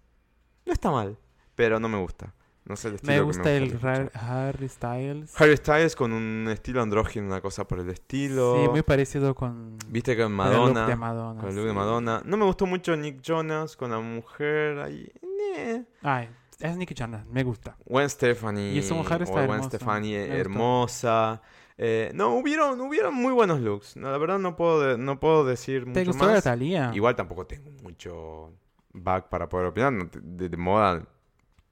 No 0.67 0.73
está 0.73 0.89
mal, 0.91 1.19
pero 1.57 1.81
no 1.81 1.89
me 1.89 1.99
gusta. 1.99 2.33
No 2.65 2.77
sé 2.77 2.89
el 2.89 2.95
estilo 2.97 3.13
Me 3.13 3.19
que 3.19 3.23
gusta 3.25 3.51
el 3.51 4.11
Harry 4.15 4.69
Styles. 4.69 5.41
Harry 5.41 5.57
Styles 5.57 5.97
con 5.97 6.13
un 6.13 6.47
estilo 6.49 6.81
andrógino, 6.83 7.27
una 7.27 7.41
cosa 7.41 7.67
por 7.67 7.81
el 7.81 7.89
estilo. 7.91 8.63
Sí, 8.63 8.69
muy 8.69 8.83
parecido 8.83 9.35
con, 9.35 9.79
Viste 9.89 10.15
con 10.17 10.37
con 10.37 10.47
el 10.47 10.53
look 10.53 10.59
Madonna. 10.75 10.87
de 10.87 10.95
Madonna. 10.97 11.41
Con 11.41 11.51
el 11.51 11.57
look 11.57 11.67
de. 11.67 11.73
Madonna. 11.73 12.23
No 12.25 12.37
me 12.37 12.45
gustó 12.45 12.67
mucho 12.67 12.95
Nick 12.97 13.21
Jonas 13.23 13.77
con 13.77 13.91
la 13.91 13.99
mujer 13.99 14.79
ahí. 14.79 15.11
Eh. 15.57 15.83
Ay, 16.03 16.29
es 16.61 16.77
Nicky 16.77 16.95
Jonas, 16.95 17.27
me 17.27 17.43
gusta. 17.43 17.77
Gwen 17.87 18.09
Stefani. 18.09 18.73
Y 18.73 18.79
esa 18.79 18.95
mujer 18.95 19.23
está 19.23 19.35
Gwen 19.35 19.51
hermosa, 19.51 19.69
Stefani 19.69 20.15
hermosa. 20.15 21.43
Eh, 21.79 22.11
no, 22.15 22.35
hubieron, 22.37 22.81
hubieron 22.81 23.15
muy 23.15 23.33
buenos 23.33 23.61
looks. 23.61 23.97
No, 23.97 24.11
la 24.11 24.19
verdad 24.19 24.39
no 24.39 24.55
puedo, 24.57 24.99
no 24.99 25.19
puedo 25.19 25.45
decir 25.47 25.85
¿Te 25.85 26.01
mucho 26.01 26.05
gustó 26.13 26.27
la 26.27 26.33
más. 26.35 26.45
Thalía? 26.45 26.91
Igual 26.95 27.17
tampoco 27.17 27.47
tengo 27.47 27.71
mucho 27.83 28.53
back 28.93 29.29
para 29.29 29.49
poder 29.49 29.67
opinar. 29.69 30.11
de, 30.11 30.49
de 30.51 30.57
moda, 30.59 31.01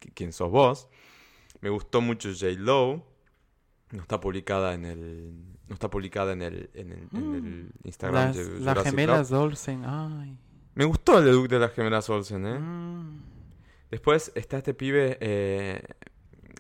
qui- 0.00 0.12
¿quién 0.14 0.32
sos 0.32 0.50
vos? 0.50 0.88
Me 1.60 1.68
gustó 1.68 2.00
mucho 2.00 2.30
J. 2.30 2.52
Lo. 2.58 3.04
No 3.90 4.00
está 4.02 4.18
publicada 4.20 4.72
en 4.74 4.84
el. 4.86 5.34
No 5.66 5.74
está 5.74 5.90
publicada 5.90 6.32
en 6.32 6.40
el, 6.42 6.70
en 6.72 6.92
el, 6.92 7.08
en 7.12 7.34
el 7.34 7.72
Instagram 7.84 8.28
Las, 8.28 8.36
de 8.36 8.60
las 8.60 8.82
gemelas. 8.84 9.32
Olsen, 9.32 9.84
ay. 9.84 10.38
Me 10.74 10.84
gustó 10.86 11.18
el 11.18 11.30
look 11.30 11.48
de 11.48 11.58
las 11.58 11.72
gemelas 11.72 12.08
Olsen, 12.08 12.46
¿eh? 12.46 12.58
Mm. 12.58 13.22
Después 13.90 14.32
está 14.34 14.58
este 14.58 14.74
pibe, 14.74 15.16
eh, 15.20 15.82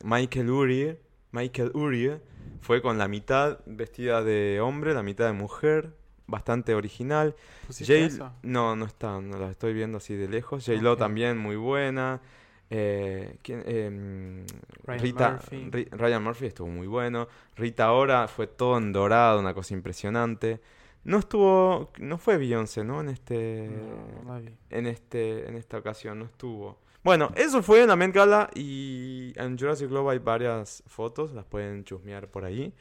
Michael 0.04 0.50
Uri. 0.50 0.96
Michael 1.32 1.70
Uri 1.74 2.12
fue 2.60 2.80
con 2.80 2.96
la 2.98 3.06
mitad 3.08 3.58
vestida 3.66 4.22
de 4.22 4.60
hombre, 4.60 4.94
la 4.94 5.02
mitad 5.02 5.26
de 5.26 5.32
mujer. 5.32 5.94
Bastante 6.26 6.74
original. 6.74 7.34
¿Pusiste 7.66 7.94
Jay, 7.94 8.02
eso? 8.04 8.30
no, 8.42 8.76
no 8.76 8.84
está, 8.84 9.18
no 9.18 9.38
la 9.38 9.50
estoy 9.50 9.72
viendo 9.72 9.96
así 9.96 10.14
de 10.14 10.28
lejos. 10.28 10.66
J-Lo 10.66 10.96
también 10.98 11.38
muy 11.38 11.56
buena. 11.56 12.20
Eh, 12.68 13.38
¿quién? 13.42 13.62
Em, 13.66 14.44
Ryan 14.84 15.00
Rita, 15.02 15.30
Murphy. 15.32 15.70
Ri- 15.70 15.88
Ryan 15.90 16.22
Murphy 16.22 16.46
estuvo 16.46 16.68
muy 16.68 16.86
bueno. 16.86 17.28
Rita 17.56 17.86
ahora 17.86 18.28
fue 18.28 18.46
todo 18.46 18.76
en 18.76 18.92
dorado, 18.92 19.40
una 19.40 19.54
cosa 19.54 19.72
impresionante. 19.72 20.60
No 21.04 21.18
estuvo, 21.18 21.92
no 21.98 22.18
fue 22.18 22.36
Beyoncé, 22.36 22.84
¿no? 22.84 23.00
En 23.00 23.08
este, 23.08 23.70
No, 23.70 24.34
no 24.34 24.40
en 24.68 24.86
este, 24.86 25.48
en 25.48 25.54
esta 25.56 25.78
ocasión 25.78 26.18
no 26.18 26.26
estuvo. 26.26 26.78
Bueno, 27.04 27.30
eso 27.36 27.62
fue 27.62 27.82
en 27.82 27.88
la 27.88 27.96
Met 27.96 28.12
Gala 28.12 28.50
y 28.54 29.32
en 29.36 29.56
Jurassic 29.58 29.88
Club 29.88 30.08
hay 30.08 30.18
varias 30.18 30.82
fotos, 30.86 31.32
las 31.32 31.44
pueden 31.44 31.84
chusmear 31.84 32.28
por 32.28 32.44
ahí. 32.44 32.74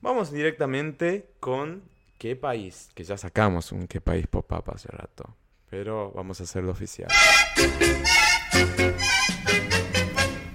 Vamos 0.00 0.32
directamente 0.32 1.30
con 1.40 1.82
qué 2.18 2.36
país, 2.36 2.90
que 2.94 3.04
ya 3.04 3.16
sacamos 3.16 3.70
un 3.72 3.86
qué 3.86 4.00
país 4.00 4.26
pop-up 4.26 4.70
hace 4.74 4.88
rato, 4.88 5.36
pero 5.68 6.10
vamos 6.12 6.40
a 6.40 6.44
hacerlo 6.44 6.72
oficial. 6.72 7.08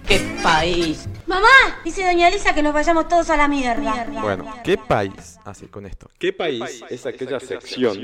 ¡Qué 0.09 0.19
país! 0.41 1.07
Mamá, 1.27 1.47
dice 1.85 2.03
doña 2.03 2.27
Elisa 2.29 2.55
que 2.55 2.63
nos 2.63 2.73
vayamos 2.73 3.07
todos 3.07 3.29
a 3.29 3.37
la 3.37 3.47
mierda. 3.47 4.07
Bueno, 4.21 4.51
¿qué 4.63 4.75
país? 4.75 5.39
Así, 5.45 5.67
con 5.67 5.85
esto. 5.85 6.09
¿Qué 6.17 6.33
país 6.33 6.83
es 6.89 7.05
aquella 7.05 7.39
sección 7.39 7.95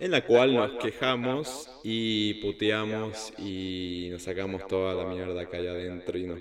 en 0.00 0.10
la 0.10 0.24
cual 0.26 0.54
nos 0.54 0.72
quejamos 0.72 1.70
y 1.84 2.34
puteamos 2.42 3.32
y 3.38 4.08
nos 4.10 4.22
sacamos 4.24 4.66
toda 4.66 4.94
la 4.94 5.08
mierda 5.08 5.48
que 5.48 5.56
hay 5.56 5.68
adentro 5.68 6.18
y 6.18 6.26
nos 6.26 6.40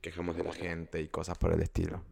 quejamos 0.00 0.36
de 0.36 0.42
la 0.42 0.52
gente 0.52 1.00
y 1.00 1.06
cosas 1.06 1.38
por 1.38 1.52
el 1.52 1.62
estilo? 1.62 2.02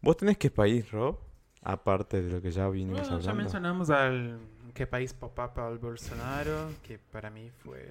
¿Vos 0.00 0.16
tenés 0.16 0.36
qué 0.36 0.50
país, 0.50 0.90
Rob? 0.90 1.16
Aparte 1.62 2.20
de 2.22 2.30
lo 2.32 2.42
que 2.42 2.50
ya 2.50 2.68
vinimos 2.68 3.02
Bueno, 3.02 3.08
ya 3.08 3.30
hablando. 3.30 3.34
mencionamos 3.42 3.90
al 3.90 4.40
qué 4.74 4.86
país 4.88 5.14
pop-up 5.14 5.58
al 5.60 5.78
Bolsonaro, 5.78 6.72
que 6.82 6.98
para 6.98 7.30
mí 7.30 7.50
fue 7.62 7.88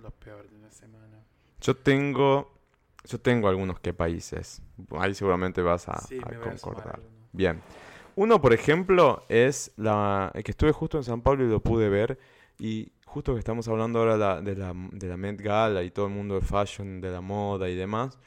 lo 0.00 0.10
peor 0.12 0.48
de 0.48 0.58
la 0.58 0.70
semana. 0.70 1.18
Yo 1.60 1.76
tengo, 1.76 2.52
yo 3.04 3.20
tengo 3.20 3.48
algunos 3.48 3.80
qué 3.80 3.92
países. 3.92 4.62
Ahí 4.98 5.14
seguramente 5.14 5.62
vas 5.62 5.88
a, 5.88 5.98
Sí, 5.98 6.18
a 6.22 6.28
me 6.30 6.36
a 6.36 6.40
concordar. 6.40 6.94
alguno. 6.96 7.10
Bien. 7.32 7.60
Uno, 8.14 8.40
por 8.40 8.52
ejemplo, 8.52 9.24
es 9.28 9.72
la 9.76 10.30
que 10.44 10.50
estuve 10.50 10.72
justo 10.72 10.98
en 10.98 11.04
San 11.04 11.22
Pablo 11.22 11.44
y 11.44 11.48
lo 11.48 11.60
pude 11.60 11.88
ver. 11.88 12.18
Y 12.58 12.92
justo 13.06 13.32
que 13.32 13.38
estamos 13.38 13.66
hablando 13.68 13.98
ahora 14.00 14.16
la- 14.16 14.40
de 14.42 14.54
la, 14.54 14.72
de 14.74 15.08
la 15.08 15.16
Met 15.16 15.40
Gala 15.40 15.82
y 15.82 15.90
todo 15.90 16.06
el 16.06 16.12
mundo 16.12 16.34
del 16.34 16.44
fashion, 16.44 17.00
de 17.00 17.10
la 17.10 17.20
moda 17.20 17.68
y 17.68 17.74
demás. 17.74 18.18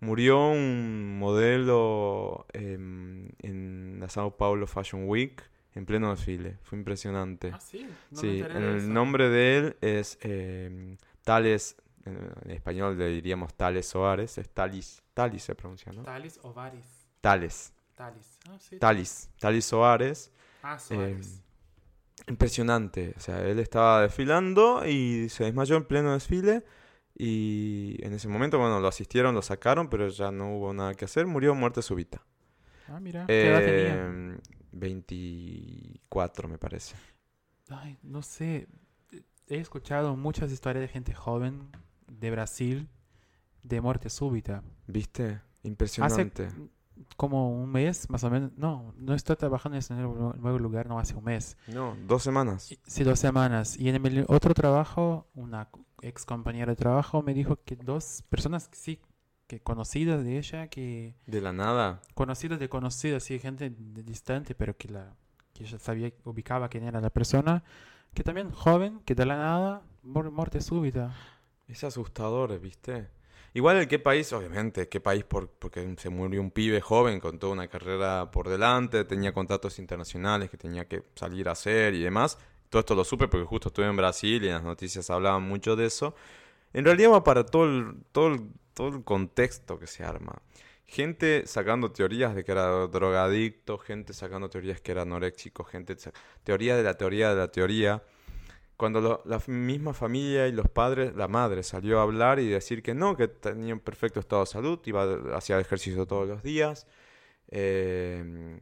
Murió 0.00 0.48
un 0.48 1.18
modelo 1.18 2.46
em, 2.52 3.28
en 3.40 3.98
la 4.00 4.08
Sao 4.08 4.36
Paulo 4.36 4.66
Fashion 4.66 5.08
Week 5.08 5.42
en 5.74 5.86
pleno 5.86 6.10
desfile. 6.10 6.56
Fue 6.62 6.76
impresionante. 6.78 7.50
Ah, 7.54 7.60
sí, 7.60 7.86
no 8.10 8.20
me 8.22 8.28
Sí, 8.28 8.42
de 8.42 8.46
el 8.46 8.92
nombre 8.92 9.28
de 9.28 9.56
él 9.58 9.76
es 9.80 10.18
em, 10.22 10.96
Tales, 11.24 11.76
en 12.04 12.50
español 12.50 12.98
le 12.98 13.08
diríamos 13.08 13.54
Tales 13.54 13.86
Soares, 13.86 14.38
es 14.38 14.48
Talis, 14.50 15.02
Talis 15.14 15.42
se 15.42 15.54
pronuncia, 15.54 15.92
¿no? 15.92 16.02
Talis 16.02 16.38
o 16.42 16.52
Varis. 16.52 17.08
Tales, 17.20 17.72
Talis. 17.94 18.38
Ah, 18.48 18.58
sí. 18.58 18.78
Talis, 18.78 19.30
Talis 19.38 19.64
Soares. 19.64 20.32
Ah, 20.62 20.74
em, 20.74 20.78
Suárez. 20.78 21.42
impresionante, 22.28 23.14
o 23.16 23.20
sea, 23.20 23.40
él 23.46 23.58
estaba 23.58 24.02
desfilando 24.02 24.86
y 24.86 25.28
se 25.28 25.44
desmayó 25.44 25.76
en 25.76 25.84
pleno 25.84 26.12
desfile 26.12 26.64
y 27.16 27.98
en 28.00 28.14
ese 28.14 28.28
momento, 28.28 28.58
bueno, 28.58 28.80
lo 28.80 28.88
asistieron, 28.88 29.34
lo 29.34 29.42
sacaron, 29.42 29.88
pero 29.88 30.08
ya 30.08 30.30
no 30.30 30.56
hubo 30.56 30.72
nada 30.72 30.94
que 30.94 31.04
hacer, 31.04 31.26
murió 31.26 31.54
muerte 31.54 31.82
súbita. 31.82 32.22
ah, 32.88 32.98
mira. 33.00 33.26
¿Qué 33.26 33.48
edad 33.48 33.60
tenía? 33.60 34.06
Em, 34.06 34.38
24 34.72 36.48
me 36.48 36.58
parece. 36.58 36.96
Ay, 37.68 37.98
no 38.02 38.22
sé. 38.22 38.66
He 39.48 39.58
escuchado 39.58 40.16
muchas 40.16 40.50
historias 40.50 40.82
de 40.82 40.88
gente 40.88 41.12
joven 41.14 41.70
de 42.20 42.30
Brasil 42.30 42.88
de 43.62 43.80
muerte 43.80 44.10
súbita. 44.10 44.62
¿Viste? 44.86 45.24
Hace 45.34 45.68
Impresionante. 45.68 46.48
como 47.16 47.50
un 47.62 47.70
mes, 47.70 48.10
más 48.10 48.24
o 48.24 48.30
menos. 48.30 48.50
No, 48.56 48.92
no 48.96 49.14
estoy 49.14 49.36
trabajando 49.36 49.76
en 49.76 49.80
ese 49.80 49.94
nuevo 49.94 50.58
lugar, 50.58 50.88
no 50.88 50.98
hace 50.98 51.14
un 51.14 51.24
mes. 51.24 51.56
No, 51.68 51.96
dos 52.06 52.22
semanas. 52.22 52.74
Sí, 52.86 53.04
dos 53.04 53.18
semanas. 53.18 53.78
Y 53.78 53.88
en 53.88 54.04
el 54.06 54.24
otro 54.28 54.54
trabajo, 54.54 55.28
una 55.34 55.68
ex 56.02 56.24
compañera 56.24 56.72
de 56.72 56.76
trabajo 56.76 57.22
me 57.22 57.34
dijo 57.34 57.58
que 57.64 57.76
dos 57.76 58.24
personas 58.28 58.68
que 58.68 58.76
sí, 58.76 59.00
que 59.46 59.60
conocidas 59.60 60.24
de 60.24 60.38
ella, 60.38 60.66
que 60.68 61.14
De 61.26 61.40
la 61.40 61.52
nada. 61.52 62.00
conocidas 62.14 62.58
de 62.58 62.68
conocidas, 62.68 63.22
sí, 63.22 63.38
gente 63.38 63.70
de- 63.70 64.02
distante, 64.02 64.54
pero 64.54 64.76
que 64.76 64.88
la 64.88 65.14
que 65.52 65.64
ella 65.64 65.78
sabía, 65.78 66.10
ubicaba 66.24 66.68
quién 66.70 66.84
era 66.84 67.00
la 67.00 67.10
persona, 67.10 67.62
que 68.14 68.24
también 68.24 68.50
joven, 68.50 69.00
que 69.04 69.14
de 69.14 69.26
la 69.26 69.36
nada, 69.36 69.82
muerte 70.02 70.60
súbita. 70.62 71.14
Es 71.68 71.84
asustador, 71.84 72.58
¿viste? 72.58 73.08
Igual 73.54 73.76
el 73.76 73.88
qué 73.88 73.98
país, 73.98 74.32
obviamente, 74.32 74.88
qué 74.88 75.00
país 75.00 75.24
por, 75.24 75.48
porque 75.48 75.94
se 75.98 76.08
murió 76.08 76.40
un 76.40 76.50
pibe 76.50 76.80
joven 76.80 77.20
con 77.20 77.38
toda 77.38 77.52
una 77.52 77.68
carrera 77.68 78.30
por 78.30 78.48
delante, 78.48 79.04
tenía 79.04 79.32
contratos 79.32 79.78
internacionales 79.78 80.50
que 80.50 80.56
tenía 80.56 80.86
que 80.86 81.02
salir 81.14 81.48
a 81.48 81.52
hacer 81.52 81.94
y 81.94 82.02
demás. 82.02 82.38
Todo 82.70 82.80
esto 82.80 82.94
lo 82.94 83.04
supe 83.04 83.28
porque 83.28 83.46
justo 83.46 83.68
estuve 83.68 83.86
en 83.86 83.96
Brasil 83.96 84.42
y 84.44 84.48
en 84.48 84.54
las 84.54 84.64
noticias 84.64 85.10
hablaban 85.10 85.42
mucho 85.42 85.76
de 85.76 85.86
eso. 85.86 86.14
En 86.72 86.84
realidad 86.84 87.10
va 87.12 87.24
para 87.24 87.44
todo 87.44 87.64
el, 87.64 87.96
todo 88.12 88.38
todo 88.74 88.88
el 88.88 89.04
contexto 89.04 89.78
que 89.78 89.86
se 89.86 90.04
arma. 90.04 90.40
Gente 90.86 91.46
sacando 91.46 91.92
teorías 91.92 92.34
de 92.34 92.44
que 92.44 92.52
era 92.52 92.86
drogadicto, 92.86 93.78
gente 93.78 94.12
sacando 94.12 94.50
teorías 94.50 94.80
que 94.80 94.92
era 94.92 95.02
anoréxico, 95.02 95.64
gente 95.64 95.96
teoría 96.44 96.76
de 96.76 96.82
la 96.82 96.94
teoría 96.94 97.30
de 97.30 97.36
la 97.36 97.48
teoría. 97.48 98.02
Cuando 98.76 99.00
lo- 99.00 99.22
la 99.26 99.40
misma 99.46 99.92
familia 99.94 100.48
y 100.48 100.52
los 100.52 100.68
padres, 100.68 101.14
la 101.14 101.28
madre 101.28 101.62
salió 101.62 102.00
a 102.00 102.02
hablar 102.02 102.40
y 102.40 102.48
decir 102.48 102.82
que 102.82 102.94
no, 102.94 103.16
que 103.16 103.28
tenía 103.28 103.74
un 103.74 103.80
perfecto 103.80 104.20
estado 104.20 104.42
de 104.42 104.46
salud, 104.46 104.80
iba, 104.86 105.36
hacía 105.36 105.58
ejercicio 105.60 106.06
todos 106.06 106.26
los 106.28 106.42
días, 106.42 106.86
eh, 107.48 108.60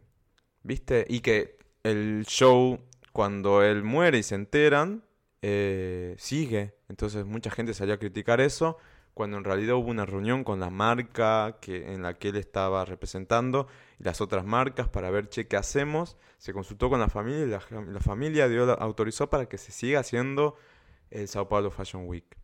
¿viste? 0.63 1.07
Y 1.09 1.21
que 1.21 1.59
el 1.85 2.25
show, 2.27 2.81
cuando 3.13 3.63
él 3.63 3.83
muere 3.83 4.19
y 4.19 4.23
se 4.23 4.35
enteran, 4.35 5.05
eh, 5.43 6.15
sigue. 6.19 6.75
Entonces 6.89 7.25
mucha 7.25 7.51
gente 7.51 7.75
salió 7.75 7.95
a 7.95 7.99
criticar 7.99 8.41
eso, 8.41 8.77
cuando 9.15 9.39
en 9.39 9.45
realidad 9.45 9.77
hubo 9.77 9.91
una 9.91 10.07
reunión 10.07 10.45
con 10.45 10.61
la 10.61 10.71
marca 10.71 11.59
que, 11.61 11.93
en 11.93 12.03
la 12.03 12.19
que 12.19 12.29
él 12.29 12.37
estaba 12.37 12.85
representando 12.85 13.67
las 14.01 14.21
otras 14.21 14.45
marcas 14.45 14.89
para 14.89 15.11
ver, 15.11 15.29
¿qué 15.29 15.57
hacemos? 15.57 16.17
Se 16.39 16.53
consultó 16.53 16.89
con 16.89 17.01
la 17.01 17.09
familia 17.09 17.45
y 17.45 17.47
la, 17.47 18.01
familia 18.01 18.49
dio, 18.49 18.71
autorizó 18.81 19.29
para 19.29 19.47
que 19.47 19.59
se 19.59 19.73
siga 19.73 20.01
haciendo 20.01 20.57
el 21.11 21.29
Sao 21.29 21.49
Paulo 21.49 21.71
Fashion 21.71 22.07
Week. 22.07 22.37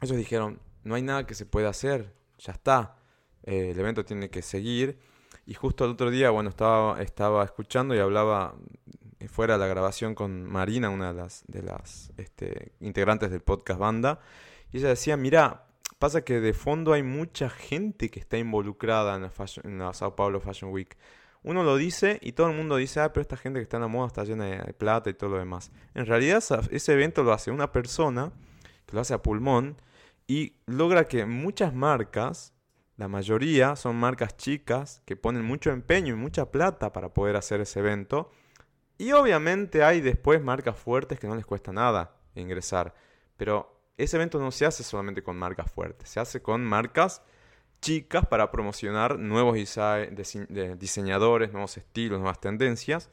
Ellos 0.00 0.16
dijeron, 0.16 0.60
no 0.84 0.94
hay 0.94 1.02
nada 1.02 1.26
que 1.26 1.34
se 1.34 1.46
pueda 1.46 1.68
hacer, 1.68 2.14
ya 2.38 2.52
está, 2.52 2.96
eh, 3.42 3.70
el 3.70 3.78
evento 3.78 4.04
tiene 4.04 4.30
que 4.30 4.42
seguir. 4.42 4.98
Y 5.46 5.54
justo 5.54 5.84
el 5.84 5.90
otro 5.90 6.10
día, 6.10 6.30
bueno, 6.30 6.48
estaba, 6.48 7.02
estaba 7.02 7.44
escuchando 7.44 7.94
y 7.94 7.98
hablaba 7.98 8.54
eh, 9.18 9.28
fuera 9.28 9.54
de 9.54 9.60
la 9.60 9.66
grabación 9.66 10.14
con 10.14 10.44
Marina, 10.44 10.90
una 10.90 11.12
de 11.12 11.20
las, 11.20 11.44
de 11.48 11.62
las 11.62 12.12
este, 12.16 12.72
integrantes 12.80 13.30
del 13.30 13.40
podcast 13.40 13.80
Banda, 13.80 14.20
y 14.72 14.78
ella 14.78 14.88
decía, 14.88 15.16
mira, 15.16 15.66
pasa 15.98 16.22
que 16.22 16.40
de 16.40 16.52
fondo 16.52 16.92
hay 16.92 17.02
mucha 17.02 17.48
gente 17.48 18.10
que 18.10 18.20
está 18.20 18.38
involucrada 18.38 19.16
en 19.16 19.78
la, 19.78 19.92
Sao 19.92 20.16
Paulo 20.16 20.40
Fashion 20.40 20.72
Week. 20.72 20.96
Uno 21.42 21.62
lo 21.62 21.76
dice 21.76 22.18
y 22.22 22.32
todo 22.32 22.48
el 22.48 22.56
mundo 22.56 22.76
dice, 22.76 23.00
ah, 23.00 23.12
pero 23.12 23.22
esta 23.22 23.36
gente 23.36 23.58
que 23.58 23.64
está 23.64 23.76
en 23.76 23.82
la 23.82 23.88
moda 23.88 24.06
está 24.06 24.24
llena 24.24 24.44
de, 24.46 24.72
plata 24.74 25.10
y 25.10 25.14
todo 25.14 25.30
lo 25.30 25.38
demás. 25.38 25.70
En 25.94 26.06
realidad 26.06 26.42
ese 26.70 26.92
evento 26.92 27.22
lo 27.22 27.32
hace 27.32 27.50
una 27.50 27.70
persona 27.70 28.32
que 28.86 28.94
lo 28.94 29.00
hace 29.00 29.14
a 29.14 29.22
pulmón 29.22 29.76
y 30.26 30.56
logra 30.66 31.04
que 31.04 31.26
muchas 31.26 31.74
marcas, 31.74 32.54
la 32.96 33.08
mayoría 33.08 33.76
son 33.76 33.96
marcas 33.96 34.36
chicas 34.36 35.02
que 35.04 35.16
ponen 35.16 35.44
mucho 35.44 35.70
empeño 35.70 36.14
y 36.14 36.16
mucha 36.16 36.50
plata 36.50 36.92
para 36.92 37.12
poder 37.12 37.36
hacer 37.36 37.60
ese 37.60 37.80
evento. 37.80 38.30
Y 38.96 39.12
obviamente 39.12 39.82
hay 39.82 40.00
después 40.00 40.42
marcas 40.42 40.78
fuertes 40.78 41.18
que 41.18 41.26
no 41.26 41.36
les 41.36 41.44
cuesta 41.44 41.72
nada 41.72 42.16
ingresar. 42.34 42.94
Pero 43.36 43.73
ese 43.96 44.16
evento 44.16 44.38
no 44.38 44.50
se 44.50 44.66
hace 44.66 44.82
solamente 44.82 45.22
con 45.22 45.36
marcas 45.36 45.70
fuertes, 45.70 46.08
se 46.08 46.20
hace 46.20 46.42
con 46.42 46.64
marcas 46.64 47.22
chicas 47.80 48.26
para 48.26 48.50
promocionar 48.50 49.18
nuevos 49.18 49.56
diseñadores, 50.78 51.52
nuevos 51.52 51.76
estilos, 51.76 52.18
nuevas 52.18 52.40
tendencias. 52.40 53.10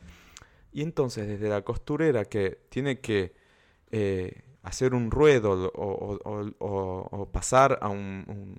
Y 0.72 0.82
entonces 0.82 1.28
desde 1.28 1.50
la 1.50 1.62
costurera 1.64 2.24
que 2.24 2.62
tiene 2.70 3.02
que 3.02 3.34
eh, 3.92 4.44
hacer 4.64 4.94
un 4.94 5.12
ruedo 5.12 5.72
o, 5.76 7.30
pasar 7.34 7.80
a 7.82 7.90
un, 7.90 8.56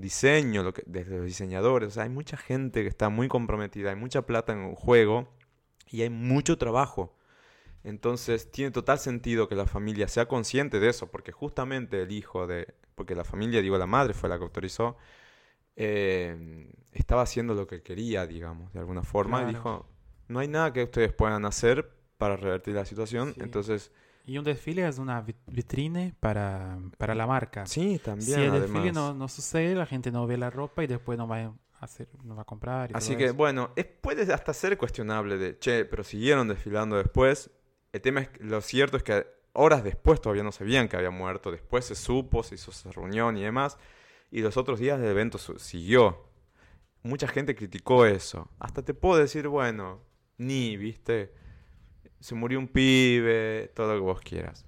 diseño 0.00 0.72
desde 0.86 1.16
los 1.18 1.26
diseñadores, 1.26 1.98
hay 1.98 2.08
mucha 2.08 2.38
gente 2.38 2.82
que 2.82 2.88
está 2.88 3.10
muy 3.10 3.28
comprometida, 3.28 3.90
hay 3.90 3.96
mucha 3.96 4.22
plata 4.22 4.54
en 4.54 4.74
juego 4.74 5.28
y 5.90 6.00
hay 6.00 6.10
mucho 6.10 6.56
trabajo. 6.56 7.14
Entonces 7.84 8.50
tiene 8.50 8.70
total 8.70 8.98
sentido 8.98 9.48
que 9.48 9.56
la 9.56 9.66
familia 9.66 10.08
sea 10.08 10.26
consciente 10.28 10.80
de 10.80 10.88
eso, 10.90 11.10
porque 11.10 11.32
justamente 11.32 12.02
el 12.02 12.12
hijo 12.12 12.46
de, 12.46 12.74
porque 12.94 13.14
la 13.14 13.24
familia, 13.24 13.60
digo, 13.62 13.76
la 13.78 13.86
madre 13.86 14.14
fue 14.14 14.28
la 14.28 14.38
que 14.38 14.44
autorizó, 14.44 14.96
eh, 15.76 16.70
estaba 16.92 17.22
haciendo 17.22 17.54
lo 17.54 17.66
que 17.66 17.82
quería, 17.82 18.26
digamos, 18.26 18.72
de 18.72 18.80
alguna 18.80 19.02
forma, 19.02 19.38
y 19.38 19.46
Claro. 19.46 19.58
dijo, 19.58 19.86
no 20.28 20.38
hay 20.40 20.48
nada 20.48 20.72
que 20.72 20.84
ustedes 20.84 21.12
puedan 21.12 21.44
hacer 21.44 21.90
para 22.18 22.36
revertir 22.36 22.74
la 22.74 22.84
situación, 22.84 23.34
Sí. 23.34 23.40
entonces, 23.42 23.90
Y 24.24 24.38
un 24.38 24.44
desfile 24.44 24.86
es 24.86 24.98
una 24.98 25.20
vit- 25.26 25.34
vitrine 25.46 26.14
para, 26.20 26.78
para 26.96 27.14
la 27.14 27.26
marca. 27.26 27.66
sí, 27.66 27.98
también, 27.98 28.38
si 28.38 28.44
el 28.44 28.52
desfile 28.52 28.92
no, 28.92 29.14
no 29.14 29.28
sucede, 29.28 29.74
la 29.74 29.86
gente 29.86 30.12
no 30.12 30.26
ve 30.28 30.36
la 30.36 30.50
ropa 30.50 30.84
y 30.84 30.86
después 30.86 31.18
no 31.18 31.26
va 31.26 31.38
a 31.40 31.52
hacer, 31.80 32.08
no 32.22 32.36
va 32.36 32.42
a 32.42 32.44
comprar. 32.44 32.90
y 32.90 32.94
Así 32.94 33.08
todo 33.08 33.18
que, 33.18 33.24
eso. 33.26 33.34
bueno, 33.34 33.72
es, 33.74 33.84
puede 33.86 34.32
hasta 34.32 34.52
ser 34.54 34.78
cuestionable 34.78 35.38
de, 35.38 35.58
che, 35.58 35.84
pero 35.84 36.04
siguieron 36.04 36.46
desfilando 36.48 36.96
después. 36.96 37.50
El 37.92 38.00
tema 38.00 38.20
es, 38.20 38.30
lo 38.40 38.60
cierto 38.60 38.96
es 38.96 39.02
que 39.02 39.26
horas 39.52 39.84
después 39.84 40.20
todavía 40.20 40.42
no 40.42 40.52
sabían 40.52 40.88
que 40.88 40.96
había 40.96 41.10
muerto. 41.10 41.50
Después 41.50 41.84
se 41.84 41.94
supo, 41.94 42.42
se 42.42 42.54
hizo 42.54 42.70
esa 42.70 42.90
reunión 42.90 43.36
y 43.36 43.42
demás. 43.42 43.78
Y 44.30 44.40
los 44.40 44.56
otros 44.56 44.80
días 44.80 44.98
del 44.98 45.10
evento 45.10 45.38
siguió. 45.38 46.24
Mucha 47.02 47.28
gente 47.28 47.54
criticó 47.54 48.06
eso. 48.06 48.48
Hasta 48.58 48.82
te 48.82 48.94
puedo 48.94 49.20
decir, 49.20 49.48
bueno, 49.48 50.00
ni, 50.38 50.76
viste, 50.76 51.34
se 52.20 52.34
murió 52.34 52.58
un 52.58 52.68
pibe, 52.68 53.70
todo 53.74 53.88
lo 53.88 53.94
que 53.94 54.00
vos 54.00 54.20
quieras. 54.20 54.64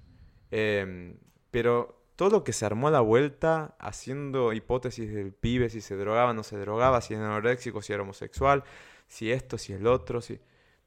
Em, 0.51 1.17
pero 1.49 2.05
todo 2.15 2.29
lo 2.29 2.43
que 2.43 2.53
se 2.53 2.65
armó 2.65 2.89
a 2.89 2.91
la 2.91 3.01
vuelta, 3.01 3.75
haciendo 3.79 4.53
hipótesis 4.53 5.11
del 5.13 5.33
pibe, 5.33 5.69
si 5.69 5.81
se 5.81 5.95
drogaba, 5.95 6.33
no 6.33 6.43
se 6.43 6.57
drogaba, 6.57 7.01
si 7.01 7.13
era 7.13 7.25
anoréxico, 7.25 7.81
si 7.81 7.93
era 7.93 8.03
homosexual, 8.03 8.63
si 9.07 9.31
esto, 9.31 9.57
si 9.57 9.73
el 9.73 9.87
otro, 9.87 10.21
si... 10.21 10.39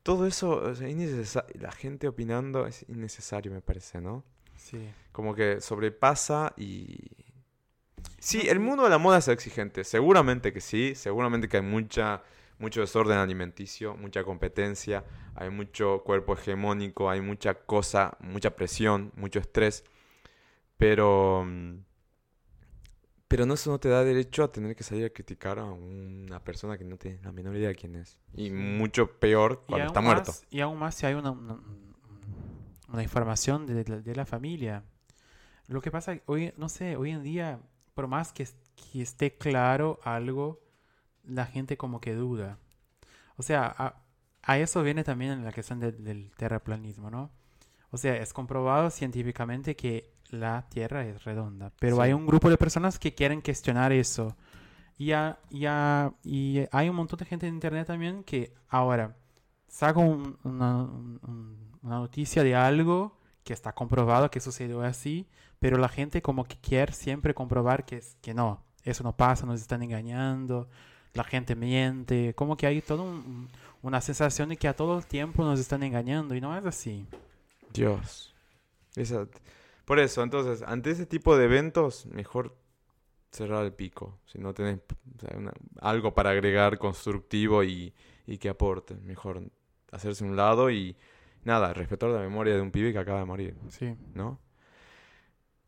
Todo 0.02 0.26
eso, 0.26 0.50
o 0.62 0.74
sea, 0.74 0.88
innecesa- 0.88 1.46
la 1.58 1.70
gente 1.72 2.08
opinando 2.08 2.66
es 2.66 2.84
innecesario, 2.88 3.52
me 3.52 3.60
parece, 3.60 4.00
¿no? 4.00 4.24
Sí. 4.56 4.90
Como 5.12 5.34
que 5.34 5.60
sobrepasa 5.60 6.54
y... 6.56 6.98
Sí, 8.18 8.48
el 8.48 8.58
mundo 8.60 8.84
de 8.84 8.90
la 8.90 8.98
moda 8.98 9.18
es 9.18 9.28
exigente, 9.28 9.84
seguramente 9.84 10.52
que 10.52 10.60
sí, 10.60 10.94
seguramente 10.94 11.48
que 11.48 11.58
hay 11.58 11.62
mucha, 11.62 12.22
mucho 12.58 12.80
desorden 12.80 13.18
alimenticio, 13.18 13.96
mucha 13.96 14.24
competencia, 14.24 15.04
hay 15.34 15.50
mucho 15.50 16.02
cuerpo 16.04 16.34
hegemónico, 16.34 17.10
hay 17.10 17.20
mucha 17.20 17.54
cosa, 17.54 18.16
mucha 18.20 18.56
presión, 18.56 19.12
mucho 19.16 19.38
estrés, 19.38 19.84
pero... 20.76 21.46
Pero 23.28 23.44
no, 23.44 23.54
eso 23.54 23.70
no 23.70 23.78
te 23.78 23.88
da 23.90 24.04
derecho 24.04 24.42
a 24.42 24.50
tener 24.50 24.74
que 24.74 24.82
salir 24.82 25.04
a 25.04 25.10
criticar 25.10 25.58
a 25.58 25.64
una 25.64 26.42
persona 26.42 26.78
que 26.78 26.84
no 26.84 26.96
tienes 26.96 27.22
la 27.22 27.30
menor 27.32 27.56
idea 27.56 27.68
de 27.68 27.74
quién 27.74 27.94
es. 27.96 28.18
Y 28.34 28.50
mucho 28.50 29.10
peor 29.18 29.64
cuando 29.66 29.86
está 29.88 30.00
muerto. 30.00 30.32
y 30.50 30.60
aún 30.60 30.78
más 30.78 30.94
si 30.94 31.04
hay 31.06 31.14
una, 31.14 31.30
una, 31.32 31.58
una 32.88 33.02
información 33.02 33.66
de, 33.66 33.74
de 33.84 33.90
la- 33.90 34.00
de 34.00 34.14
la 34.14 34.24
familia. 34.26 34.82
Lo 35.66 35.82
que 35.82 35.90
pasa, 35.90 36.18
hoy, 36.26 36.52
no 36.56 36.68
sé, 36.68 36.96
hoy 36.96 37.10
en 37.10 37.22
día, 37.22 37.60
por 37.94 38.06
más 38.06 38.32
que, 38.32 38.48
que 38.76 39.02
esté 39.02 39.36
claro 39.36 40.00
algo, 40.02 40.60
la 41.24 41.44
gente 41.46 41.76
como 41.76 42.00
que 42.00 42.14
duda. 42.14 42.58
O 43.36 43.42
sea, 43.42 43.66
a, 43.76 44.02
a 44.42 44.58
eso 44.58 44.82
viene 44.82 45.04
también 45.04 45.44
la 45.44 45.52
cuestión 45.52 45.80
del- 45.80 46.02
del 46.02 46.30
terraplanismo, 46.36 47.10
¿no? 47.10 47.30
O 47.90 47.98
sea, 47.98 48.16
es 48.16 48.32
comprobado 48.32 48.90
científicamente 48.90 49.76
que 49.76 50.10
la 50.32 50.66
Tierra 50.68 51.04
es 51.06 51.24
redonda, 51.24 51.72
pero 51.78 51.96
Sí. 51.96 52.02
hay 52.02 52.12
un 52.12 52.26
grupo 52.26 52.50
de 52.50 52.56
personas 52.58 52.98
que 52.98 53.14
quieren 53.14 53.40
cuestionar 53.40 53.92
eso. 53.92 54.36
Y, 54.96 55.12
ha- 55.12 55.38
y 55.50 55.66
ha- 55.66 56.12
y 56.24 56.60
hay 56.72 56.88
un 56.88 56.96
montón 56.96 57.18
de 57.20 57.24
gente 57.24 57.46
en 57.46 57.54
Internet 57.54 57.86
también 57.86 58.24
que 58.24 58.52
ahora 58.68 59.16
saca 59.68 60.00
un- 60.00 60.36
una, 60.44 60.76
un- 60.82 61.68
una 61.82 61.96
noticia 61.96 62.42
de 62.42 62.54
algo 62.56 63.16
que 63.44 63.52
está 63.52 63.72
comprobado 63.72 64.30
que 64.30 64.40
sucedió 64.40 64.82
así, 64.82 65.26
pero 65.60 65.78
la 65.78 65.88
gente 65.88 66.20
como 66.22 66.44
que 66.44 66.56
quiere 66.56 66.92
siempre 66.92 67.32
comprobar 67.34 67.84
que, 67.84 67.96
es, 67.98 68.16
que 68.20 68.34
no, 68.34 68.62
eso 68.84 69.04
no 69.04 69.16
pasa, 69.16 69.46
nos 69.46 69.60
están 69.60 69.82
engañando, 69.82 70.68
la 71.14 71.24
gente 71.24 71.54
miente, 71.56 72.34
como 72.34 72.56
que 72.56 72.66
hay 72.66 72.82
toda 72.82 73.04
una 73.82 74.00
sensación 74.00 74.48
de 74.50 74.56
que 74.56 74.68
a 74.68 74.74
todo 74.76 74.98
el 74.98 75.06
tiempo 75.06 75.44
nos 75.44 75.58
están 75.60 75.82
engañando 75.84 76.34
y 76.34 76.40
no 76.40 76.56
es 76.56 76.64
así. 76.66 77.06
Dios. 77.72 78.34
Esa- 78.96 79.26
Por 79.88 79.98
eso, 80.00 80.22
entonces, 80.22 80.62
ante 80.66 80.90
ese 80.90 81.06
tipo 81.06 81.36
de 81.36 81.46
eventos, 81.46 82.06
mejor 82.06 82.54
cerrar 83.32 83.64
el 83.66 83.72
pico. 83.74 84.18
Si 84.26 84.38
no 84.38 84.54
tenés 84.54 84.80
o 85.16 85.20
sea, 85.20 85.38
una- 85.38 85.54
algo 85.80 86.14
para 86.14 86.30
agregar 86.30 86.78
constructivo 86.78 87.64
y, 87.64 87.94
y 88.26 88.38
que 88.38 88.50
aporte. 88.50 88.96
Mejor 88.96 89.42
hacerse 89.92 90.24
un 90.24 90.36
lado 90.36 90.70
y 90.70 90.96
nada, 91.44 91.72
respetar 91.74 92.10
la 92.10 92.20
memoria 92.20 92.54
de 92.54 92.62
un 92.62 92.70
pibe 92.72 92.92
que 92.92 92.98
acaba 93.00 93.20
de 93.20 93.26
morir, 93.26 93.56
Sí. 93.70 93.96
¿no? 94.14 94.38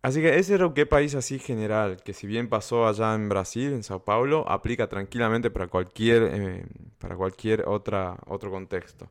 Así 0.03 0.23
que 0.23 0.39
ese 0.39 0.55
era 0.55 0.67
un 0.67 0.73
qué 0.73 0.87
país 0.87 1.15
así 1.15 1.39
general, 1.39 2.03
que 2.03 2.15
si 2.15 2.27
bien 2.27 2.49
pasó 2.49 2.87
allá 2.89 3.15
en 3.15 3.29
Brasil, 3.29 3.73
en 3.75 3.83
Sao 3.83 4.03
Paulo, 4.05 4.49
aplica 4.49 4.89
tranquilamente 4.89 5.51
para 5.51 5.67
cualquier, 5.69 6.23
eh, 6.33 6.67
para 6.99 7.17
cualquier 7.17 7.65
otra, 7.69 8.17
otro 8.27 8.51
contexto. 8.51 9.11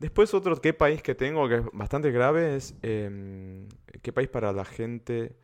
Después 0.00 0.32
otro 0.32 0.56
qué 0.62 0.72
país 0.72 1.02
que 1.02 1.14
tengo 1.14 1.46
que 1.46 1.56
es 1.56 1.62
bastante 1.74 2.10
grave 2.10 2.56
es 2.56 2.74
em, 2.80 3.68
qué 4.02 4.12
país 4.14 4.28
para 4.28 4.50
la 4.50 4.64
gente, 4.64 5.36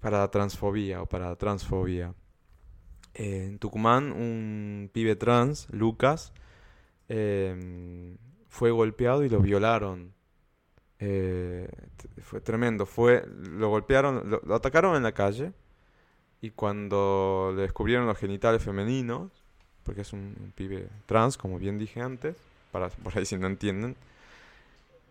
para 0.00 0.18
la 0.18 0.30
transfobia 0.30 1.00
o 1.00 1.06
para 1.06 1.30
la 1.30 1.36
transfobia. 1.36 2.14
En 3.14 3.58
Tucumán 3.58 4.12
un 4.12 4.90
pibe 4.92 5.16
trans, 5.16 5.66
Lucas, 5.70 6.34
em, 7.08 8.18
fue 8.48 8.70
golpeado 8.70 9.24
y 9.24 9.30
lo 9.30 9.40
violaron. 9.40 10.12
Eh, 10.98 11.70
fue 12.20 12.42
tremendo. 12.42 12.84
Fue, 12.84 13.24
lo 13.26 13.70
golpearon, 13.70 14.28
lo, 14.28 14.42
lo 14.44 14.54
atacaron 14.56 14.94
en 14.94 15.04
la 15.04 15.12
calle 15.12 15.54
y 16.42 16.50
cuando 16.50 17.52
le 17.56 17.62
descubrieron 17.62 18.06
los 18.06 18.18
genitales 18.18 18.62
femeninos, 18.62 19.32
porque 19.84 20.02
es 20.02 20.12
un, 20.12 20.36
un 20.38 20.52
pibe 20.54 20.88
trans, 21.06 21.38
como 21.38 21.58
bien 21.58 21.78
dije 21.78 22.02
antes, 22.02 22.36
para 22.70 22.88
por 23.04 23.16
ahí 23.18 23.24
si 23.24 23.36
no 23.38 23.46
entienden, 23.46 23.96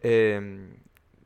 eh, 0.02 0.70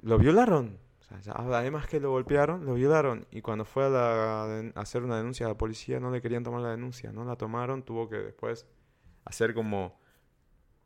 lo 0.02 0.18
violaron. 0.18 0.78
O 1.00 1.04
sea, 1.04 1.20
ya- 1.20 1.34
además 1.34 1.88
que 1.88 2.00
lo 2.00 2.12
golpearon, 2.12 2.66
lo 2.66 2.74
violaron. 2.76 3.28
Y 3.32 3.42
cuando 3.42 3.66
fue 3.66 3.86
a, 3.86 3.90
la- 3.90 4.72
a 4.76 4.80
hacer 4.82 5.04
una 5.04 5.18
denuncia 5.18 5.46
a 5.46 5.50
la 5.50 5.58
policía, 5.58 6.00
no 6.00 6.12
le 6.12 6.22
querían 6.22 6.44
tomar 6.44 6.62
la 6.62 6.72
denuncia, 6.72 7.12
no 7.12 7.26
la 7.26 7.36
tomaron, 7.36 7.84
tuvo 7.84 8.10
que 8.10 8.18
después 8.18 8.66
hacer 9.26 9.54
como 9.54 10.00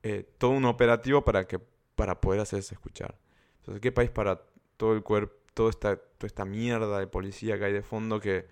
eh, 0.04 0.28
todo 0.38 0.52
un 0.52 0.66
operativo 0.66 1.24
para 1.24 1.48
que 1.48 1.60
para 1.96 2.20
poder 2.20 2.42
hacerse 2.42 2.76
escuchar. 2.76 3.18
Entonces, 3.60 3.82
¿qué 3.82 3.92
país 3.92 4.10
para 4.10 4.42
todo 4.78 4.94
el 4.94 5.02
cuerpo, 5.04 5.34
toda 5.54 5.70
esta, 5.70 5.96
toda 5.96 6.28
esta 6.28 6.44
mierda 6.46 7.00
de 7.00 7.08
policía 7.08 7.58
que 7.58 7.66
hay 7.66 7.74
de 7.74 7.82
fondo 7.84 8.20
que 8.20 8.46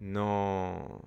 no, 0.00 1.00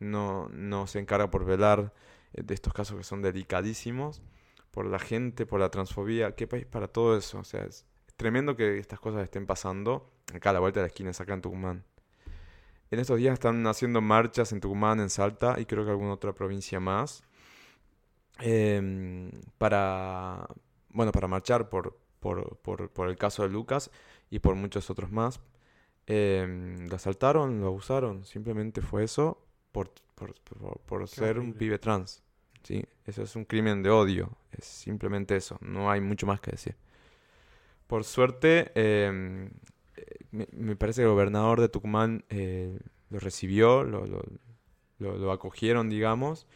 no, 0.00 0.48
no 0.50 0.86
se 0.86 0.98
encarga 0.98 1.30
por 1.30 1.44
velar 1.46 1.92
eh, 2.34 2.42
de 2.42 2.54
estos 2.54 2.74
casos 2.74 2.96
que 2.98 3.04
son 3.04 3.22
delicadísimos, 3.22 4.20
por 4.78 4.86
la 4.86 5.00
gente, 5.00 5.44
por 5.44 5.58
la 5.58 5.72
transfobia? 5.72 6.36
¿Qué 6.36 6.46
país 6.46 6.64
para 6.64 6.86
todo 6.86 7.18
eso? 7.18 7.40
O 7.40 7.42
sea, 7.42 7.64
es 7.64 7.84
tremendo 8.16 8.54
que 8.54 8.78
estas 8.78 9.00
cosas 9.00 9.24
estén 9.24 9.44
pasando 9.44 10.08
acá 10.32 10.50
a 10.50 10.52
la 10.52 10.60
vuelta 10.60 10.78
de 10.78 10.84
la 10.84 10.86
esquina, 10.86 11.10
acá 11.10 11.34
en 11.34 11.40
Tucumán. 11.40 11.84
En 12.92 13.00
estos 13.00 13.18
días 13.18 13.32
están 13.32 13.66
haciendo 13.66 14.00
marchas 14.00 14.52
en 14.52 14.60
Tucumán, 14.60 15.00
en 15.00 15.10
Salta 15.10 15.56
y 15.58 15.64
creo 15.64 15.84
que 15.84 15.90
alguna 15.90 16.12
otra 16.12 16.32
provincia 16.32 16.78
más 16.78 17.24
em, 18.38 19.32
para, 19.58 20.46
bueno, 20.90 21.10
para 21.10 21.26
marchar 21.26 21.68
por, 21.68 21.98
por, 22.20 22.58
por, 22.58 22.88
por 22.88 23.08
el 23.08 23.16
caso 23.16 23.42
de 23.42 23.48
Lucas 23.48 23.90
y 24.30 24.38
por 24.38 24.54
muchos 24.54 24.90
otros 24.90 25.10
más. 25.10 25.40
Em, 26.06 26.86
lo 26.86 26.94
asaltaron, 26.94 27.60
lo 27.60 27.66
abusaron, 27.66 28.24
simplemente 28.24 28.80
fue 28.80 29.02
eso 29.02 29.44
por, 29.72 29.90
por, 30.14 31.08
ser 31.08 31.40
un 31.40 31.46
horrible. 31.46 31.58
pibe 31.58 31.78
trans. 31.80 32.22
¿sí? 32.62 32.84
Eso 33.06 33.24
es 33.24 33.34
un 33.34 33.44
crimen 33.44 33.82
de 33.82 33.90
odio, 33.90 34.37
es 34.52 34.64
simplemente 34.64 35.36
eso, 35.36 35.58
no 35.60 35.90
hay 35.90 36.00
mucho 36.00 36.26
más 36.26 36.40
que 36.40 36.52
decir. 36.52 36.76
Por 37.86 38.04
suerte, 38.04 38.70
em, 38.74 39.46
eh, 39.96 40.46
me, 40.52 40.76
parece 40.76 41.00
que 41.00 41.04
el 41.06 41.10
gobernador 41.12 41.60
de 41.60 41.68
Tucumán 41.68 42.24
eh, 42.28 42.78
lo 43.10 43.18
recibió, 43.18 43.82
lo, 43.84 44.06
lo- 44.06 44.22
lo- 44.98 45.16
lo 45.18 45.32
acogieron, 45.32 45.88
digamos. 45.88 46.46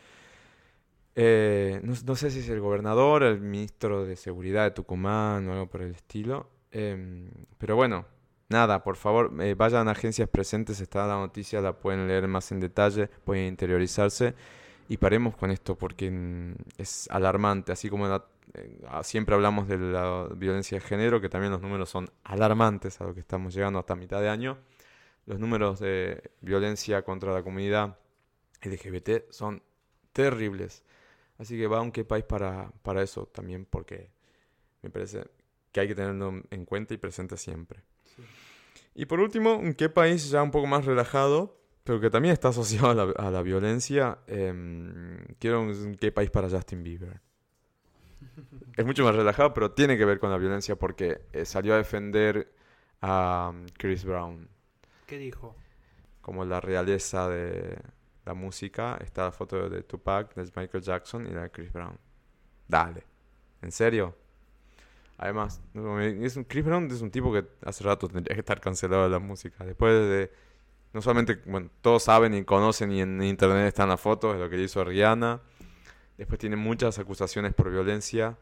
Eh, 1.14 1.80
no, 1.82 1.92
no 2.06 2.16
sé 2.16 2.30
si 2.30 2.38
es 2.40 2.48
el 2.48 2.60
gobernador, 2.60 3.22
el 3.22 3.40
ministro 3.40 4.04
de 4.06 4.16
Seguridad 4.16 4.64
de 4.64 4.70
Tucumán 4.70 5.46
o 5.48 5.52
algo 5.52 5.68
por 5.68 5.82
el 5.82 5.94
estilo. 5.94 6.48
Em, 6.70 7.28
pero 7.58 7.76
bueno, 7.76 8.06
nada, 8.48 8.82
por 8.82 8.96
favor, 8.96 9.30
vayan 9.56 9.88
a 9.88 9.90
agencias 9.92 10.28
presentes, 10.28 10.80
está 10.80 11.06
la 11.06 11.16
noticia, 11.16 11.60
la 11.60 11.78
pueden 11.78 12.08
leer 12.08 12.28
más 12.28 12.50
en 12.52 12.60
detalle, 12.60 13.08
pueden 13.24 13.46
interiorizarse 13.46 14.34
y 14.92 14.98
paremos 14.98 15.34
con 15.36 15.50
esto 15.50 15.76
porque 15.76 16.10
mm, 16.10 16.54
es 16.76 17.08
alarmante, 17.10 17.72
así 17.72 17.88
como 17.88 18.06
la- 18.06 18.26
eh, 18.54 18.78
ah, 18.88 19.02
siempre 19.02 19.34
hablamos 19.34 19.66
de 19.66 19.78
la 19.78 20.28
violencia 20.36 20.78
de 20.78 20.84
género, 20.84 21.18
que 21.20 21.30
también 21.30 21.50
los 21.50 21.62
números 21.62 21.88
son 21.88 22.10
alarmantes 22.24 23.00
a 23.00 23.04
lo 23.04 23.14
que 23.14 23.20
estamos 23.20 23.54
llegando 23.54 23.78
hasta 23.78 23.96
mitad 23.96 24.20
de 24.20 24.28
año. 24.28 24.58
Los 25.24 25.38
números 25.38 25.80
de 25.80 26.30
violencia 26.42 27.02
contra 27.02 27.32
la 27.32 27.42
comunidad 27.42 27.96
LGBT 28.60 29.30
son 29.30 29.62
terribles. 30.12 30.82
Así 31.38 31.56
que 31.56 31.66
va 31.66 31.78
a 31.78 31.80
un 31.80 31.90
qué 31.90 32.04
país 32.04 32.24
para, 32.24 32.70
para 32.82 33.02
eso 33.02 33.24
también, 33.26 33.64
porque 33.64 34.10
me 34.82 34.90
parece 34.90 35.24
que 35.72 35.80
hay 35.80 35.88
que 35.88 35.94
tenerlo 35.94 36.42
en 36.50 36.64
cuenta 36.66 36.92
y 36.92 36.98
presente 36.98 37.38
siempre. 37.38 37.80
Y 38.94 39.06
por 39.06 39.20
último, 39.20 39.54
un 39.56 39.72
qué 39.72 39.88
país 39.88 40.28
ya 40.28 40.42
un 40.42 40.50
poco 40.50 40.66
más 40.66 40.84
relajado, 40.84 41.61
pero 41.84 42.00
que 42.00 42.10
también 42.10 42.32
está 42.32 42.48
asociado 42.48 42.90
a 42.90 42.94
la, 42.94 43.02
a 43.16 43.30
la 43.30 43.42
violencia. 43.42 44.18
em, 44.26 45.24
quiero 45.38 45.62
un, 45.62 45.96
qué 45.96 46.12
país 46.12 46.30
para 46.30 46.48
Justin 46.48 46.82
Bieber. 46.82 47.20
Es 48.76 48.86
mucho 48.86 49.04
más 49.04 49.14
relajado, 49.14 49.52
pero 49.52 49.72
tiene 49.72 49.98
que 49.98 50.04
ver 50.04 50.18
con 50.18 50.30
la 50.30 50.38
violencia 50.38 50.76
porque 50.76 51.26
eh, 51.32 51.44
salió 51.44 51.74
a 51.74 51.76
defender 51.76 52.54
a 53.00 53.50
um, 53.52 53.66
Chris 53.76 54.04
Brown 54.04 54.48
¿Qué 55.06 55.18
dijo? 55.18 55.56
como 56.20 56.44
la 56.44 56.60
realeza 56.60 57.28
de 57.28 57.78
la 58.24 58.34
música. 58.34 58.96
Está 59.02 59.24
la 59.24 59.32
foto 59.32 59.68
de 59.68 59.82
Tupac, 59.82 60.34
de 60.34 60.44
Michael 60.56 60.82
Jackson 60.82 61.26
y 61.26 61.30
la 61.30 61.42
de 61.42 61.50
Chris 61.50 61.72
Brown. 61.72 61.98
Dale. 62.68 63.04
¿En 63.60 63.72
serio? 63.72 64.16
Además, 65.18 65.60
es 65.74 66.36
un, 66.36 66.44
Chris 66.44 66.64
Brown 66.64 66.90
es 66.90 67.02
un 67.02 67.10
tipo 67.10 67.32
que 67.32 67.46
hace 67.64 67.84
rato 67.84 68.08
tendría 68.08 68.34
que 68.34 68.40
estar 68.40 68.60
cancelado 68.60 69.04
de 69.04 69.10
la 69.10 69.18
música. 69.18 69.64
Después 69.64 69.92
de... 69.92 70.32
No 70.92 71.00
solamente, 71.00 71.40
bueno, 71.46 71.70
todos 71.80 72.02
saben 72.04 72.34
y 72.34 72.44
conocen 72.44 72.92
y 72.92 73.00
en 73.00 73.22
internet 73.22 73.66
están 73.68 73.88
las 73.88 74.00
fotos 74.00 74.34
de 74.34 74.40
lo 74.40 74.50
que 74.50 74.56
le 74.56 74.64
hizo 74.64 74.84
Rihanna. 74.84 75.40
Después 76.18 76.38
tiene 76.38 76.56
muchas 76.56 76.98
acusaciones 76.98 77.54
por 77.54 77.70
violencia. 77.70 78.36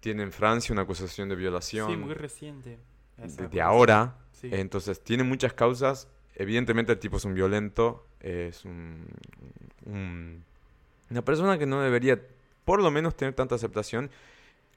Tiene 0.00 0.22
en 0.24 0.32
Francia 0.32 0.72
una 0.72 0.82
acusación 0.82 1.28
de 1.28 1.36
violación 1.36 1.88
Sí, 1.90 1.96
muy 1.96 2.14
reciente. 2.14 2.78
de, 3.50 3.60
ahora. 3.62 4.16
Sí. 4.32 4.50
Entonces, 4.52 5.02
tiene 5.02 5.22
muchas 5.22 5.52
causas. 5.54 6.08
Evidentemente, 6.34 6.92
el 6.92 6.98
tipo 6.98 7.16
es 7.16 7.24
un 7.24 7.34
violento. 7.34 8.06
Es 8.20 8.64
un, 8.64 9.06
un- 9.86 10.44
una 11.10 11.22
persona 11.22 11.58
que 11.58 11.66
no 11.66 11.80
debería, 11.80 12.20
por 12.64 12.82
lo 12.82 12.90
menos, 12.90 13.16
tener 13.16 13.34
tanta 13.34 13.54
aceptación 13.54 14.10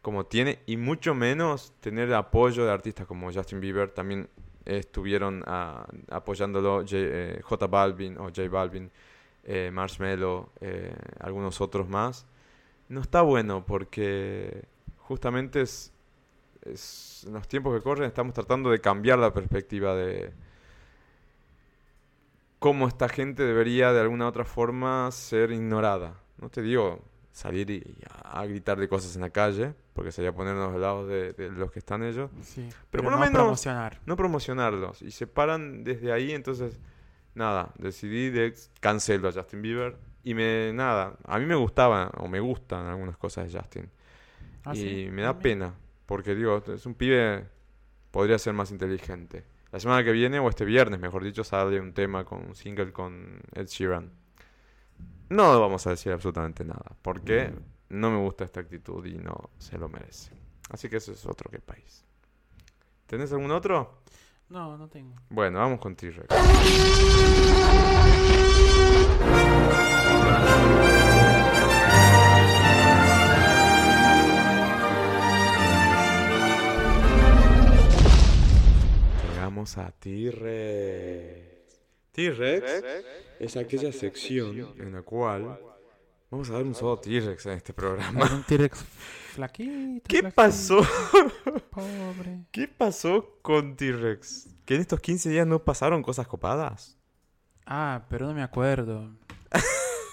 como 0.03 0.25
tiene. 0.27 0.59
Y 0.67 0.77
mucho 0.77 1.15
menos 1.15 1.73
tener 1.81 2.13
apoyo 2.13 2.63
de 2.65 2.71
artistas 2.71 3.07
como 3.07 3.33
Justin 3.33 3.59
Bieber. 3.59 3.89
También 3.89 4.29
estuvieron 4.67 5.43
ah, 5.47 5.87
apoyándolo 6.09 6.81
J, 6.81 6.89
eh, 6.93 7.41
J 7.41 7.67
Balvin 7.67 8.17
o 8.17 8.25
J 8.25 8.47
Balvin, 8.49 8.91
eh, 9.43 9.71
Marshmello, 9.71 10.49
eh, 10.59 10.93
algunos 11.21 11.61
otros 11.61 11.87
más. 11.87 12.25
No 12.89 13.01
está 13.01 13.21
bueno 13.21 13.65
porque 13.65 14.65
justamente 14.97 15.61
es, 15.61 15.93
en 17.25 17.33
los 17.33 17.47
tiempos 17.47 17.75
que 17.75 17.81
corren 17.81 18.07
estamos 18.07 18.33
tratando 18.33 18.69
de 18.69 18.79
cambiar 18.79 19.19
la 19.19 19.33
perspectiva 19.33 19.95
de 19.95 20.33
cómo 22.59 22.87
esta 22.87 23.07
gente 23.07 23.43
debería 23.43 23.93
de 23.93 24.01
alguna 24.01 24.27
otra 24.27 24.43
forma 24.43 25.09
ser 25.11 25.51
ignorada. 25.51 26.19
No 26.39 26.49
te 26.49 26.61
digo 26.61 27.01
salir 27.37 27.69
y 27.69 27.83
a, 28.09 28.41
a 28.41 28.45
gritar 28.47 28.79
de 28.79 28.87
cosas 28.87 29.15
en 29.15 29.21
la 29.21 29.29
calle, 29.29 29.73
porque 29.93 30.11
sería 30.11 30.33
ponernos 30.33 30.73
al 30.73 30.81
lado 30.81 31.05
de, 31.07 31.33
de 31.33 31.49
los 31.51 31.71
que 31.71 31.79
están 31.79 32.03
ellos, 32.03 32.31
Sí, 32.41 32.67
Pero 32.67 32.85
Pero, 32.89 33.03
por 33.03 33.11
lo 33.11 33.17
no 33.17 33.23
menos- 33.25 33.33
promocionar. 33.41 33.99
no 34.05 34.15
promocionarlos 34.17 35.01
y 35.03 35.11
se 35.11 35.27
paran 35.27 35.83
desde 35.83 36.11
ahí, 36.11 36.31
entonces 36.31 36.79
nada, 37.35 37.71
decidí 37.77 38.29
de 38.31 38.53
cancelo 38.79 39.29
a 39.29 39.31
Justin 39.31 39.61
Bieber 39.61 39.97
y 40.23 40.33
me 40.33 40.73
nada, 40.73 41.15
a 41.25 41.37
mí 41.39 41.45
me 41.45 41.55
gustaba 41.55 42.09
o 42.17 42.27
me 42.27 42.39
gustan 42.39 42.87
algunas 42.87 43.17
cosas 43.17 43.51
de 43.51 43.59
Justin. 43.59 43.89
Ah, 44.65 44.73
y 44.73 44.77
sí, 44.77 45.09
me 45.11 45.21
da 45.21 45.33
también. 45.33 45.59
pena, 45.59 45.73
porque 46.07 46.33
digo, 46.35 46.61
es 46.73 46.85
un 46.85 46.95
pibe, 46.95 47.45
podría 48.11 48.37
ser 48.39 48.53
más 48.53 48.71
inteligente. 48.71 49.45
La 49.71 49.79
semana 49.79 50.03
que 50.03 50.11
viene, 50.11 50.39
o 50.39 50.49
este 50.49 50.65
viernes, 50.65 50.99
mejor 50.99 51.23
dicho, 51.23 51.43
sale 51.43 51.79
un 51.79 51.93
tema 51.93 52.25
con 52.25 52.45
un 52.47 52.55
single 52.55 52.91
con 52.91 53.39
Ed 53.53 53.67
Sheeran. 53.67 54.11
No 55.29 55.59
vamos 55.59 55.85
a 55.87 55.89
decir 55.91 56.13
absolutamente 56.13 56.63
nada, 56.63 56.95
porque 57.01 57.53
no 57.89 58.11
me 58.11 58.17
gusta 58.17 58.45
esta 58.45 58.61
actitud 58.61 59.05
y 59.05 59.17
no 59.17 59.49
se 59.57 59.77
lo 59.77 59.89
merece. 59.89 60.31
Así 60.69 60.89
que 60.89 60.97
eso 60.97 61.11
es 61.11 61.25
otro 61.25 61.49
que 61.49 61.59
país. 61.59 62.05
¿Tenés 63.05 63.31
algún 63.31 63.51
otro? 63.51 64.03
No, 64.49 64.77
no 64.77 64.87
tengo. 64.87 65.15
Bueno, 65.29 65.59
vamos 65.59 65.79
con 65.79 65.95
T-Rex. 65.95 66.27
Llegamos 79.33 79.77
a 79.77 79.91
T-Rex. 79.91 81.56
T-Rex 82.17 82.83
es 83.39 83.57
aquella 83.57 83.91
sección 83.91 84.73
en 84.79 84.91
la 84.91 85.03
cual 85.03 85.59
vamos 86.31 86.49
a 86.49 86.53
dar 86.53 86.63
un 86.63 86.73
solo 86.73 86.97
T-Rex 86.97 87.45
en 87.45 87.51
este 87.51 87.75
programa. 87.75 88.25
Un 88.33 88.41
T-Rex 88.41 88.83
flaquito. 89.35 90.01
¿Qué 90.07 90.19
flaquito, 90.21 90.35
pasó? 90.35 90.81
Pobre. 91.69 92.45
¿Qué 92.51 92.67
pasó 92.67 93.37
con 93.43 93.75
T-Rex? 93.75 94.47
¿Que 94.65 94.73
en 94.73 94.81
estos 94.81 94.99
15 94.99 95.29
días 95.29 95.45
no 95.45 95.63
pasaron 95.63 96.01
cosas 96.01 96.25
copadas? 96.25 96.97
Ah, 97.67 98.07
pero 98.09 98.25
no 98.25 98.33
me 98.33 98.41
acuerdo. 98.41 99.11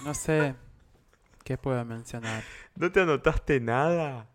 No 0.03 0.13
sé. 0.13 0.53
¿Qué 1.43 1.57
puedo 1.57 1.83
mencionar? 1.85 2.43
¿No 2.75 2.91
te 2.91 3.01
anotaste 3.01 3.59
nada? 3.59 4.29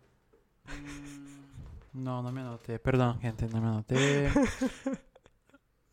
No, 1.93 2.21
no 2.21 2.33
me 2.33 2.41
anoté. 2.41 2.79
Perdón, 2.79 3.21
gente, 3.21 3.47
no 3.47 3.61
me 3.61 3.67
anoté. 3.67 4.29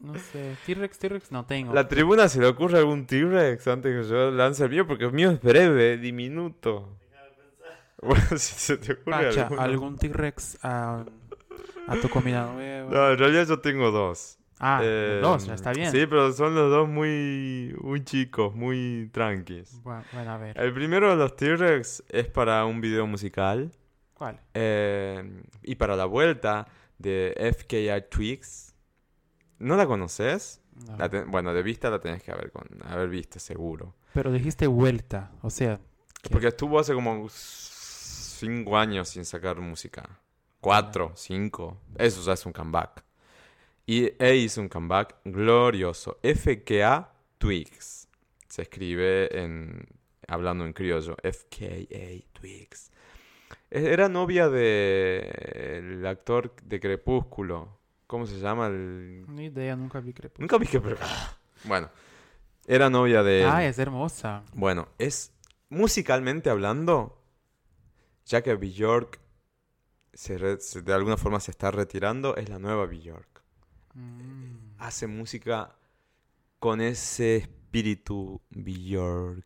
No 0.00 0.14
sé. 0.16 0.56
T-Rex, 0.64 0.98
T-Rex 0.98 1.32
no 1.32 1.44
tengo. 1.44 1.74
¿La 1.74 1.88
tribuna 1.88 2.28
se 2.28 2.40
le 2.40 2.46
ocurre 2.46 2.78
algún 2.78 3.06
T-Rex 3.06 3.66
antes 3.68 4.04
que 4.04 4.08
yo 4.10 4.30
lance 4.30 4.62
el 4.64 4.70
mío? 4.70 4.86
Porque 4.86 5.04
el 5.06 5.12
mío 5.12 5.30
es 5.32 5.40
breve, 5.40 5.96
diminuto. 5.98 6.96
Bueno, 8.00 8.24
si 8.30 8.54
se 8.54 8.76
te 8.76 8.92
ocurre 8.92 9.26
Pacha, 9.28 9.42
alguno. 9.42 9.60
algún 9.62 9.98
T-Rex 9.98 10.58
a, 10.62 11.04
a 11.88 11.96
tu 11.96 12.08
comida 12.08 12.46
nueva. 12.52 12.90
No, 12.92 13.10
en 13.10 13.18
realidad 13.18 13.46
yo 13.48 13.58
tengo 13.60 13.90
dos. 13.90 14.38
Ah, 14.60 14.80
Eh, 14.82 15.18
dos, 15.22 15.46
ya 15.46 15.54
está 15.54 15.72
bien. 15.72 15.90
Sí, 15.90 16.06
pero 16.06 16.32
son 16.32 16.54
los 16.54 16.70
dos 16.70 16.88
muy, 16.88 17.74
muy 17.80 18.04
chicos, 18.04 18.54
muy 18.54 19.08
tranquis. 19.12 19.80
Bueno, 19.82 20.04
bueno, 20.12 20.30
a 20.32 20.36
ver. 20.38 20.58
El 20.60 20.72
primero 20.72 21.10
de 21.10 21.16
los 21.16 21.34
T-Rex 21.36 22.04
es 22.08 22.26
para 22.28 22.64
un 22.66 22.80
video 22.80 23.06
musical. 23.06 23.70
¿Cuál? 24.14 24.40
eh, 24.54 25.42
y 25.62 25.76
para 25.76 25.94
la 25.94 26.04
vuelta 26.06 26.66
de 26.98 27.34
FKI 27.56 28.08
Twigs. 28.10 28.67
¿No 29.58 29.76
la 29.76 29.86
conoces? 29.86 30.60
No. 30.86 30.96
La 30.96 31.08
te- 31.08 31.24
bueno, 31.24 31.52
de 31.52 31.62
vista 31.62 31.90
la 31.90 31.98
tenés 32.00 32.22
que 32.22 32.30
haber, 32.32 32.50
con, 32.52 32.66
haber 32.84 33.08
visto 33.08 33.38
seguro. 33.40 33.94
Pero 34.14 34.30
dijiste 34.32 34.66
vuelta, 34.66 35.32
o 35.42 35.50
sea, 35.50 35.80
¿Qué? 36.22 36.30
Porque 36.30 36.48
estuvo 36.48 36.78
hace 36.80 36.94
como 36.94 37.28
cinco 37.28 38.76
años 38.76 39.08
sin 39.08 39.24
sacar 39.24 39.58
música. 39.60 40.20
Cuatro, 40.60 41.12
cinco. 41.14 41.80
Eso 41.96 42.22
ya 42.22 42.32
es 42.32 42.44
un 42.46 42.52
comeback. 42.52 43.04
Y 43.86 44.12
E 44.22 44.36
hizo 44.36 44.60
un 44.60 44.68
comeback 44.68 45.16
glorioso. 45.24 46.18
FKA 46.22 47.12
Twigs. 47.38 48.08
Se 48.48 48.62
escribe 48.62 49.40
en 49.42 49.86
hablando 50.26 50.64
en 50.66 50.72
criollo. 50.72 51.16
FKA 51.22 52.24
Twigs. 52.32 52.90
E- 53.70 53.92
Era 53.92 54.08
novia 54.08 54.48
de 54.48 55.78
el 55.78 56.06
actor 56.06 56.54
de 56.62 56.80
Crepúsculo. 56.80 57.77
¿Cómo 58.08 58.26
se 58.26 58.40
llama? 58.40 58.66
El... 58.66 59.24
ni 59.28 59.44
idea, 59.44 59.76
nunca 59.76 60.00
vi 60.00 60.12
Crepúsculo. 60.12 60.42
Nunca 60.42 60.58
vi 60.58 60.66
que... 60.66 60.80
Bueno. 61.64 61.88
Era 62.66 62.90
novia 62.90 63.22
de... 63.22 63.44
Ah, 63.44 63.64
es 63.64 63.78
hermosa. 63.78 64.42
Bueno, 64.54 64.88
es 64.98 65.32
musicalmente 65.68 66.50
hablando, 66.50 67.22
ya 68.26 68.42
que 68.42 68.54
Bjork 68.56 69.20
se 70.12 70.36
re- 70.38 70.60
se- 70.60 70.82
de 70.82 70.92
alguna 70.94 71.16
forma 71.16 71.38
se 71.40 71.50
está 71.50 71.70
retirando, 71.70 72.34
es 72.36 72.48
la 72.48 72.58
nueva 72.58 72.86
Bjork. 72.86 73.42
Mm. 73.94 74.74
Hace 74.78 75.06
música 75.06 75.76
con 76.58 76.80
ese 76.80 77.36
espíritu 77.36 78.40
Bjork, 78.50 79.44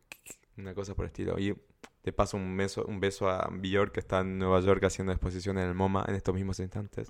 una 0.57 0.73
cosa 0.73 0.95
por 0.95 1.05
el 1.05 1.07
estilo. 1.11 1.37
Y 1.39 1.55
De 2.03 2.11
paso, 2.11 2.37
un 2.37 2.57
beso, 2.57 3.29
a 3.29 3.49
Björk 3.49 3.93
que 3.93 3.99
está 4.01 4.19
en 4.19 4.37
Nueva 4.37 4.59
York 4.59 4.83
haciendo 4.83 5.13
exposición 5.13 5.57
en 5.57 5.69
el 5.69 5.73
MoMA 5.73 6.03
en 6.07 6.15
estos 6.15 6.35
mismos 6.35 6.59
instantes. 6.59 7.07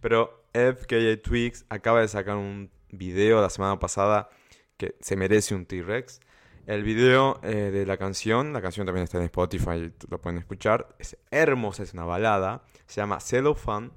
Pero 0.00 0.44
FKA 0.52 1.22
Twigs 1.22 1.64
acaba 1.70 2.00
de 2.02 2.08
sacar 2.08 2.36
un 2.36 2.70
video 2.90 3.40
la 3.40 3.48
semana 3.48 3.78
pasada 3.78 4.28
que 4.76 4.96
se 5.00 5.16
merece 5.16 5.54
un 5.54 5.64
T-Rex. 5.64 6.20
El 6.66 6.82
video 6.82 7.40
eh, 7.42 7.70
de 7.70 7.86
la 7.86 7.96
canción, 7.96 8.52
la 8.52 8.60
canción 8.60 8.86
también 8.86 9.04
está 9.04 9.18
en 9.18 9.24
Spotify, 9.24 9.92
lo 10.10 10.20
pueden 10.20 10.38
escuchar. 10.38 10.94
Es 10.98 11.16
hermosa, 11.30 11.84
es 11.84 11.94
una 11.94 12.04
balada. 12.04 12.62
Se 12.86 13.00
llama 13.00 13.20
Cellophane. 13.20 13.90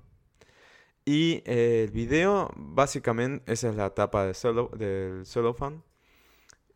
Y 1.04 1.42
eh, 1.46 1.86
el 1.86 1.92
video, 1.92 2.52
básicamente, 2.56 3.52
esa 3.52 3.70
es 3.70 3.76
la 3.76 3.90
tapa 3.96 4.26
de 4.26 4.36
cello, 4.36 4.70
del 4.78 5.26
Cellophane. 5.26 5.82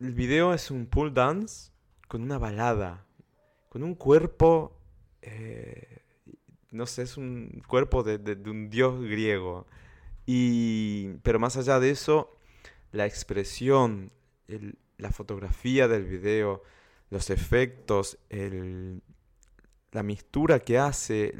El 0.00 0.12
video 0.12 0.52
es 0.52 0.72
un 0.72 0.86
pull 0.86 1.14
dance 1.14 1.70
con 2.08 2.22
una 2.22 2.38
balada, 2.38 3.03
con 3.74 3.82
un 3.82 3.96
cuerpo, 3.96 4.78
eh, 5.20 5.98
no 6.70 6.86
sé, 6.86 7.02
es 7.02 7.16
un 7.16 7.60
cuerpo 7.66 8.04
de, 8.04 8.18
de- 8.18 8.48
un 8.48 8.70
dios 8.70 9.00
griego. 9.02 9.66
Y, 10.26 11.14
pero 11.24 11.40
más 11.40 11.56
allá 11.56 11.80
de 11.80 11.90
eso, 11.90 12.38
la 12.92 13.04
expresión, 13.04 14.12
la 14.96 15.10
fotografía 15.10 15.88
del 15.88 16.04
video, 16.04 16.62
los 17.10 17.30
efectos, 17.30 18.16
el- 18.30 19.02
la 19.90 20.04
mistura 20.04 20.60
que 20.60 20.78
hace, 20.78 21.34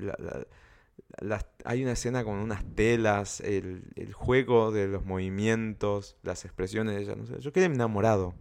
hay 1.65 1.82
una 1.85 1.93
escena 1.93 2.24
con 2.24 2.35
unas 2.39 2.65
telas, 2.74 3.39
el, 3.43 3.85
el 3.94 4.12
juego 4.12 4.73
de 4.73 4.89
los 4.89 5.05
movimientos, 5.05 6.16
las 6.24 6.44
expresiones 6.44 6.97
de 6.97 7.02
ella, 7.02 7.15
no 7.15 7.27
sé, 7.27 7.39
yo 7.39 7.52
quedé 7.52 7.66
enamorado. 7.66 8.35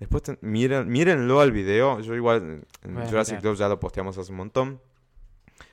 Después 0.00 0.22
miren, 0.40 0.88
mírenlo 0.88 1.40
al 1.40 1.52
video, 1.52 2.00
yo 2.00 2.14
igual 2.14 2.64
en- 2.82 2.94
Jurassic. 3.10 3.40
Club 3.40 3.56
ya 3.56 3.68
lo 3.68 3.78
posteamos 3.78 4.18
hace 4.18 4.30
un 4.32 4.38
montón, 4.38 4.80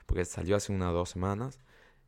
porque 0.06 0.24
salió 0.26 0.56
hace 0.56 0.72
unas 0.72 0.94
dos 0.94 1.10
semanas, 1.10 1.60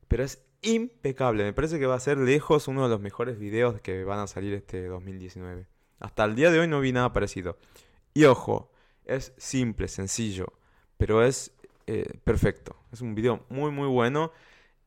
pero 0.08 0.24
es 0.24 0.42
impecable, 0.62 1.44
me 1.44 1.54
parece 1.54 1.80
que 1.80 1.88
va 1.88 1.96
a 1.96 2.00
ser 2.00 2.18
lejos 2.20 2.68
uno 2.68 2.84
de 2.84 2.90
los 2.90 3.02
mejores 3.02 3.40
videos 3.40 3.82
que 3.82 4.04
van 4.04 4.20
a 4.20 4.28
salir 4.28 4.54
este 4.54 4.86
2019. 4.86 5.66
Hasta 6.00 6.24
el 6.26 6.36
día 6.36 6.52
de 6.52 6.60
hoy 6.60 6.68
no 6.68 6.80
vi 6.80 6.92
nada 6.92 7.12
parecido. 7.14 7.58
Y 8.14 8.26
ojo, 8.26 8.72
es 9.06 9.34
simple, 9.38 9.88
sencillo, 9.88 10.54
pero 10.98 11.24
es 11.24 11.52
eh, 11.88 12.20
perfecto. 12.24 12.76
Es 12.92 13.02
un 13.02 13.16
video 13.16 13.46
muy 13.50 13.72
muy 13.72 13.88
bueno. 13.88 14.32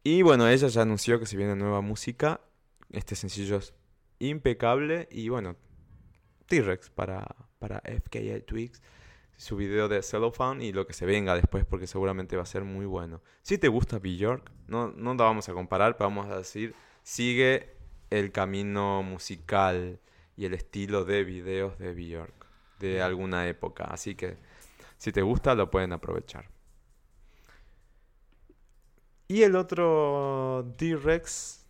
Y 0.05 0.23
bueno, 0.23 0.47
ella 0.49 0.69
ya 0.69 0.83
anunció 0.83 1.19
que 1.19 1.27
se 1.27 1.37
viene 1.37 1.57
nueva 1.57 1.81
música. 1.81 2.41
Este 2.91 3.17
sencillo 3.17 3.57
es 3.57 3.75
impecable. 4.19 5.09
Y 5.11 5.29
bueno, 5.29 5.57
T-Rex 6.47 6.91
para, 6.91 7.27
para 7.59 7.81
FKA 7.81 8.41
Twigs. 8.47 8.83
Su 9.37 9.57
video 9.57 9.89
de 9.89 10.01
Cellophane 10.03 10.65
y 10.65 10.73
lo 10.73 10.87
que 10.87 10.93
se 10.93 11.07
venga 11.07 11.35
después 11.35 11.65
porque 11.65 11.89
seguramente 11.89 12.37
va 12.37 12.45
a 12.45 12.47
ser 12.47 12.63
muy 12.63 12.87
bueno. 12.87 13.21
Si 13.43 13.59
te 13.59 13.69
gusta 13.69 13.99
Bjork, 13.99 14.51
no, 14.69 14.93
no 14.93 15.15
la 15.15 15.25
vamos 15.25 15.49
a 15.49 15.53
comparar, 15.53 15.97
pero 15.97 16.09
vamos 16.09 16.29
a 16.29 16.39
decir, 16.39 16.75
sigue 17.03 17.75
el 18.11 18.31
camino 18.31 19.03
musical 19.03 19.99
y 20.37 20.45
el 20.45 20.55
estilo 20.55 21.05
de 21.05 21.25
videos 21.25 21.79
de 21.79 21.95
Bjork 21.95 22.47
de 22.79 23.03
alguna 23.03 23.49
época. 23.49 23.85
Así 23.85 24.15
que 24.15 24.37
si 24.99 25.13
te 25.13 25.23
gusta, 25.23 25.55
lo 25.55 25.71
pueden 25.71 25.93
aprovechar. 25.93 26.49
Y 29.27 29.43
el 29.43 29.57
otro 29.57 30.73
T-Rex, 30.77 31.64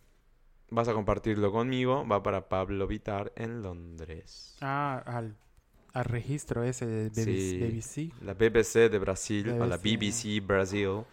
vas 0.75 0.87
a 0.87 0.93
compartirlo 0.93 1.51
conmigo, 1.51 2.05
va 2.07 2.21
para 2.21 2.47
Pablo 2.49 2.85
Vitar 2.87 3.31
en 3.35 3.61
Londres. 3.63 4.55
Ah, 4.61 5.01
al, 5.05 5.35
al 5.93 6.05
registro 6.05 6.63
ese 6.63 6.85
de 6.85 7.09
Sí. 7.23 7.59
BBC. 8.11 8.23
La 8.23 8.33
BBC 8.33 8.89
de 8.91 8.99
Brasil, 8.99 9.49
o 9.49 9.65
la 9.65 9.77
BBC. 9.77 10.41
Brasil, 10.45 11.03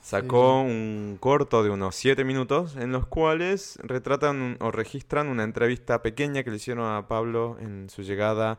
sacó 0.00 0.62
un 0.62 1.18
corto 1.20 1.62
de 1.62 1.70
unos 1.70 1.94
7 1.94 2.24
minutos 2.24 2.76
en 2.76 2.90
los 2.90 3.06
cuales 3.06 3.78
retratan 3.82 4.56
o 4.60 4.70
registran 4.70 5.28
una 5.28 5.44
entrevista 5.44 6.00
pequeña 6.02 6.42
que 6.42 6.50
le 6.50 6.56
hicieron 6.56 6.90
a 6.90 7.06
Pablo 7.06 7.58
en 7.60 7.90
su 7.90 8.02
llegada 8.02 8.58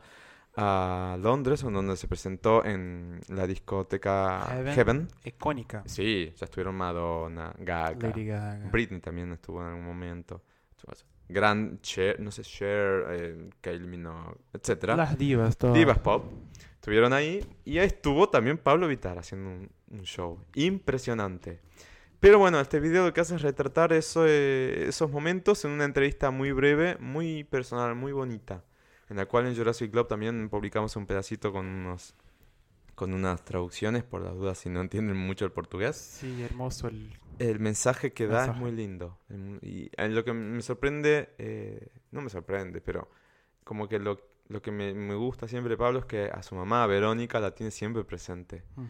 a 0.54 1.16
Londres, 1.18 1.62
donde 1.62 1.96
se 1.96 2.06
presentó 2.06 2.62
en 2.64 3.20
la 3.28 3.46
discoteca 3.46 4.44
Heaven. 4.50 4.74
Heaven. 4.74 5.08
Icónica. 5.24 5.82
Sí, 5.86 6.30
ya 6.36 6.44
estuvieron 6.44 6.74
Madonna, 6.74 7.54
Gaga, 7.58 8.08
Lady 8.08 8.26
Gaga. 8.26 8.68
Britney 8.70 9.00
también 9.00 9.32
estuvo 9.32 9.62
en 9.62 9.68
algún 9.68 9.86
momento. 9.86 10.42
Gran 11.28 11.80
Cher, 11.80 12.20
no 12.20 12.30
sé, 12.30 12.42
Cher, 12.42 13.04
eh, 13.10 13.50
Kylie 13.60 13.86
Minogue, 13.86 14.36
etcétera. 14.52 14.96
Las 14.96 15.16
divas, 15.16 15.56
todas. 15.56 15.74
Divas 15.74 15.98
Pop. 15.98 16.24
Estuvieron 16.74 17.12
ahí. 17.12 17.46
Y 17.64 17.78
ahí 17.78 17.86
estuvo 17.86 18.28
también 18.28 18.58
Pablo 18.58 18.88
Vittar 18.88 19.18
haciendo 19.18 19.50
un, 19.50 19.70
un 19.90 20.02
show. 20.02 20.38
Impresionante. 20.54 21.60
Pero 22.22 22.38
bueno, 22.38 22.60
este 22.60 22.78
video 22.78 23.06
lo 23.06 23.12
que 23.12 23.20
hace 23.20 23.34
es 23.34 23.42
retratar 23.42 23.92
eso, 23.92 24.24
eh, 24.26 24.86
esos 24.86 25.10
momentos 25.10 25.64
en 25.64 25.72
una 25.72 25.84
entrevista 25.84 26.30
muy 26.30 26.52
breve, 26.52 26.96
muy 27.00 27.42
personal, 27.42 27.96
muy 27.96 28.12
bonita. 28.12 28.62
En 29.08 29.16
la 29.16 29.26
cual 29.26 29.46
en 29.46 29.56
Jurassic 29.56 29.90
Club 29.90 30.06
también 30.06 30.48
publicamos 30.48 30.94
un 30.94 31.06
pedacito 31.06 31.52
con 31.52 31.66
unos 31.66 32.14
con 32.94 33.12
unas 33.14 33.44
traducciones, 33.44 34.02
por 34.04 34.22
las 34.22 34.34
dudas 34.34 34.58
si 34.58 34.68
no 34.68 34.80
entienden 34.80 35.16
mucho 35.16 35.44
el 35.44 35.52
portugués. 35.52 35.96
Sí, 35.96 36.42
hermoso 36.42 36.88
el... 36.88 37.18
El 37.38 37.58
mensaje 37.60 38.12
que 38.12 38.26
da 38.26 38.42
es 38.42 38.48
Mensaje. 38.48 38.60
muy 38.60 38.72
lindo. 38.72 39.18
Es 39.28 39.38
Y 39.62 39.90
eh, 39.96 40.08
lo 40.10 40.22
que 40.24 40.32
me 40.32 40.60
sorprende, 40.62 41.30
eh, 41.38 41.88
no 42.10 42.20
me 42.20 42.28
sorprende, 42.30 42.80
pero 42.80 43.10
como 43.64 43.88
que 43.88 43.98
lo, 43.98 44.20
lo 44.48 44.60
que 44.60 44.70
me, 44.70 44.92
me 44.94 45.14
gusta 45.14 45.48
siempre 45.48 45.76
Pablo 45.76 46.00
es 46.00 46.04
que 46.04 46.26
a 46.26 46.42
su 46.42 46.54
mamá, 46.54 46.84
a 46.84 46.86
Verónica, 46.86 47.40
la 47.40 47.54
tiene 47.54 47.70
siempre 47.70 48.04
presente. 48.04 48.62
Ujú. 48.76 48.86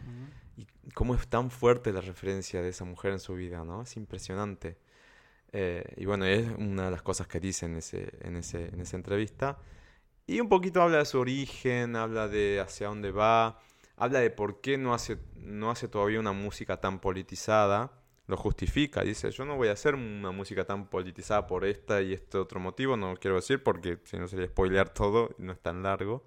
Y 0.57 0.67
cómo 0.93 1.15
es 1.15 1.27
tan 1.27 1.49
fuerte 1.49 1.91
la 1.93 2.01
referencia 2.01 2.61
de 2.61 2.69
esa 2.69 2.83
mujer 2.85 3.13
en 3.13 3.19
su 3.19 3.33
vida, 3.33 3.63
¿no? 3.63 3.81
Es 3.81 3.95
impresionante. 3.97 4.77
Eh, 5.51 5.83
y 5.97 6.05
bueno, 6.05 6.25
es 6.25 6.47
una 6.57 6.85
de 6.85 6.91
las 6.91 7.01
cosas 7.01 7.27
que 7.27 7.39
dice 7.39 7.65
en, 7.65 7.77
ese, 7.77 8.11
en, 8.21 8.35
ese, 8.35 8.67
en 8.67 8.81
esa 8.81 8.97
entrevista. 8.97 9.57
Y 10.27 10.39
un 10.41 10.49
poquito 10.49 10.81
habla 10.81 10.99
de 10.99 11.05
su 11.05 11.17
origen, 11.19 11.95
habla 11.95 12.27
de 12.27 12.59
hacia 12.59 12.87
dónde 12.87 13.11
va, 13.11 13.59
habla 13.97 14.19
de 14.19 14.29
por 14.29 14.61
qué 14.61 14.77
no 14.77 14.93
hace, 14.93 15.17
no 15.35 15.71
hace 15.71 15.87
todavía 15.87 16.19
una 16.19 16.31
música 16.31 16.77
tan 16.77 16.99
politizada. 16.99 17.91
Lo 18.25 18.37
justifica, 18.37 19.01
dice, 19.03 19.31
yo 19.31 19.43
no 19.43 19.57
voy 19.57 19.67
a 19.67 19.73
hacer 19.73 19.95
una 19.95 20.31
música 20.31 20.63
tan 20.63 20.87
politizada 20.87 21.45
por 21.45 21.65
esta 21.65 22.01
y 22.01 22.13
este 22.13 22.37
otro 22.37 22.61
motivo, 22.61 22.95
no 22.95 23.15
quiero 23.17 23.35
decir 23.35 23.61
porque 23.61 23.99
si 24.05 24.17
no 24.17 24.29
sería 24.29 24.47
spoilear 24.47 24.89
todo, 24.89 25.35
no 25.37 25.51
es 25.51 25.59
tan 25.59 25.83
largo. 25.83 26.23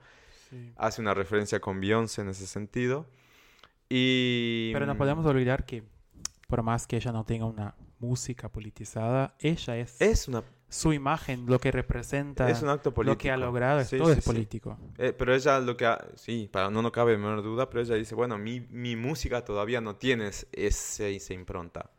Sí. 0.51 0.73
Hace 0.77 1.01
una 1.01 1.15
referencia 1.15 1.59
con 1.59 1.81
Beyoncé 1.81 2.21
en 2.21 2.29
ese 2.29 2.47
sentido. 2.47 3.07
Y... 3.89 4.73
Pero 4.75 4.85
no 4.85 4.97
podemos 4.99 5.25
olvidar 5.25 5.65
que 5.65 5.85
por 6.49 6.63
más 6.63 6.87
que 6.87 6.97
ella 6.97 7.13
no 7.13 7.25
tenga 7.25 7.47
una 7.47 7.75
música 7.99 8.51
politizada, 8.51 9.35
ella 9.39 9.77
es, 9.79 10.01
Es 10.01 10.29
una 10.29 10.43
su 10.69 10.93
imagen, 10.93 11.47
lo 11.47 11.59
que 11.61 11.71
representa, 11.73 12.51
Es 12.51 12.63
un 12.63 12.69
acto 12.69 12.93
político. 12.93 13.15
lo 13.15 13.19
que 13.19 13.31
ha 13.31 13.37
logrado, 13.37 13.85
Sí, 13.85 13.99
todo 13.99 14.13
sí, 14.13 14.19
es 14.19 14.25
sí. 14.25 14.27
político. 14.27 14.79
Eh, 14.99 15.13
pero 15.13 15.35
ella 15.35 15.61
lo 15.61 15.77
que... 15.77 15.87
ha- 15.87 16.05
sí, 16.17 16.49
para, 16.51 16.71
no, 16.71 16.83
no 16.83 16.91
cabe 16.93 17.17
menor 17.17 17.43
duda, 17.43 17.69
pero 17.71 17.83
ella 17.83 17.95
dice, 17.97 18.15
bueno, 18.15 18.39
mi, 18.39 18.61
mi 18.71 18.97
música 18.97 19.45
todavía 19.45 19.81
no 19.81 19.97
tiene 19.97 20.29
es- 20.29 20.47
ese, 20.53 21.15
esa 21.15 21.35
impronta. 21.35 21.91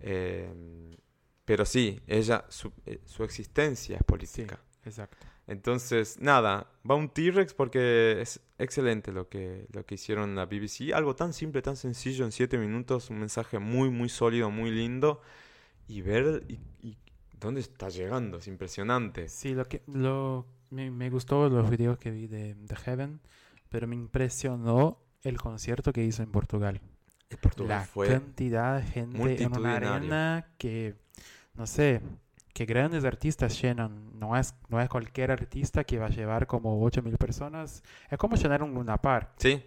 Eh, 0.00 0.96
pero 1.44 1.64
sí, 1.64 2.00
ella, 2.06 2.44
su, 2.48 2.72
eh, 2.86 3.00
su 3.06 3.24
existencia 3.24 3.96
es 3.96 4.04
política. 4.04 4.60
exacto. 4.84 5.26
Entonces, 5.46 6.18
nada, 6.20 6.70
va 6.88 6.94
un 6.94 7.08
T-Rex 7.08 7.54
porque 7.54 8.20
es 8.20 8.40
excelente 8.58 9.12
lo 9.12 9.28
que, 9.30 9.66
lo 9.72 9.86
que 9.86 9.94
hicieron 9.94 10.30
en 10.30 10.36
la 10.36 10.44
BBC. 10.44 10.92
Algo 10.92 11.16
tan 11.16 11.32
simple, 11.32 11.62
tan 11.62 11.76
sencillo, 11.76 12.26
en 12.26 12.32
siete 12.32 12.58
minutos, 12.58 13.08
un 13.08 13.20
mensaje 13.20 13.58
muy, 13.58 13.88
muy 13.90 14.10
sólido, 14.10 14.50
muy 14.50 14.70
lindo. 14.70 15.22
Y 15.88 16.02
ver 16.02 16.44
y, 16.48 16.60
y 16.82 16.98
dónde 17.38 17.60
está 17.60 17.88
llegando, 17.88 18.38
es 18.38 18.46
impresionante. 18.48 19.28
Sí, 19.28 19.54
lo 19.54 19.64
que 19.66 19.82
lo 19.86 20.46
me, 20.70 20.90
me 20.90 21.10
gustó 21.10 21.48
los 21.48 21.68
videos 21.70 21.98
que 21.98 22.10
vi 22.10 22.26
de, 22.26 22.54
de 22.54 22.76
Heaven, 22.76 23.20
pero 23.68 23.86
me 23.86 23.96
impresionó 23.96 24.98
el 25.22 25.38
concierto 25.38 25.92
que 25.92 26.04
hizo 26.04 26.22
en 26.22 26.30
Portugal. 26.30 26.80
El 27.30 27.38
Portugal 27.38 27.78
La 27.80 27.84
fue 27.84 28.08
cantidad 28.08 28.76
de 28.76 28.82
gente 28.82 29.42
en 29.42 29.52
una 29.56 29.76
arena 29.76 30.46
que, 30.56 30.94
no 31.54 31.66
sé, 31.66 32.00
que 32.54 32.64
grandes 32.64 33.04
artistas 33.04 33.60
llenan. 33.60 34.18
No 34.18 34.36
es, 34.36 34.54
no 34.68 34.80
es 34.80 34.88
cualquier 34.88 35.30
artista 35.30 35.84
que 35.84 35.98
va 35.98 36.06
a 36.06 36.10
llevar 36.10 36.46
como 36.46 36.80
8.000 36.82 37.16
personas. 37.18 37.82
Es 38.10 38.18
como 38.18 38.36
llenar 38.36 38.62
un 38.62 38.72
Luna 38.74 38.96
Park. 38.96 39.32
Sí, 39.36 39.62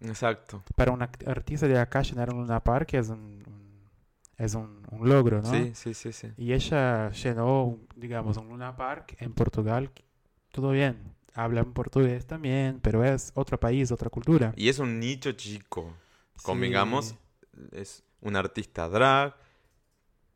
exacto. 0.00 0.62
Para 0.76 0.92
un 0.92 1.02
artista 1.02 1.66
de 1.66 1.78
acá 1.78 2.02
llenar 2.02 2.30
un 2.32 2.40
Luna 2.42 2.62
Park 2.62 2.94
es 2.94 3.08
un- 3.08 3.42
es 4.38 4.54
un, 4.54 4.82
un 4.90 5.08
logro, 5.08 5.42
¿no? 5.42 5.50
Sí, 5.50 5.72
sí, 5.74 5.92
sí, 5.94 6.12
sí. 6.12 6.28
Y 6.36 6.52
ella 6.52 7.10
llenó, 7.10 7.78
digamos, 7.96 8.36
un 8.36 8.48
Luna 8.48 8.76
Park 8.76 9.16
en 9.18 9.32
Portugal. 9.34 9.90
Todo 10.52 10.70
bien. 10.70 10.96
Hablan 11.34 11.72
portugués 11.72 12.26
también, 12.26 12.80
pero 12.80 13.04
es 13.04 13.30
otro 13.34 13.60
país, 13.60 13.92
otra 13.92 14.10
cultura. 14.10 14.52
Y 14.56 14.68
es 14.68 14.78
un 14.78 14.98
nicho 14.98 15.32
chico. 15.32 15.92
Sí. 16.36 16.42
Convengamos, 16.44 17.14
es 17.72 18.02
un 18.20 18.34
artista 18.36 18.88
drag 18.88 19.36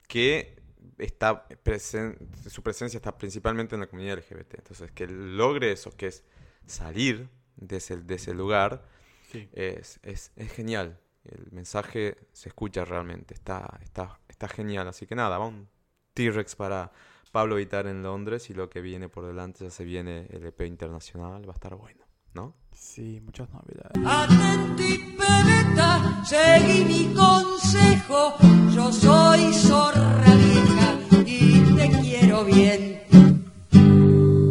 que 0.06 0.60
está 0.98 1.48
presen- 1.64 2.16
su 2.48 2.62
presencia 2.62 2.98
está 2.98 3.16
principalmente 3.16 3.74
en 3.74 3.80
la 3.80 3.86
comunidad 3.86 4.18
LGBT. 4.18 4.54
Entonces, 4.58 4.90
que 4.92 5.06
logre 5.06 5.72
eso, 5.72 5.90
que 5.96 6.08
es 6.08 6.24
salir 6.66 7.28
de 7.56 7.76
ese, 7.76 7.96
de 7.96 8.14
ese 8.14 8.34
lugar 8.34 8.84
Sí. 9.30 9.48
Es, 9.54 9.98
es, 10.02 10.30
es 10.36 10.52
genial. 10.52 10.98
El 11.24 11.52
mensaje 11.52 12.16
se 12.32 12.48
escucha 12.48 12.84
realmente. 12.84 13.34
Está, 13.34 13.78
está, 13.82 14.18
está 14.28 14.48
genial. 14.48 14.88
Así 14.88 15.06
que 15.06 15.14
nada, 15.14 15.38
va 15.38 15.46
un 15.46 15.68
T-Rex 16.14 16.56
para 16.56 16.92
Pablo 17.32 17.56
Vitar 17.56 17.86
en 17.86 18.02
Londres 18.02 18.50
y 18.50 18.54
lo 18.54 18.68
que 18.68 18.80
viene 18.82 19.08
por 19.08 19.26
delante 19.26 19.64
ya 19.64 19.70
se 19.70 19.84
viene 19.84 20.26
el 20.30 20.44
EP 20.44 20.60
internacional. 20.62 21.48
Va 21.48 21.52
a 21.52 21.54
estar 21.54 21.74
bueno, 21.74 22.04
¿no? 22.34 22.54
Sí, 22.72 23.20
muchas 23.22 23.48
novedades. 23.50 23.92
Atenti, 24.04 25.16
pebeta, 25.16 26.22
seguí 26.24 26.84
mi 26.84 27.14
consejo. 27.14 28.36
Yo 28.74 28.92
soy 28.92 29.54
zorra 29.54 30.24
vieja 30.36 30.98
y 31.24 31.74
te 31.74 31.90
quiero 32.00 32.44
bien. 32.44 33.00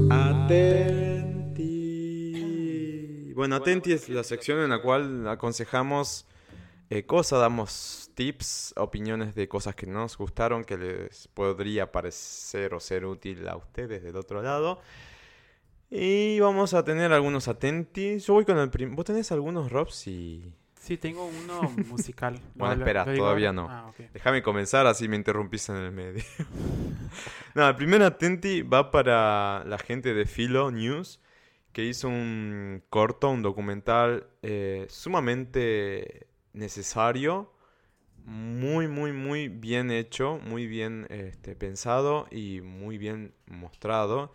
Atenti. 0.10 1.72
Bueno, 3.36 3.58
Atenti 3.58 3.94
es 3.94 4.10
la 4.10 4.24
sección 4.24 4.60
en 4.60 4.72
la 4.72 4.82
cual 4.82 5.28
aconsejamos 5.28 6.26
eh, 6.92 7.06
cosas, 7.06 7.40
damos 7.40 8.12
tips, 8.16 8.74
opiniones 8.76 9.34
de 9.34 9.48
cosas 9.48 9.76
que 9.76 9.88
nos 9.88 10.18
gustaron, 10.18 10.66
que 10.66 10.78
les 10.78 11.30
podría 11.30 11.90
parecer 11.90 12.74
o 12.74 12.82
ser 12.82 13.06
útil 13.06 13.48
a 13.48 13.56
ustedes 13.56 14.04
del 14.04 14.18
otro 14.18 14.42
lado. 14.42 14.82
Y 15.90 16.38
vamos 16.42 16.74
a 16.74 16.84
tener 16.84 17.14
algunos 17.14 17.48
Atenti. 17.48 18.20
Yo 18.20 18.34
voy 18.34 18.44
con 18.44 18.58
el 18.58 18.70
primero. 18.70 18.98
¿Vos 18.98 19.06
tenés 19.06 19.32
algunos, 19.32 19.72
Rob? 19.72 19.90
Sí. 19.90 20.54
Sí, 20.82 20.98
tengo 20.98 21.26
uno 21.26 21.62
musical. 21.88 22.38
Bueno, 22.56 22.76
¿Lo- 22.76 22.82
espera, 22.82 23.06
todavía 23.06 23.54
no. 23.54 23.68
Ah. 23.70 23.94
Déjame 24.14 24.44
comenzar, 24.44 24.86
así 24.86 25.08
me 25.08 25.16
interrumpís 25.16 25.70
en 25.70 25.78
el 25.78 25.92
medio. 25.94 26.24
no, 27.56 27.70
el 27.70 27.76
primer 27.78 28.04
Atenti 28.04 28.64
va 28.64 28.92
para 28.92 29.64
la 29.66 29.78
gente 29.78 30.14
de 30.14 30.26
Philo 30.26 30.72
News, 30.72 31.22
que 31.72 31.86
hizo 31.86 32.10
un 32.10 32.84
corto, 32.90 33.30
un 33.30 33.44
documental 33.44 34.28
eh, 34.42 34.88
sumamente 34.90 36.28
necesario, 36.54 37.52
muy, 38.26 38.88
muy, 38.88 39.12
muy 39.14 39.48
bien 39.50 39.92
hecho, 39.92 40.40
muy 40.44 40.68
bien 40.68 41.08
este, 41.10 41.56
pensado 41.56 42.28
y 42.32 42.62
muy 42.62 42.98
bien 42.98 43.34
mostrado, 43.48 44.32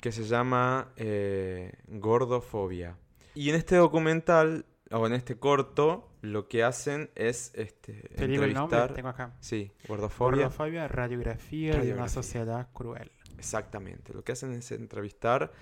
que 0.00 0.12
se 0.12 0.24
llama 0.24 0.92
eh, 0.96 1.72
Gordofobia. 1.88 2.96
Y 3.34 3.50
en 3.50 3.56
este 3.56 3.76
documental, 3.76 4.66
o 4.90 5.06
en 5.06 5.12
este 5.14 5.38
corto, 5.38 6.08
lo 6.22 6.48
que 6.48 6.62
hacen 6.62 7.10
es 7.14 7.52
este, 7.54 7.94
Te 8.14 8.26
digo 8.26 8.44
el 8.44 8.52
nombre, 8.54 8.78
entrevistar... 8.78 8.94
tengo 8.94 9.08
acá. 9.08 9.34
Sí, 9.40 9.72
gordofobia. 9.88 10.44
Gordofobia, 10.44 10.88
radiografía, 10.88 11.70
de 11.72 11.76
una 11.76 11.78
Radiografía. 11.80 12.08
sociedad 12.22 12.68
cruel. 12.72 13.10
Exactamente. 13.38 14.12
Lo 14.14 14.22
que 14.24 14.32
hacen 14.32 14.52
es 14.52 14.70
entrevistar 14.72 15.52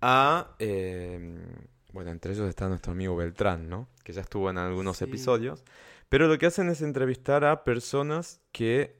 a. 0.00 0.54
eh, 0.58 1.38
bueno, 1.92 2.10
entre 2.10 2.32
ellos 2.32 2.48
está 2.48 2.68
nuestro 2.68 2.92
amigo 2.92 3.16
Beltrán, 3.16 3.68
¿no? 3.68 3.88
Que 4.04 4.12
ya 4.12 4.20
estuvo 4.22 4.50
en 4.50 4.58
algunos 4.58 4.98
Sí. 4.98 5.04
episodios. 5.04 5.64
Pero 6.08 6.26
lo 6.28 6.38
que 6.38 6.46
hacen 6.46 6.68
es 6.68 6.82
entrevistar 6.82 7.44
a 7.44 7.64
personas 7.64 8.40
que 8.52 8.98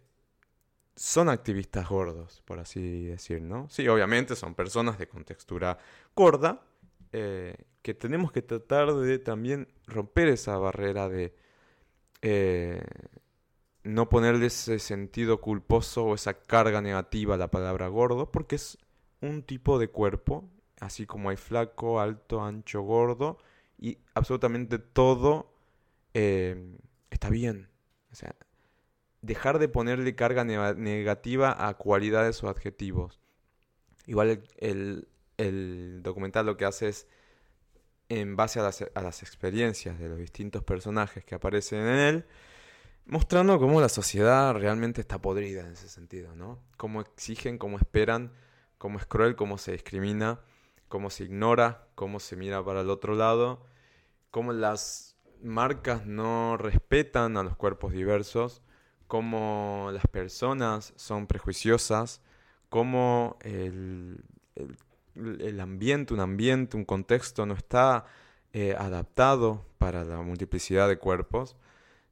son 0.96 1.28
activistas 1.28 1.88
gordos, 1.88 2.42
por 2.44 2.58
así 2.58 3.06
decir, 3.06 3.40
¿no? 3.42 3.68
Sí, 3.70 3.88
obviamente 3.88 4.36
son 4.36 4.54
personas 4.54 4.98
de 4.98 5.08
contextura 5.08 5.78
gorda, 6.14 6.62
eh, 7.12 7.56
que 7.82 7.94
tenemos 7.94 8.32
que 8.32 8.42
tratar 8.42 8.94
de 8.94 9.18
también 9.18 9.68
romper 9.86 10.28
esa 10.28 10.56
barrera 10.58 11.08
de 11.08 11.34
eh, 12.22 12.82
no 13.82 14.08
ponerle 14.10 14.46
ese 14.46 14.78
sentido 14.78 15.40
culposo 15.40 16.04
o 16.04 16.14
esa 16.14 16.34
carga 16.34 16.82
negativa 16.82 17.34
a 17.34 17.38
la 17.38 17.50
palabra 17.50 17.88
gordo, 17.88 18.30
porque 18.30 18.56
es 18.56 18.76
un 19.22 19.42
tipo 19.42 19.78
de 19.78 19.88
cuerpo, 19.88 20.48
así 20.80 21.06
como 21.06 21.30
hay 21.30 21.36
flaco, 21.36 22.00
alto, 22.00 22.42
ancho, 22.42 22.82
gordo, 22.82 23.38
y 23.78 23.98
absolutamente 24.14 24.78
todo 24.78 25.52
eh, 26.14 26.76
está 27.10 27.30
bien. 27.30 27.68
O 28.12 28.14
sea, 28.14 28.34
dejar 29.22 29.58
de 29.58 29.68
ponerle 29.68 30.14
carga 30.14 30.44
negativa 30.44 31.68
a 31.68 31.74
cualidades 31.74 32.42
o 32.42 32.48
adjetivos. 32.48 33.20
Igual 34.06 34.28
el, 34.30 34.42
el- 34.58 35.08
el 35.38 36.00
documental 36.02 36.46
lo 36.46 36.56
que 36.58 36.66
hace 36.66 36.88
es, 36.88 37.06
en 38.08 38.36
base 38.36 38.58
a 38.60 38.62
las, 38.64 38.84
a 38.94 39.02
las 39.02 39.22
experiencias 39.22 39.98
de 39.98 40.08
los 40.08 40.18
distintos 40.18 40.64
personajes 40.64 41.24
que 41.24 41.34
aparecen 41.34 41.80
en 41.80 41.98
él, 41.98 42.24
mostrando 43.06 43.58
cómo 43.58 43.80
la 43.80 43.88
sociedad 43.88 44.54
realmente 44.54 45.00
está 45.00 45.20
podrida 45.20 45.62
en 45.62 45.72
ese 45.72 45.88
sentido, 45.88 46.34
¿no? 46.36 46.58
Cómo 46.76 47.00
exigen, 47.00 47.58
cómo 47.58 47.78
esperan, 47.78 48.32
cómo 48.78 48.98
es 48.98 49.06
cruel, 49.06 49.36
cómo 49.36 49.58
se 49.58 49.72
discrimina, 49.72 50.40
cómo 50.90 51.10
se 51.10 51.24
ignora, 51.26 51.88
cómo 51.96 52.20
se 52.20 52.36
mira 52.36 52.64
para 52.64 52.82
el 52.82 52.90
otro 52.90 53.16
lado, 53.16 53.64
cómo 54.30 54.52
las 54.52 55.16
marcas 55.42 56.06
no 56.06 56.56
respetan 56.56 57.36
a 57.36 57.42
los 57.42 57.56
cuerpos 57.56 57.92
diversos, 57.92 58.62
cómo 59.08 59.90
las 59.92 60.06
personas 60.08 60.92
son 60.96 61.26
prejuiciosas, 61.26 62.22
cómo 62.70 63.38
el, 63.42 64.24
el- 65.16 65.60
ambiente, 65.60 66.14
un 66.14 66.20
ambiente, 66.20 66.76
un 66.76 66.84
contexto 66.84 67.46
no 67.46 67.54
está 67.54 68.06
eh, 68.52 68.74
adaptado 68.78 69.64
para 69.78 70.04
la 70.04 70.22
multiplicidad 70.22 70.88
de 70.88 70.98
cuerpos, 70.98 71.56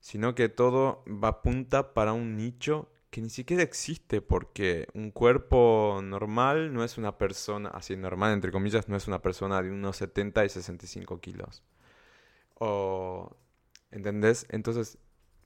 sino 0.00 0.34
que 0.34 0.48
todo 0.48 1.04
va 1.08 1.28
apunta 1.28 1.94
para 1.94 2.12
un 2.12 2.36
nicho 2.36 2.88
que 3.10 3.22
ni 3.22 3.30
siquiera 3.30 3.62
existe 3.62 4.20
porque 4.20 4.88
un 4.94 5.10
cuerpo 5.10 6.00
normal 6.02 6.72
no 6.74 6.84
es 6.84 6.98
una 6.98 7.16
persona, 7.18 7.70
así 7.70 7.96
normal 7.96 8.32
entre 8.34 8.52
comillas, 8.52 8.88
no 8.88 8.96
es 8.96 9.08
una 9.08 9.22
persona 9.22 9.62
de 9.62 9.70
unos 9.70 9.96
70 9.96 10.44
y 10.44 10.48
65 10.48 11.20
kilos. 11.20 11.62
O, 12.54 13.36
¿entendés? 13.90 14.46
Entonces, 14.50 14.98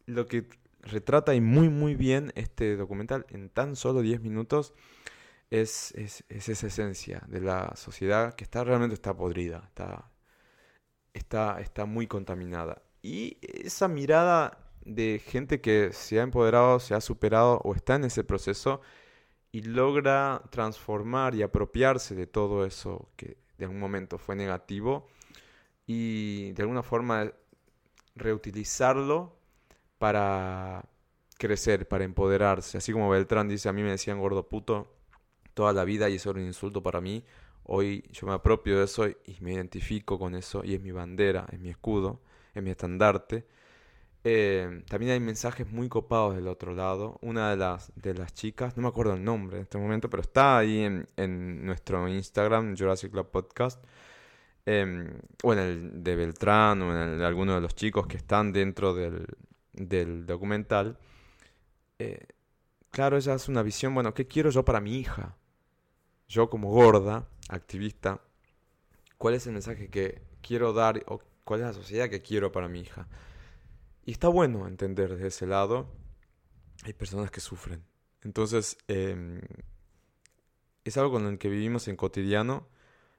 lo 0.07 0.27
que 0.27 0.49
retrata 0.81 1.35
y 1.35 1.41
muy 1.41 1.69
muy 1.69 1.95
bien 1.95 2.33
este 2.35 2.77
documental 2.77 3.27
en 3.31 3.49
tan 3.51 3.77
solo 3.77 4.03
10 4.03 4.21
minutos 4.21 4.75
es, 5.51 5.93
es, 5.93 6.25
es 6.29 6.49
esa 6.49 6.67
esencia 6.67 7.23
de 7.29 7.41
la 7.41 7.77
sociedad 7.77 8.35
que 8.35 8.45
está 8.45 8.65
realmente 8.65 8.95
está 8.95 9.15
podrida, 9.15 9.63
está, 9.67 10.11
está, 11.13 11.61
está 11.61 11.85
muy 11.85 12.07
contaminada. 12.07 12.83
Y 13.03 13.39
esa 13.43 13.89
mirada 13.89 14.62
de 14.85 15.21
gente 15.25 15.61
que 15.61 15.93
se 15.93 16.21
ha 16.21 16.23
empoderado, 16.23 16.81
se 16.81 16.95
ha 16.95 17.01
superado 17.01 17.61
o 17.65 17.75
está 17.75 17.97
en 17.97 18.05
ese 18.05 18.25
proceso 18.25 18.81
y 19.53 19.63
logra 19.63 20.43
transformar 20.51 21.35
y 21.35 21.43
apropiarse 21.43 22.15
de 22.15 22.27
todo 22.27 22.65
eso 22.65 23.09
que 23.17 23.37
de 23.59 23.67
algún 23.67 23.81
momento 23.81 24.19
fue 24.19 24.35
negativo 24.35 25.09
y 25.87 26.53
de 26.53 26.63
alguna 26.63 26.83
forma 26.83 27.33
reutilizarlo 28.15 29.37
para 29.99 30.85
crecer, 31.39 31.87
para 31.89 32.05
empoderarse. 32.05 32.79
Así 32.79 32.93
como 32.93 33.11
Beltrán 33.11 33.49
dice, 33.49 33.69
a 33.69 33.73
mí 33.73 33.83
me 33.83 33.91
decían 33.91 34.21
gordo 34.21 34.49
puto 34.49 34.93
toda 35.55 35.73
la 35.73 35.85
vida 35.85 36.09
y 36.09 36.17
eso 36.17 36.31
era 36.31 36.41
un 36.41 36.47
insulto 36.47 36.83
para 36.83 37.01
mí. 37.01 37.25
Hoy 37.65 38.05
yo 38.13 38.27
me 38.27 38.33
apropio 38.33 38.79
de 38.79 38.85
eso 38.85 39.07
y 39.09 39.39
me 39.41 39.53
identifico 39.53 40.19
con 40.19 40.35
eso 40.35 40.63
y 40.65 40.75
es 40.75 40.81
mi 40.81 40.93
bandera, 40.93 41.47
es 41.53 41.61
mi 41.61 41.71
escudo, 41.71 42.21
es 42.55 42.63
mi 42.63 42.71
estandarte. 42.71 43.47
Eh, 44.25 44.85
también 44.89 45.13
hay 45.13 45.21
mensajes 45.21 45.71
muy 45.71 45.89
copados 45.89 46.37
del 46.37 46.47
otro 46.49 46.75
lado. 46.75 47.19
Una 47.23 47.51
de 47.51 47.57
las, 47.57 47.93
de 47.97 48.15
las 48.15 48.35
chicas, 48.35 48.77
no 48.77 48.83
me 48.83 48.89
acuerdo 48.89 49.15
el 49.15 49.25
nombre 49.25 49.57
en 49.59 49.65
este 49.65 49.79
momento, 49.79 50.09
pero 50.11 50.23
está 50.23 50.59
ahí 50.59 50.81
en, 50.81 51.07
en 51.17 51.65
nuestro 51.67 52.07
Instagram, 52.09 52.77
Jurassic 52.77 53.11
Club 53.13 53.31
Podcast. 53.31 53.83
em, 54.67 55.19
o 55.43 55.53
en 55.53 55.59
el 55.59 56.05
de 56.05 56.17
Beltrán, 56.17 56.83
o 56.83 56.93
en 56.95 57.13
el 57.15 57.19
de 57.19 57.27
alguno 57.27 57.55
de 57.55 57.61
los 57.61 57.75
chicos 57.75 58.07
que 58.07 58.17
están 58.17 58.53
dentro 58.53 58.95
del, 58.95 59.27
del 59.73 60.27
documental. 60.27 60.99
Eh, 61.99 62.27
claro, 62.91 63.17
ella 63.17 63.35
hace 63.35 63.51
una 63.51 63.63
visión, 63.63 63.95
bueno, 63.95 64.15
¿qué 64.15 64.27
quiero 64.27 64.51
yo 64.51 64.65
para 64.65 64.81
mi 64.81 64.97
hija? 64.99 65.37
Yo 66.29 66.49
como 66.51 66.71
gorda, 66.71 67.29
activista, 67.49 68.21
¿cuál 69.19 69.35
es 69.35 69.47
el 69.47 69.53
mensaje 69.53 69.89
que 69.91 70.23
quiero 70.43 70.73
dar 70.73 71.03
o 71.07 71.21
cuál 71.45 71.61
es 71.61 71.67
la 71.67 71.73
sociedad 71.73 72.09
que 72.11 72.23
quiero 72.23 72.53
para 72.53 72.69
mi 72.69 72.81
hija? 72.81 73.09
Y 74.05 74.13
está 74.13 74.29
bueno 74.29 74.67
entender 74.67 75.11
desde 75.11 75.29
ese 75.29 75.47
lado. 75.47 75.87
Hay 76.85 76.93
personas 76.93 77.31
que 77.31 77.41
sufren. 77.41 77.85
Entonces, 78.23 78.79
em, 78.89 79.41
es 80.85 80.97
algo 80.97 81.13
con 81.13 81.27
el 81.27 81.39
que 81.39 81.49
vivimos 81.49 81.89
en 81.89 81.97
cotidiano. 81.97 82.67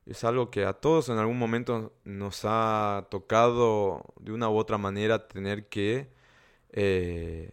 Es 0.06 0.24
algo 0.26 0.52
que 0.52 0.66
a 0.66 0.74
todos 0.74 1.10
en 1.10 1.18
algún 1.18 1.40
momento 1.40 1.94
nos 2.04 2.42
ha 2.44 3.08
tocado 3.10 4.14
de 4.20 4.34
una 4.34 4.50
u 4.50 4.58
otra 4.58 4.78
manera 4.78 5.28
tener 5.28 5.70
que 5.70 6.12
eh, 6.72 7.50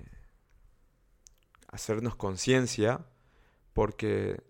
hacernos 1.69 2.17
conciencia 2.17 3.07
porque 3.73 4.43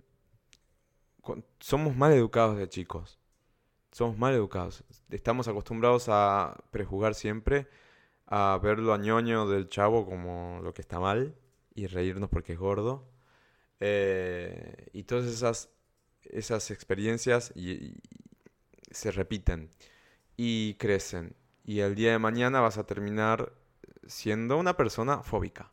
somos 1.59 1.95
mal 1.97 2.13
educados 2.13 2.57
de 2.57 2.69
chicos. 2.69 3.19
Somos 3.93 4.17
mal 4.17 4.35
educados. 4.35 4.85
Estamos 5.11 5.49
acostumbrados 5.49 6.07
a 6.09 6.57
prejugar 6.71 7.15
siempre, 7.15 7.69
a 8.31 8.59
ver 8.63 8.79
lo 8.81 8.97
ñoño 8.99 9.49
del 9.49 9.69
chavo 9.69 10.07
como 10.07 10.61
lo 10.63 10.75
que 10.75 10.83
está 10.83 11.01
mal 11.01 11.37
y 11.75 11.87
reírnos 11.89 12.31
porque 12.31 12.55
es 12.55 12.59
gordo. 12.59 13.09
Eh, 13.81 14.89
y 14.93 15.05
todas 15.05 15.27
esas, 15.27 15.71
esas 16.25 16.71
experiencias 16.71 17.53
se 18.91 19.11
repiten 19.11 19.71
y 20.37 20.75
crecen. 20.75 21.37
y 21.65 21.81
el 21.81 21.95
día 21.97 22.13
de 22.13 22.19
mañana 22.21 22.61
vas 22.61 22.79
a 22.79 22.85
terminar 22.87 23.53
siendo 24.07 24.59
una 24.59 24.77
persona 24.77 25.23
fóbica. 25.23 25.73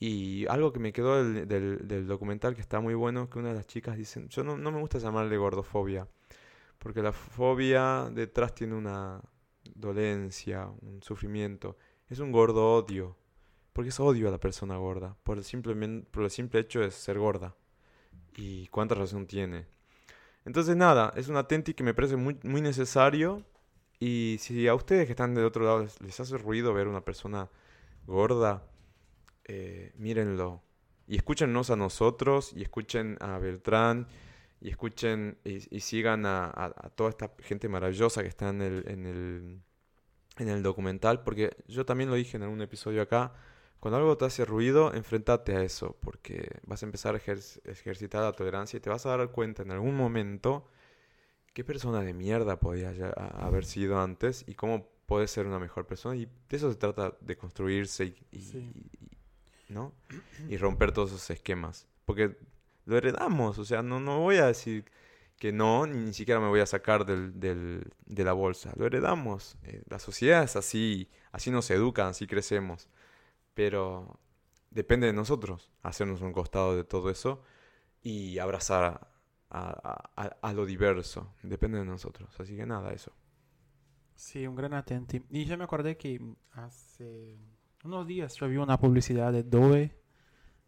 Y 0.00 0.46
algo 0.48 0.72
que 0.72 0.80
me 0.80 0.92
quedó 0.92 1.22
del, 1.24 1.48
del- 1.48 1.88
del 1.88 2.06
documental 2.06 2.54
que 2.54 2.60
está 2.62 2.80
muy 2.80 2.94
bueno, 2.94 3.30
que 3.30 3.38
una 3.38 3.50
de 3.50 3.56
las 3.56 3.66
chicas 3.66 3.96
dicen, 3.96 4.28
yo 4.30 4.44
no, 4.44 4.56
no 4.58 4.72
me 4.72 4.80
gusta 4.80 4.98
llamarle 4.98 5.36
gordofobia, 5.38 6.08
porque 6.78 7.02
la 7.02 7.12
fobia 7.12 8.10
detrás 8.12 8.54
tiene 8.54 8.74
una 8.76 9.22
dolencia, 9.74 10.66
un 10.82 11.02
sufrimiento. 11.02 11.76
Es 12.08 12.18
un 12.18 12.32
gordo 12.32 12.74
odio, 12.74 13.16
porque 13.72 13.90
es 13.90 14.00
odio 14.00 14.28
a 14.28 14.30
la 14.30 14.38
persona 14.38 14.76
gorda, 14.76 15.16
por 15.22 15.38
el, 15.38 15.44
simplemente, 15.44 16.08
por 16.10 16.24
el 16.24 16.30
simple 16.30 16.60
hecho 16.60 16.80
de 16.80 16.90
ser 16.90 17.18
gorda. 17.18 17.56
Y 18.36 18.68
cuánta 18.68 18.94
razón 18.94 19.26
tiene. 19.26 19.66
Entonces 20.44 20.76
nada, 20.76 21.12
es 21.16 21.28
un 21.28 21.36
atenti 21.36 21.74
que 21.74 21.82
me 21.82 21.94
parece 21.94 22.16
muy, 22.16 22.38
muy 22.44 22.60
necesario. 22.60 23.44
Y 23.98 24.36
si 24.40 24.68
a 24.68 24.74
ustedes 24.74 25.06
que 25.06 25.12
están 25.12 25.34
del 25.34 25.44
otro 25.44 25.64
lado 25.64 25.86
les, 26.00 26.20
hace 26.20 26.38
ruido 26.38 26.72
ver 26.72 26.86
una 26.86 27.04
persona 27.04 27.48
gorda, 28.06 28.62
eh, 29.44 29.92
mírenlo. 29.96 30.62
Y 31.08 31.16
escúchennos 31.16 31.70
a 31.70 31.76
nosotros, 31.76 32.52
y 32.54 32.62
escuchen 32.62 33.16
a 33.20 33.38
Beltrán, 33.38 34.06
y 34.60 34.70
escuchen 34.70 35.38
y, 35.44 35.76
y 35.76 35.80
sigan 35.80 36.26
a, 36.26 36.46
a- 36.46 36.74
a 36.86 36.90
toda 36.90 37.10
esta 37.10 37.30
gente 37.40 37.68
maravillosa 37.68 38.22
que 38.22 38.28
está 38.28 38.48
en 38.48 38.62
el, 38.62 38.84
en 38.88 39.06
el, 39.06 39.60
en 40.38 40.48
el 40.48 40.62
documental, 40.62 41.22
porque 41.22 41.56
yo 41.68 41.84
también 41.84 42.10
lo 42.10 42.16
dije 42.16 42.36
en 42.36 42.42
algún 42.44 42.62
episodio 42.62 43.02
acá, 43.02 43.32
cuando 43.80 43.98
algo 43.98 44.16
te 44.16 44.24
hace 44.24 44.44
ruido, 44.44 44.92
enfrentate 44.94 45.54
a 45.54 45.62
eso, 45.62 45.96
porque 46.00 46.50
vas 46.66 46.82
a 46.82 46.86
empezar 46.86 47.14
a 47.14 47.18
ejer- 47.18 47.60
ejercitar 47.64 48.22
la 48.22 48.32
tolerancia 48.32 48.76
y 48.78 48.80
te 48.80 48.90
vas 48.90 49.04
a 49.06 49.16
dar 49.16 49.30
cuenta 49.30 49.62
en 49.62 49.70
algún 49.70 49.94
momento 49.96 50.66
qué 51.52 51.62
persona 51.64 52.00
de 52.02 52.12
mierda 52.14 52.58
podía 52.58 52.92
ya 52.92 53.08
a- 53.16 53.46
haber 53.46 53.64
sido 53.64 54.00
antes 54.00 54.44
y 54.46 54.54
cómo 54.54 54.88
puedes 55.06 55.30
ser 55.30 55.46
una 55.46 55.58
mejor 55.58 55.86
persona. 55.86 56.16
Y 56.16 56.24
de 56.26 56.56
eso 56.56 56.70
se 56.70 56.76
trata 56.78 57.14
de 57.20 57.36
construirse 57.36 58.06
y, 58.06 58.16
y- 58.32 58.40
Sí. 58.42 58.58
y- 58.74 59.72
¿no? 59.72 59.92
y 60.48 60.56
romper 60.56 60.92
todos 60.92 61.10
esos 61.10 61.30
esquemas. 61.30 61.86
Porque 62.04 62.36
lo 62.86 62.96
heredamos, 62.96 63.58
o 63.58 63.64
sea, 63.64 63.82
no, 63.82 64.00
no 64.00 64.20
voy 64.20 64.36
a 64.38 64.46
decir 64.46 64.86
que 65.38 65.52
no, 65.52 65.86
ni 65.86 66.14
siquiera 66.14 66.40
me 66.40 66.48
voy 66.48 66.60
a 66.60 66.66
sacar 66.66 67.04
del, 67.06 67.38
del- 67.38 67.92
de 68.06 68.24
la 68.24 68.32
bolsa. 68.32 68.72
Lo 68.76 68.86
heredamos. 68.86 69.58
Eh, 69.64 69.82
la 69.88 69.98
sociedad 69.98 70.42
es 70.44 70.56
así, 70.56 71.10
así 71.32 71.50
nos 71.50 71.70
educan, 71.70 72.08
así 72.08 72.26
crecemos. 72.26 72.88
Pero 73.54 74.18
depende 74.70 75.06
de 75.08 75.12
nosotros 75.12 75.70
hacernos 75.82 76.22
un 76.22 76.32
costado 76.32 76.76
de 76.76 76.84
todo 76.84 77.10
eso 77.10 77.42
y 78.02 78.38
abrazar 78.38 78.84
a, 79.50 80.10
a- 80.16 80.36
a- 80.42 80.52
lo 80.54 80.64
diverso. 80.66 81.34
Depende 81.42 81.78
de 81.78 81.84
nosotros. 81.84 82.30
Así 82.40 82.56
que 82.56 82.66
nada, 82.66 82.92
eso. 82.92 83.12
Sí, 84.14 84.46
un 84.46 84.56
gran 84.56 84.72
atenti. 84.74 85.22
Y 85.30 85.44
yo 85.44 85.58
me 85.58 85.64
acordé 85.64 85.96
que 85.98 86.20
hace 86.52 87.36
unos 87.84 88.06
días 88.06 88.34
yo 88.36 88.48
vi 88.48 88.56
una 88.56 88.78
publicidad 88.80 89.32
de 89.32 89.42
Dove. 89.42 89.96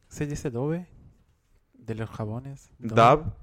¿Se 0.08 0.26
dice 0.26 0.50
Dove? 0.50 0.86
De 1.78 1.94
los 1.94 2.10
jabones. 2.10 2.70
Dab, 2.78 3.34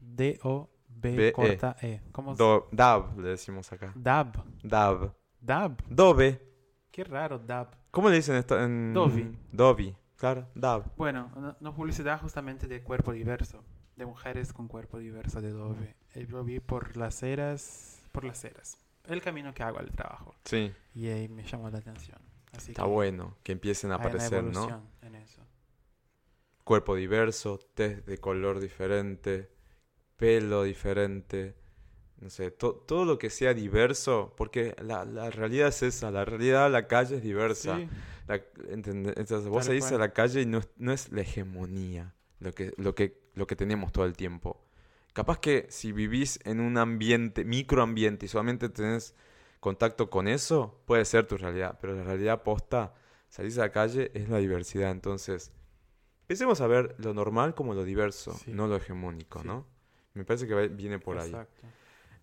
D-O-B 0.00 0.70
B-E. 1.16 1.32
corta 1.32 1.76
E. 1.80 2.00
¿Cómo 2.12 2.34
se- 2.36 2.42
dab, 2.72 3.18
le 3.18 3.30
decimos 3.30 3.72
acá. 3.72 3.92
Dab. 3.94 4.44
Dab. 4.62 5.14
Dab. 5.40 5.82
Dove. 5.88 6.40
Qué 6.90 7.04
raro, 7.04 7.38
Dab. 7.38 7.76
¿Cómo 7.90 8.08
le 8.08 8.16
dicen 8.16 8.36
esto 8.36 8.60
en... 8.62 8.92
Dovi. 8.92 9.36
Dovi, 9.52 9.96
claro, 10.16 10.48
Dab. 10.54 10.94
Bueno, 10.96 11.30
una 11.60 11.74
publicidad 11.74 12.20
justamente 12.20 12.66
de 12.66 12.82
cuerpo 12.82 13.12
diverso. 13.12 13.64
De 13.96 14.06
mujeres 14.06 14.52
con 14.52 14.66
cuerpo 14.68 14.98
diverso 14.98 15.40
de 15.40 15.50
Dove. 15.52 15.94
Eh, 16.14 16.26
Yo 16.28 16.42
vi 16.42 16.58
por 16.60 16.96
las 16.96 17.22
eras. 17.22 18.02
Por 18.12 18.24
las 18.24 18.44
eras. 18.44 18.76
El 19.04 19.20
camino 19.22 19.52
que 19.54 19.62
hago 19.62 19.78
al 19.78 19.90
trabajo. 19.92 20.34
Sí, 20.44 20.72
Y 20.94 21.08
ahí 21.08 21.28
me 21.28 21.44
llamó 21.44 21.70
la 21.70 21.78
atención. 21.78 22.18
Así 22.56 22.72
está 22.72 22.82
que 22.84 22.88
bueno 22.88 23.36
que 23.42 23.52
empiecen 23.52 23.90
a 23.90 23.94
hay 23.94 24.00
una 24.00 24.08
aparecer, 24.08 24.44
¿no? 24.44 24.82
en 25.02 25.14
eso. 25.16 25.42
Cuerpo 26.64 26.96
diverso, 26.96 27.58
test 27.74 28.06
de 28.06 28.18
color 28.18 28.60
diferente, 28.60 29.50
pelo 30.16 30.62
diferente, 30.64 31.54
no 32.20 32.30
sé, 32.30 32.50
to- 32.50 32.74
todo 32.86 33.04
lo 33.04 33.18
que 33.18 33.30
sea 33.30 33.54
diverso, 33.54 34.34
porque 34.36 34.74
la, 34.82 35.04
la 35.04 35.30
realidad 35.30 35.68
es 35.68 35.82
esa, 35.82 36.10
la 36.10 36.24
realidad 36.24 36.70
la 36.70 36.86
calle 36.88 37.16
es 37.16 37.22
diversa. 37.22 37.84
Sí, 37.86 37.88
La-. 38.28 38.42
Entonces 38.68 39.48
vos 39.48 39.66
salís 39.66 39.92
a 39.92 39.98
la 39.98 40.12
calle 40.12 40.42
y 40.42 40.46
no 40.46 40.58
es, 40.58 40.68
no 40.78 40.92
es 40.92 41.12
la 41.12 41.22
hegemonía 41.22 42.14
lo 42.40 42.52
que, 42.52 42.72
lo, 42.78 42.94
que, 42.94 43.20
lo 43.34 43.46
que 43.46 43.56
tenemos 43.56 43.92
todo 43.92 44.04
el 44.06 44.14
tiempo. 44.14 44.60
Capaz 45.12 45.38
que 45.38 45.66
si 45.70 45.92
vivís 45.92 46.40
en 46.44 46.60
un 46.60 46.76
ambiente, 46.78 47.44
microambiente 47.44 48.26
y 48.26 48.28
solamente 48.28 48.68
tenés 48.68 49.14
contacto 49.60 50.10
con 50.10 50.28
eso, 50.28 50.80
puede 50.86 51.04
ser 51.04 51.26
tu 51.26 51.36
realidad, 51.36 51.78
pero 51.80 51.94
la 51.94 52.02
realidad 52.04 52.42
posta, 52.42 52.94
salís 53.28 53.56
a 53.58 53.62
la 53.62 53.72
calle, 53.72 54.10
es 54.14 54.28
la 54.28 54.38
diversidad. 54.38 54.90
Entonces, 54.90 55.52
empecemos 56.34 56.60
a 56.60 56.66
ver 56.66 56.94
lo 56.98 57.14
normal 57.14 57.54
como 57.54 57.74
lo 57.74 57.84
diverso, 57.84 58.32
Sí. 58.44 58.50
no 58.52 58.66
lo 58.66 58.76
hegemónico, 58.76 59.40
Sí. 59.40 59.46
¿no? 59.48 59.66
Me 60.14 60.24
parece 60.24 60.46
que 60.46 60.68
viene 60.68 60.98
por 60.98 61.18
ahí. 61.18 61.30
exacto. 61.30 61.66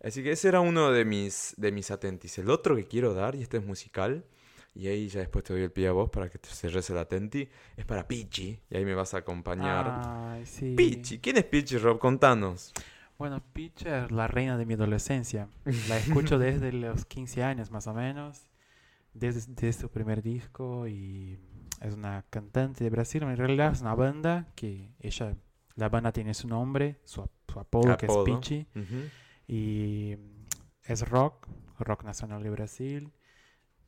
Así 0.03 0.23
que 0.23 0.31
ese 0.31 0.47
era 0.47 0.59
uno 0.61 0.91
de 0.91 1.05
mis, 1.05 1.53
de 1.57 1.71
mis 1.71 1.91
atentis. 1.91 2.37
El 2.39 2.49
otro 2.49 2.75
que 2.75 2.85
quiero 2.87 3.13
dar, 3.13 3.35
y 3.35 3.41
este 3.41 3.57
es 3.57 3.65
musical, 3.65 4.25
y 4.73 4.87
ahí 4.87 5.07
ya 5.09 5.19
después 5.19 5.43
te 5.43 5.53
doy 5.53 5.63
el 5.63 5.71
pie 5.71 5.87
a 5.89 5.91
vos 5.91 6.09
para 6.09 6.29
que 6.29 6.39
te 6.39 6.47
cerres 6.49 6.89
el 6.89 6.97
atenti, 6.97 7.47
es 7.77 7.85
para 7.85 8.07
Pichi, 8.07 8.59
y 8.69 8.77
ahí 8.77 8.85
me 8.85 8.95
vas 8.95 9.13
a 9.13 9.17
acompañar. 9.17 9.85
Ay, 10.05 10.45
sí. 10.45 10.73
Pichi, 10.75 11.19
¿quién 11.19 11.37
es 11.37 11.43
Pichi, 11.43 11.77
Rob? 11.77 11.99
Contanos. 11.99 12.73
Bueno, 13.19 13.43
Peach 13.53 13.85
es 13.85 14.09
la 14.11 14.27
reina 14.27 14.57
de 14.57 14.65
mi 14.65 14.73
adolescencia. 14.73 15.47
La 15.89 15.97
escucho 15.97 16.39
desde 16.39 16.71
los 16.71 17.05
15 17.05 17.43
años 17.43 17.69
más 17.69 17.85
o 17.85 17.93
menos, 17.93 18.47
desde, 19.13 19.41
desde 19.53 19.73
su 19.81 19.89
primer 19.89 20.23
disco 20.23 20.87
y 20.87 21.37
es 21.81 21.93
una 21.95 22.23
cantante 22.29 22.83
de 22.83 22.89
Brasil. 22.89 23.23
En 23.23 23.35
realidad 23.37 23.71
es 23.73 23.81
una 23.81 23.95
banda 23.95 24.47
que 24.55 24.93
ella, 24.99 25.35
la 25.75 25.89
banda 25.89 26.11
tiene 26.11 26.33
su 26.33 26.47
nombre, 26.47 26.99
su, 27.03 27.21
ap- 27.21 27.31
su 27.51 27.59
apodo, 27.59 27.97
que 27.97 28.05
es. 28.05 28.11
Pichi 28.23 28.67
y 29.47 30.15
es 30.83 31.07
rock, 31.09 31.47
rock 31.79 32.03
nacional 32.03 32.43
de 32.43 32.49
Brasil, 32.49 33.11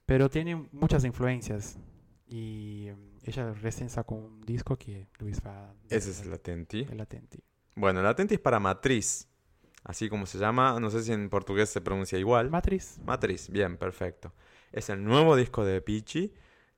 pero 0.05 0.29
tiene 0.29 0.55
muchas 0.71 1.05
influencias 1.05 1.77
y 2.27 2.89
ella 3.23 3.53
recién 3.53 3.89
sacó 3.89 4.15
un 4.15 4.41
disco 4.41 4.77
que 4.77 5.07
Luis 5.19 5.41
va 5.45 5.69
a 5.69 5.73
Ese 5.89 6.11
es 6.11 6.21
el 6.21 6.33
atenti. 6.33 6.81
el 6.89 6.99
atenti. 6.99 7.39
Bueno, 7.75 7.99
el 8.01 8.05
atenti 8.07 8.35
es 8.35 8.39
para 8.39 8.59
Matriz, 8.59 9.27
así 9.83 10.09
como 10.09 10.25
se 10.25 10.37
llama, 10.37 10.79
no 10.79 10.89
sé 10.89 11.03
si 11.03 11.11
en 11.13 11.29
portugués 11.29 11.69
se 11.69 11.81
pronuncia 11.81 12.17
igual. 12.19 12.49
Matriz. 12.49 12.99
Matriz, 13.05 13.49
bien, 13.49 13.77
perfecto. 13.77 14.33
Es 14.71 14.89
el 14.89 15.03
nuevo 15.03 15.35
disco 15.35 15.63
de 15.65 15.81
Pichi. 15.81 16.33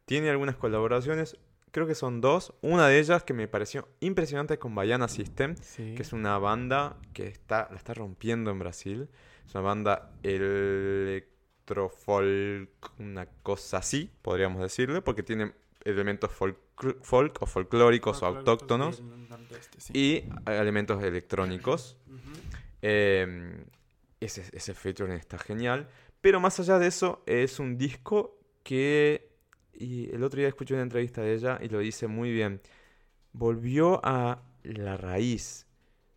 Tiene 0.05 0.29
algunas 0.29 0.55
colaboraciones, 0.55 1.37
creo 1.71 1.87
que 1.87 1.95
son 1.95 2.21
dos. 2.21 2.53
Una 2.61 2.87
de 2.87 2.99
ellas 2.99 3.23
que 3.23 3.33
me 3.33 3.47
pareció 3.47 3.87
impresionante 3.99 4.59
con 4.59 4.75
Baiana 4.75 5.07
System. 5.07 5.55
Sí. 5.61 5.95
que 5.95 6.03
es 6.03 6.13
una 6.13 6.37
banda 6.37 6.97
que 7.13 7.27
está, 7.27 7.67
la 7.71 7.77
está 7.77 7.93
rompiendo 7.93 8.51
en 8.51 8.59
Brasil. 8.59 9.09
Es 9.45 9.53
una 9.55 9.61
banda 9.61 10.11
electrofolk, 10.23 12.99
una 12.99 13.25
cosa 13.43 13.77
así, 13.79 14.09
podríamos 14.21 14.61
decirle, 14.61 15.01
porque 15.01 15.23
tiene 15.23 15.53
elementos 15.83 16.31
folk, 16.31 16.57
folk 17.01 17.41
o 17.41 17.45
folclóricos 17.45 18.23
o 18.23 18.25
autóctonos 18.25 19.03
y 19.93 20.23
elementos 20.45 21.03
electrónicos. 21.03 21.97
Eh, 22.81 23.65
ese, 24.19 24.43
ese 24.51 24.73
featuring 24.73 25.15
está 25.15 25.37
genial. 25.37 25.87
Pero 26.21 26.39
más 26.39 26.59
allá 26.59 26.79
de 26.79 26.87
eso, 26.87 27.23
es 27.25 27.59
un 27.59 27.77
disco 27.77 28.39
que... 28.63 29.34
Y 29.77 30.09
el 30.13 30.23
otro 30.23 30.39
día 30.39 30.47
escuché 30.47 30.73
una 30.73 30.83
entrevista 30.83 31.21
de 31.21 31.33
ella 31.33 31.59
y 31.61 31.67
lo 31.69 31.79
dice 31.79 32.07
muy 32.07 32.31
bien. 32.31 32.61
Volvió 33.33 33.99
a 34.03 34.41
la 34.63 34.97
raíz. 34.97 35.67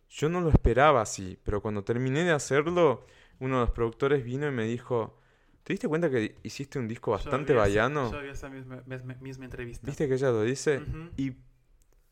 Yo 0.09 0.29
no 0.29 0.41
lo 0.41 0.49
esperaba 0.49 1.01
así, 1.01 1.37
pero 1.43 1.61
cuando 1.61 1.83
terminé 1.83 2.23
de 2.23 2.31
hacerlo, 2.31 3.05
uno 3.39 3.55
de 3.59 3.61
los 3.61 3.71
productores 3.71 4.23
vino 4.23 4.47
y 4.47 4.51
me 4.51 4.63
dijo, 4.65 5.19
¿te 5.63 5.73
diste 5.73 5.87
cuenta 5.87 6.09
que 6.09 6.35
hiciste 6.43 6.79
un 6.79 6.87
disco 6.87 7.11
bastante 7.11 7.53
baiano? 7.53 8.11
Yo 8.11 8.21
vi 8.21 8.29
esa 8.29 8.49
misma, 8.49 8.81
misma- 8.87 9.17
misma 9.21 9.45
entrevista. 9.45 9.85
¿Viste 9.85 10.07
que 10.07 10.13
ella 10.15 10.31
lo 10.31 10.41
dice? 10.43 10.81
Y 11.17 11.33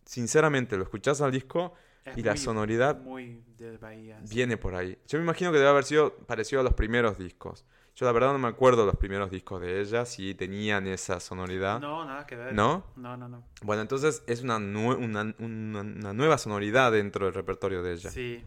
sinceramente, 0.06 0.78
lo 0.78 0.84
escuchás 0.84 1.22
al 1.22 1.32
disco 1.32 1.74
Es 2.06 2.18
y 2.18 2.24
la 2.24 2.38
sonoridad 2.38 3.00
Muy 3.02 3.44
de 3.58 3.78
Bahía. 3.78 4.20
sí. 4.24 4.36
viene 4.36 4.58
por 4.58 4.76
ahí. 4.76 4.98
Yo 5.08 5.18
me 5.18 5.24
imagino 5.24 5.52
que 5.52 5.58
debe 5.58 5.70
haber 5.70 5.84
sido 5.84 6.16
parecido 6.18 6.62
a 6.62 6.64
los 6.64 6.74
primeros 6.74 7.18
discos. 7.18 7.66
Yo 8.00 8.06
la 8.06 8.12
verdad 8.12 8.32
no 8.32 8.38
me 8.38 8.48
acuerdo 8.48 8.86
los 8.86 8.96
primeros 8.96 9.32
discos 9.32 9.60
de 9.60 9.82
ella, 9.82 10.06
si 10.06 10.36
tenían 10.36 10.86
esa 10.86 11.20
sonoridad. 11.20 11.80
No, 11.82 12.06
nada 12.06 12.28
que 12.28 12.36
ver. 12.36 12.54
¿No? 12.54 12.86
No, 12.96 13.18
no, 13.18 13.28
no. 13.28 13.44
Bueno, 13.64 13.82
entonces 13.82 14.22
es 14.28 14.44
una, 14.44 14.60
nue- 14.60 14.96
una, 15.04 15.34
una- 15.40 15.82
una 15.82 16.14
nueva 16.14 16.38
sonoridad 16.38 16.92
dentro 16.92 17.26
del 17.26 17.34
repertorio 17.34 17.82
de 17.82 17.94
ella. 17.94 18.12
Sí, 18.12 18.46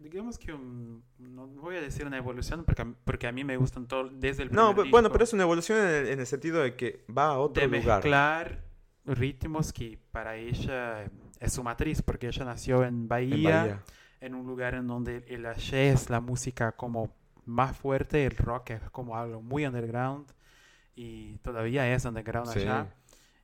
digamos 0.00 0.36
que 0.36 0.52
un, 0.52 1.04
no 1.20 1.46
voy 1.46 1.76
a 1.76 1.80
decir 1.80 2.04
una 2.06 2.16
evolución 2.16 2.64
porque, 2.64 2.82
a- 2.82 2.92
porque 3.04 3.28
a 3.28 3.32
mí 3.32 3.44
me 3.44 3.56
gustan 3.56 3.86
todo 3.86 4.08
desde 4.08 4.42
el 4.42 4.48
primer 4.50 4.64
No, 4.64 4.74
pe- 4.74 4.90
bueno, 4.90 5.06
disco, 5.08 5.12
pero 5.12 5.24
es 5.24 5.32
una 5.32 5.42
evolución 5.44 5.78
en 5.78 5.86
el, 5.86 6.08
en 6.08 6.18
el 6.20 6.26
sentido 6.26 6.60
de 6.60 6.74
que 6.74 7.04
va 7.16 7.26
a 7.26 7.38
otro 7.38 7.60
de 7.60 7.68
lugar. 7.78 7.98
mezclar 7.98 8.64
ritmos 9.04 9.72
que 9.72 9.96
para 10.10 10.34
ella 10.36 11.04
es 11.38 11.52
su 11.52 11.62
matriz 11.62 12.02
porque 12.02 12.26
ella 12.26 12.44
nació 12.44 12.82
en 12.82 12.88
En 12.88 13.08
Bahía, 13.08 13.58
Bahía. 13.60 13.82
en 14.20 14.34
un 14.34 14.44
lugar 14.44 14.74
en 14.74 14.88
donde 14.88 15.24
el 15.28 15.46
es 15.46 16.10
la 16.10 16.20
música 16.20 16.72
como 16.72 17.14
más 17.46 17.76
fuerte, 17.76 18.24
el 18.26 18.36
rock 18.36 18.70
es 18.70 18.90
como 18.90 19.16
algo 19.16 19.42
muy 19.42 19.66
underground 19.66 20.26
y 20.94 21.36
todavía 21.38 21.92
es 21.92 22.04
underground 22.04 22.50
Sí. 22.50 22.60
allá. 22.60 22.94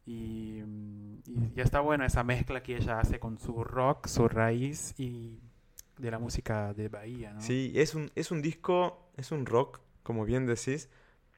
Y, 0.07 0.63
mm, 0.65 1.19
y 1.27 1.53
ya 1.55 1.63
está 1.65 1.81
bueno 1.81 2.05
esa 2.05 2.25
mezcla 2.25 2.63
que 2.63 2.77
ella 2.77 2.99
hace 3.01 3.19
con 3.21 3.39
su 3.39 3.63
rock, 3.65 4.07
su 4.07 4.27
raíz 4.29 4.95
y 4.99 5.39
de 5.99 6.11
la 6.11 6.19
música 6.19 6.73
de 6.75 6.89
Bahía, 6.89 7.33
¿no? 7.35 7.41
Sí, 7.43 7.73
es 7.75 7.95
un, 7.95 8.11
es 8.15 8.31
un 8.31 8.41
disco, 8.41 9.11
es 9.17 9.33
un 9.33 9.45
rock, 9.45 9.81
como 10.03 10.25
bien 10.25 10.47
decís, 10.47 10.89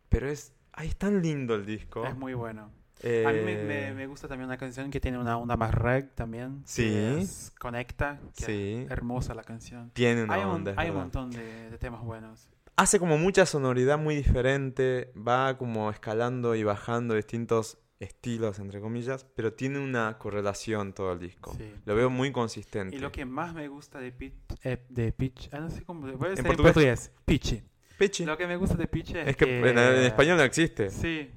pero 0.09 0.29
es, 0.29 0.53
ay, 0.73 0.89
es 0.89 0.97
tan 0.97 1.23
lindo 1.23 1.55
el 1.55 1.65
disco. 1.67 2.05
Es 2.05 2.17
muy 2.17 2.35
bueno. 2.35 2.71
A 3.03 3.33
mí 3.33 3.41
me, 3.45 3.53
Eh, 3.53 3.65
me- 3.65 3.95
me 3.95 4.07
gusta 4.07 4.29
también 4.29 4.47
una 4.47 4.59
canción 4.59 4.91
que 4.91 5.01
tiene 5.01 5.19
una 5.19 5.37
onda 5.39 5.57
más 5.57 5.73
reg 5.75 6.15
también. 6.15 6.63
Sí. 6.67 6.83
que 6.85 7.19
es 7.21 7.53
Conecta. 7.59 8.21
que 8.37 8.45
Sí. 8.45 8.83
es 8.85 8.91
hermosa 8.91 9.35
la 9.35 9.43
canción. 9.45 9.91
Tiene 9.95 10.25
una 10.25 10.35
Hay, 10.35 10.43
un, 10.43 10.49
onda, 10.51 10.73
es 10.73 10.79
hay 10.79 10.91
un 10.91 10.97
montón 10.97 11.31
de, 11.31 11.71
de 11.71 11.79
temas 11.79 12.03
buenos. 12.03 12.49
Hace 12.77 12.99
como 12.99 13.19
mucha 13.19 13.45
sonoridad 13.47 13.99
muy 13.99 14.17
diferente, 14.17 15.13
va 15.17 15.57
como 15.59 15.91
escalando 15.91 16.55
y 16.55 16.63
bajando 16.65 17.15
distintos 17.15 17.79
estilos, 17.99 18.59
entre 18.59 18.81
comillas, 18.81 19.27
pero 19.37 19.53
tiene 19.53 19.79
una 19.79 20.17
correlación 20.17 20.95
todo 20.95 21.13
el 21.13 21.19
disco. 21.19 21.53
Sí. 21.59 21.71
Lo 21.85 21.95
veo 21.95 22.09
muy 22.09 22.33
consistente. 22.33 22.97
Y 22.97 22.99
lo 22.99 23.13
que 23.13 23.27
más 23.27 23.53
me 23.55 23.69
gusta 23.69 23.99
de 24.01 24.11
Pitch, 24.13 24.35
eh, 24.65 24.79
de 24.89 25.13
Pitch, 25.13 25.51
ah, 25.53 25.61
no 25.61 25.69
sé 25.71 25.83
cómo, 25.85 26.07
a 26.07 26.11
decir 26.11 26.39
en 26.39 26.45
portugués? 26.47 26.73
portugués, 26.73 27.13
Pitchy. 27.27 27.63
Pechi. 27.99 28.25
Lo 28.25 28.39
que 28.39 28.47
me 28.47 28.57
gusta 28.57 28.77
de 28.77 28.87
Pitch 28.87 29.11
es, 29.15 29.29
Es 29.29 29.37
que 29.37 29.59
en, 29.59 29.67
en 29.79 30.05
español 30.05 30.39
no 30.39 30.43
existe. 30.43 30.89
Sí. 30.89 31.31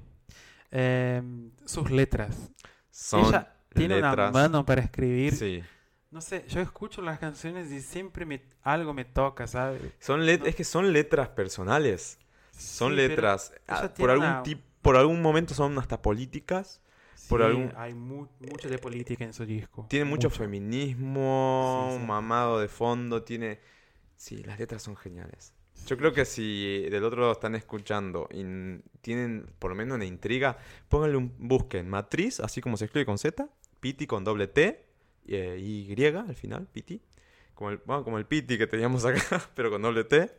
Em, 0.74 1.50
sus 1.64 1.90
letras. 1.90 2.50
Son 2.90 3.24
Ella 3.26 3.54
tiene 3.74 3.98
una 3.98 4.10
letras. 4.10 4.32
mano 4.32 4.64
para 4.66 4.82
escribir. 4.82 5.32
Sí. 5.34 5.62
No 6.10 6.20
sé, 6.20 6.44
yo 6.48 6.60
escucho 6.60 7.00
las 7.02 7.18
canciones 7.18 7.70
y 7.72 7.80
siempre 7.80 8.24
me, 8.26 8.42
algo 8.62 8.92
me 8.94 9.04
toca, 9.04 9.46
¿sabes? 9.46 9.80
Son 10.00 10.24
let- 10.26 10.46
Es 10.46 10.54
que 10.56 10.64
son 10.64 10.92
letras 10.92 11.28
personales. 11.28 12.18
Son 12.56 12.90
Sí, 12.90 12.96
letras. 12.96 13.52
ah, 13.66 13.88
por 13.96 14.10
algún 14.10 14.26
una- 14.26 14.42
tip- 14.44 14.62
por 14.82 14.96
algún 14.96 15.22
momento 15.22 15.54
son 15.54 15.78
hasta 15.78 16.00
políticas. 16.02 16.80
por 17.28 17.40
Sí, 17.40 17.46
algún- 17.46 17.72
hay 17.76 17.94
mu- 17.94 18.26
mucho 18.38 18.68
de 18.68 18.76
política 18.78 19.24
en 19.24 19.32
su 19.32 19.46
disco. 19.46 19.86
Tiene 19.88 20.04
mucho, 20.04 20.28
Mucho. 20.28 20.38
feminismo, 20.40 21.96
sí. 21.98 22.04
mamado 22.04 22.58
de 22.60 22.68
fondo, 22.68 23.22
tiene... 23.22 23.60
Sí, 24.16 24.42
las 24.44 24.58
letras 24.58 24.82
son 24.82 24.94
geniales. 24.94 25.54
Yo 25.86 25.96
creo 25.96 26.12
que 26.12 26.24
si 26.24 26.86
del 26.90 27.04
otro 27.04 27.20
lado 27.20 27.32
están 27.32 27.54
escuchando 27.54 28.28
y 28.32 28.42
tienen 29.00 29.46
por 29.58 29.70
lo 29.70 29.76
menos 29.76 29.96
una 29.96 30.04
intriga, 30.04 30.56
pónganle 30.88 31.16
un... 31.16 31.34
Busquen 31.38 31.88
Matriz, 31.88 32.40
así 32.40 32.60
como 32.60 32.76
se 32.76 32.86
escribe 32.86 33.04
con 33.06 33.18
Z, 33.18 33.48
Piti 33.80 34.06
con 34.06 34.24
doble 34.24 34.46
T, 34.48 34.84
eh, 35.28 35.58
Y 35.60 36.02
al 36.02 36.34
final, 36.34 36.66
Piti. 36.72 37.00
Como 37.54 37.70
el, 37.70 37.80
bueno, 37.84 38.02
como 38.04 38.18
el 38.18 38.26
Piti 38.26 38.56
que 38.58 38.66
teníamos 38.66 39.04
acá, 39.06 39.42
pero 39.54 39.70
con 39.70 39.82
doble 39.82 40.04
T. 40.04 40.30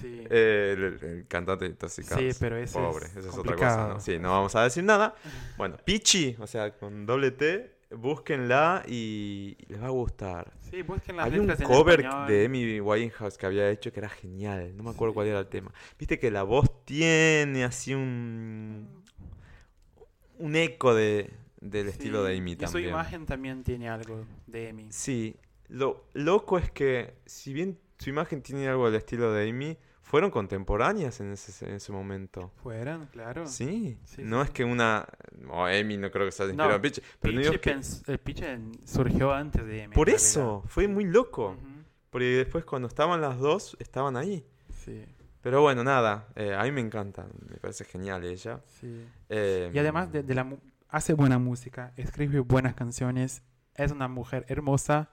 Sí. 0.00 0.24
Eh, 0.30 0.74
el, 0.76 0.84
el- 0.84 1.04
el 1.04 1.26
cantante. 1.28 1.76
Sí, 1.90 2.02
pero 2.40 2.56
ese 2.56 2.78
Pobre, 2.78 3.06
es 3.06 3.16
esa 3.16 3.28
es 3.28 3.36
otra 3.36 3.54
cosa. 3.54 4.00
Sí, 4.00 4.18
no 4.18 4.30
vamos 4.30 4.54
a 4.56 4.64
decir 4.64 4.82
nada. 4.82 5.14
Bueno, 5.58 5.76
Pichi, 5.84 6.36
o 6.38 6.46
sea, 6.46 6.74
con 6.74 7.04
doble 7.04 7.32
T, 7.32 7.79
búsquenla 7.90 8.84
y 8.86 9.56
les 9.68 9.82
va 9.82 9.86
a 9.86 9.90
gustar. 9.90 10.52
Sí, 10.70 10.82
busquen 10.82 11.16
las 11.16 11.26
Hay 11.26 11.38
un 11.38 11.50
en 11.50 11.56
cover 11.62 12.02
de 12.28 12.46
Amy 12.46 12.80
Winehouse 12.80 13.36
que 13.36 13.46
había 13.46 13.68
hecho 13.70 13.92
que 13.92 14.00
era 14.00 14.08
genial. 14.08 14.76
No 14.76 14.82
me 14.84 14.90
acuerdo 14.90 15.14
cuál 15.14 15.26
era 15.26 15.40
el 15.40 15.48
tema. 15.48 15.72
Viste 15.98 16.18
que 16.18 16.30
la 16.30 16.42
voz 16.44 16.84
tiene 16.84 17.64
así 17.64 17.94
un. 17.94 19.02
un 20.38 20.56
eco 20.56 20.94
de, 20.94 21.30
del 21.60 21.88
estilo 21.88 22.22
de 22.24 22.34
Sí, 22.34 22.38
Amy 22.38 22.52
y 22.52 22.54
su 22.54 22.60
también. 22.60 22.88
imagen 22.90 23.26
también 23.26 23.64
tiene 23.64 23.88
algo 23.88 24.24
de 24.46 24.68
Amy. 24.70 24.86
Sí, 24.90 25.36
lo 25.68 26.04
loco 26.14 26.58
es 26.58 26.70
que, 26.70 27.14
si 27.26 27.52
bien 27.52 27.78
su 27.98 28.10
imagen 28.10 28.42
tiene 28.42 28.68
algo 28.68 28.86
del 28.86 28.96
estilo 28.96 29.32
de 29.32 29.48
Amy, 29.48 29.76
fueron 30.10 30.30
contemporáneas 30.32 31.20
en 31.20 31.30
ese, 31.32 31.64
en 31.66 31.74
ese 31.76 31.92
momento. 31.92 32.50
Fueron, 32.62 33.06
claro. 33.06 33.46
Sí, 33.46 33.96
Sí, 34.04 34.22
no 34.24 34.40
sí, 34.42 34.46
es 34.46 34.50
que 34.50 34.64
una. 34.64 35.06
O 35.48 35.64
Amy 35.64 35.96
no 35.96 36.10
creo 36.10 36.26
que 36.26 36.32
se 36.32 36.42
haya 36.42 36.52
No, 36.52 36.64
inspirado 36.64 36.84
en 36.84 36.92
pero 37.20 37.34
no 37.54 37.60
que- 37.60 37.74
pens- 37.76 38.02
el 38.08 38.18
Piche 38.18 38.58
surgió 38.84 39.32
antes 39.32 39.64
de 39.64 39.84
Amy. 39.84 39.94
Por 39.94 40.08
en 40.08 40.16
eso, 40.16 40.64
fue 40.66 40.88
muy 40.88 41.04
loco. 41.04 41.56
Porque 42.10 42.24
después, 42.26 42.64
cuando 42.64 42.88
estaban 42.88 43.20
las 43.20 43.38
dos, 43.38 43.76
estaban 43.78 44.16
ahí. 44.16 44.44
Sí, 44.84 45.04
Pero 45.42 45.62
bueno, 45.62 45.84
nada, 45.84 46.26
eh, 46.34 46.54
a 46.54 46.64
mí 46.64 46.72
me 46.72 46.80
encanta, 46.80 47.26
me 47.48 47.56
parece 47.58 47.84
genial 47.84 48.24
ella. 48.24 48.60
sí. 48.80 49.06
Eh, 49.28 49.70
Y 49.72 49.78
además 49.78 50.10
de, 50.12 50.22
de 50.24 50.34
la 50.34 50.42
mu- 50.44 50.58
hace 50.88 51.14
buena 51.14 51.38
música, 51.38 51.92
escribe 51.96 52.40
buenas 52.40 52.74
canciones, 52.74 53.42
es 53.76 53.92
una 53.92 54.08
mujer 54.08 54.44
hermosa 54.48 55.08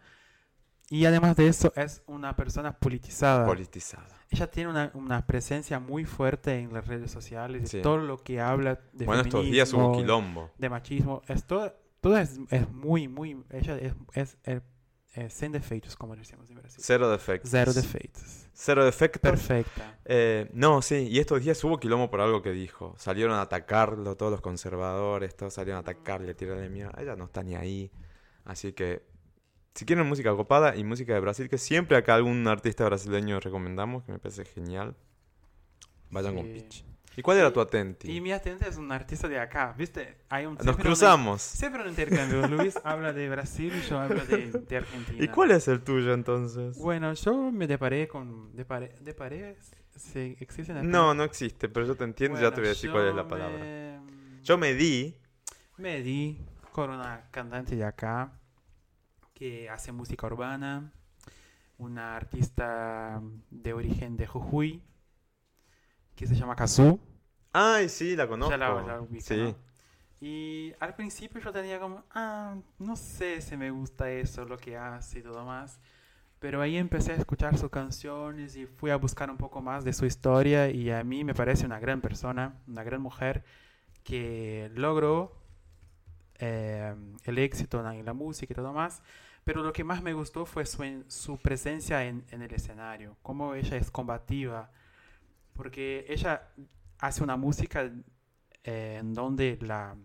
y 0.90 1.06
además 1.06 1.36
de 1.36 1.48
eso 1.48 1.72
es 1.76 2.02
una 2.08 2.36
persona 2.36 2.78
politizada. 2.78 3.46
politizada. 3.46 4.08
Ella 4.30 4.50
tiene 4.52 4.70
una, 4.70 4.92
una 4.94 5.26
presencia 5.26 5.80
muy 5.80 6.06
fuerte 6.06 6.60
en 6.60 6.74
las 6.74 6.88
redes 6.88 7.12
sociales, 7.12 7.70
Sí. 7.70 7.82
todo 7.82 7.98
lo 7.98 8.18
que 8.18 8.40
habla 8.42 8.80
de 8.94 9.06
bueno, 9.06 9.22
estos 9.22 9.46
días 9.46 9.72
hubo 9.74 9.82
feminismo, 9.94 10.02
quilombo. 10.04 10.52
de 10.58 10.70
machismo, 10.70 11.22
es 11.28 11.46
todo, 11.46 11.74
todo 12.02 12.18
es, 12.18 12.40
es 12.50 12.70
muy, 12.70 13.08
muy, 13.08 13.42
ella 13.52 13.78
es, 13.78 13.94
es, 14.14 14.38
es, 14.44 14.62
es 15.14 15.34
sin 15.34 15.52
defeitos, 15.52 15.96
como 15.96 16.16
decimos 16.16 16.50
en 16.50 16.58
Brasil. 16.58 16.80
Cero 16.84 17.10
defectos. 17.10 17.50
Cero 17.52 17.74
defeitos. 17.74 18.48
Cero 18.54 18.86
defectos. 18.86 19.22
Perfecta. 19.22 19.98
Eh, 20.06 20.50
no, 20.54 20.82
sí, 20.82 21.08
y 21.10 21.20
estos 21.20 21.42
días 21.44 21.64
hubo 21.64 21.80
quilombo 21.80 22.10
por 22.10 22.22
algo 22.22 22.42
que 22.42 22.52
dijo. 22.52 22.94
Salieron 22.98 23.34
a 23.36 23.42
atacarlo, 23.42 24.16
todos 24.18 24.32
los 24.32 24.42
conservadores, 24.42 25.36
todos 25.36 25.54
salieron 25.54 25.78
a 25.78 25.82
atacarle, 25.82 26.32
a 26.32 26.36
tirarle 26.36 26.70
mierda. 26.70 27.02
Ella 27.02 27.16
no 27.16 27.26
está 27.26 27.42
ni 27.44 27.56
ahí. 27.56 27.92
Así 28.46 28.74
que, 28.74 29.04
si 29.78 29.86
quieren 29.86 30.06
música 30.08 30.36
copada 30.36 30.76
y 30.76 30.84
música 30.84 31.14
de 31.14 31.20
Brasil, 31.22 31.48
que 31.50 31.58
siempre 31.58 31.96
acá 31.96 32.16
algún 32.16 32.46
artista 32.48 32.84
brasileño 32.84 33.40
recomendamos, 33.40 34.04
que 34.04 34.12
me 34.12 34.20
parece 34.20 34.44
genial, 34.44 34.96
vayan 36.10 36.36
con. 36.36 36.46
Pitch. 36.52 36.84
¿Y 37.16 37.24
cuál 37.24 37.38
era 37.40 37.52
tu 37.52 37.60
atenti? 37.60 38.12
Y 38.16 38.22
mi 38.22 38.32
atente 38.32 38.70
es 38.70 38.78
un 38.78 38.92
artista 38.92 39.28
de 39.28 39.40
acá, 39.40 39.74
¿viste? 39.76 40.18
Hay 40.30 40.46
un, 40.46 40.54
Nos 40.54 40.64
siempre 40.64 40.84
un- 40.84 40.88
cruzamos. 40.90 41.42
Siempre 41.42 41.82
un 41.82 41.90
intercambio. 41.90 42.48
Luis 42.48 42.78
habla 42.84 43.12
de 43.12 43.28
Brasil 43.28 43.74
y 43.76 43.82
yo 43.90 44.00
hablo 44.00 44.24
de, 44.26 44.52
de 44.52 44.78
Argentina. 44.78 45.24
¿Y 45.24 45.28
cuál 45.30 45.50
es 45.52 45.68
el 45.68 45.82
tuyo 45.82 46.14
entonces? 46.14 46.78
Bueno, 46.78 47.14
yo 47.16 47.52
me 47.52 47.66
deparé 47.66 48.08
con... 48.08 48.56
Deparé, 48.56 48.94
deparé 49.02 49.58
¿sí 49.96 50.38
¿Existen 50.40 50.78
acá? 50.78 50.86
No, 50.88 51.16
no 51.16 51.24
existe, 51.24 51.70
pero 51.70 51.88
yo 51.88 51.96
te 51.96 52.04
entiendo 52.04 52.38
y 52.38 52.44
ya 52.44 52.52
te 52.52 52.58
voy 52.62 52.68
a 52.68 52.70
decir 52.70 52.92
cuál 52.92 53.08
es 53.08 53.16
la 53.16 53.28
palabra. 53.28 53.58
me- 53.58 54.00
Yo 54.44 54.58
me 54.60 54.76
di. 54.76 55.16
Me 55.78 56.02
di 56.04 56.40
con 56.72 56.92
una 56.92 57.30
cantante 57.32 57.76
de 57.76 57.84
acá 57.84 58.32
que 59.38 59.70
hace 59.70 59.92
música 59.92 60.26
urbana, 60.26 60.92
una 61.78 62.16
artista 62.16 63.22
de 63.52 63.74
origen 63.74 64.18
de 64.18 64.26
Jujuy 64.26 64.82
que 66.16 66.26
se 66.26 66.34
llama 66.34 66.56
Kazu. 66.56 67.00
Ay, 67.54 67.88
sí, 67.88 68.16
la 68.16 68.28
conozco. 68.28 68.52
Ya 68.52 68.58
la, 68.58 68.82
la 68.82 69.06
sí. 69.20 69.38
¿no? 69.38 69.56
Y 70.20 70.74
al 70.80 70.96
principio 70.96 71.40
yo 71.40 71.52
tenía 71.52 71.80
como, 71.80 72.04
ah, 72.10 72.56
no 72.80 72.96
sé 72.96 73.40
si 73.42 73.56
me 73.56 73.70
gusta 73.70 74.10
eso, 74.10 74.44
lo 74.46 74.58
que 74.58 74.76
hace 74.76 75.20
y 75.20 75.22
todo 75.22 75.46
más. 75.46 75.80
Pero 76.40 76.60
ahí 76.60 76.76
empecé 76.76 77.12
a 77.12 77.16
escuchar 77.16 77.60
sus 77.60 77.70
canciones 77.70 78.56
y 78.56 78.66
fui 78.66 78.90
a 78.90 78.96
buscar 78.96 79.30
un 79.30 79.38
poco 79.38 79.62
más 79.62 79.84
de 79.84 79.94
su 79.94 80.08
historia 80.08 80.72
y 80.72 80.90
a 80.90 81.04
mí 81.04 81.24
me 81.24 81.36
parece 81.36 81.68
una 81.68 81.80
gran 81.80 82.02
persona, 82.02 82.60
una 82.68 82.84
gran 82.84 83.02
mujer 83.02 83.44
que 84.04 84.72
logró 84.74 85.36
eh, 86.40 86.96
el 87.26 87.38
éxito 87.38 87.88
en 87.88 88.04
la 88.04 88.14
música 88.14 88.52
y 88.54 88.56
todo 88.56 88.74
más. 88.74 89.04
Pero 89.48 89.64
lo 89.64 89.72
que 89.72 89.86
más 89.86 90.04
me 90.04 90.12
gustó 90.12 90.46
fue 90.46 90.66
su, 90.66 90.84
en- 90.84 91.10
su 91.10 91.38
presencia 91.38 92.04
en, 92.06 92.26
en 92.32 92.42
el 92.42 92.54
escenario, 92.54 93.16
cómo 93.24 93.56
ella 93.56 93.78
es 93.78 93.90
combativa, 93.90 94.70
porque 95.54 96.06
ella 96.10 96.50
hace 97.00 97.24
una 97.24 97.38
música 97.38 97.90
eh, 98.66 98.98
en 99.00 99.14
donde 99.14 99.58
la, 99.62 99.96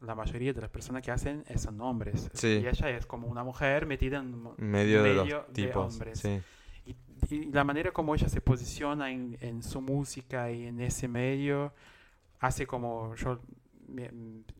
la 0.00 0.14
mayoría 0.14 0.54
de 0.54 0.62
las 0.62 0.70
personas 0.70 1.02
que 1.02 1.10
hacen 1.10 1.44
son 1.58 1.78
hombres. 1.82 2.30
Sí. 2.32 2.60
Y 2.62 2.66
ella 2.66 2.88
es 2.90 3.04
como 3.04 3.28
una 3.28 3.44
mujer 3.44 3.84
metida 3.84 4.16
en 4.18 4.30
mo- 4.38 4.54
Medio 4.56 5.02
de 5.02 5.10
medio 5.14 5.36
los 5.42 5.52
tipos. 5.52 5.92
hombres. 5.92 6.18
Sí. 6.20 6.40
Y, 6.86 6.96
y 7.34 7.44
la 7.52 7.64
manera 7.64 7.90
como 7.92 8.14
ella 8.14 8.28
se 8.30 8.40
posiciona 8.40 9.10
en, 9.10 9.36
en 9.42 9.62
su 9.62 9.82
música 9.82 10.50
y 10.50 10.66
en 10.68 10.80
ese 10.80 11.06
medio 11.06 11.74
hace 12.40 12.66
como 12.66 13.14
yo 13.16 13.40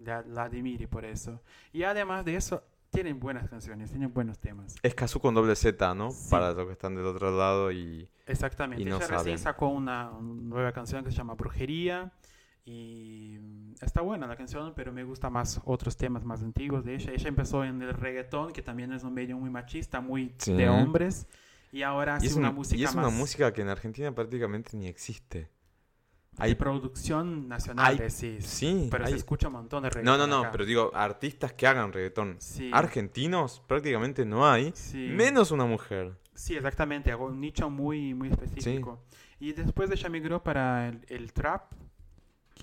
la, 0.05 0.23
la 0.23 0.43
admire 0.45 0.87
por 0.89 1.05
eso. 1.07 1.41
Y 1.73 1.85
además 1.85 2.25
de 2.27 2.37
eso, 2.37 2.63
tienen 2.97 3.21
buenas 3.21 3.49
canciones, 3.49 3.91
tienen 3.91 4.13
buenos 4.13 4.39
temas. 4.39 4.75
Es 4.83 4.95
Kazu 4.95 5.21
con 5.21 5.35
doble 5.35 5.55
Z, 5.55 5.95
¿no? 5.95 6.11
Sí. 6.11 6.29
Para 6.31 6.53
los 6.53 6.67
que 6.67 6.73
están 6.73 6.95
del 6.95 7.05
otro 7.07 7.37
lado 7.37 7.71
y... 7.71 8.09
Exactamente. 8.27 8.83
Y 8.83 8.87
no 8.87 8.97
ella 8.97 9.05
saben. 9.07 9.19
recién 9.19 9.39
sacó 9.39 9.69
una, 9.69 10.11
una 10.11 10.43
nueva 10.43 10.73
canción 10.73 11.05
que 11.05 11.11
se 11.11 11.17
llama 11.17 11.35
Brujería. 11.35 12.13
Y 12.65 13.39
está 13.81 14.01
buena 14.01 14.27
la 14.27 14.35
canción, 14.37 14.73
pero 14.75 14.93
me 14.93 15.05
gusta 15.05 15.31
más 15.31 15.61
otros 15.65 15.97
temas 15.97 16.25
más 16.25 16.43
antiguos 16.43 16.85
de 16.85 16.97
ella. 16.97 17.13
Ella 17.13 17.29
empezó 17.29 17.65
en 17.65 17.81
el 17.81 17.95
reggaetón, 17.95 18.53
que 18.53 18.61
también 18.63 18.93
es 18.93 19.05
un 19.05 19.15
medio 19.15 19.39
muy 19.39 19.51
machista, 19.51 20.01
muy 20.01 20.35
Sí. 20.39 20.53
de 20.53 20.69
hombres. 20.69 21.29
Y 21.71 21.83
ahora 21.83 22.15
Y 22.15 22.17
hace 22.17 22.27
es, 22.27 22.35
una 22.37 22.49
un- 22.51 22.57
música 22.57 22.77
y 22.81 22.85
es 22.85 22.93
una 22.93 23.03
más 23.03 23.13
música 23.13 23.53
que 23.53 23.63
en 23.63 23.69
Argentina 23.69 24.13
prácticamente 24.13 24.77
ni 24.77 24.89
existe. 24.89 25.49
De 26.37 26.45
Hay... 26.45 26.55
producción 26.55 27.49
nacional, 27.49 27.87
hay- 27.87 27.99
decís. 27.99 28.47
Sí, 28.47 28.89
Pero 28.91 29.05
hay- 29.07 29.13
se 29.13 29.19
escucha 29.19 29.47
un 29.49 29.55
montón 29.55 29.83
de 29.83 29.89
No, 29.89 29.95
reggaetón 29.95 30.19
no, 30.19 30.27
no, 30.27 30.43
acá. 30.43 30.53
pero 30.53 30.65
digo, 30.65 30.91
artistas 30.95 31.53
que 31.55 31.67
hagan 31.67 31.93
reggaetón. 31.93 32.37
Sí. 32.41 32.71
Argentinos 32.73 33.63
prácticamente 33.67 34.25
no 34.25 34.47
hay. 34.49 34.73
Sí. 34.75 35.09
Menos 35.13 35.51
una 35.51 35.65
mujer. 35.65 36.17
Sí, 36.35 36.55
exactamente, 36.55 37.11
hago 37.11 37.27
un 37.27 37.41
nicho 37.41 37.71
muy, 37.71 38.13
muy 38.15 38.29
específico. 38.29 39.01
Y 39.41 39.53
después 39.53 39.91
ella 39.91 40.09
migró 40.11 40.43
para 40.43 40.89
el, 40.89 41.05
el 41.09 41.33
trap, 41.33 41.73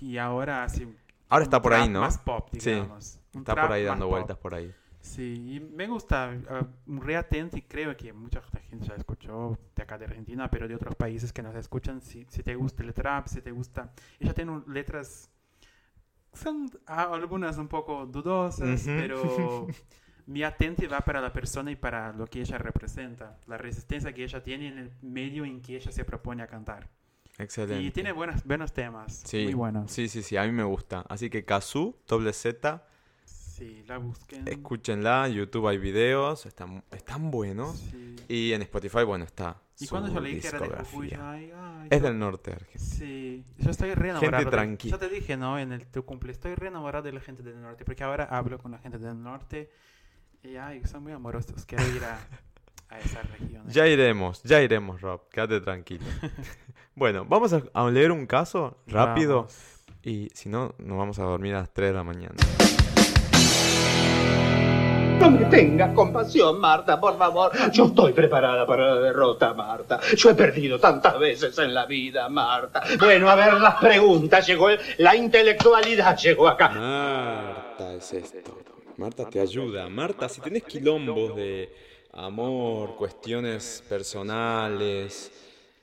y 0.00 0.18
ahora 0.18 0.64
hace 0.64 0.88
Ahora 1.28 1.44
está 1.44 1.60
por 1.62 1.72
ahí, 1.74 1.88
¿no? 1.88 2.00
más 2.00 2.18
pop, 2.18 2.48
Sí, 2.52 2.70
digamos. 2.70 3.18
Un 3.32 3.40
Está 3.40 3.54
por 3.56 3.72
ahí 3.72 3.82
dando 3.84 4.04
pop. 4.06 4.12
vueltas 4.12 4.36
por 4.38 4.54
ahí. 4.54 4.72
Sí, 5.04 5.56
y 5.56 5.60
me 5.60 5.86
gusta, 5.86 6.34
uh, 6.34 6.98
re 6.98 7.14
atento 7.14 7.58
y 7.58 7.62
creo 7.62 7.94
que 7.94 8.10
mucha 8.14 8.40
gente 8.70 8.86
ya 8.86 8.94
escuchó 8.94 9.58
de 9.76 9.82
acá 9.82 9.98
de 9.98 10.06
Argentina, 10.06 10.50
pero 10.50 10.66
de 10.66 10.74
otros 10.74 10.96
países 10.96 11.30
que 11.30 11.42
nos 11.42 11.54
escuchan, 11.56 12.00
si, 12.00 12.24
si 12.30 12.42
te 12.42 12.54
gusta 12.54 12.82
el 12.82 12.94
trap, 12.94 13.26
si 13.26 13.42
te 13.42 13.50
gusta... 13.50 13.92
Ella 14.18 14.32
tiene 14.32 14.62
letras, 14.66 15.28
son 16.32 16.70
ah, 16.86 17.10
algunas 17.12 17.58
un 17.58 17.68
poco 17.68 18.06
dudosas, 18.06 18.82
pero 18.86 19.66
mi 20.26 20.42
atente 20.42 20.88
va 20.88 21.02
para 21.02 21.20
la 21.20 21.34
persona 21.34 21.70
y 21.70 21.76
para 21.76 22.14
lo 22.14 22.26
que 22.26 22.40
ella 22.40 22.56
representa, 22.56 23.38
la 23.46 23.58
resistencia 23.58 24.14
que 24.14 24.24
ella 24.24 24.42
tiene 24.42 24.68
en 24.68 24.78
el 24.78 24.90
medio 25.02 25.44
en 25.44 25.60
que 25.60 25.76
ella 25.76 25.92
se 25.92 26.06
propone 26.06 26.42
a 26.42 26.46
cantar. 26.46 26.88
Excelente. 27.36 27.82
Y 27.82 27.90
tiene 27.90 28.12
buenos 28.12 28.72
temas, 28.72 29.22
Sí, 29.26 29.44
muy 29.44 29.54
buenos. 29.54 29.92
sí, 29.92 30.08
sí, 30.08 30.22
sí, 30.22 30.38
a 30.38 30.44
mí 30.44 30.52
me 30.52 30.64
gusta. 30.64 31.04
Así 31.10 31.28
que 31.28 31.44
Kazoo, 31.44 31.94
doble 32.08 32.32
Z, 32.32 32.82
Sí, 33.56 33.84
la 33.86 33.98
busquen. 33.98 34.48
escúchenla, 34.48 35.26
en 35.28 35.34
YouTube 35.34 35.68
hay 35.68 35.78
videos, 35.78 36.44
están, 36.46 36.82
están 36.90 37.30
buenos. 37.30 37.78
Sí. 37.78 38.16
Y 38.28 38.52
en 38.52 38.62
Spotify, 38.62 39.04
bueno, 39.04 39.24
está. 39.24 39.60
Y 39.78 39.84
su 39.86 39.90
cuando 39.90 40.12
yo 40.12 40.20
leí 40.20 40.40
que 40.40 40.48
era 40.48 40.58
de 40.58 40.68
Jujuy, 40.68 41.12
ay, 41.20 41.52
ay, 41.54 41.88
Es 41.90 42.00
yo- 42.00 42.06
del 42.08 42.18
norte, 42.18 42.52
Argentina. 42.52 42.84
Sí, 42.84 43.44
yo 43.58 43.70
estoy 43.70 43.94
re 43.94 44.10
enamorado. 44.10 44.44
de- 44.44 44.50
tranquila. 44.50 44.92
Yo 44.92 44.98
te 44.98 45.08
dije, 45.08 45.36
¿no? 45.36 45.58
En 45.58 45.72
el, 45.72 45.86
tu 45.86 46.04
cumple, 46.04 46.32
estoy 46.32 46.54
re 46.56 46.68
enamorado 46.68 47.04
de 47.04 47.12
la 47.12 47.20
gente 47.20 47.42
del 47.42 47.60
norte, 47.60 47.84
porque 47.84 48.02
ahora 48.02 48.24
hablo 48.24 48.58
con 48.58 48.72
la 48.72 48.78
gente 48.78 48.98
del 48.98 49.22
norte 49.22 49.70
y 50.42 50.56
ay, 50.56 50.82
son 50.86 51.02
muy 51.04 51.12
amorosos. 51.12 51.64
Quiero 51.64 51.84
ir 51.94 52.02
a, 52.04 52.18
a 52.88 52.98
esa 52.98 53.22
región. 53.22 53.68
Ya 53.68 53.86
iremos, 53.86 54.42
ya 54.42 54.60
iremos, 54.62 55.00
Rob, 55.00 55.28
quédate 55.30 55.60
tranquilo. 55.60 56.04
bueno, 56.96 57.24
vamos 57.24 57.52
a, 57.52 57.62
a 57.72 57.88
leer 57.90 58.10
un 58.10 58.26
caso 58.26 58.78
rápido 58.88 59.36
Vamos. 59.42 59.56
y 60.02 60.28
si 60.34 60.48
no, 60.48 60.74
nos 60.78 60.98
vamos 60.98 61.18
a 61.20 61.22
dormir 61.24 61.54
a 61.54 61.60
las 61.60 61.72
3 61.72 61.90
de 61.90 61.94
la 61.94 62.04
mañana. 62.04 62.34
No 65.20 65.30
me 65.30 65.44
tengas 65.46 65.94
compasión, 65.94 66.60
Marta, 66.60 67.00
por 67.00 67.16
favor. 67.16 67.52
Yo 67.72 67.86
estoy 67.86 68.12
preparada 68.12 68.66
para 68.66 68.94
la 68.94 69.00
derrota, 69.00 69.54
Marta. 69.54 70.00
Yo 70.16 70.30
he 70.30 70.34
perdido 70.34 70.78
tantas 70.78 71.18
veces 71.18 71.56
en 71.58 71.72
la 71.72 71.86
vida, 71.86 72.28
Marta. 72.28 72.82
Bueno, 72.98 73.28
a 73.30 73.34
ver 73.34 73.54
las 73.54 73.76
preguntas. 73.76 74.46
Llegó 74.46 74.68
la 74.98 75.16
intelectualidad, 75.16 76.18
llegó 76.18 76.48
acá. 76.48 76.68
Marta 76.68 77.94
es 77.94 78.12
esto. 78.12 78.58
Marta 78.96 79.28
te 79.28 79.40
ayuda. 79.40 79.88
Marta, 79.88 80.28
si 80.28 80.40
tenés 80.40 80.64
quilombos 80.64 81.34
de 81.36 81.72
amor, 82.12 82.96
cuestiones 82.96 83.82
personales, 83.88 85.32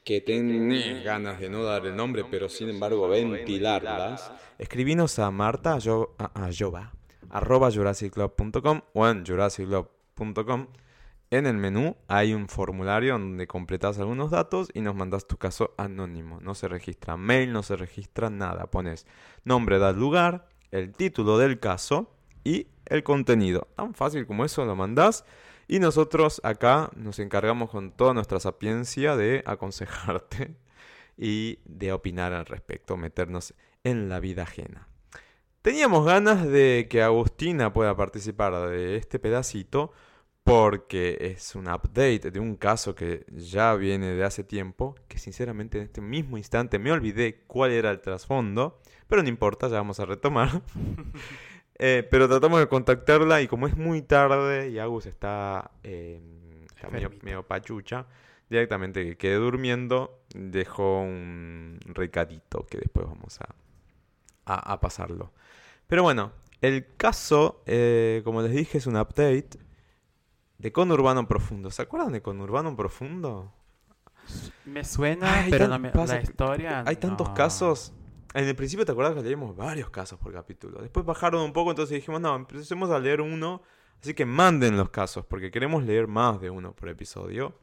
que 0.04 0.22
tenés 0.22 1.04
ganas 1.04 1.40
de 1.40 1.50
no 1.50 1.64
dar 1.64 1.86
el 1.86 1.96
nombre, 1.96 2.26
pero 2.30 2.50
sin 2.50 2.70
embargo 2.70 3.08
ventilarlas, 3.08 4.32
escribinos 4.58 5.20
a 5.20 5.30
Marta, 5.32 5.78
yo, 5.78 6.16
a, 6.18 6.46
a 6.46 6.50
Jova, 6.58 6.92
arroba 7.32 7.72
jurassicclub.com 7.72 8.82
o 8.94 9.08
en 9.08 9.26
jurassicclub.com. 9.26 10.68
En 11.32 11.48
el 11.48 11.56
menú 11.56 11.96
hay 12.10 12.34
un 12.34 12.50
formulario 12.50 13.14
donde 13.14 13.48
completas 13.48 13.98
algunos 14.00 14.32
datos 14.32 14.70
y 14.74 14.82
nos 14.82 14.96
mandas 14.96 15.28
tu 15.28 15.38
caso 15.38 15.74
anónimo. 15.78 16.40
No 16.42 16.56
se 16.56 16.68
registra 16.68 17.16
mail, 17.16 17.54
no 17.54 17.64
se 17.64 17.78
registra 17.78 18.30
nada. 18.30 18.68
Pones 18.70 19.08
nombre, 19.46 19.78
edad, 19.78 19.96
lugar, 19.96 20.50
el 20.72 20.92
título 20.92 21.38
del 21.38 21.60
caso 21.60 22.14
y 22.44 22.68
el 22.86 23.04
contenido. 23.04 23.70
Tan 23.78 23.94
fácil 23.94 24.28
como 24.28 24.44
eso 24.44 24.66
lo 24.66 24.76
mandás. 24.76 25.24
Y 25.70 25.80
nosotros 25.80 26.42
acá 26.44 26.92
nos 26.98 27.20
encargamos 27.20 27.70
con 27.70 27.92
toda 27.92 28.14
nuestra 28.14 28.42
sapiencia 28.42 29.16
de 29.16 29.42
aconsejarte 29.46 30.58
y 31.18 31.60
de 31.64 31.94
opinar 31.94 32.34
al 32.34 32.46
respecto, 32.46 32.98
meternos 32.98 33.54
en 33.86 34.10
la 34.10 34.20
vida 34.20 34.44
ajena. 34.44 34.91
Teníamos 35.62 36.06
ganas 36.06 36.48
de 36.48 36.88
que 36.90 37.04
Agustina 37.04 37.72
pueda 37.72 37.96
participar 37.96 38.68
de 38.70 38.96
este 38.96 39.20
pedacito 39.20 39.92
porque 40.44 41.18
es 41.22 41.54
un 41.54 41.68
update 41.68 42.32
de 42.32 42.40
un 42.40 42.56
caso 42.56 42.96
que 42.96 43.28
ya 43.30 43.76
viene 43.76 44.08
de 44.08 44.24
hace 44.24 44.44
tiempo, 44.44 44.96
que 45.08 45.20
sinceramente 45.20 45.78
en 45.78 45.84
este 45.84 46.02
mismo 46.02 46.40
instante 46.40 46.80
me 46.80 46.92
olvidé 46.92 47.44
cuál 47.46 47.70
era 47.70 47.92
el 47.92 48.02
trasfondo, 48.02 48.82
pero 49.08 49.22
no 49.22 49.30
importa, 49.30 49.68
ya 49.68 49.76
vamos 49.76 50.00
a 50.00 50.06
retomar. 50.06 50.62
Eh, 51.84 52.08
pero 52.12 52.30
tratamos 52.30 52.60
de 52.60 52.68
contactarla 52.68 53.42
y 53.42 53.48
como 53.48 53.66
es 53.66 53.76
muy 53.76 54.04
tarde 54.04 54.70
y 54.70 54.78
Agus 54.78 55.08
está, 55.08 55.72
eh, 55.82 56.22
está 56.76 56.92
medio, 56.92 57.10
medio 57.24 57.42
pachucha, 57.48 58.06
directamente 58.52 59.04
que 59.04 59.18
quede 59.18 59.38
durmiendo, 59.38 60.22
dejó 60.36 61.02
un 61.02 61.80
recadito 61.86 62.68
que 62.68 62.78
después 62.78 63.08
vamos 63.08 63.42
a, 63.42 63.56
a, 64.46 64.74
a 64.74 64.80
pasarlo. 64.80 65.34
Pero 65.92 66.04
bueno, 66.04 66.32
el 66.62 66.96
caso, 66.96 67.64
eh, 67.66 68.22
como 68.24 68.42
les 68.42 68.54
dije, 68.54 68.78
es 68.78 68.88
un 68.88 68.96
update 68.96 69.60
de 70.58 70.72
Conurbano 70.72 71.28
Profundo. 71.28 71.70
¿Se 71.70 71.82
acuerdan 71.82 72.14
de 72.14 72.22
Conurbano 72.22 72.78
Profundo? 72.78 73.52
Me 74.64 74.86
suena, 74.86 75.42
Ay, 75.42 75.52
pero 75.52 75.68
no 75.68 75.78
me, 75.78 75.92
la 75.92 76.22
historia. 76.22 76.86
Hay 76.88 76.96
tantos 76.96 77.28
casos. 77.32 77.92
En 78.34 78.46
el 78.46 78.56
principio 78.56 78.86
te 78.86 78.94
acuerdas 78.94 79.16
que 79.16 79.22
leímos 79.22 79.54
varios 79.54 79.90
casos 79.90 80.18
por 80.18 80.32
capítulo. 80.32 80.82
Después 80.82 81.06
bajaron 81.06 81.42
un 81.42 81.52
poco, 81.52 81.72
entonces 81.72 81.94
dijimos, 81.94 82.22
no, 82.22 82.38
empecemos 82.38 82.90
a 82.90 82.98
leer 82.98 83.20
uno. 83.20 83.62
Así 84.02 84.14
que 84.14 84.26
manden 84.26 84.78
los 84.78 84.92
casos, 84.92 85.26
porque 85.26 85.52
queremos 85.52 85.84
leer 85.84 86.08
más 86.08 86.40
de 86.40 86.52
uno 86.52 86.72
por 86.74 86.88
episodio. 86.88 87.54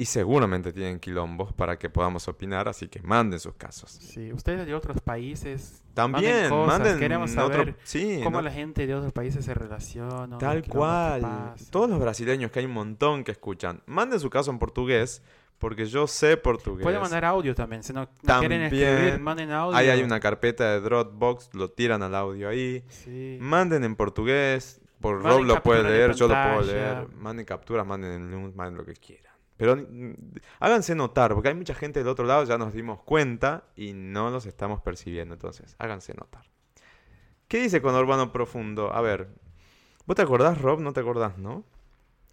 Y 0.00 0.04
seguramente 0.04 0.72
tienen 0.72 1.00
quilombos 1.00 1.52
para 1.52 1.76
que 1.76 1.90
podamos 1.90 2.28
opinar, 2.28 2.68
así 2.68 2.86
que 2.86 3.02
manden 3.02 3.40
sus 3.40 3.54
casos. 3.54 3.90
Sí, 3.90 4.32
ustedes 4.32 4.64
de 4.64 4.72
otros 4.72 5.00
países. 5.00 5.82
También, 5.92 6.48
cosas, 6.48 6.78
manden 6.78 6.98
Queremos 7.00 7.32
en 7.32 7.38
otro- 7.40 7.58
saber 7.58 7.76
sí, 7.82 8.20
cómo 8.22 8.36
no- 8.38 8.42
la 8.42 8.52
gente 8.52 8.86
de 8.86 8.94
otros 8.94 9.12
países 9.12 9.44
se 9.44 9.54
relaciona. 9.54 10.38
Tal 10.38 10.62
cual. 10.68 11.54
Todos 11.70 11.90
los 11.90 11.98
brasileños, 11.98 12.52
que 12.52 12.60
hay 12.60 12.66
un 12.66 12.72
montón 12.74 13.24
que 13.24 13.32
escuchan, 13.32 13.82
manden 13.86 14.20
su 14.20 14.30
caso 14.30 14.52
en 14.52 14.60
portugués, 14.60 15.20
porque 15.58 15.86
yo 15.86 16.06
sé 16.06 16.36
portugués. 16.36 16.84
Pueden 16.84 17.00
mandar 17.00 17.24
audio 17.24 17.52
también. 17.56 17.82
Si 17.82 17.92
no, 17.92 18.08
no 18.22 18.38
quieren 18.38 18.62
escribir, 18.62 18.86
También. 18.94 19.22
manden 19.22 19.50
audio. 19.50 19.76
Ahí 19.76 19.88
hay 19.88 20.04
una 20.04 20.20
carpeta 20.20 20.70
de 20.74 20.80
Dropbox, 20.80 21.50
lo 21.54 21.72
tiran 21.72 22.04
al 22.04 22.14
audio 22.14 22.48
ahí. 22.48 22.84
Sí. 22.88 23.36
Manden 23.40 23.82
en 23.82 23.96
portugués, 23.96 24.80
por 25.00 25.16
Manden 25.16 25.32
Rob 25.38 25.44
lo 25.56 25.62
puede 25.64 25.82
leer, 25.82 26.14
yo 26.14 26.28
lo 26.28 26.34
puedo 26.34 26.62
leer. 26.72 27.08
Manden 27.16 27.44
capturas, 27.44 27.84
manden 27.84 28.54
manden 28.54 28.76
lo 28.78 28.84
que 28.84 28.94
quieran. 28.94 29.27
Pero 29.58 29.76
mm, 29.76 30.14
háganse 30.60 30.94
notar, 30.94 31.34
porque 31.34 31.48
hay 31.48 31.54
mucha 31.54 31.74
gente 31.74 31.98
del 31.98 32.08
otro 32.08 32.24
lado, 32.24 32.44
ya 32.44 32.56
nos 32.56 32.72
dimos 32.72 33.02
cuenta 33.02 33.64
y 33.76 33.92
no 33.92 34.30
los 34.30 34.46
estamos 34.46 34.80
percibiendo. 34.80 35.34
Entonces, 35.34 35.74
háganse 35.78 36.14
notar. 36.14 36.44
¿Qué 37.48 37.60
dice 37.60 37.82
con 37.82 37.94
Urbano 37.94 38.32
Profundo? 38.32 38.92
A 38.94 39.00
ver, 39.02 39.28
¿vos 40.06 40.16
te 40.16 40.22
acordás, 40.22 40.60
Rob? 40.62 40.80
No 40.80 40.92
te 40.92 41.00
acordás, 41.00 41.36
¿no? 41.38 41.64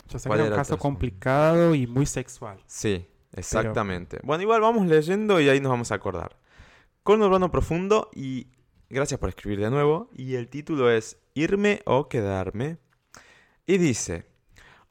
Yo 0.07 0.19
sé 0.19 0.29
¿Cuál 0.29 0.37
que 0.37 0.43
es 0.43 0.47
era 0.47 0.55
un 0.55 0.59
caso 0.59 0.77
complicado 0.77 1.73
y 1.73 1.87
muy 1.87 2.05
sexual. 2.05 2.59
Sí, 2.67 3.07
exactamente. 3.33 4.19
Bueno, 4.23 4.43
igual 4.43 4.61
vamos 4.61 4.85
leyendo 4.85 5.41
y 5.41 5.49
ahí 5.49 5.59
nos 5.59 5.71
vamos 5.71 5.91
a 5.91 5.95
acordar. 5.95 6.37
Con 7.01 7.21
Urbano 7.23 7.49
Profundo 7.49 8.11
y 8.13 8.47
gracias 8.87 9.19
por 9.19 9.29
escribir 9.29 9.61
de 9.61 9.71
nuevo. 9.71 10.11
Y 10.13 10.35
el 10.35 10.47
título 10.47 10.91
es 10.91 11.17
Irme 11.33 11.81
o 11.85 12.07
quedarme. 12.07 12.77
Y 13.65 13.79
dice, 13.79 14.27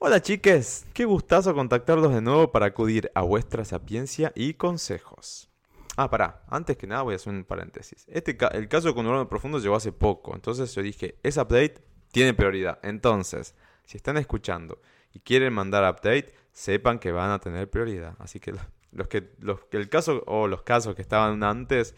hola 0.06 0.20
chiques, 0.20 0.84
qué 0.92 1.06
gustazo 1.06 1.54
contactarlos 1.54 2.12
de 2.12 2.20
nuevo 2.20 2.52
para 2.52 2.66
acudir 2.66 3.10
a 3.14 3.22
vuestra 3.22 3.64
sapiencia 3.64 4.32
y 4.34 4.52
consejos. 4.52 5.48
Ah, 5.96 6.10
pará, 6.10 6.42
antes 6.48 6.76
que 6.76 6.86
nada 6.86 7.00
voy 7.00 7.14
a 7.14 7.16
hacer 7.16 7.32
un 7.32 7.42
paréntesis. 7.42 8.04
Este 8.08 8.36
el 8.52 8.68
caso 8.68 8.88
de 8.88 8.94
Conurbano 8.94 9.30
Profundo 9.30 9.58
llegó 9.60 9.76
hace 9.76 9.92
poco, 9.92 10.34
entonces 10.34 10.74
yo 10.74 10.82
dije, 10.82 11.16
ese 11.22 11.40
update 11.40 11.76
tiene 12.12 12.34
prioridad. 12.34 12.80
Entonces, 12.82 13.54
si 13.86 13.96
están 13.96 14.18
escuchando 14.18 14.82
y 15.10 15.20
quieren 15.20 15.54
mandar 15.54 15.90
update, 15.90 16.34
sepan 16.52 16.98
que 16.98 17.10
van 17.10 17.30
a 17.30 17.38
tener 17.38 17.70
prioridad. 17.70 18.14
Así 18.18 18.40
que 18.40 18.52
lo- 18.52 18.60
los 18.92 19.08
que, 19.08 19.30
los 19.38 19.64
que 19.64 19.78
el 19.78 19.88
caso 19.88 20.22
o 20.26 20.48
los 20.48 20.60
casos 20.64 20.94
que 20.94 21.00
estaban 21.02 21.42
antes, 21.42 21.94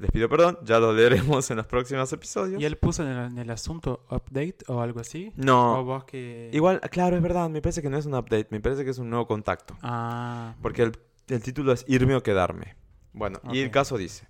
les 0.00 0.10
pido 0.10 0.28
perdón, 0.28 0.58
ya 0.64 0.78
los 0.80 0.94
leeremos 0.96 1.50
en 1.50 1.58
los 1.58 1.66
próximos 1.66 2.12
episodios. 2.12 2.60
¿Y 2.60 2.64
él 2.64 2.76
puso 2.76 3.02
en 3.02 3.10
el, 3.10 3.26
en 3.26 3.38
el 3.38 3.50
asunto 3.50 4.04
update 4.10 4.56
o 4.66 4.80
algo 4.80 5.00
así? 5.00 5.32
No. 5.36 5.80
¿O 5.80 5.84
vos 5.84 6.04
que... 6.04 6.50
Igual, 6.52 6.80
claro, 6.90 7.16
es 7.16 7.22
verdad, 7.22 7.48
me 7.50 7.60
parece 7.62 7.82
que 7.82 7.90
no 7.90 7.98
es 7.98 8.06
un 8.06 8.14
update, 8.14 8.48
me 8.50 8.60
parece 8.60 8.84
que 8.84 8.90
es 8.90 8.98
un 8.98 9.10
nuevo 9.10 9.26
contacto. 9.26 9.76
Ah, 9.82 10.54
Porque 10.62 10.82
el, 10.82 10.92
el 11.28 11.42
título 11.42 11.72
es 11.72 11.84
Irme 11.86 12.16
o 12.16 12.22
quedarme. 12.22 12.76
Bueno, 13.12 13.40
y 13.52 13.60
el 13.60 13.70
caso 13.70 13.96
dice: 13.98 14.28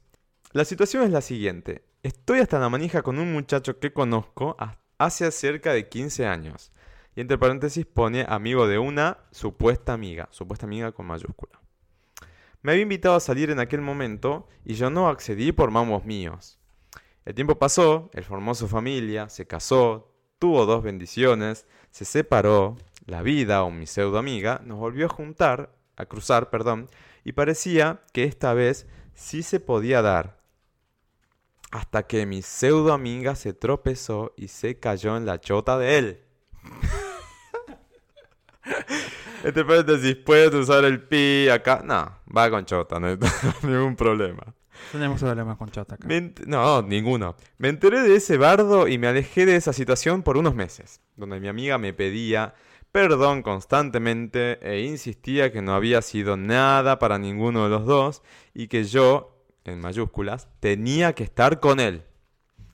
La 0.52 0.64
situación 0.64 1.02
es 1.04 1.10
la 1.10 1.20
siguiente. 1.20 1.84
Estoy 2.02 2.40
hasta 2.40 2.58
la 2.58 2.68
manija 2.70 3.02
con 3.02 3.18
un 3.18 3.30
muchacho 3.32 3.78
que 3.78 3.92
conozco 3.92 4.56
ha- 4.58 4.78
hace 4.98 5.30
cerca 5.30 5.72
de 5.74 5.88
15 5.88 6.26
años. 6.26 6.72
Y 7.14 7.20
entre 7.20 7.36
paréntesis 7.36 7.84
pone 7.84 8.24
amigo 8.26 8.66
de 8.66 8.78
una 8.78 9.18
supuesta 9.32 9.92
amiga. 9.92 10.28
Supuesta 10.30 10.64
amiga 10.64 10.92
con 10.92 11.06
mayúscula. 11.06 11.59
Me 12.62 12.72
había 12.72 12.82
invitado 12.82 13.14
a 13.14 13.20
salir 13.20 13.50
en 13.50 13.58
aquel 13.58 13.80
momento 13.80 14.46
y 14.64 14.74
yo 14.74 14.90
no 14.90 15.08
accedí 15.08 15.52
por 15.52 15.70
mamos 15.70 16.04
míos. 16.04 16.58
El 17.24 17.34
tiempo 17.34 17.58
pasó, 17.58 18.10
él 18.12 18.24
formó 18.24 18.54
su 18.54 18.68
familia, 18.68 19.28
se 19.28 19.46
casó, 19.46 20.14
tuvo 20.38 20.66
dos 20.66 20.82
bendiciones, 20.82 21.66
se 21.90 22.04
separó, 22.04 22.76
la 23.06 23.22
vida 23.22 23.64
o 23.64 23.70
mi 23.70 23.86
pseudo 23.86 24.18
amiga 24.18 24.60
nos 24.64 24.78
volvió 24.78 25.06
a 25.06 25.10
juntar, 25.10 25.74
a 25.96 26.06
cruzar, 26.06 26.50
perdón, 26.50 26.88
y 27.24 27.32
parecía 27.32 28.02
que 28.12 28.24
esta 28.24 28.54
vez 28.54 28.86
sí 29.14 29.42
se 29.42 29.58
podía 29.58 30.02
dar. 30.02 30.38
Hasta 31.70 32.06
que 32.06 32.26
mi 32.26 32.42
pseudo 32.42 32.92
amiga 32.92 33.36
se 33.36 33.52
tropezó 33.52 34.32
y 34.36 34.48
se 34.48 34.78
cayó 34.78 35.16
en 35.16 35.26
la 35.26 35.40
chota 35.40 35.78
de 35.78 35.98
él. 35.98 36.24
Entre 39.44 39.64
paréntesis, 39.64 40.16
puedes 40.16 40.52
usar 40.54 40.84
el 40.84 41.02
pi 41.02 41.48
acá. 41.48 41.82
No, 41.84 42.10
va 42.36 42.50
con 42.50 42.64
chota, 42.64 43.00
no 43.00 43.06
hay 43.08 43.18
ningún 43.62 43.96
problema. 43.96 44.42
Tenemos 44.92 45.20
problemas 45.20 45.58
con 45.58 45.70
Chota 45.70 45.96
acá. 45.96 46.08
No, 46.46 46.80
ninguno. 46.80 47.36
Me 47.58 47.68
enteré 47.68 48.00
de 48.00 48.16
ese 48.16 48.38
bardo 48.38 48.88
y 48.88 48.96
me 48.96 49.08
alejé 49.08 49.44
de 49.44 49.56
esa 49.56 49.74
situación 49.74 50.22
por 50.22 50.38
unos 50.38 50.54
meses, 50.54 51.02
donde 51.16 51.38
mi 51.38 51.48
amiga 51.48 51.76
me 51.76 51.92
pedía 51.92 52.54
perdón 52.90 53.42
constantemente 53.42 54.58
e 54.62 54.80
insistía 54.80 55.52
que 55.52 55.60
no 55.60 55.74
había 55.74 56.00
sido 56.00 56.36
nada 56.38 56.98
para 56.98 57.18
ninguno 57.18 57.64
de 57.64 57.70
los 57.70 57.84
dos 57.84 58.22
y 58.54 58.68
que 58.68 58.84
yo, 58.84 59.44
en 59.64 59.80
mayúsculas, 59.80 60.48
tenía 60.60 61.12
que 61.14 61.24
estar 61.24 61.60
con 61.60 61.78
él. 61.78 62.02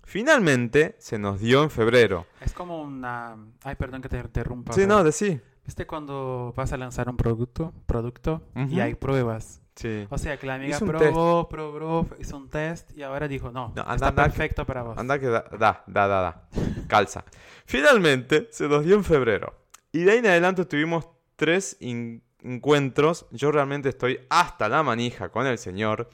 Finalmente 0.05 0.95
se 1.01 1.19
nos 1.19 1.41
dio 1.41 1.65
en 1.65 1.71
febrero. 1.71 2.27
Es 2.41 2.53
como 2.53 2.81
una... 2.83 3.37
Ay, 3.65 3.75
perdón 3.75 4.01
que 4.01 4.09
te 4.09 4.19
interrumpa. 4.19 4.73
Sí, 4.73 4.83
pero- 4.83 4.95
no, 4.95 5.05
decí. 5.05 5.41
¿Viste 5.67 5.85
cuando 5.85 6.55
vas 6.57 6.73
a 6.73 6.77
lanzar 6.77 7.09
un 7.09 7.17
producto, 7.17 7.75
producto 7.87 8.41
y 8.71 8.79
hay 8.79 8.95
pruebas? 8.95 9.61
Sí. 9.75 10.07
O 10.09 10.17
sea, 10.17 10.39
que 10.39 10.47
la 10.47 10.55
amiga 10.55 10.79
probó, 10.79 11.49
probó, 11.49 12.07
hizo 12.19 12.37
un 12.37 12.49
test 12.49 12.97
y 12.97 13.03
ahora 13.03 13.27
dijo, 13.29 13.51
no, 13.51 13.73
No, 13.75 13.83
anda, 13.83 13.95
está 13.95 14.09
anda, 14.09 14.23
perfecto 14.25 14.65
para 14.65 14.83
vos. 14.83 14.97
Anda 14.97 15.19
que 15.19 15.27
da, 15.27 15.45
da, 15.59 15.85
da, 15.87 16.07
da, 16.07 16.21
da. 16.23 16.49
Calza. 16.87 17.25
Finalmente 17.67 18.49
se 18.53 18.69
nos 18.69 18.85
dio 18.85 18.95
en 18.95 19.05
febrero. 19.05 19.55
Y 19.93 20.05
de 20.05 20.13
ahí 20.13 20.19
en 20.19 20.27
adelante 20.27 20.65
tuvimos 20.65 21.09
tres 21.35 21.77
encuentros. 21.81 23.27
Yo 23.33 23.51
realmente 23.51 23.89
estoy 23.89 24.21
hasta 24.31 24.69
la 24.69 24.83
manija 24.83 25.31
con 25.31 25.47
el 25.47 25.59
señor. 25.59 26.09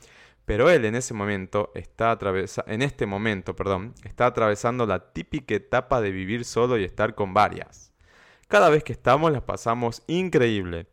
Pero 0.45 0.71
él 0.71 0.85
en 0.87 0.97
ese 0.97 1.15
momento 1.15 1.71
está 1.75 2.11
atravesa 2.11 2.65
en 2.67 2.83
este 2.83 3.07
momento, 3.07 3.55
perdón, 3.55 3.95
está 4.03 4.27
atravesando 4.27 4.87
la 4.87 5.13
típica 5.13 5.55
etapa 5.55 6.01
de 6.01 6.11
vivir 6.11 6.45
solo 6.45 6.77
y 6.79 6.85
estar 6.85 7.15
con 7.15 7.33
varias. 7.33 7.92
Cada 8.53 8.69
vez 8.69 8.85
que 8.85 8.93
estamos 8.93 9.33
las 9.33 9.45
pasamos 9.45 10.03
increíble. 10.09 10.87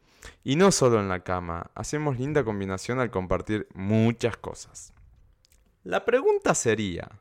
Y 0.45 0.55
no 0.55 0.71
solo 0.71 1.01
en 1.01 1.09
la 1.09 1.25
cama, 1.25 1.71
hacemos 1.75 2.17
linda 2.17 2.45
combinación 2.45 3.01
al 3.01 3.11
compartir 3.11 3.67
muchas 3.73 4.37
cosas. 4.37 4.93
La 5.83 6.05
pregunta 6.05 6.55
sería, 6.55 7.19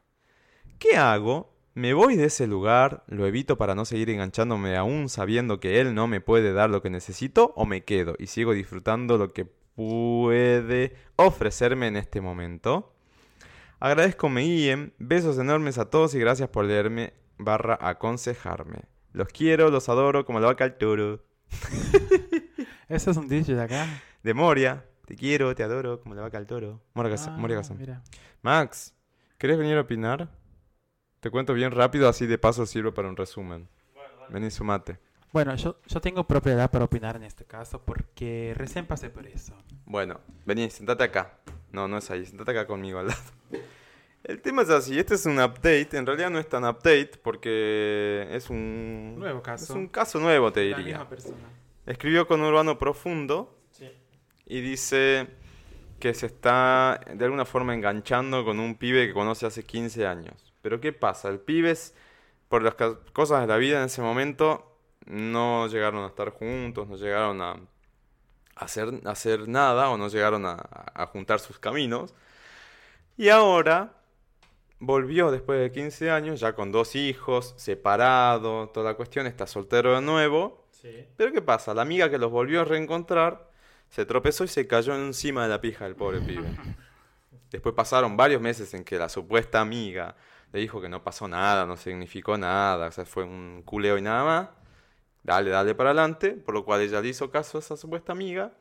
¿qué 0.79 0.97
hago? 0.97 1.53
¿Me 1.75 1.93
voy 1.93 2.15
de 2.15 2.27
ese 2.27 2.47
lugar? 2.47 3.03
¿Lo 3.09 3.27
evito 3.27 3.59
para 3.59 3.75
no 3.75 3.85
seguir 3.85 4.11
enganchándome 4.11 4.77
aún 4.77 5.09
sabiendo 5.09 5.59
que 5.59 5.81
él 5.81 5.93
no 5.93 6.07
me 6.07 6.21
puede 6.21 6.53
dar 6.53 6.71
lo 6.71 6.83
que 6.83 6.91
necesito? 6.91 7.53
¿O 7.57 7.67
me 7.67 7.83
quedo 7.83 8.15
y 8.17 8.29
sigo 8.29 8.53
disfrutando 8.53 9.19
lo 9.19 9.33
que 9.33 9.45
puede 9.45 10.95
ofrecerme 11.17 11.89
en 11.89 11.97
este 11.97 12.21
momento? 12.21 12.95
Agradezco 13.81 14.29
me 14.29 14.43
guíen, 14.43 14.95
besos 14.99 15.37
enormes 15.37 15.79
a 15.79 15.91
todos 15.91 16.15
y 16.15 16.21
gracias 16.21 16.49
por 16.49 16.65
leerme 16.65 17.13
barra 17.39 17.77
aconsejarme. 17.81 18.85
Los 19.13 19.29
quiero, 19.29 19.71
los 19.71 19.89
adoro 19.89 20.25
como 20.25 20.41
la 20.41 20.47
vaca 20.47 20.65
al 20.65 20.77
toro. 20.77 21.25
Ese 22.89 23.11
es 23.11 23.17
un 23.17 23.29
dicho 23.29 23.55
de 23.55 23.63
acá. 23.63 23.87
De 24.23 24.35
Moria, 24.35 24.85
te 25.07 25.17
quiero, 25.17 25.55
te 25.55 25.63
adoro 25.63 26.01
como 26.01 26.15
la 26.15 26.23
vaca 26.23 26.39
al 26.39 26.47
toro. 26.47 26.81
Moria, 26.95 27.15
Ah, 27.27 27.31
Moria. 27.39 27.63
Max, 28.43 28.95
¿querés 29.39 29.59
venir 29.59 29.77
a 29.77 29.83
opinar? 29.83 30.29
Te 31.21 31.31
cuento 31.31 31.53
bien 31.55 31.73
rápido, 31.73 32.09
así 32.09 32.27
de 32.27 32.39
paso 32.39 32.65
sirve 32.67 32.93
para 32.93 33.09
un 33.09 33.17
resumen. 33.17 33.69
Vení, 34.31 34.51
sumate. 34.51 34.99
Bueno, 35.33 35.55
yo, 35.57 35.81
yo 35.87 36.01
tengo 36.01 36.25
propiedad 36.27 36.71
para 36.71 36.85
opinar 36.85 37.17
en 37.17 37.23
este 37.25 37.45
caso 37.45 37.83
porque 37.85 38.55
recién 38.57 38.87
pasé 38.87 39.11
por 39.11 39.27
eso. 39.27 39.55
Bueno, 39.85 40.21
vení, 40.47 40.71
sentate 40.71 41.05
acá. 41.05 41.39
No, 41.73 41.87
no 41.89 41.99
es 41.99 42.11
ahí, 42.11 42.25
sentate 42.25 42.53
acá 42.53 42.67
conmigo 42.67 42.99
al 42.99 43.09
lado. 43.09 43.21
El 44.29 44.43
tema 44.43 44.61
es 44.61 44.69
así, 44.69 44.99
este 44.99 45.15
es 45.15 45.25
un 45.25 45.41
update, 45.41 45.89
en 45.97 46.05
realidad 46.05 46.29
no 46.29 46.39
es 46.39 46.47
tan 46.47 46.63
update 46.63 47.13
porque 47.23 48.29
es 48.31 48.51
un... 48.51 49.15
Nuevo 49.19 49.43
caso. 49.43 49.65
Es 49.65 49.71
un 49.71 49.89
caso 49.89 50.21
nuevo, 50.21 50.53
te 50.53 50.69
La 50.69 50.77
diría. 50.77 50.97
misma 50.99 51.09
persona. 51.09 51.49
Escribió 51.87 52.27
con 52.29 52.43
Urbano 52.43 52.79
Profundo 52.79 53.59
Sí. 53.71 53.91
y 54.45 54.61
dice 54.61 55.29
que 55.99 56.13
se 56.13 56.27
está 56.27 57.01
de 57.11 57.25
alguna 57.25 57.47
forma 57.47 57.73
enganchando 57.73 58.45
con 58.45 58.61
un 58.61 58.75
pibe 58.75 59.07
que 59.07 59.15
conoce 59.15 59.47
hace 59.47 59.65
15 59.65 60.07
años. 60.07 60.53
Pero 60.61 60.79
¿qué 60.79 60.93
pasa? 60.93 61.31
El 61.31 61.41
pibe, 61.41 61.71
es, 61.71 61.95
por 62.51 62.63
las 62.63 62.75
cosas 63.15 63.41
de 63.41 63.47
la 63.47 63.57
vida 63.57 63.79
en 63.79 63.87
ese 63.87 64.03
momento, 64.03 64.79
no 65.07 65.69
llegaron 65.69 66.05
a 66.05 66.09
estar 66.09 66.29
juntos, 66.33 66.87
no 66.87 66.97
llegaron 66.97 67.41
a 67.41 67.57
hacer, 68.57 68.91
a 69.07 69.11
hacer 69.11 69.49
nada 69.49 69.89
o 69.89 69.97
no 69.97 70.09
llegaron 70.09 70.45
a, 70.45 70.59
a 70.93 71.07
juntar 71.07 71.41
sus 71.41 71.59
caminos. 71.59 72.15
Y 73.17 73.31
ahora 73.31 73.95
volvió 74.81 75.31
después 75.31 75.61
de 75.61 75.71
15 75.71 76.11
años, 76.11 76.41
ya 76.41 76.55
con 76.55 76.73
dos 76.73 76.95
hijos, 76.95 77.55
separado, 77.57 78.69
toda 78.71 78.93
la 78.93 78.97
cuestión, 78.97 79.27
está 79.27 79.47
soltero 79.47 79.95
de 79.95 80.03
nuevo. 80.03 80.67
Sí. 80.71 81.07
Pero 81.17 81.33
¿qué 81.33 81.43
pasa? 81.43 81.75
La 81.75 81.83
amiga 81.83 82.11
que 82.11 82.19
los 82.19 82.31
volvió 82.31 82.61
a 82.61 82.65
reencontrar 82.65 83.51
se 83.89 84.05
tropezó 84.07 84.45
y 84.45 84.49
se 84.49 84.67
cayó 84.67 84.95
encima 84.95 85.43
de 85.43 85.49
la 85.49 85.61
pija 85.61 85.85
del 85.85 85.97
pobre 85.97 86.21
pibe. 86.21 86.49
Después 87.51 87.75
pasaron 87.75 88.17
varios 88.17 88.41
meses 88.43 88.75
en 88.75 88.85
que 88.85 88.99
la 88.99 89.09
supuesta 89.09 89.61
amiga 89.61 90.17
le 90.53 90.61
dijo 90.61 90.81
que 90.81 90.89
no 90.89 91.03
pasó 91.03 91.29
nada, 91.29 91.67
no 91.67 91.77
significó 91.77 92.37
nada, 92.37 92.89
o 92.89 92.93
sea, 92.93 93.05
fue 93.05 93.25
un 93.25 93.63
culeo 93.65 93.99
y 93.99 94.03
nada 94.03 94.25
más. 94.25 94.49
Dale, 95.23 95.51
dale 95.51 95.75
para 95.75 95.91
adelante, 95.91 96.31
por 96.33 96.55
lo 96.55 96.65
cual 96.65 96.83
ella 96.83 97.01
le 97.01 97.09
hizo 97.09 97.31
caso 97.31 97.59
a 97.59 97.61
esa 97.61 97.77
supuesta 97.77 98.13
amiga, 98.13 98.53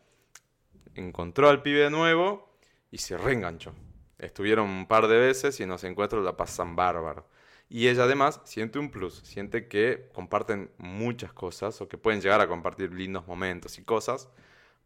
encontró 0.95 1.49
al 1.49 1.61
pibe 1.61 1.81
de 1.81 1.89
nuevo 1.89 2.49
y 2.91 2.97
se 2.97 3.17
reenganchó. 3.17 3.73
Estuvieron 4.19 4.69
un 4.69 4.87
par 4.87 5.07
de 5.07 5.17
veces 5.17 5.59
y 5.59 5.63
en 5.63 5.69
los 5.69 5.83
encuentros 5.83 6.23
la 6.23 6.35
pasan 6.35 6.75
bárbaro. 6.75 7.27
Y 7.69 7.87
ella 7.87 8.03
además 8.03 8.41
siente 8.45 8.79
un 8.79 8.89
plus, 8.89 9.15
siente 9.25 9.67
que 9.67 10.09
comparten 10.13 10.71
muchas 10.77 11.33
cosas 11.33 11.81
o 11.81 11.87
que 11.87 11.97
pueden 11.97 12.21
llegar 12.21 12.39
a 12.39 12.47
compartir 12.47 12.93
lindos 12.93 13.27
momentos 13.27 13.77
y 13.77 13.83
cosas, 13.83 14.29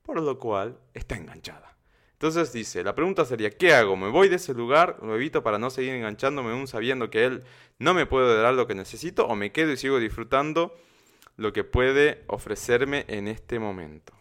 por 0.02 0.20
lo 0.20 0.40
cual 0.40 0.80
está 0.94 1.16
enganchada. 1.16 1.78
Entonces 2.14 2.54
dice, 2.54 2.84
la 2.84 2.94
pregunta 2.94 3.26
sería, 3.26 3.50
¿qué 3.50 3.74
hago? 3.74 3.96
¿Me 3.96 4.10
voy 4.10 4.30
de 4.30 4.36
ese 4.36 4.54
lugar? 4.54 5.00
¿Lo 5.02 5.16
evito 5.16 5.42
para 5.42 5.58
no 5.58 5.70
seguir 5.72 5.94
enganchándome 5.94 6.52
aún 6.52 6.68
sabiendo 6.68 7.10
que 7.10 7.26
él 7.26 7.44
no 7.80 7.96
me 7.96 8.06
puede 8.06 8.40
dar 8.40 8.54
lo 8.54 8.68
que 8.68 8.76
necesito? 8.76 9.26
¿O 9.26 9.36
me 9.36 9.52
quedo 9.52 9.72
y 9.72 9.78
sigo 9.78 10.00
disfrutando 10.00 10.76
lo 11.38 11.52
que 11.52 11.64
puede 11.64 12.24
ofrecerme 12.28 13.06
en 13.08 13.28
este 13.28 13.58
momento? 13.58 14.14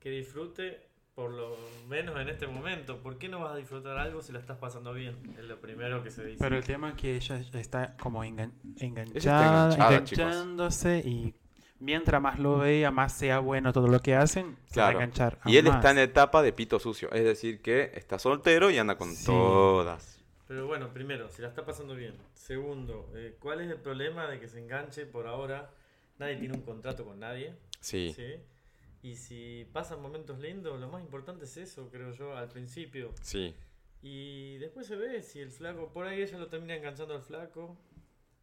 Que 0.00 0.10
disfrute 0.10 0.87
por 1.18 1.32
lo 1.32 1.56
menos 1.88 2.16
en 2.20 2.28
este 2.28 2.46
momento. 2.46 2.98
¿Por 3.02 3.18
qué 3.18 3.28
no 3.28 3.40
vas 3.40 3.54
a 3.54 3.56
disfrutar 3.56 3.98
algo 3.98 4.22
si 4.22 4.30
la 4.32 4.38
estás 4.38 4.56
pasando 4.58 4.94
bien? 4.94 5.16
Es 5.36 5.44
lo 5.46 5.60
primero 5.60 6.00
que 6.04 6.12
se 6.12 6.24
dice. 6.24 6.38
Pero 6.38 6.56
el 6.56 6.62
tema 6.62 6.90
es 6.90 6.94
que 6.94 7.16
ella 7.16 7.40
está 7.54 7.96
como 7.96 8.22
engan- 8.22 8.52
está 8.76 8.84
enganchada, 8.86 9.70
chicos. 10.04 10.18
enganchándose 10.20 10.98
y 11.04 11.34
mientras 11.80 12.22
más 12.22 12.38
lo 12.38 12.58
vea, 12.58 12.92
más 12.92 13.12
sea 13.14 13.40
bueno 13.40 13.72
todo 13.72 13.88
lo 13.88 13.98
que 13.98 14.14
hacen, 14.14 14.56
se 14.66 14.78
va 14.80 14.86
a 14.86 14.90
Claro. 14.90 15.00
enganchar. 15.00 15.38
Y 15.46 15.56
él 15.56 15.66
está 15.66 15.90
en 15.90 15.98
etapa 15.98 16.40
de 16.40 16.52
pito 16.52 16.78
sucio, 16.78 17.10
es 17.10 17.24
decir, 17.24 17.60
que 17.62 17.90
está 17.94 18.20
soltero 18.20 18.70
y 18.70 18.78
anda 18.78 18.96
con 18.96 19.12
Sí. 19.12 19.26
todas. 19.26 20.22
Pero 20.46 20.68
bueno, 20.68 20.92
primero, 20.94 21.28
si 21.30 21.42
la 21.42 21.48
está 21.48 21.64
pasando 21.66 21.96
bien. 21.96 22.14
Segundo, 22.32 23.10
eh, 23.16 23.36
¿cuál 23.40 23.60
es 23.60 23.68
el 23.72 23.78
problema 23.80 24.28
de 24.28 24.38
que 24.38 24.46
se 24.46 24.60
enganche 24.60 25.04
por 25.04 25.26
ahora? 25.26 25.72
Nadie 26.20 26.36
tiene 26.36 26.54
un 26.54 26.62
contrato 26.62 27.04
con 27.04 27.18
nadie. 27.18 27.56
Sí, 27.80 28.12
¿sí? 28.14 28.34
Y 29.02 29.16
si 29.16 29.66
pasan 29.72 30.02
momentos 30.02 30.38
lindos, 30.40 30.80
lo 30.80 30.88
más 30.88 31.02
importante 31.02 31.44
es 31.44 31.56
eso, 31.56 31.88
creo 31.90 32.12
yo, 32.12 32.36
al 32.36 32.48
principio. 32.48 33.12
sí. 33.22 33.54
Y 34.00 34.58
después 34.58 34.86
se 34.86 34.94
ve 34.94 35.22
si 35.22 35.40
el 35.40 35.50
flaco, 35.50 35.92
por 35.92 36.06
ahí 36.06 36.22
ella 36.22 36.38
lo 36.38 36.46
termina 36.46 36.76
enganchando 36.76 37.14
al 37.14 37.22
flaco. 37.22 37.76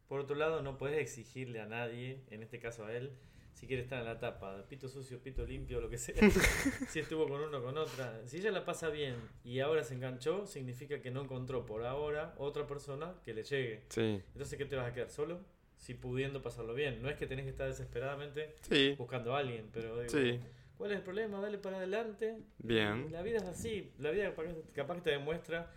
Por 0.06 0.20
otro 0.20 0.36
lado, 0.36 0.60
no 0.62 0.76
puedes 0.76 0.98
exigirle 1.00 1.60
a 1.60 1.66
nadie, 1.66 2.22
en 2.30 2.42
este 2.42 2.58
caso 2.58 2.84
a 2.84 2.92
él, 2.92 3.16
si 3.54 3.66
quiere 3.66 3.82
estar 3.82 4.00
en 4.00 4.04
la 4.04 4.18
tapa, 4.18 4.66
pito 4.68 4.86
sucio, 4.86 5.18
pito 5.22 5.46
limpio, 5.46 5.80
lo 5.80 5.88
que 5.88 5.96
sea. 5.96 6.14
si 6.90 7.00
estuvo 7.00 7.26
con 7.26 7.40
uno 7.40 7.58
o 7.58 7.62
con 7.62 7.78
otra. 7.78 8.20
Si 8.26 8.36
ella 8.36 8.50
la 8.50 8.66
pasa 8.66 8.90
bien 8.90 9.16
y 9.44 9.60
ahora 9.60 9.82
se 9.82 9.94
enganchó, 9.94 10.46
significa 10.46 11.00
que 11.00 11.10
no 11.10 11.22
encontró 11.22 11.64
por 11.64 11.84
ahora 11.86 12.34
otra 12.36 12.66
persona 12.66 13.14
que 13.24 13.32
le 13.32 13.42
llegue. 13.42 13.84
Sí, 13.88 14.22
Entonces, 14.34 14.58
¿qué 14.58 14.66
te 14.66 14.76
vas 14.76 14.86
a 14.86 14.92
quedar 14.92 15.08
solo? 15.08 15.40
Si 15.76 15.94
pudiendo 15.94 16.42
pasarlo 16.42 16.74
bien. 16.74 17.02
No 17.02 17.08
es 17.10 17.16
que 17.16 17.26
tenés 17.26 17.44
que 17.44 17.50
estar 17.50 17.66
desesperadamente 17.68 18.54
sí, 18.62 18.94
buscando 18.98 19.34
a 19.36 19.38
alguien, 19.40 19.68
pero 19.72 19.98
digo, 20.00 20.10
sí. 20.10 20.40
¿cuál 20.76 20.90
es 20.92 20.96
el 20.98 21.02
problema? 21.02 21.40
Dale 21.40 21.58
para 21.58 21.76
adelante. 21.76 22.38
Bien. 22.58 23.12
La 23.12 23.22
vida 23.22 23.38
es 23.38 23.44
así. 23.44 23.92
La 23.98 24.10
vida 24.10 24.32
capaz, 24.74 24.94
que- 24.96 25.00
te 25.02 25.10
demuestra 25.10 25.70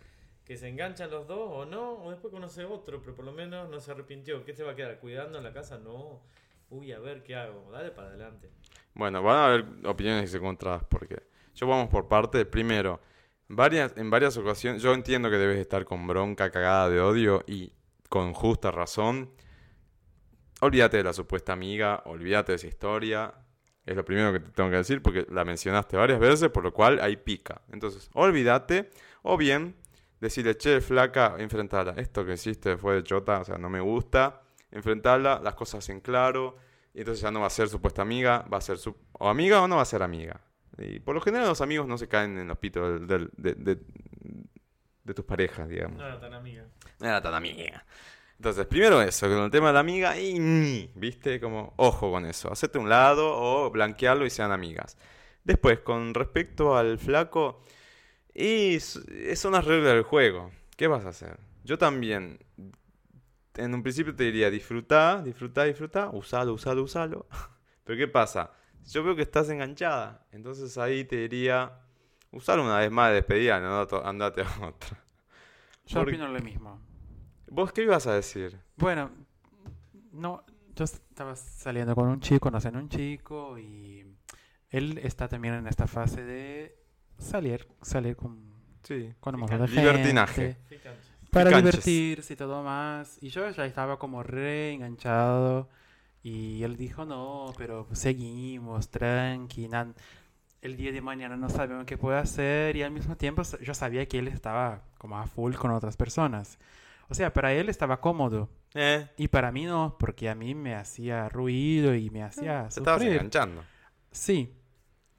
que 0.44 0.56
se 0.56 0.68
enganchan 0.68 1.10
los 1.10 1.28
dos 1.28 1.48
o 1.52 1.64
no, 1.64 2.02
o 2.02 2.10
después 2.10 2.32
conoce 2.32 2.64
otro, 2.64 3.00
pero 3.00 3.14
por 3.14 3.24
lo 3.24 3.32
menos 3.32 3.68
no 3.70 3.78
se 3.80 3.92
arrepintió. 3.92 4.44
¿Qué 4.44 4.52
te 4.52 4.64
va 4.64 4.72
a 4.72 4.74
quedar? 4.74 4.98
¿Cuidando 4.98 5.38
en 5.38 5.44
la 5.44 5.52
casa? 5.52 5.78
No. 5.78 6.22
Uy, 6.70 6.92
a 6.92 6.98
ver 6.98 7.22
qué 7.22 7.36
hago. 7.36 7.70
Dale 7.70 7.90
para 7.90 8.08
adelante. 8.08 8.50
Bueno, 8.94 9.22
van 9.22 9.36
a 9.36 9.46
haber 9.46 9.64
opiniones 9.86 10.34
encontradas 10.34 10.82
porque 10.88 11.22
yo 11.54 11.66
vamos 11.68 11.88
por 11.88 12.08
parte. 12.08 12.44
Primero, 12.46 13.00
varias, 13.48 13.96
en 13.96 14.10
varias 14.10 14.36
ocasiones, 14.36 14.82
yo 14.82 14.92
entiendo 14.92 15.30
que 15.30 15.36
debes 15.36 15.58
estar 15.58 15.84
con 15.84 16.06
bronca, 16.06 16.50
cagada 16.50 16.88
de 16.90 17.00
odio 17.00 17.44
y 17.46 17.72
con 18.08 18.32
justa 18.32 18.70
razón. 18.72 19.30
Olvídate 20.60 20.98
de 20.98 21.04
la 21.04 21.12
supuesta 21.12 21.52
amiga, 21.52 22.02
olvídate 22.06 22.52
de 22.52 22.56
esa 22.56 22.66
historia. 22.66 23.34
Es 23.86 23.96
lo 23.96 24.04
primero 24.04 24.32
que 24.32 24.40
te 24.40 24.50
tengo 24.50 24.70
que 24.70 24.76
decir 24.76 25.02
porque 25.02 25.26
la 25.30 25.44
mencionaste 25.44 25.96
varias 25.96 26.20
veces, 26.20 26.50
por 26.50 26.62
lo 26.62 26.72
cual 26.72 27.00
ahí 27.00 27.16
pica. 27.16 27.62
Entonces, 27.72 28.10
olvídate. 28.14 28.90
O 29.22 29.36
bien, 29.36 29.74
decirle, 30.20 30.56
che, 30.56 30.80
flaca, 30.80 31.34
enfrentarla. 31.38 31.92
Esto 31.96 32.24
que 32.24 32.34
hiciste 32.34 32.76
fue 32.76 32.96
de 32.96 33.02
chota, 33.02 33.40
o 33.40 33.44
sea, 33.44 33.58
no 33.58 33.68
me 33.70 33.80
gusta. 33.80 34.42
Enfrentarla, 34.70 35.40
las 35.42 35.54
cosas 35.54 35.88
en 35.88 36.00
claro. 36.00 36.56
Y 36.94 37.00
entonces 37.00 37.22
ya 37.22 37.30
no 37.30 37.40
va 37.40 37.46
a 37.46 37.50
ser 37.50 37.68
supuesta 37.68 38.02
amiga, 38.02 38.44
va 38.52 38.58
a 38.58 38.60
ser 38.60 38.78
su... 38.78 38.96
o 39.12 39.28
amiga 39.28 39.62
o 39.62 39.68
no 39.68 39.76
va 39.76 39.82
a 39.82 39.86
ser 39.86 40.02
amiga. 40.02 40.40
Y 40.78 41.00
por 41.00 41.14
lo 41.14 41.20
general 41.20 41.48
los 41.48 41.60
amigos 41.60 41.86
no 41.86 41.98
se 41.98 42.06
caen 42.08 42.38
en 42.38 42.48
los 42.48 42.58
pitos 42.58 43.00
del- 43.00 43.06
del- 43.06 43.30
de, 43.36 43.54
de- 43.54 43.82
de 45.04 45.14
tus 45.14 45.24
parejas, 45.24 45.68
digamos. 45.68 45.98
No 45.98 46.06
era 46.06 46.20
tan 46.20 46.34
amiga. 46.34 46.64
No 47.00 47.06
era 47.08 47.20
tan 47.22 47.34
amiga. 47.34 47.84
Entonces, 48.40 48.64
primero 48.64 49.02
eso, 49.02 49.28
con 49.28 49.44
el 49.44 49.50
tema 49.50 49.66
de 49.66 49.74
la 49.74 49.80
amiga, 49.80 50.18
y 50.18 50.90
¿viste? 50.94 51.38
Como, 51.38 51.74
ojo 51.76 52.10
con 52.10 52.24
eso. 52.24 52.50
Hacete 52.50 52.78
un 52.78 52.88
lado 52.88 53.30
o 53.30 53.70
blanquearlo 53.70 54.24
y 54.24 54.30
sean 54.30 54.50
amigas. 54.50 54.96
Después, 55.44 55.80
con 55.80 56.14
respecto 56.14 56.74
al 56.74 56.98
flaco, 56.98 57.62
y 58.32 58.76
s- 58.76 59.36
son 59.36 59.52
las 59.52 59.66
reglas 59.66 59.92
del 59.92 60.04
juego. 60.04 60.52
¿Qué 60.78 60.86
vas 60.86 61.04
a 61.04 61.10
hacer? 61.10 61.38
Yo 61.64 61.76
también, 61.76 62.38
en 63.56 63.74
un 63.74 63.82
principio 63.82 64.16
te 64.16 64.24
diría, 64.24 64.50
disfrutá, 64.50 65.22
disfrutá, 65.22 65.64
disfrutá, 65.64 66.08
usalo, 66.10 66.54
usalo, 66.54 66.82
usalo. 66.82 67.26
Pero 67.84 67.98
¿qué 67.98 68.08
pasa? 68.08 68.52
Yo 68.90 69.04
veo 69.04 69.14
que 69.16 69.20
estás 69.22 69.50
enganchada, 69.50 70.24
entonces 70.32 70.78
ahí 70.78 71.04
te 71.04 71.16
diría, 71.16 71.72
usalo 72.30 72.62
una 72.64 72.78
vez 72.78 72.90
más 72.90 73.10
de 73.10 73.16
despedida, 73.16 73.56
andate, 73.56 73.96
andate 74.02 74.40
a 74.40 74.66
otra. 74.66 75.04
Yo 75.84 76.00
opino 76.00 76.26
lo 76.26 76.40
mismo. 76.40 76.80
¿Vos 77.50 77.72
qué 77.72 77.82
ibas 77.82 78.06
a 78.06 78.14
decir? 78.14 78.58
Bueno, 78.76 79.10
no, 80.12 80.42
yo 80.74 80.84
estaba 80.84 81.34
saliendo 81.36 81.94
con 81.94 82.08
un 82.08 82.20
chico, 82.20 82.40
conociendo 82.40 82.78
a 82.78 82.82
un 82.82 82.88
chico 82.88 83.58
y 83.58 84.06
él 84.70 84.98
está 85.02 85.28
también 85.28 85.54
en 85.54 85.66
esta 85.66 85.86
fase 85.86 86.22
de 86.24 86.76
salir, 87.18 87.66
salir 87.82 88.16
con, 88.16 88.38
Sí. 88.82 89.12
con 89.20 89.34
un 89.34 89.40
montón 89.42 89.60
de 89.62 89.68
Libertinaje. 89.68 90.56
gente 90.68 90.90
para 91.30 91.50
divertirse 91.56 92.32
y 92.32 92.36
todo 92.36 92.62
más. 92.62 93.18
Y 93.20 93.28
yo 93.28 93.48
ya 93.50 93.64
estaba 93.66 93.98
como 93.98 94.22
re 94.22 94.72
enganchado 94.72 95.68
y 96.22 96.62
él 96.62 96.76
dijo, 96.76 97.04
no, 97.04 97.52
pero 97.58 97.86
seguimos, 97.92 98.88
tranqui, 98.90 99.68
nan- 99.68 99.94
el 100.62 100.76
día 100.76 100.92
de 100.92 101.00
mañana 101.00 101.36
no 101.36 101.48
sabemos 101.48 101.84
qué 101.86 101.96
puede 101.96 102.18
hacer 102.18 102.76
y 102.76 102.82
al 102.82 102.90
mismo 102.90 103.16
tiempo 103.16 103.42
yo 103.62 103.74
sabía 103.74 104.06
que 104.06 104.18
él 104.18 104.28
estaba 104.28 104.82
como 104.98 105.18
a 105.18 105.26
full 105.26 105.54
con 105.54 105.70
otras 105.72 105.96
personas. 105.96 106.58
O 107.10 107.14
sea, 107.14 107.32
para 107.32 107.52
él 107.52 107.68
estaba 107.68 108.00
cómodo. 108.00 108.48
Eh, 108.74 109.06
Y 109.16 109.28
para 109.28 109.50
mí 109.50 109.64
no, 109.64 109.96
porque 109.98 110.28
a 110.30 110.34
mí 110.34 110.54
me 110.54 110.74
hacía 110.74 111.28
ruido 111.28 111.94
y 111.94 112.08
me 112.10 112.22
hacía 112.22 112.62
te 112.62 112.78
estabas 112.80 113.00
sufrir. 113.00 113.12
enganchando. 113.14 113.64
Sí. 114.12 114.54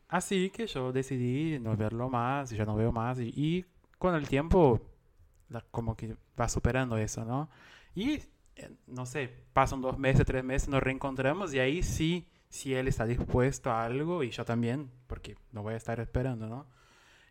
Así 0.08 0.50
que 0.50 0.68
yo 0.68 0.92
decidí 0.92 1.60
no 1.60 1.76
verlo 1.78 2.10
más 2.10 2.52
y 2.52 2.58
ya 2.58 2.66
no 2.66 2.76
veo 2.76 2.92
más. 2.92 3.20
Y, 3.20 3.32
y 3.36 3.66
con 3.98 4.16
el 4.16 4.28
tiempo, 4.28 4.82
la- 5.50 5.66
como 5.72 5.96
que 5.96 6.16
va 6.40 6.48
superando 6.50 6.98
eso, 6.98 7.24
¿no? 7.26 7.50
Y, 7.94 8.22
eh, 8.56 8.72
no 8.88 9.06
sé, 9.06 9.30
pasan 9.54 9.82
dos 9.82 9.98
meses, 9.98 10.26
tres 10.26 10.44
meses, 10.44 10.70
nos 10.70 10.82
reencontramos 10.84 11.54
y 11.54 11.60
ahí 11.60 11.84
sí, 11.84 12.28
si 12.50 12.74
él 12.74 12.88
está 12.88 13.06
dispuesto 13.06 13.70
a 13.72 13.84
algo 13.86 14.24
y 14.24 14.32
yo 14.32 14.44
también, 14.46 14.90
porque 15.08 15.36
no 15.52 15.62
voy 15.64 15.74
a 15.74 15.78
estar 15.78 16.00
esperando, 16.00 16.48
¿no? 16.48 16.68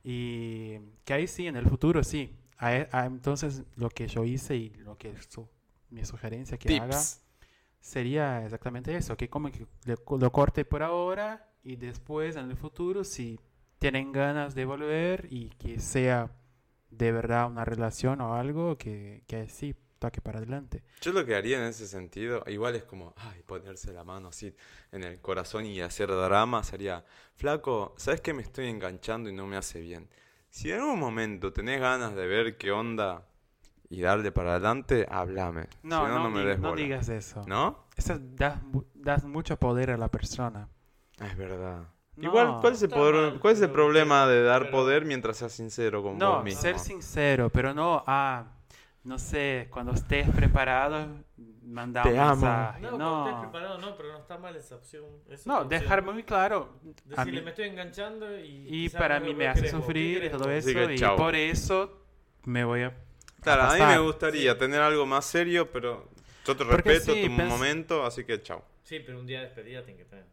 Y 0.04 0.78
que 1.04 1.12
ahí 1.14 1.26
sí, 1.26 1.46
en 1.46 1.56
el 1.56 1.66
futuro 1.66 2.02
sí. 2.02 2.36
A 2.60 2.76
e- 2.76 2.88
a- 2.92 3.06
entonces, 3.06 3.62
lo 3.76 3.88
que 3.88 4.06
yo 4.06 4.24
hice 4.24 4.54
y 4.56 4.70
lo 4.70 4.96
que 4.98 5.14
su- 5.28 5.48
mi 5.90 6.04
sugerencia 6.04 6.58
que 6.58 6.68
haga 6.78 6.98
Tips. 6.98 7.22
sería 7.80 8.44
exactamente 8.44 8.94
eso, 8.96 9.16
que 9.16 9.28
como 9.28 9.50
que 9.50 9.66
lo 9.86 10.30
corte 10.32 10.64
por 10.64 10.82
ahora 10.82 11.48
y 11.64 11.76
después 11.76 12.36
en 12.36 12.50
el 12.50 12.56
futuro 12.56 13.02
si 13.04 13.40
tienen 13.78 14.12
ganas 14.12 14.54
de 14.54 14.64
volver 14.66 15.26
y 15.30 15.48
que 15.58 15.80
sea 15.80 16.30
de 16.90 17.12
verdad 17.12 17.46
una 17.46 17.64
relación 17.64 18.20
o 18.20 18.34
algo 18.34 18.76
que, 18.76 19.22
que 19.26 19.48
sí 19.48 19.74
toque 19.98 20.20
para 20.20 20.38
adelante. 20.38 20.82
Yo 21.00 21.12
lo 21.12 21.24
que 21.24 21.34
haría 21.34 21.58
en 21.58 21.64
ese 21.64 21.86
sentido, 21.86 22.42
igual 22.46 22.74
es 22.74 22.84
como, 22.84 23.14
ay, 23.16 23.42
ponerse 23.46 23.92
la 23.92 24.04
mano 24.04 24.28
así 24.28 24.54
en 24.92 25.04
el 25.04 25.20
corazón 25.20 25.64
y 25.66 25.80
hacer 25.80 26.08
drama, 26.08 26.62
sería, 26.62 27.04
flaco, 27.36 27.94
¿sabes 27.96 28.20
que 28.20 28.32
me 28.34 28.42
estoy 28.42 28.66
enganchando 28.68 29.28
y 29.30 29.32
no 29.34 29.46
me 29.46 29.56
hace 29.56 29.80
bien? 29.80 30.08
Si 30.50 30.70
en 30.70 30.80
algún 30.80 30.98
momento 31.00 31.52
tenés 31.52 31.80
ganas 31.80 32.14
de 32.14 32.26
ver 32.26 32.56
qué 32.58 32.72
onda 32.72 33.22
y 33.88 34.00
darle 34.02 34.32
para 34.32 34.52
adelante, 34.52 35.06
háblame. 35.08 35.68
No, 35.82 36.02
si 36.04 36.08
no, 36.12 36.18
no, 36.18 36.22
no 36.24 36.30
me 36.30 36.40
di- 36.40 36.46
des 36.46 36.58
no 36.58 36.74
digas 36.74 37.08
eso. 37.08 37.44
¿No? 37.46 37.86
Eso 37.96 38.18
das, 38.20 38.62
mu- 38.62 38.84
das 38.94 39.24
mucho 39.24 39.56
poder 39.56 39.90
a 39.92 39.96
la 39.96 40.08
persona. 40.08 40.68
Es 41.20 41.36
verdad. 41.36 41.82
No. 42.16 42.24
Igual, 42.28 42.58
¿cuál 42.60 42.72
es 42.74 42.82
el, 42.82 42.90
poder- 42.90 43.14
mal, 43.32 43.40
cuál 43.40 43.52
es 43.54 43.60
el 43.62 43.70
problema 43.70 44.26
de 44.26 44.42
dar 44.42 44.62
pero- 44.64 44.72
poder 44.72 45.04
mientras 45.06 45.36
seas 45.38 45.52
sincero 45.52 46.02
con 46.02 46.18
No, 46.18 46.34
vos 46.36 46.44
mismo? 46.44 46.60
ser 46.60 46.78
sincero, 46.78 47.48
pero 47.50 47.72
no, 47.72 48.02
ah, 48.06 48.44
no 49.04 49.18
sé, 49.18 49.68
cuando 49.70 49.92
estés 49.92 50.28
preparado, 50.30 51.08
manda 51.64 52.02
Te 52.02 52.10
un 52.12 52.18
amo. 52.18 52.30
mensaje. 52.36 52.80
No, 52.82 52.98
No, 52.98 53.26
estés 53.28 53.40
preparado 53.40 53.78
no, 53.78 53.96
pero 53.96 54.12
no 54.12 54.18
está 54.18 54.38
mal 54.38 54.54
esa 54.56 54.76
opción. 54.76 55.04
es 55.28 55.46
no, 55.46 55.60
opción. 55.60 55.68
dejar 55.68 56.02
muy 56.02 56.22
claro. 56.22 56.74
a 56.84 57.08
Decirle, 57.24 57.40
mí- 57.40 57.44
me 57.44 57.50
estoy 57.50 57.64
enganchando 57.68 58.38
y... 58.38 58.66
Y 58.68 58.88
para 58.90 59.18
no 59.20 59.26
mí 59.26 59.34
me 59.34 59.48
hace 59.48 59.60
querés 59.60 59.72
vos. 59.72 59.80
¿Qué 59.80 59.86
sufrir 59.86 60.24
y 60.24 60.30
todo 60.30 60.50
eso. 60.50 60.70
Y 60.70 60.98
por 61.16 61.34
eso 61.34 62.02
me 62.44 62.64
voy 62.64 62.82
a. 62.82 62.94
Claro, 63.42 63.62
a 63.62 63.74
mí 63.74 63.80
me 63.82 63.98
gustaría 64.00 64.58
tener 64.58 64.80
algo 64.82 65.06
más 65.06 65.24
serio, 65.24 65.70
pero 65.72 66.08
yo 66.46 66.54
te 66.56 66.64
Porque 66.66 66.90
respeto 66.90 67.14
sí, 67.14 67.22
tu 67.26 67.32
pens- 67.32 67.48
momento, 67.48 68.04
así 68.04 68.24
que 68.24 68.42
chao. 68.42 68.62
Sí, 68.82 69.00
pero 69.00 69.18
un 69.20 69.26
día 69.26 69.38
de 69.40 69.46
despedida 69.46 69.82
tiene 69.84 69.98
que 70.00 70.04
tener. 70.04 70.24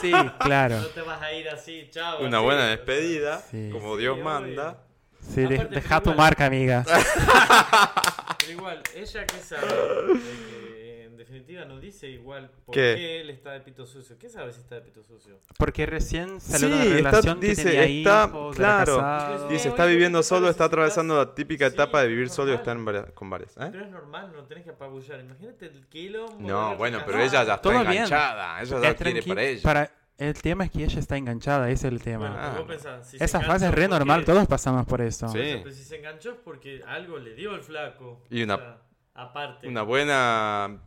Sí, 0.00 0.12
claro. 0.40 0.80
No 0.80 0.86
te 0.86 1.02
vas 1.02 1.20
a 1.22 1.32
ir 1.32 1.48
así, 1.50 1.86
chao. 1.90 2.24
Una 2.24 2.38
así, 2.38 2.44
buena 2.46 2.66
despedida, 2.68 3.38
Sí. 3.42 3.68
como 3.70 3.94
Sí, 3.96 4.00
Dios 4.00 4.18
manda. 4.18 4.82
Sí, 5.22 5.42
de- 5.42 5.54
Aparte, 5.54 5.74
deja 5.76 6.00
tu 6.00 6.10
igual- 6.10 6.16
marca, 6.16 6.46
amiga. 6.46 6.84
Pero 8.38 8.52
igual, 8.52 8.82
ella 8.94 9.26
que 9.26 9.38
sabe, 9.38 9.66
de 9.66 10.20
que 10.20 11.04
en 11.06 11.16
definitiva 11.16 11.64
nos 11.64 11.80
dice 11.80 12.08
igual 12.08 12.50
por 12.66 12.74
¿Qué? 12.74 12.94
qué, 12.96 13.20
él 13.20 13.30
está 13.30 13.52
de 13.52 13.60
pito 13.60 13.86
sucio. 13.86 14.18
¿Qué 14.18 14.28
sabe 14.28 14.52
si 14.52 14.60
está 14.60 14.74
de 14.76 14.80
pito 14.82 15.02
sucio? 15.04 15.38
Porque 15.56 15.86
recién 15.86 16.40
salió 16.40 16.68
Sí, 16.68 16.74
una 16.74 16.84
está- 16.84 17.10
relación 17.10 17.40
que 17.40 17.46
dice, 17.46 17.64
tenía 17.64 17.84
está- 17.84 18.24
hijos, 18.28 18.56
era 18.58 18.66
claro, 18.66 18.96
casado. 18.96 19.48
Dice, 19.48 19.68
está 19.68 19.86
viviendo 19.86 20.18
¿qué 20.18 20.24
solo, 20.24 20.48
está 20.50 20.64
atravesando 20.64 21.16
la 21.16 21.34
típica 21.34 21.68
Sí, 21.68 21.74
etapa 21.74 22.00
de 22.00 22.06
es 22.06 22.10
vivir 22.10 22.28
solo 22.28 22.52
y 22.52 22.54
estar 22.56 22.76
en 22.76 22.84
varias- 22.84 23.10
con 23.12 23.30
varias. 23.30 23.56
¿eh? 23.56 23.68
Pero 23.70 23.84
es 23.84 23.90
normal, 23.90 24.32
no 24.34 24.42
tenés 24.44 24.64
que 24.64 24.70
apabullar. 24.70 25.20
Imagínate 25.20 25.66
el 25.66 25.88
de 25.88 26.26
No, 26.40 26.76
bueno, 26.76 27.00
pero 27.06 27.18
ella 27.20 27.30
ya 27.44 27.54
está 27.54 27.58
Todo 27.62 27.72
bien. 27.74 27.86
enganchada. 27.92 28.60
Ella 28.60 28.80
ya 28.80 28.88
Es 28.90 28.94
quiere 28.96 29.20
tranqui- 29.22 29.28
para 29.28 29.42
ella. 29.44 29.62
para- 29.62 29.90
El 30.28 30.34
tema 30.40 30.64
es 30.64 30.70
que 30.70 30.84
ella 30.84 31.00
está 31.00 31.16
enganchada, 31.16 31.68
ese 31.70 31.86
es 31.88 31.92
el 31.92 32.02
tema. 32.02 32.28
Bueno, 32.28 32.36
Ah, 32.38 32.50
vos 32.50 32.60
no. 32.60 32.66
pensás, 32.66 33.08
si 33.10 33.16
Esa 33.18 33.40
fase 33.40 33.66
es 33.66 33.70
re 33.74 33.82
porque- 33.88 33.98
normal, 33.98 34.24
todos 34.24 34.46
pasamos 34.46 34.86
por 34.86 35.00
eso. 35.00 35.28
Sí. 35.28 35.38
Pero 35.38 35.70
si 35.72 35.82
se 35.82 35.96
enganchó 35.96 36.30
es 36.30 36.38
porque 36.44 36.82
algo 36.86 37.18
le 37.18 37.34
dio 37.34 37.54
el 37.54 37.62
flaco. 37.62 38.22
Y 38.30 38.42
O 38.42 38.44
una- 38.44 38.56
sea, 38.56 38.78
aparte. 39.14 39.66
Una 39.68 39.82
buena 39.82 40.78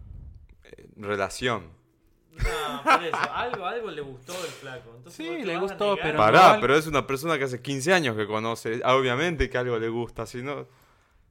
eh, 0.64 0.88
relación. 0.98 1.70
No, 2.32 2.84
por 2.84 3.04
eso. 3.04 3.18
Algo, 3.34 3.66
algo 3.66 3.92
le 3.92 4.02
gustó 4.02 4.34
del 4.34 4.52
flaco. 4.52 4.94
Entonces, 4.98 5.14
Sí, 5.16 5.44
le 5.44 5.58
gustó, 5.58 5.98
pero 6.02 6.18
Pará, 6.18 6.56
no- 6.56 6.62
pero 6.62 6.76
es 6.76 6.86
una 6.88 7.06
persona 7.08 7.38
que 7.38 7.46
hace 7.46 7.62
15 7.62 7.94
años 7.94 8.16
que 8.18 8.28
conoce. 8.28 8.82
Obviamente 8.86 9.50
que 9.50 9.58
algo 9.58 9.78
le 9.80 9.90
gusta, 9.90 10.26
si 10.26 10.42
no... 10.42 10.68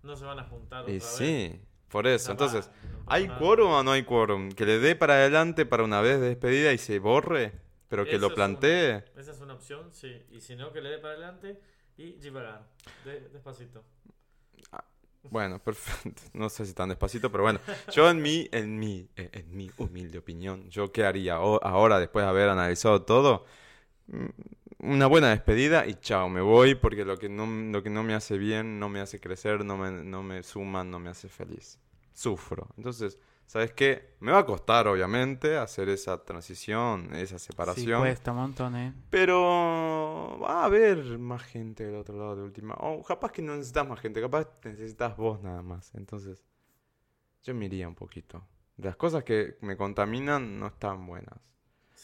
No 0.03 0.17
se 0.17 0.25
van 0.25 0.39
a 0.39 0.45
juntar 0.45 0.81
Y 0.81 0.83
otra 0.83 0.93
vez. 0.93 1.05
sí, 1.05 1.61
por 1.89 2.07
eso. 2.07 2.29
Capaz, 2.29 2.45
Entonces, 2.45 2.71
no 2.83 3.05
pasa 3.07 3.15
¿hay 3.17 3.29
quórum 3.29 3.71
o 3.73 3.83
no 3.83 3.93
hay 3.93 4.03
quórum? 4.05 4.51
Que 4.53 4.67
le 4.67 4.79
dé 4.79 4.95
para 4.95 5.15
adelante 5.15 5.65
para 5.67 5.83
una 5.85 6.01
vez 6.01 6.21
de 6.21 6.29
despedida 6.29 6.73
y 6.73 6.79
se 6.79 6.99
borre, 6.99 7.53
pero 7.95 8.05
que 8.05 8.17
Eso 8.17 8.21
lo 8.23 8.27
es 8.29 8.35
plantee. 8.35 8.91
una- 9.13 9.21
esa 9.21 9.31
es 9.31 9.41
una 9.41 9.55
opción, 9.55 9.93
sí. 9.93 10.23
Y 10.33 10.41
si 10.41 10.57
no, 10.57 10.73
que 10.73 10.81
le 10.81 10.91
dé 10.91 10.99
para 10.99 11.15
adelante 11.15 11.61
y 11.97 12.13
divagar. 12.15 12.67
De- 13.05 13.29
despacito. 13.29 13.85
Bueno, 15.31 15.59
perfecto. 15.59 16.21
No 16.35 16.49
sé 16.51 16.67
si 16.67 16.75
tan 16.75 16.89
despacito, 16.91 17.31
pero 17.31 17.45
bueno. 17.45 17.61
Yo 17.93 18.11
en 18.11 18.21
mi, 18.21 18.49
en 18.53 18.79
mi, 18.79 19.09
eh, 19.17 19.31
en 19.33 19.57
mi 19.57 19.71
humilde 19.79 20.19
opinión, 20.19 20.69
yo 20.69 20.93
qué 20.93 21.05
haría 21.05 21.35
ahora 21.37 21.99
después 21.99 22.25
de 22.25 22.31
haber 22.31 22.49
analizado 22.49 23.03
todo, 23.03 23.45
Mm, 24.07 24.27
una 24.81 25.07
buena 25.07 25.31
despedida 25.31 25.87
y 25.87 25.95
chao, 25.95 26.29
me 26.29 26.43
voy 26.43 26.75
porque 26.75 27.07
lo 27.07 27.17
que 27.19 27.31
no, 27.31 27.47
lo 27.47 27.83
que 27.83 27.89
no 27.89 28.03
me 28.03 28.13
hace 28.15 28.37
bien, 28.37 28.79
no 28.79 28.91
me 28.91 29.01
hace 29.01 29.19
crecer, 29.19 29.65
no 29.65 29.79
me, 29.79 29.91
no 29.91 30.23
me 30.23 30.43
suma, 30.43 30.85
no 30.85 30.99
me 30.99 31.09
hace 31.09 31.31
feliz. 31.31 31.79
Sufro. 32.13 32.69
Entonces, 32.77 33.19
¿sabes 33.47 33.73
qué? 33.73 34.15
Me 34.21 34.33
va 34.33 34.39
a 34.41 34.47
costar, 34.47 34.89
obviamente, 34.89 35.57
hacer 35.57 35.89
esa 35.89 36.25
transición, 36.25 37.15
esa 37.15 37.39
Sí, 37.39 37.47
separación. 37.47 38.01
cuesta 38.01 38.33
un 38.33 38.37
montón, 38.39 38.77
¿eh? 38.77 38.95
Pero 39.11 40.39
va 40.43 40.63
a 40.63 40.65
haber 40.65 41.19
más 41.19 41.43
gente 41.43 41.85
del 41.87 41.97
otro 41.97 42.17
lado 42.17 42.37
de 42.37 42.43
última. 42.43 42.75
O 42.81 43.03
capaz 43.03 43.33
que 43.33 43.43
no 43.43 43.53
necesitas 43.55 43.87
más 43.89 44.01
gente, 44.01 44.21
capaz 44.21 44.49
necesitas 44.65 45.17
vos 45.17 45.43
nada 45.43 45.63
más. 45.63 45.95
Entonces, 45.95 46.45
yo 47.43 47.55
me 47.55 47.67
iría 47.67 47.87
un 47.89 47.95
poquito. 47.95 48.47
Las 48.77 48.97
cosas 48.97 49.23
que 49.25 49.57
me 49.61 49.77
contaminan 49.77 50.59
no 50.59 50.67
están 50.67 51.07
buenas. 51.07 51.39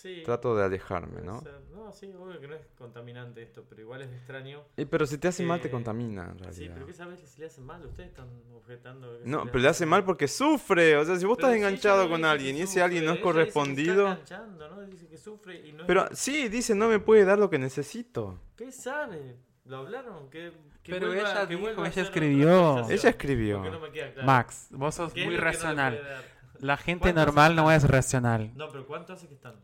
Sí. 0.00 0.22
Trato 0.24 0.56
de 0.56 0.64
alejarme, 0.64 1.20
¿no? 1.22 1.40
ser. 1.42 1.60
No, 1.74 1.92
sí, 1.92 2.10
obvio 2.18 2.40
que 2.40 2.48
no 2.48 2.54
es 2.54 2.62
contaminante 2.78 3.42
esto, 3.42 3.64
pero 3.68 3.82
igual 3.82 4.00
es 4.02 4.08
extraño. 4.12 4.62
Y, 4.76 4.84
pero 4.86 5.04
si 5.06 5.18
te 5.18 5.28
hace 5.28 5.42
mal 5.44 5.60
te 5.60 5.68
Eh, 5.68 5.70
contamina, 5.70 6.24
en 6.30 6.38
Sí, 6.38 6.42
realidad. 6.44 6.74
pero 6.74 6.86
¿qué 6.86 6.92
sabes 6.94 7.20
que 7.20 7.26
si 7.26 7.40
le 7.40 7.46
hace 7.46 7.60
mal? 7.60 7.84
Ustedes 7.84 8.08
están 8.08 8.28
objetando. 8.54 9.18
que 9.18 9.28
No, 9.28 9.42
si 9.42 9.46
pero 9.48 9.58
le 9.58 9.68
hace 9.68 9.84
mal 9.86 10.04
porque 10.04 10.26
sufre. 10.28 10.96
O 10.96 11.04
sea, 11.04 11.16
si 11.18 11.26
vos 11.26 11.36
Pero 11.36 11.48
estás 11.48 11.52
si 11.52 11.58
enganchado 11.66 12.04
no 12.04 12.10
con 12.10 12.24
alguien 12.24 12.56
y 12.56 12.62
ese 12.62 12.80
alguien 12.80 13.04
no 13.04 13.12
es 13.12 13.18
ella 13.18 13.26
dice 13.30 13.34
que 13.34 13.40
está 13.42 13.52
correspondido. 13.60 14.02
enganchando, 14.12 14.68
¿no? 14.70 14.80
Dice 14.86 15.06
que 15.06 15.18
sufre 15.18 15.66
y 15.66 15.72
no 15.72 15.80
es- 15.80 15.86
Pero 15.86 16.08
sí, 16.12 16.48
dice, 16.48 16.74
no 16.74 16.88
me 16.88 16.98
puede 16.98 17.24
dar 17.26 17.38
lo 17.38 17.50
que 17.50 17.58
necesito. 17.58 18.38
¿Qué 18.56 18.72
sabe? 18.72 19.36
¿Lo 19.66 19.78
hablaron? 19.78 20.30
Que 20.30 20.52
Pero 20.84 21.08
vuelva- 21.08 21.30
ella 21.30 21.46
que 21.46 21.56
dijo, 21.56 21.84
ella 21.84 22.02
escribió. 22.02 22.88
Ella 22.90 23.10
escribió. 23.10 23.62
No 23.70 23.80
me 23.80 23.90
queda 23.92 24.12
claro. 24.14 24.26
Max, 24.26 24.68
vos 24.70 24.94
sos 24.94 25.12
¿Qué 25.12 25.20
es 25.20 25.26
muy 25.26 25.36
no 25.36 25.42
racional. 25.42 26.02
dar? 26.02 26.24
La 26.60 26.76
gente 26.76 27.02
¿Cuánto 27.04 27.20
hace 27.20 27.26
normal 27.26 27.56
no 27.56 27.70
es 27.70 27.84
racional. 27.88 28.50
No, 28.54 28.68
pero 28.70 28.86
¿cuánto 28.86 29.12
hace 29.12 29.28
que 29.28 29.34
están? 29.34 29.54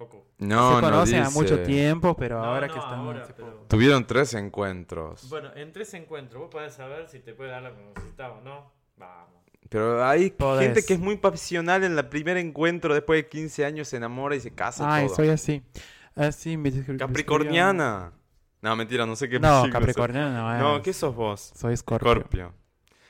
Poco. 0.00 0.24
No, 0.38 0.76
se 0.76 0.80
no 0.80 0.80
conocen 0.80 1.22
a 1.22 1.26
dice. 1.26 1.38
mucho 1.38 1.62
tiempo, 1.62 2.16
pero 2.16 2.38
No, 2.38 2.44
ahora 2.46 2.68
no, 2.68 2.72
que 2.72 2.78
están 2.78 2.98
ahora, 3.00 3.28
pero-. 3.36 3.66
Tuvieron 3.68 4.06
tres 4.06 4.32
encuentros. 4.32 5.28
Bueno, 5.28 5.50
en 5.54 5.72
tres 5.74 5.92
encuentros, 5.92 6.40
vos 6.40 6.50
podés 6.50 6.72
saber 6.72 7.06
si 7.06 7.18
te 7.20 7.34
puede 7.34 7.50
dar 7.50 7.62
lo 7.62 7.76
que 7.76 7.82
necesitas 7.82 8.30
o 8.30 8.40
no. 8.40 8.72
Vamos. 8.96 9.28
Pero 9.68 10.02
hay 10.02 10.30
Podés. 10.30 10.64
gente 10.68 10.84
que 10.86 10.94
es 10.94 11.00
muy 11.00 11.18
pasional 11.18 11.84
en 11.84 11.98
el 11.98 12.08
primer 12.08 12.38
encuentro, 12.38 12.94
después 12.94 13.22
de 13.22 13.28
15 13.28 13.64
años 13.66 13.88
se 13.88 13.98
enamora 13.98 14.34
y 14.34 14.40
se 14.40 14.52
casa 14.54 14.90
Ay, 14.90 15.06
todo. 15.06 15.16
soy 15.16 15.28
así. 15.28 15.62
Así 16.16 16.56
me 16.56 16.72
Capricorniana. 16.96 18.12
No, 18.62 18.76
mentira, 18.76 19.04
no 19.04 19.16
sé 19.16 19.28
qué 19.28 19.38
No, 19.38 19.60
signo 19.64 19.72
Capricorniano 19.78 20.30
no 20.32 20.54
es. 20.54 20.60
No, 20.60 20.82
¿qué 20.82 20.94
sos 20.94 21.14
vos? 21.14 21.52
Soy 21.54 21.76
Scorpio. 21.76 22.10
Scorpio. 22.10 22.54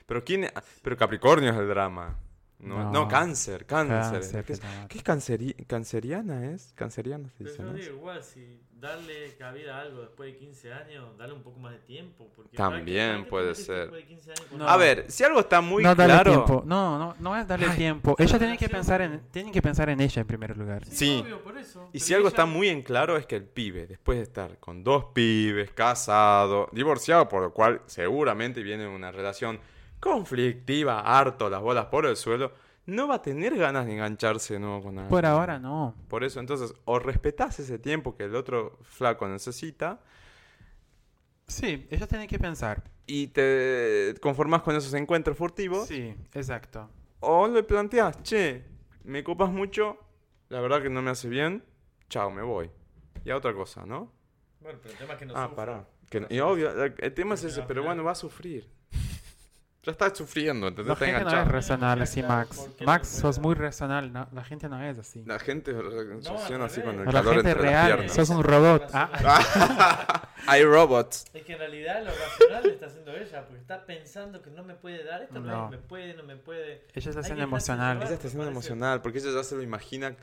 Pero 0.06 0.24
quién 0.24 0.48
Pero 0.82 0.96
Capricornio 0.96 1.50
es 1.50 1.56
el 1.56 1.68
drama. 1.68 2.18
No, 2.60 2.84
no, 2.84 2.92
No. 2.92 3.08
cáncer, 3.08 3.64
cáncer. 3.66 4.12
Cáncer, 4.20 4.44
¿Qué 4.44 4.52
es, 4.52 4.60
qué 4.88 4.98
es 4.98 5.04
canceri- 5.04 5.66
canceriana 5.66 6.50
es? 6.52 6.72
Canceriana 6.74 7.28
se 7.30 7.34
Pero 7.38 7.50
dice, 7.50 7.62
yo 7.62 7.68
¿no? 7.68 7.74
digo, 7.74 7.96
igual, 7.96 8.22
si 8.22 8.60
darle 8.80 9.34
cabida 9.38 9.76
a 9.76 9.80
algo 9.82 10.00
después 10.00 10.32
de 10.32 10.38
15 10.38 10.72
años, 10.72 11.16
darle 11.18 11.34
un 11.34 11.42
poco 11.42 11.58
más 11.60 11.72
de 11.72 11.78
tiempo. 11.80 12.30
Porque 12.34 12.56
También 12.56 12.84
¿para 12.84 12.84
qué- 12.84 13.12
para 13.12 13.24
qué 13.24 13.30
puede 13.30 13.54
ser. 13.54 13.76
después 13.80 14.02
de 14.02 14.06
15 14.08 14.30
años 14.32 14.46
No. 14.52 14.68
A 14.68 14.76
ver, 14.78 15.04
si 15.10 15.24
algo 15.24 15.40
está 15.40 15.60
muy 15.60 15.82
no 15.82 15.94
darle 15.94 16.14
claro. 16.14 16.30
tiempo. 16.32 16.62
No, 16.66 16.98
no, 16.98 17.14
no 17.18 17.36
es 17.36 17.46
darle 17.46 17.66
Ay, 17.66 17.76
tiempo. 17.76 18.14
Ella 18.18 18.38
tiene 18.38 18.56
que 18.58 18.68
pensar 18.68 19.02
en, 19.02 19.20
tienen 19.30 19.52
que 19.52 19.60
pensar 19.62 19.88
en 19.90 20.00
ella 20.00 20.20
en 20.22 20.26
primer 20.26 20.56
lugar. 20.56 20.84
Sí, 20.86 20.94
Sí. 20.96 21.20
obvio, 21.24 21.42
por 21.42 21.58
eso. 21.58 21.88
Y 21.88 21.92
Pero 21.92 22.04
si 22.04 22.14
algo 22.14 22.28
ella- 22.28 22.34
está 22.34 22.46
muy 22.46 22.68
en 22.68 22.82
claro 22.82 23.16
es 23.18 23.26
que 23.26 23.36
el 23.36 23.44
pibe, 23.44 23.86
después 23.86 24.16
de 24.18 24.22
estar 24.24 24.58
con 24.58 24.82
dos 24.82 25.06
pibes, 25.14 25.70
casado, 25.72 26.68
divorciado, 26.72 27.28
por 27.28 27.42
lo 27.42 27.52
cual 27.52 27.82
seguramente 27.86 28.62
viene 28.62 28.86
una 28.88 29.10
relación 29.12 29.60
conflictiva, 30.00 31.00
harto, 31.00 31.48
las 31.50 31.60
bolas 31.60 31.86
por 31.86 32.06
el 32.06 32.16
suelo, 32.16 32.52
no 32.86 33.06
va 33.06 33.16
a 33.16 33.22
tener 33.22 33.56
ganas 33.56 33.86
de 33.86 33.92
engancharse 33.92 34.54
de 34.54 34.60
nuevo 34.60 34.82
con 34.82 34.90
alguien. 34.98 35.08
Por 35.10 35.24
ahora 35.26 35.58
no. 35.58 35.94
Por 36.08 36.24
eso, 36.24 36.40
entonces, 36.40 36.74
o 36.86 36.98
respetás 36.98 37.60
ese 37.60 37.78
tiempo 37.78 38.16
que 38.16 38.24
el 38.24 38.34
otro 38.34 38.78
flaco 38.82 39.28
necesita 39.28 40.00
Sí, 41.46 41.86
ella 41.90 42.06
tiene 42.06 42.26
que 42.28 42.38
pensar. 42.38 42.82
y 43.06 43.26
te 43.28 44.14
conformás 44.20 44.62
con 44.62 44.76
esos 44.76 44.94
encuentros 44.94 45.36
furtivos, 45.36 45.88
Sí, 45.88 46.14
exacto. 46.32 46.88
o 47.20 47.48
le 47.48 47.62
planteás, 47.64 48.22
che, 48.22 48.64
me 49.04 49.24
copas 49.24 49.50
mucho, 49.50 49.98
la 50.48 50.60
verdad 50.60 50.80
que 50.80 50.88
no 50.90 51.02
me 51.02 51.10
hace 51.10 51.28
bien, 51.28 51.64
chao, 52.08 52.30
me 52.30 52.42
voy. 52.42 52.70
Y 53.24 53.30
a 53.30 53.36
otra 53.36 53.52
cosa, 53.52 53.84
¿no? 53.84 54.12
Bueno, 54.60 54.78
pero 54.80 54.92
el 54.92 54.98
tema 54.98 55.12
es 55.14 55.18
que 55.18 55.26
no 55.26 55.34
Ah, 55.36 55.48
sufra. 55.48 55.56
pará. 55.56 55.88
Que- 56.08 56.20
No 56.20 56.26
y 56.30 56.38
obvio, 56.40 56.70
el 56.84 57.14
tema 57.14 57.34
es 57.34 57.44
ese, 57.44 57.62
pero 57.62 57.82
bueno, 57.82 58.04
va 58.04 58.12
a 58.12 58.14
sufrir. 58.16 58.68
Ya 59.82 59.92
está 59.92 60.14
sufriendo, 60.14 60.68
¿entendés? 60.68 60.88
La 60.88 60.92
Está 60.94 61.06
gente 61.06 61.20
no 61.24 61.28
es 61.28 61.32
enganchado. 61.32 61.52
racional 61.56 62.02
así, 62.02 62.22
Max. 62.22 62.56
¿por 62.58 62.74
qué 62.76 62.84
Max, 62.84 63.14
no 63.14 63.20
sos 63.20 63.38
muy 63.38 63.54
racional. 63.54 64.12
no, 64.12 64.28
la 64.32 64.44
gente 64.44 64.68
no 64.68 64.82
es 64.82 64.98
así. 64.98 65.22
La 65.24 65.38
gente 65.38 65.72
reacciona 65.72 66.64
así 66.66 66.80
con 66.82 66.98
el 67.00 67.06
La 67.06 67.12
calor 67.12 67.34
gente 67.36 67.50
entre 67.50 67.62
las 67.64 67.72
real, 67.72 67.86
piernas. 67.98 68.14
sos 68.14 68.28
un 68.30 68.42
robot. 68.44 68.90
Ah, 68.92 70.28
Hay 70.46 70.64
robots. 70.64 71.24
Es 71.34 71.44
que 71.44 71.52
en 71.52 71.58
realidad 71.58 72.02
lo 72.04 72.10
racional 72.10 72.62
le 72.64 72.72
está 72.72 72.86
haciendo 72.86 73.12
ella, 73.16 73.44
porque 73.46 73.60
está 73.60 73.84
pensando 73.86 74.42
que 74.42 74.50
no 74.50 74.64
me 74.64 74.74
puede 74.74 75.04
dar 75.04 75.22
esto, 75.22 75.38
no, 75.40 75.46
No. 75.46 75.64
es, 75.66 75.70
me 75.72 75.78
puede, 75.78 76.14
no 76.14 76.22
me 76.24 76.36
puede. 76.36 76.86
ella 76.94 77.08
está 77.10 77.20
Hay 77.20 77.24
siendo 77.24 77.36
que 77.36 77.42
emocional. 77.42 77.94
dejarse 77.98 78.06
Ella 78.14 78.14
está 78.18 78.28
siendo 78.28 78.48
emocional, 78.48 79.02
porque 79.02 79.18
ella 79.18 79.30
ya 79.32 79.44
se 79.44 79.54
lo 79.54 79.62
imagina 79.62 80.14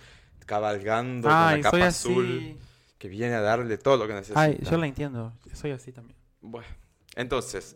cabalgando 0.45 1.29
Ay, 1.31 1.61
con 1.61 1.63
la 1.63 1.69
soy 1.71 1.79
capa 1.79 1.87
así. 1.87 2.09
azul, 2.11 2.57
que 2.97 3.07
viene 3.09 3.35
a 3.35 3.41
darle 3.41 3.77
todo 3.77 3.97
lo 3.97 4.07
que 4.07 4.13
necesita. 4.13 4.39
Ay, 4.41 4.57
yo 4.61 4.77
la 4.77 4.87
entiendo. 4.87 5.33
Soy 5.53 5.71
así 5.71 5.91
también. 5.91 6.17
Bueno, 6.41 6.67
entonces, 7.15 7.75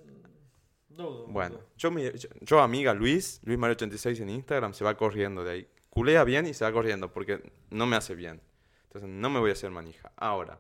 Dudo, 0.95 1.26
bueno, 1.27 1.59
yo, 1.77 1.89
mi- 1.91 2.03
yo, 2.11 2.30
yo, 2.41 2.59
amiga 2.61 2.93
Luis, 2.93 3.39
Luis 3.43 3.57
Mario 3.57 3.73
86 3.76 4.19
en 4.19 4.30
Instagram, 4.30 4.73
se 4.73 4.84
va 4.84 4.95
corriendo 4.97 5.43
de 5.43 5.51
ahí. 5.51 5.68
Culea 5.89 6.23
bien 6.23 6.45
y 6.47 6.53
se 6.53 6.63
va 6.65 6.72
corriendo, 6.72 7.11
porque 7.11 7.41
no 7.69 7.85
me 7.85 7.95
hace 7.95 8.15
bien. 8.15 8.41
Entonces, 8.84 9.09
no 9.09 9.30
me 9.30 9.39
voy 9.39 9.49
a 9.51 9.53
hacer 9.53 9.72
manija. 9.72 10.11
Ahora, 10.18 10.59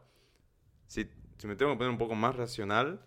si, 0.87 1.09
si 1.37 1.47
me 1.47 1.55
tengo 1.55 1.71
que 1.73 1.77
poner 1.77 1.91
un 1.91 1.97
poco 1.97 2.15
más 2.15 2.35
racional, 2.35 3.01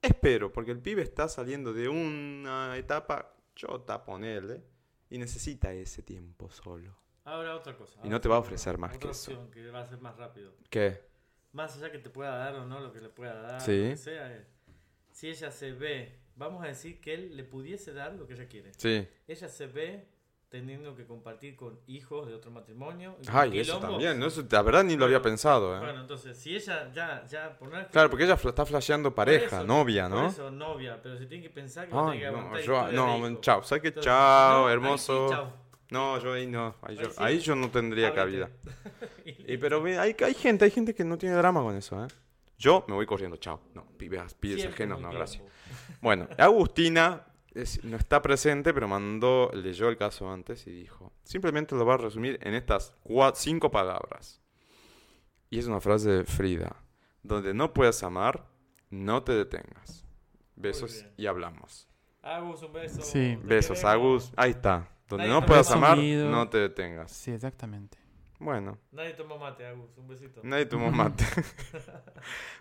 espero, 0.00 0.52
porque 0.52 0.70
el 0.70 0.80
pibe 0.80 1.02
está 1.02 1.28
saliendo 1.28 1.72
de 1.72 1.88
una 1.88 2.76
etapa 2.76 3.34
chota, 3.54 4.04
ponele, 4.04 4.62
y 5.10 5.18
necesita 5.18 5.72
ese 5.72 6.02
tiempo 6.02 6.50
solo. 6.50 6.96
Ahora 7.24 7.54
otra 7.54 7.76
cosa. 7.76 7.94
Y 8.02 8.08
no 8.08 8.14
ahora 8.16 8.20
te 8.20 8.28
va 8.28 8.36
a 8.36 8.38
ofrecer 8.40 8.78
más 8.78 8.96
otra 8.96 9.08
que 9.10 9.12
eso. 9.12 9.30
opción 9.32 9.50
que 9.50 9.70
va 9.70 9.82
a 9.82 9.86
ser 9.86 10.00
más 10.00 10.16
rápido. 10.16 10.54
¿Qué? 10.70 11.00
Más 11.52 11.76
allá 11.76 11.92
que 11.92 11.98
te 11.98 12.08
pueda 12.10 12.34
dar 12.36 12.54
o 12.56 12.64
no 12.66 12.80
lo 12.80 12.92
que 12.92 13.00
le 13.00 13.10
pueda 13.10 13.40
dar, 13.42 13.60
Sí. 13.60 13.82
lo 13.84 13.90
que 13.90 13.96
sea, 13.98 14.34
es, 14.34 14.46
si 15.10 15.28
ella 15.28 15.50
se 15.50 15.72
ve, 15.72 16.18
vamos 16.36 16.64
a 16.64 16.66
decir 16.68 17.00
que 17.00 17.14
él 17.14 17.36
le 17.36 17.44
pudiese 17.44 17.92
dar 17.92 18.14
lo 18.14 18.26
que 18.26 18.34
ella 18.34 18.46
quiere. 18.46 18.72
Sí. 18.76 19.06
Ella 19.28 19.48
se 19.48 19.66
ve 19.66 20.06
teniendo 20.48 20.94
que 20.94 21.06
compartir 21.06 21.56
con 21.56 21.80
hijos 21.86 22.28
de 22.28 22.34
otro 22.34 22.50
matrimonio. 22.50 23.16
Ay, 23.28 23.58
eso 23.60 23.78
también. 23.78 24.18
No, 24.18 24.26
eso, 24.26 24.44
la 24.50 24.60
verdad 24.60 24.84
ni 24.84 24.96
lo 24.96 25.06
había 25.06 25.18
Bueno, 25.18 25.30
pensado, 25.30 25.76
¿eh? 25.76 25.78
Bueno, 25.80 26.02
entonces, 26.02 26.36
si 26.36 26.54
ella 26.54 26.92
ya, 26.92 27.24
ya 27.26 27.58
poner 27.58 27.88
Claro, 27.88 28.10
porque 28.10 28.24
ella 28.24 28.34
está 28.34 28.66
flasheando 28.66 29.08
Por 29.10 29.16
pareja, 29.16 29.56
eso, 29.58 29.66
novia, 29.66 30.10
por 30.10 30.18
¿no? 30.18 30.28
eso, 30.28 30.50
novia, 30.50 31.00
pero 31.02 31.16
se 31.16 31.24
tiene 31.24 31.42
que 31.42 31.48
pensar 31.50 31.88
que 31.88 31.94
Ay, 31.96 32.20
no, 32.20 32.26
aguantar 32.26 32.60
yo, 32.60 32.92
no, 32.92 33.40
chao, 33.40 33.62
¿sabes 33.62 33.82
qué? 33.82 33.98
Chao, 33.98 34.64
no, 34.64 34.70
hermoso. 34.70 35.28
sí, 35.28 35.34
chao. 35.34 35.52
No, 35.88 36.18
yo 36.20 36.32
ahí 36.34 36.46
no, 36.46 36.74
ahí 36.82 36.96
yo, 36.96 37.02
Ahí 37.02 37.10
sí. 37.10 37.16
ahí 37.18 37.38
yo 37.40 37.54
no 37.54 37.70
tendría 37.70 38.08
Ábrete. 38.08 38.40
cabida. 38.40 38.50
Y 39.24 39.56
pero 39.56 39.82
hay, 39.84 40.14
hay 40.18 40.34
gente, 40.34 40.64
hay 40.66 40.70
gente 40.70 40.94
que 40.94 41.04
no 41.04 41.16
tiene 41.16 41.34
drama 41.36 41.62
con 41.62 41.74
eso, 41.76 42.04
¿eh? 42.04 42.08
Yo 42.58 42.84
me 42.88 42.94
voy 42.94 43.06
corriendo, 43.06 43.36
chao. 43.38 43.60
No, 43.74 43.84
pibes, 43.96 44.34
pibes 44.34 44.60
Siempre 44.60 44.74
ajenos, 44.84 45.00
no, 45.00 45.08
tiempo. 45.08 45.16
gracias. 45.18 45.42
Bueno, 46.02 46.28
Agustina 46.36 47.24
es- 47.54 47.82
no 47.84 47.96
está 47.96 48.20
presente, 48.20 48.74
pero 48.74 48.86
mandó, 48.88 49.50
leyó 49.54 49.88
el 49.88 49.96
caso 49.96 50.30
antes 50.30 50.66
y 50.66 50.70
dijo, 50.72 51.12
simplemente 51.24 51.74
lo 51.74 51.86
va 51.86 51.94
a 51.94 51.98
resumir 51.98 52.38
en 52.42 52.52
estas 52.54 52.92
cua- 53.04 53.32
cinco 53.34 53.70
palabras. 53.70 54.40
Y 55.48 55.58
es 55.58 55.66
una 55.66 55.80
frase 55.80 56.10
de 56.10 56.24
Frida, 56.24 56.76
donde 57.22 57.54
no 57.54 57.72
puedes 57.72 58.02
amar, 58.02 58.46
no 58.90 59.22
te 59.22 59.32
detengas. 59.32 60.04
Besos 60.56 61.06
y 61.16 61.26
hablamos. 61.26 61.88
Agus, 62.22 62.62
un 62.62 62.72
beso. 62.72 63.00
Sí. 63.02 63.38
Besos, 63.42 63.78
queremos. 63.80 63.84
Agus. 63.84 64.32
Ahí 64.36 64.50
está. 64.50 64.88
Donde 65.08 65.26
Nadie 65.26 65.40
no 65.40 65.46
puedas 65.46 65.70
amar, 65.70 65.98
no 65.98 66.48
te 66.48 66.58
detengas. 66.58 67.10
Sí, 67.12 67.32
exactamente. 67.32 67.98
Bueno, 68.42 68.76
Nadie 68.90 69.14
tomó 69.14 69.38
mate, 69.38 69.64
Agus. 69.64 69.96
Un 69.96 70.08
besito. 70.08 70.40
nadie 70.42 70.66
tomó 70.66 70.90
mate. 70.92 71.24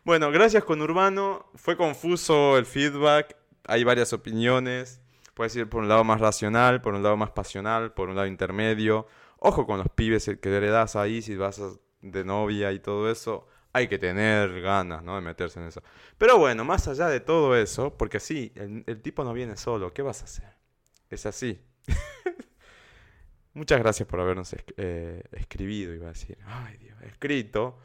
bueno, 0.03 0.32
gracias 0.32 0.64
con 0.64 0.82
Urbano. 0.82 1.48
Fue 1.56 1.76
confuso 1.76 2.58
el 2.58 2.66
feedback. 2.66 3.36
Hay 3.66 3.84
varias 3.84 4.14
opiniones. 4.14 5.02
Puedes 5.34 5.56
ir 5.56 5.68
por 5.70 5.82
un 5.82 5.88
lado 5.88 6.03
más 6.03 6.20
racional, 6.22 6.82
por 6.82 6.94
un 6.94 7.03
lado 7.03 7.18
más 7.18 7.32
pasional, 7.32 7.94
por 7.94 8.10
un 8.10 8.16
lado 8.16 8.28
intermedio. 8.28 9.08
Ojo 9.38 9.66
con 9.66 9.80
los 9.80 9.88
pibes 9.90 10.30
que 10.40 10.49
le 10.49 10.68
das 10.68 10.95
ahí 10.95 11.22
si 11.22 11.36
vas 11.36 11.60
de 12.02 12.24
novia 12.24 12.72
y 12.74 12.80
todo 12.80 13.10
eso. 13.10 13.48
Hay 13.74 13.88
que 13.88 13.98
tener 13.98 14.62
ganas, 14.62 15.02
¿no? 15.02 15.16
De 15.16 15.22
meterse 15.22 15.60
en 15.60 15.68
eso. 15.68 15.82
Pero 16.18 16.38
bueno, 16.38 16.64
más 16.66 16.88
allá 16.90 17.08
de 17.08 17.22
todo 17.22 17.56
eso, 17.56 17.98
porque 17.98 18.20
sí, 18.20 18.52
el, 18.56 18.84
el 18.86 19.02
tipo 19.02 19.24
no 19.24 19.34
viene 19.34 19.56
solo. 19.58 19.94
¿Qué 19.94 20.02
vas 20.02 20.22
a 20.22 20.26
hacer? 20.26 20.53
Es 21.10 21.26
así. 21.26 21.60
Muchas 23.53 23.80
gracias 23.80 24.07
por 24.07 24.19
habernos 24.22 24.56
eh, 24.78 25.23
escribido, 25.34 25.94
iba 25.94 26.06
a 26.06 26.10
decir. 26.10 26.38
Ay, 26.45 26.78
Dios, 26.78 26.98
escrito. 27.03 27.78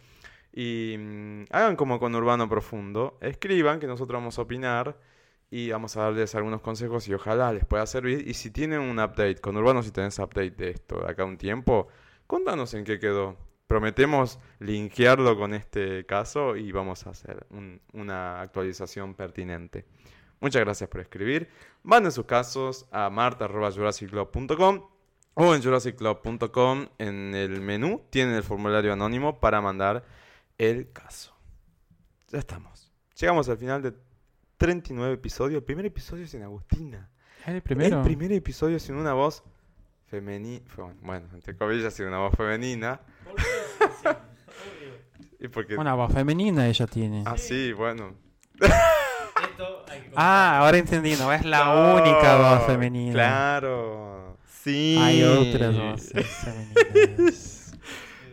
Y 0.52 0.96
mm, 0.98 1.44
hagan 1.50 1.76
como 1.76 1.98
con 1.98 2.14
Urbano 2.14 2.48
Profundo. 2.48 3.18
Escriban 3.20 3.80
que 3.80 3.86
nosotros 3.86 4.20
vamos 4.20 4.38
a 4.38 4.42
opinar 4.42 4.96
y 5.50 5.70
vamos 5.70 5.96
a 5.96 6.02
darles 6.02 6.34
algunos 6.34 6.60
consejos 6.60 7.06
y 7.08 7.14
ojalá 7.14 7.52
les 7.52 7.64
pueda 7.64 7.84
servir. 7.86 8.26
Y 8.28 8.34
si 8.34 8.50
tienen 8.50 8.80
un 8.80 8.98
update 8.98 9.36
con 9.40 9.56
Urbano, 9.56 9.82
si 9.82 9.90
tenés 9.90 10.18
update 10.18 10.50
de 10.52 10.70
esto 10.70 11.00
de 11.00 11.10
acá 11.10 11.24
un 11.24 11.36
tiempo, 11.36 11.88
contanos 12.26 12.72
en 12.74 12.84
qué 12.84 12.98
quedó. 12.98 13.36
Prometemos 13.66 14.38
linkearlo 14.60 15.36
con 15.36 15.52
este 15.52 16.06
caso 16.06 16.56
y 16.56 16.70
vamos 16.70 17.06
a 17.06 17.10
hacer 17.10 17.44
un- 17.50 17.80
una 17.92 18.40
actualización 18.40 19.14
pertinente. 19.14 19.84
Muchas 20.40 20.62
gracias 20.62 20.88
por 20.88 21.00
escribir. 21.00 21.48
Manden 21.82 22.12
sus 22.12 22.24
casos 22.26 22.86
a 22.92 23.10
marta.jurassicclub.com 23.10 24.95
o 25.38 25.54
en 25.54 25.62
jurassicclub.com 25.62 26.86
en 26.98 27.34
el 27.34 27.60
menú 27.60 28.02
tienen 28.10 28.34
el 28.34 28.42
formulario 28.42 28.92
anónimo 28.92 29.38
para 29.38 29.60
mandar 29.60 30.02
el 30.56 30.90
caso. 30.92 31.36
Ya 32.28 32.38
estamos. 32.38 32.90
Llegamos 33.20 33.46
al 33.50 33.58
final 33.58 33.82
de 33.82 33.92
39 34.56 35.14
episodios. 35.14 35.58
El 35.58 35.64
primer 35.64 35.84
episodio 35.86 36.26
sin 36.26 36.42
Agustina. 36.42 37.10
El 37.44 37.60
primero. 37.62 37.98
El 37.98 38.02
primer 38.04 38.32
episodio 38.32 38.80
sin 38.80 38.94
una 38.96 39.12
voz 39.12 39.42
femenina. 40.06 40.64
Bueno, 41.02 41.28
entre 41.34 41.54
comillas, 41.54 41.92
sin 41.92 42.06
una 42.06 42.18
voz 42.18 42.34
femenina. 42.34 43.00
¿Por 43.24 43.34
qué? 43.36 44.08
Obvio. 44.08 44.96
Y 45.38 45.48
porque... 45.48 45.76
Una 45.76 45.94
voz 45.94 46.12
femenina 46.14 46.66
ella 46.66 46.86
tiene. 46.86 47.24
Ah, 47.26 47.36
sí, 47.36 47.74
bueno. 47.74 48.14
Esto 48.58 49.84
hay 49.88 50.00
que 50.00 50.12
Ah, 50.16 50.60
ahora 50.60 50.78
entendí, 50.78 51.14
no 51.16 51.30
es 51.30 51.44
la 51.44 51.64
No, 51.66 51.96
única 51.96 52.36
voz 52.38 52.66
femenina. 52.66 53.12
Claro. 53.12 54.25
Sí. 54.66 54.96
Hay 54.98 55.22
otras 55.22 55.76
voces 55.78 56.26
femeninas. 56.26 57.72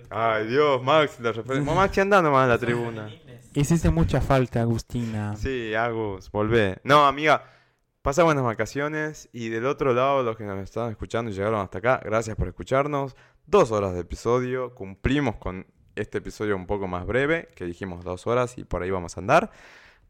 Ay, 0.09 0.47
Dios, 0.47 0.81
Max, 0.81 1.19
la 1.19 1.31
referencia. 1.31 1.75
Max, 1.75 1.95
anda 1.99 2.23
nomás 2.23 2.45
en 2.45 2.49
la 2.49 2.57
tribuna. 2.57 3.11
Hiciste 3.53 3.91
mucha 3.91 4.19
falta, 4.19 4.61
Agustina. 4.61 5.35
Sí, 5.35 5.75
Agus, 5.75 6.31
volvé. 6.31 6.79
No, 6.83 7.05
amiga, 7.05 7.43
pasa 8.01 8.23
buenas 8.23 8.43
vacaciones 8.43 9.29
y 9.31 9.49
del 9.49 9.67
otro 9.67 9.93
lado, 9.93 10.23
los 10.23 10.35
que 10.35 10.43
nos 10.43 10.57
están 10.57 10.89
escuchando 10.89 11.29
y 11.29 11.35
llegaron 11.35 11.61
hasta 11.61 11.77
acá, 11.77 12.01
gracias 12.03 12.35
por 12.35 12.47
escucharnos. 12.47 13.15
Dos 13.45 13.71
horas 13.71 13.93
de 13.93 13.99
episodio, 13.99 14.73
cumplimos 14.73 15.35
con 15.35 15.67
este 15.95 16.17
episodio 16.17 16.55
un 16.55 16.65
poco 16.65 16.87
más 16.87 17.05
breve, 17.05 17.49
que 17.55 17.65
dijimos 17.65 18.03
dos 18.03 18.25
horas 18.25 18.57
y 18.57 18.63
por 18.63 18.81
ahí 18.81 18.89
vamos 18.89 19.17
a 19.17 19.19
andar. 19.19 19.51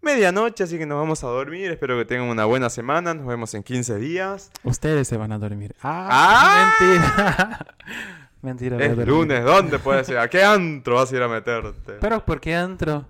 Medianoche, 0.04 0.64
así 0.66 0.78
que 0.78 0.86
nos 0.86 0.98
vamos 1.00 1.24
a 1.24 1.28
dormir. 1.28 1.72
Espero 1.72 1.98
que 1.98 2.06
tengan 2.06 2.28
una 2.28 2.46
buena 2.46 2.70
semana. 2.70 3.14
Nos 3.14 3.26
vemos 3.26 3.54
en 3.54 3.64
15 3.64 3.98
días. 3.98 4.52
Ustedes 4.64 5.08
se 5.08 5.18
van 5.18 5.32
a 5.32 5.40
dormir. 5.40 5.76
Ah, 5.82 6.74
mentira. 6.80 7.66
mentira. 8.42 8.76
voy 8.76 8.84
a 8.84 8.88
Es 8.90 8.96
dormir. 8.98 9.08
lunes, 9.08 9.44
¿dónde 9.46 9.80
puede 9.80 10.04
ser? 10.04 10.18
¿A 10.18 10.30
qué 10.30 10.44
antro 10.44 10.96
vas 10.96 11.12
a 11.12 11.16
ir 11.16 11.22
a 11.24 11.28
meterte? 11.28 11.94
Pero 12.02 12.24
¿por 12.26 12.42
qué 12.42 12.54
entro? 12.54 13.06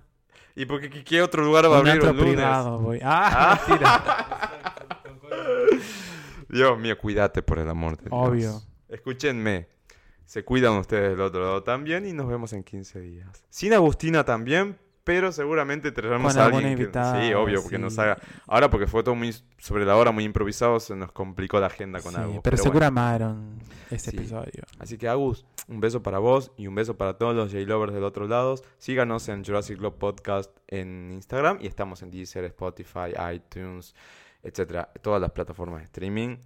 ¿Y 0.55 0.65
por 0.67 0.79
qué, 0.81 1.03
qué- 1.03 1.21
otro 1.23 1.43
lugar 1.43 1.65
va 1.69 1.77
a 1.77 1.79
abrir 1.79 1.93
antro 1.93 2.11
un 2.11 2.17
lunes? 2.17 2.35
privado 2.35 2.79
voy. 2.79 2.99
Ah, 3.03 3.59
mentira. 3.67 4.03
Dios 6.49 6.77
mío, 6.79 6.97
cuídate 6.97 7.41
por 7.41 7.57
el 7.57 7.67
amor 7.69 7.97
de 7.97 8.03
Dios. 8.03 8.13
Obvio. 8.13 8.61
Escúchenme. 8.89 9.67
Se 10.25 10.45
cuidan 10.45 10.73
ustedes 10.73 11.09
del 11.11 11.21
otro 11.21 11.41
lado 11.41 11.63
también 11.63 12.05
y 12.07 12.13
nos 12.13 12.27
vemos 12.27 12.53
en 12.53 12.63
15 12.63 12.99
días. 13.01 13.43
Sin 13.49 13.73
Agustina 13.73 14.23
también, 14.23 14.77
pero 15.03 15.31
seguramente 15.31 15.91
traeremos 15.91 16.35
a 16.37 16.45
alguien 16.45 16.77
que... 16.77 16.85
Sí, 16.85 17.33
obvio, 17.33 17.61
porque 17.61 17.75
sí. 17.77 17.81
nos 17.81 17.97
haga... 17.99 18.17
Ahora 18.47 18.69
porque 18.69 18.87
fue 18.87 19.03
todo 19.03 19.15
muy 19.15 19.33
sobre 19.57 19.85
la 19.85 19.95
hora, 19.97 20.11
muy 20.11 20.23
improvisado, 20.23 20.79
se 20.79 20.95
nos 20.95 21.11
complicó 21.11 21.59
la 21.59 21.67
agenda 21.67 22.01
con 22.01 22.13
Sí, 22.13 22.17
algo. 22.19 22.41
pero, 22.41 22.57
seguro 22.57 22.73
bueno. 22.79 22.87
amaron 22.87 23.59
ese 23.89 24.11
Sí. 24.11 24.17
episodio. 24.17 24.63
Así 24.79 24.97
que 24.97 25.07
Agus, 25.07 25.45
un 25.67 25.79
beso 25.81 26.01
para 26.03 26.19
vos 26.19 26.51
y 26.57 26.67
un 26.67 26.75
beso 26.75 26.97
para 26.97 27.17
todos 27.17 27.35
los 27.35 27.51
J-Lovers 27.51 27.93
del 27.93 28.03
otro 28.03 28.27
lado. 28.27 28.55
Síganos 28.77 29.27
en 29.29 29.43
Jurassic 29.43 29.77
Club 29.77 29.97
Podcast 29.97 30.51
en 30.67 31.11
Instagram 31.11 31.57
y 31.61 31.67
estamos 31.67 32.01
en 32.01 32.09
Deezer, 32.11 32.45
Spotify, 32.45 33.13
iTunes, 33.33 33.95
etcétera, 34.41 34.89
todas 35.01 35.21
las 35.21 35.31
plataformas 35.31 35.79
de 35.79 35.85
streaming. 35.85 36.37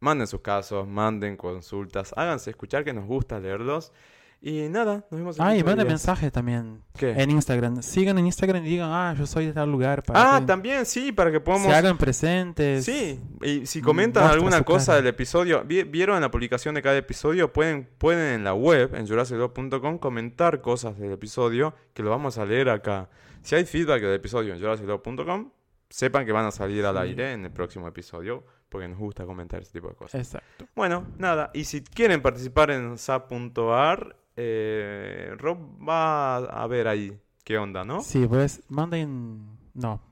Manden 0.00 0.26
sus 0.26 0.40
casos, 0.42 0.86
manden 0.86 1.36
consultas, 1.36 2.12
háganse 2.16 2.50
escuchar 2.50 2.84
que 2.84 2.92
nos 2.92 3.06
gusta 3.06 3.40
leerlos. 3.40 3.92
Y 4.40 4.68
nada, 4.68 5.04
nos 5.10 5.18
vemos 5.18 5.38
en 5.38 5.44
Ah, 5.44 5.52
y 5.54 5.56
15 5.58 5.64
manden 5.64 5.88
mensaje 5.88 6.30
también. 6.30 6.82
¿Qué? 6.96 7.10
En 7.10 7.30
Instagram. 7.30 7.82
Sigan 7.82 8.18
en 8.18 8.26
Instagram 8.26 8.64
y 8.64 8.68
digan, 8.68 8.90
ah, 8.92 9.14
yo 9.18 9.26
soy 9.26 9.46
de 9.46 9.52
tal 9.52 9.72
lugar. 9.72 10.02
Para 10.04 10.36
Ah, 10.36 10.40
que 10.40 10.46
también, 10.46 10.86
sí, 10.86 11.10
para 11.10 11.32
que 11.32 11.40
podamos... 11.40 11.66
se 11.66 11.74
hagan 11.74 11.98
presentes. 11.98 12.84
Sí, 12.84 13.18
y 13.42 13.66
si 13.66 13.80
comentan 13.82 14.24
alguna 14.30 14.62
cosa 14.62 14.86
cara. 14.92 14.96
del 14.98 15.06
episodio, 15.08 15.64
vi- 15.64 15.82
vieron 15.82 16.16
en 16.16 16.22
la 16.22 16.30
publicación 16.30 16.74
de 16.76 16.82
cada 16.82 16.96
episodio, 16.96 17.52
pueden, 17.52 17.88
pueden 17.98 18.34
en 18.34 18.44
la 18.44 18.54
web, 18.54 18.94
en 18.94 19.06
jurassiclog.com, 19.08 19.98
comentar 19.98 20.60
cosas 20.60 20.96
del 20.98 21.12
episodio 21.12 21.74
que 21.92 22.02
lo 22.04 22.10
vamos 22.10 22.38
a 22.38 22.44
leer 22.44 22.68
acá. 22.68 23.08
Si 23.42 23.54
hay 23.56 23.64
feedback 23.64 24.02
del 24.02 24.14
episodio 24.14 24.54
en 24.54 24.60
jurassiclog.com, 24.60 25.50
sepan 25.88 26.24
que 26.26 26.32
van 26.32 26.44
a 26.46 26.50
salir 26.52 26.84
al 26.84 26.98
aire 26.98 27.32
en 27.32 27.44
el 27.46 27.50
próximo 27.52 27.88
episodio, 27.88 28.44
porque 28.68 28.86
nos 28.86 28.98
gusta 28.98 29.24
comentar 29.24 29.62
ese 29.62 29.72
tipo 29.72 29.88
de 29.88 29.94
cosas. 29.94 30.20
Exacto. 30.20 30.66
Bueno, 30.76 31.06
nada, 31.18 31.50
y 31.54 31.64
si 31.64 31.82
quieren 31.82 32.20
participar 32.22 32.70
en 32.70 32.98
sap.ar, 32.98 34.16
eh, 34.36 35.32
Rob 35.38 35.58
va 35.88 36.36
a 36.36 36.66
ver 36.66 36.88
ahí 36.88 37.18
qué 37.44 37.58
onda, 37.58 37.84
¿no? 37.84 38.02
Sí, 38.02 38.26
pues 38.26 38.62
manden. 38.68 39.58
No. 39.74 40.02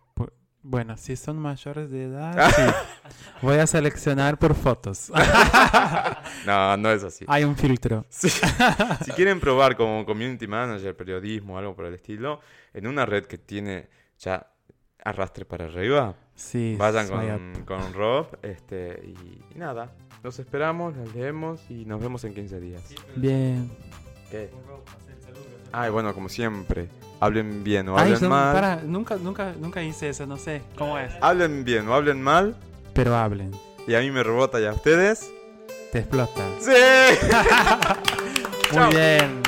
Bueno, 0.67 0.97
si 0.97 1.15
son 1.15 1.39
mayores 1.39 1.91
de 1.91 2.05
edad, 2.05 2.51
sí. 2.57 2.63
Voy 3.43 3.59
a 3.59 3.67
seleccionar 3.67 4.39
por 4.39 4.55
fotos. 4.55 5.13
No, 6.47 6.77
no 6.77 6.91
es 6.91 7.03
así. 7.05 7.25
Hay 7.29 7.45
un 7.45 7.57
filtro. 7.57 8.05
Sí. 8.11 8.29
si 8.29 9.11
quieren 9.13 9.41
probar 9.41 9.77
como 9.77 10.05
community 10.05 10.47
manager, 10.47 10.95
periodismo, 10.97 11.59
algo 11.59 11.75
por 11.75 11.87
el 11.87 11.95
estilo, 11.95 12.41
en 12.73 12.87
una 12.87 13.07
red 13.07 13.25
que 13.27 13.39
tiene 13.39 13.89
ya 14.19 14.47
arrastre 15.05 15.45
para 15.45 15.67
arriba, 15.67 16.15
Sí. 16.35 16.77
vayan 16.79 17.09
con, 17.09 17.65
con 17.65 17.93
Rob 17.95 18.39
este, 18.43 19.01
y, 19.05 19.43
y 19.55 19.59
nada. 19.59 19.93
Los 20.23 20.39
esperamos, 20.39 20.97
los 20.97 21.15
leemos 21.15 21.71
y 21.71 21.85
nos 21.85 22.01
vemos 22.01 22.25
en 22.25 22.35
15 22.35 22.61
días. 22.61 22.83
Bien. 23.17 23.71
¿Qué? 24.31 24.51
Ay, 25.73 25.91
bueno, 25.91 26.15
como 26.15 26.29
siempre, 26.29 26.89
hablen 27.21 27.65
bien 27.65 27.89
o 27.89 27.99
Ay, 27.99 28.13
hablen 28.13 28.31
mal. 28.31 28.55
para, 28.55 28.77
nunca, 28.77 29.17
nunca, 29.17 29.55
nunca 29.59 29.83
hice 29.83 30.09
eso, 30.09 30.27
no 30.27 30.37
sé 30.37 30.63
cómo 30.77 30.99
es. 30.99 31.13
Hablen 31.21 31.65
bien 31.65 31.89
o 31.89 31.95
hablen 31.95 32.23
mal 32.23 32.57
Pero 32.93 33.17
hablen. 33.17 33.51
y 33.87 33.95
a 33.95 34.01
mí 34.01 34.11
me 34.11 34.23
rebota 34.23 34.61
y 34.61 34.67
a 34.67 34.73
ustedes. 34.73 35.31
Te 35.93 35.99
explota. 36.01 36.43
¡Sí! 36.61 36.73
Muy 38.79 38.95
bien. 38.95 39.43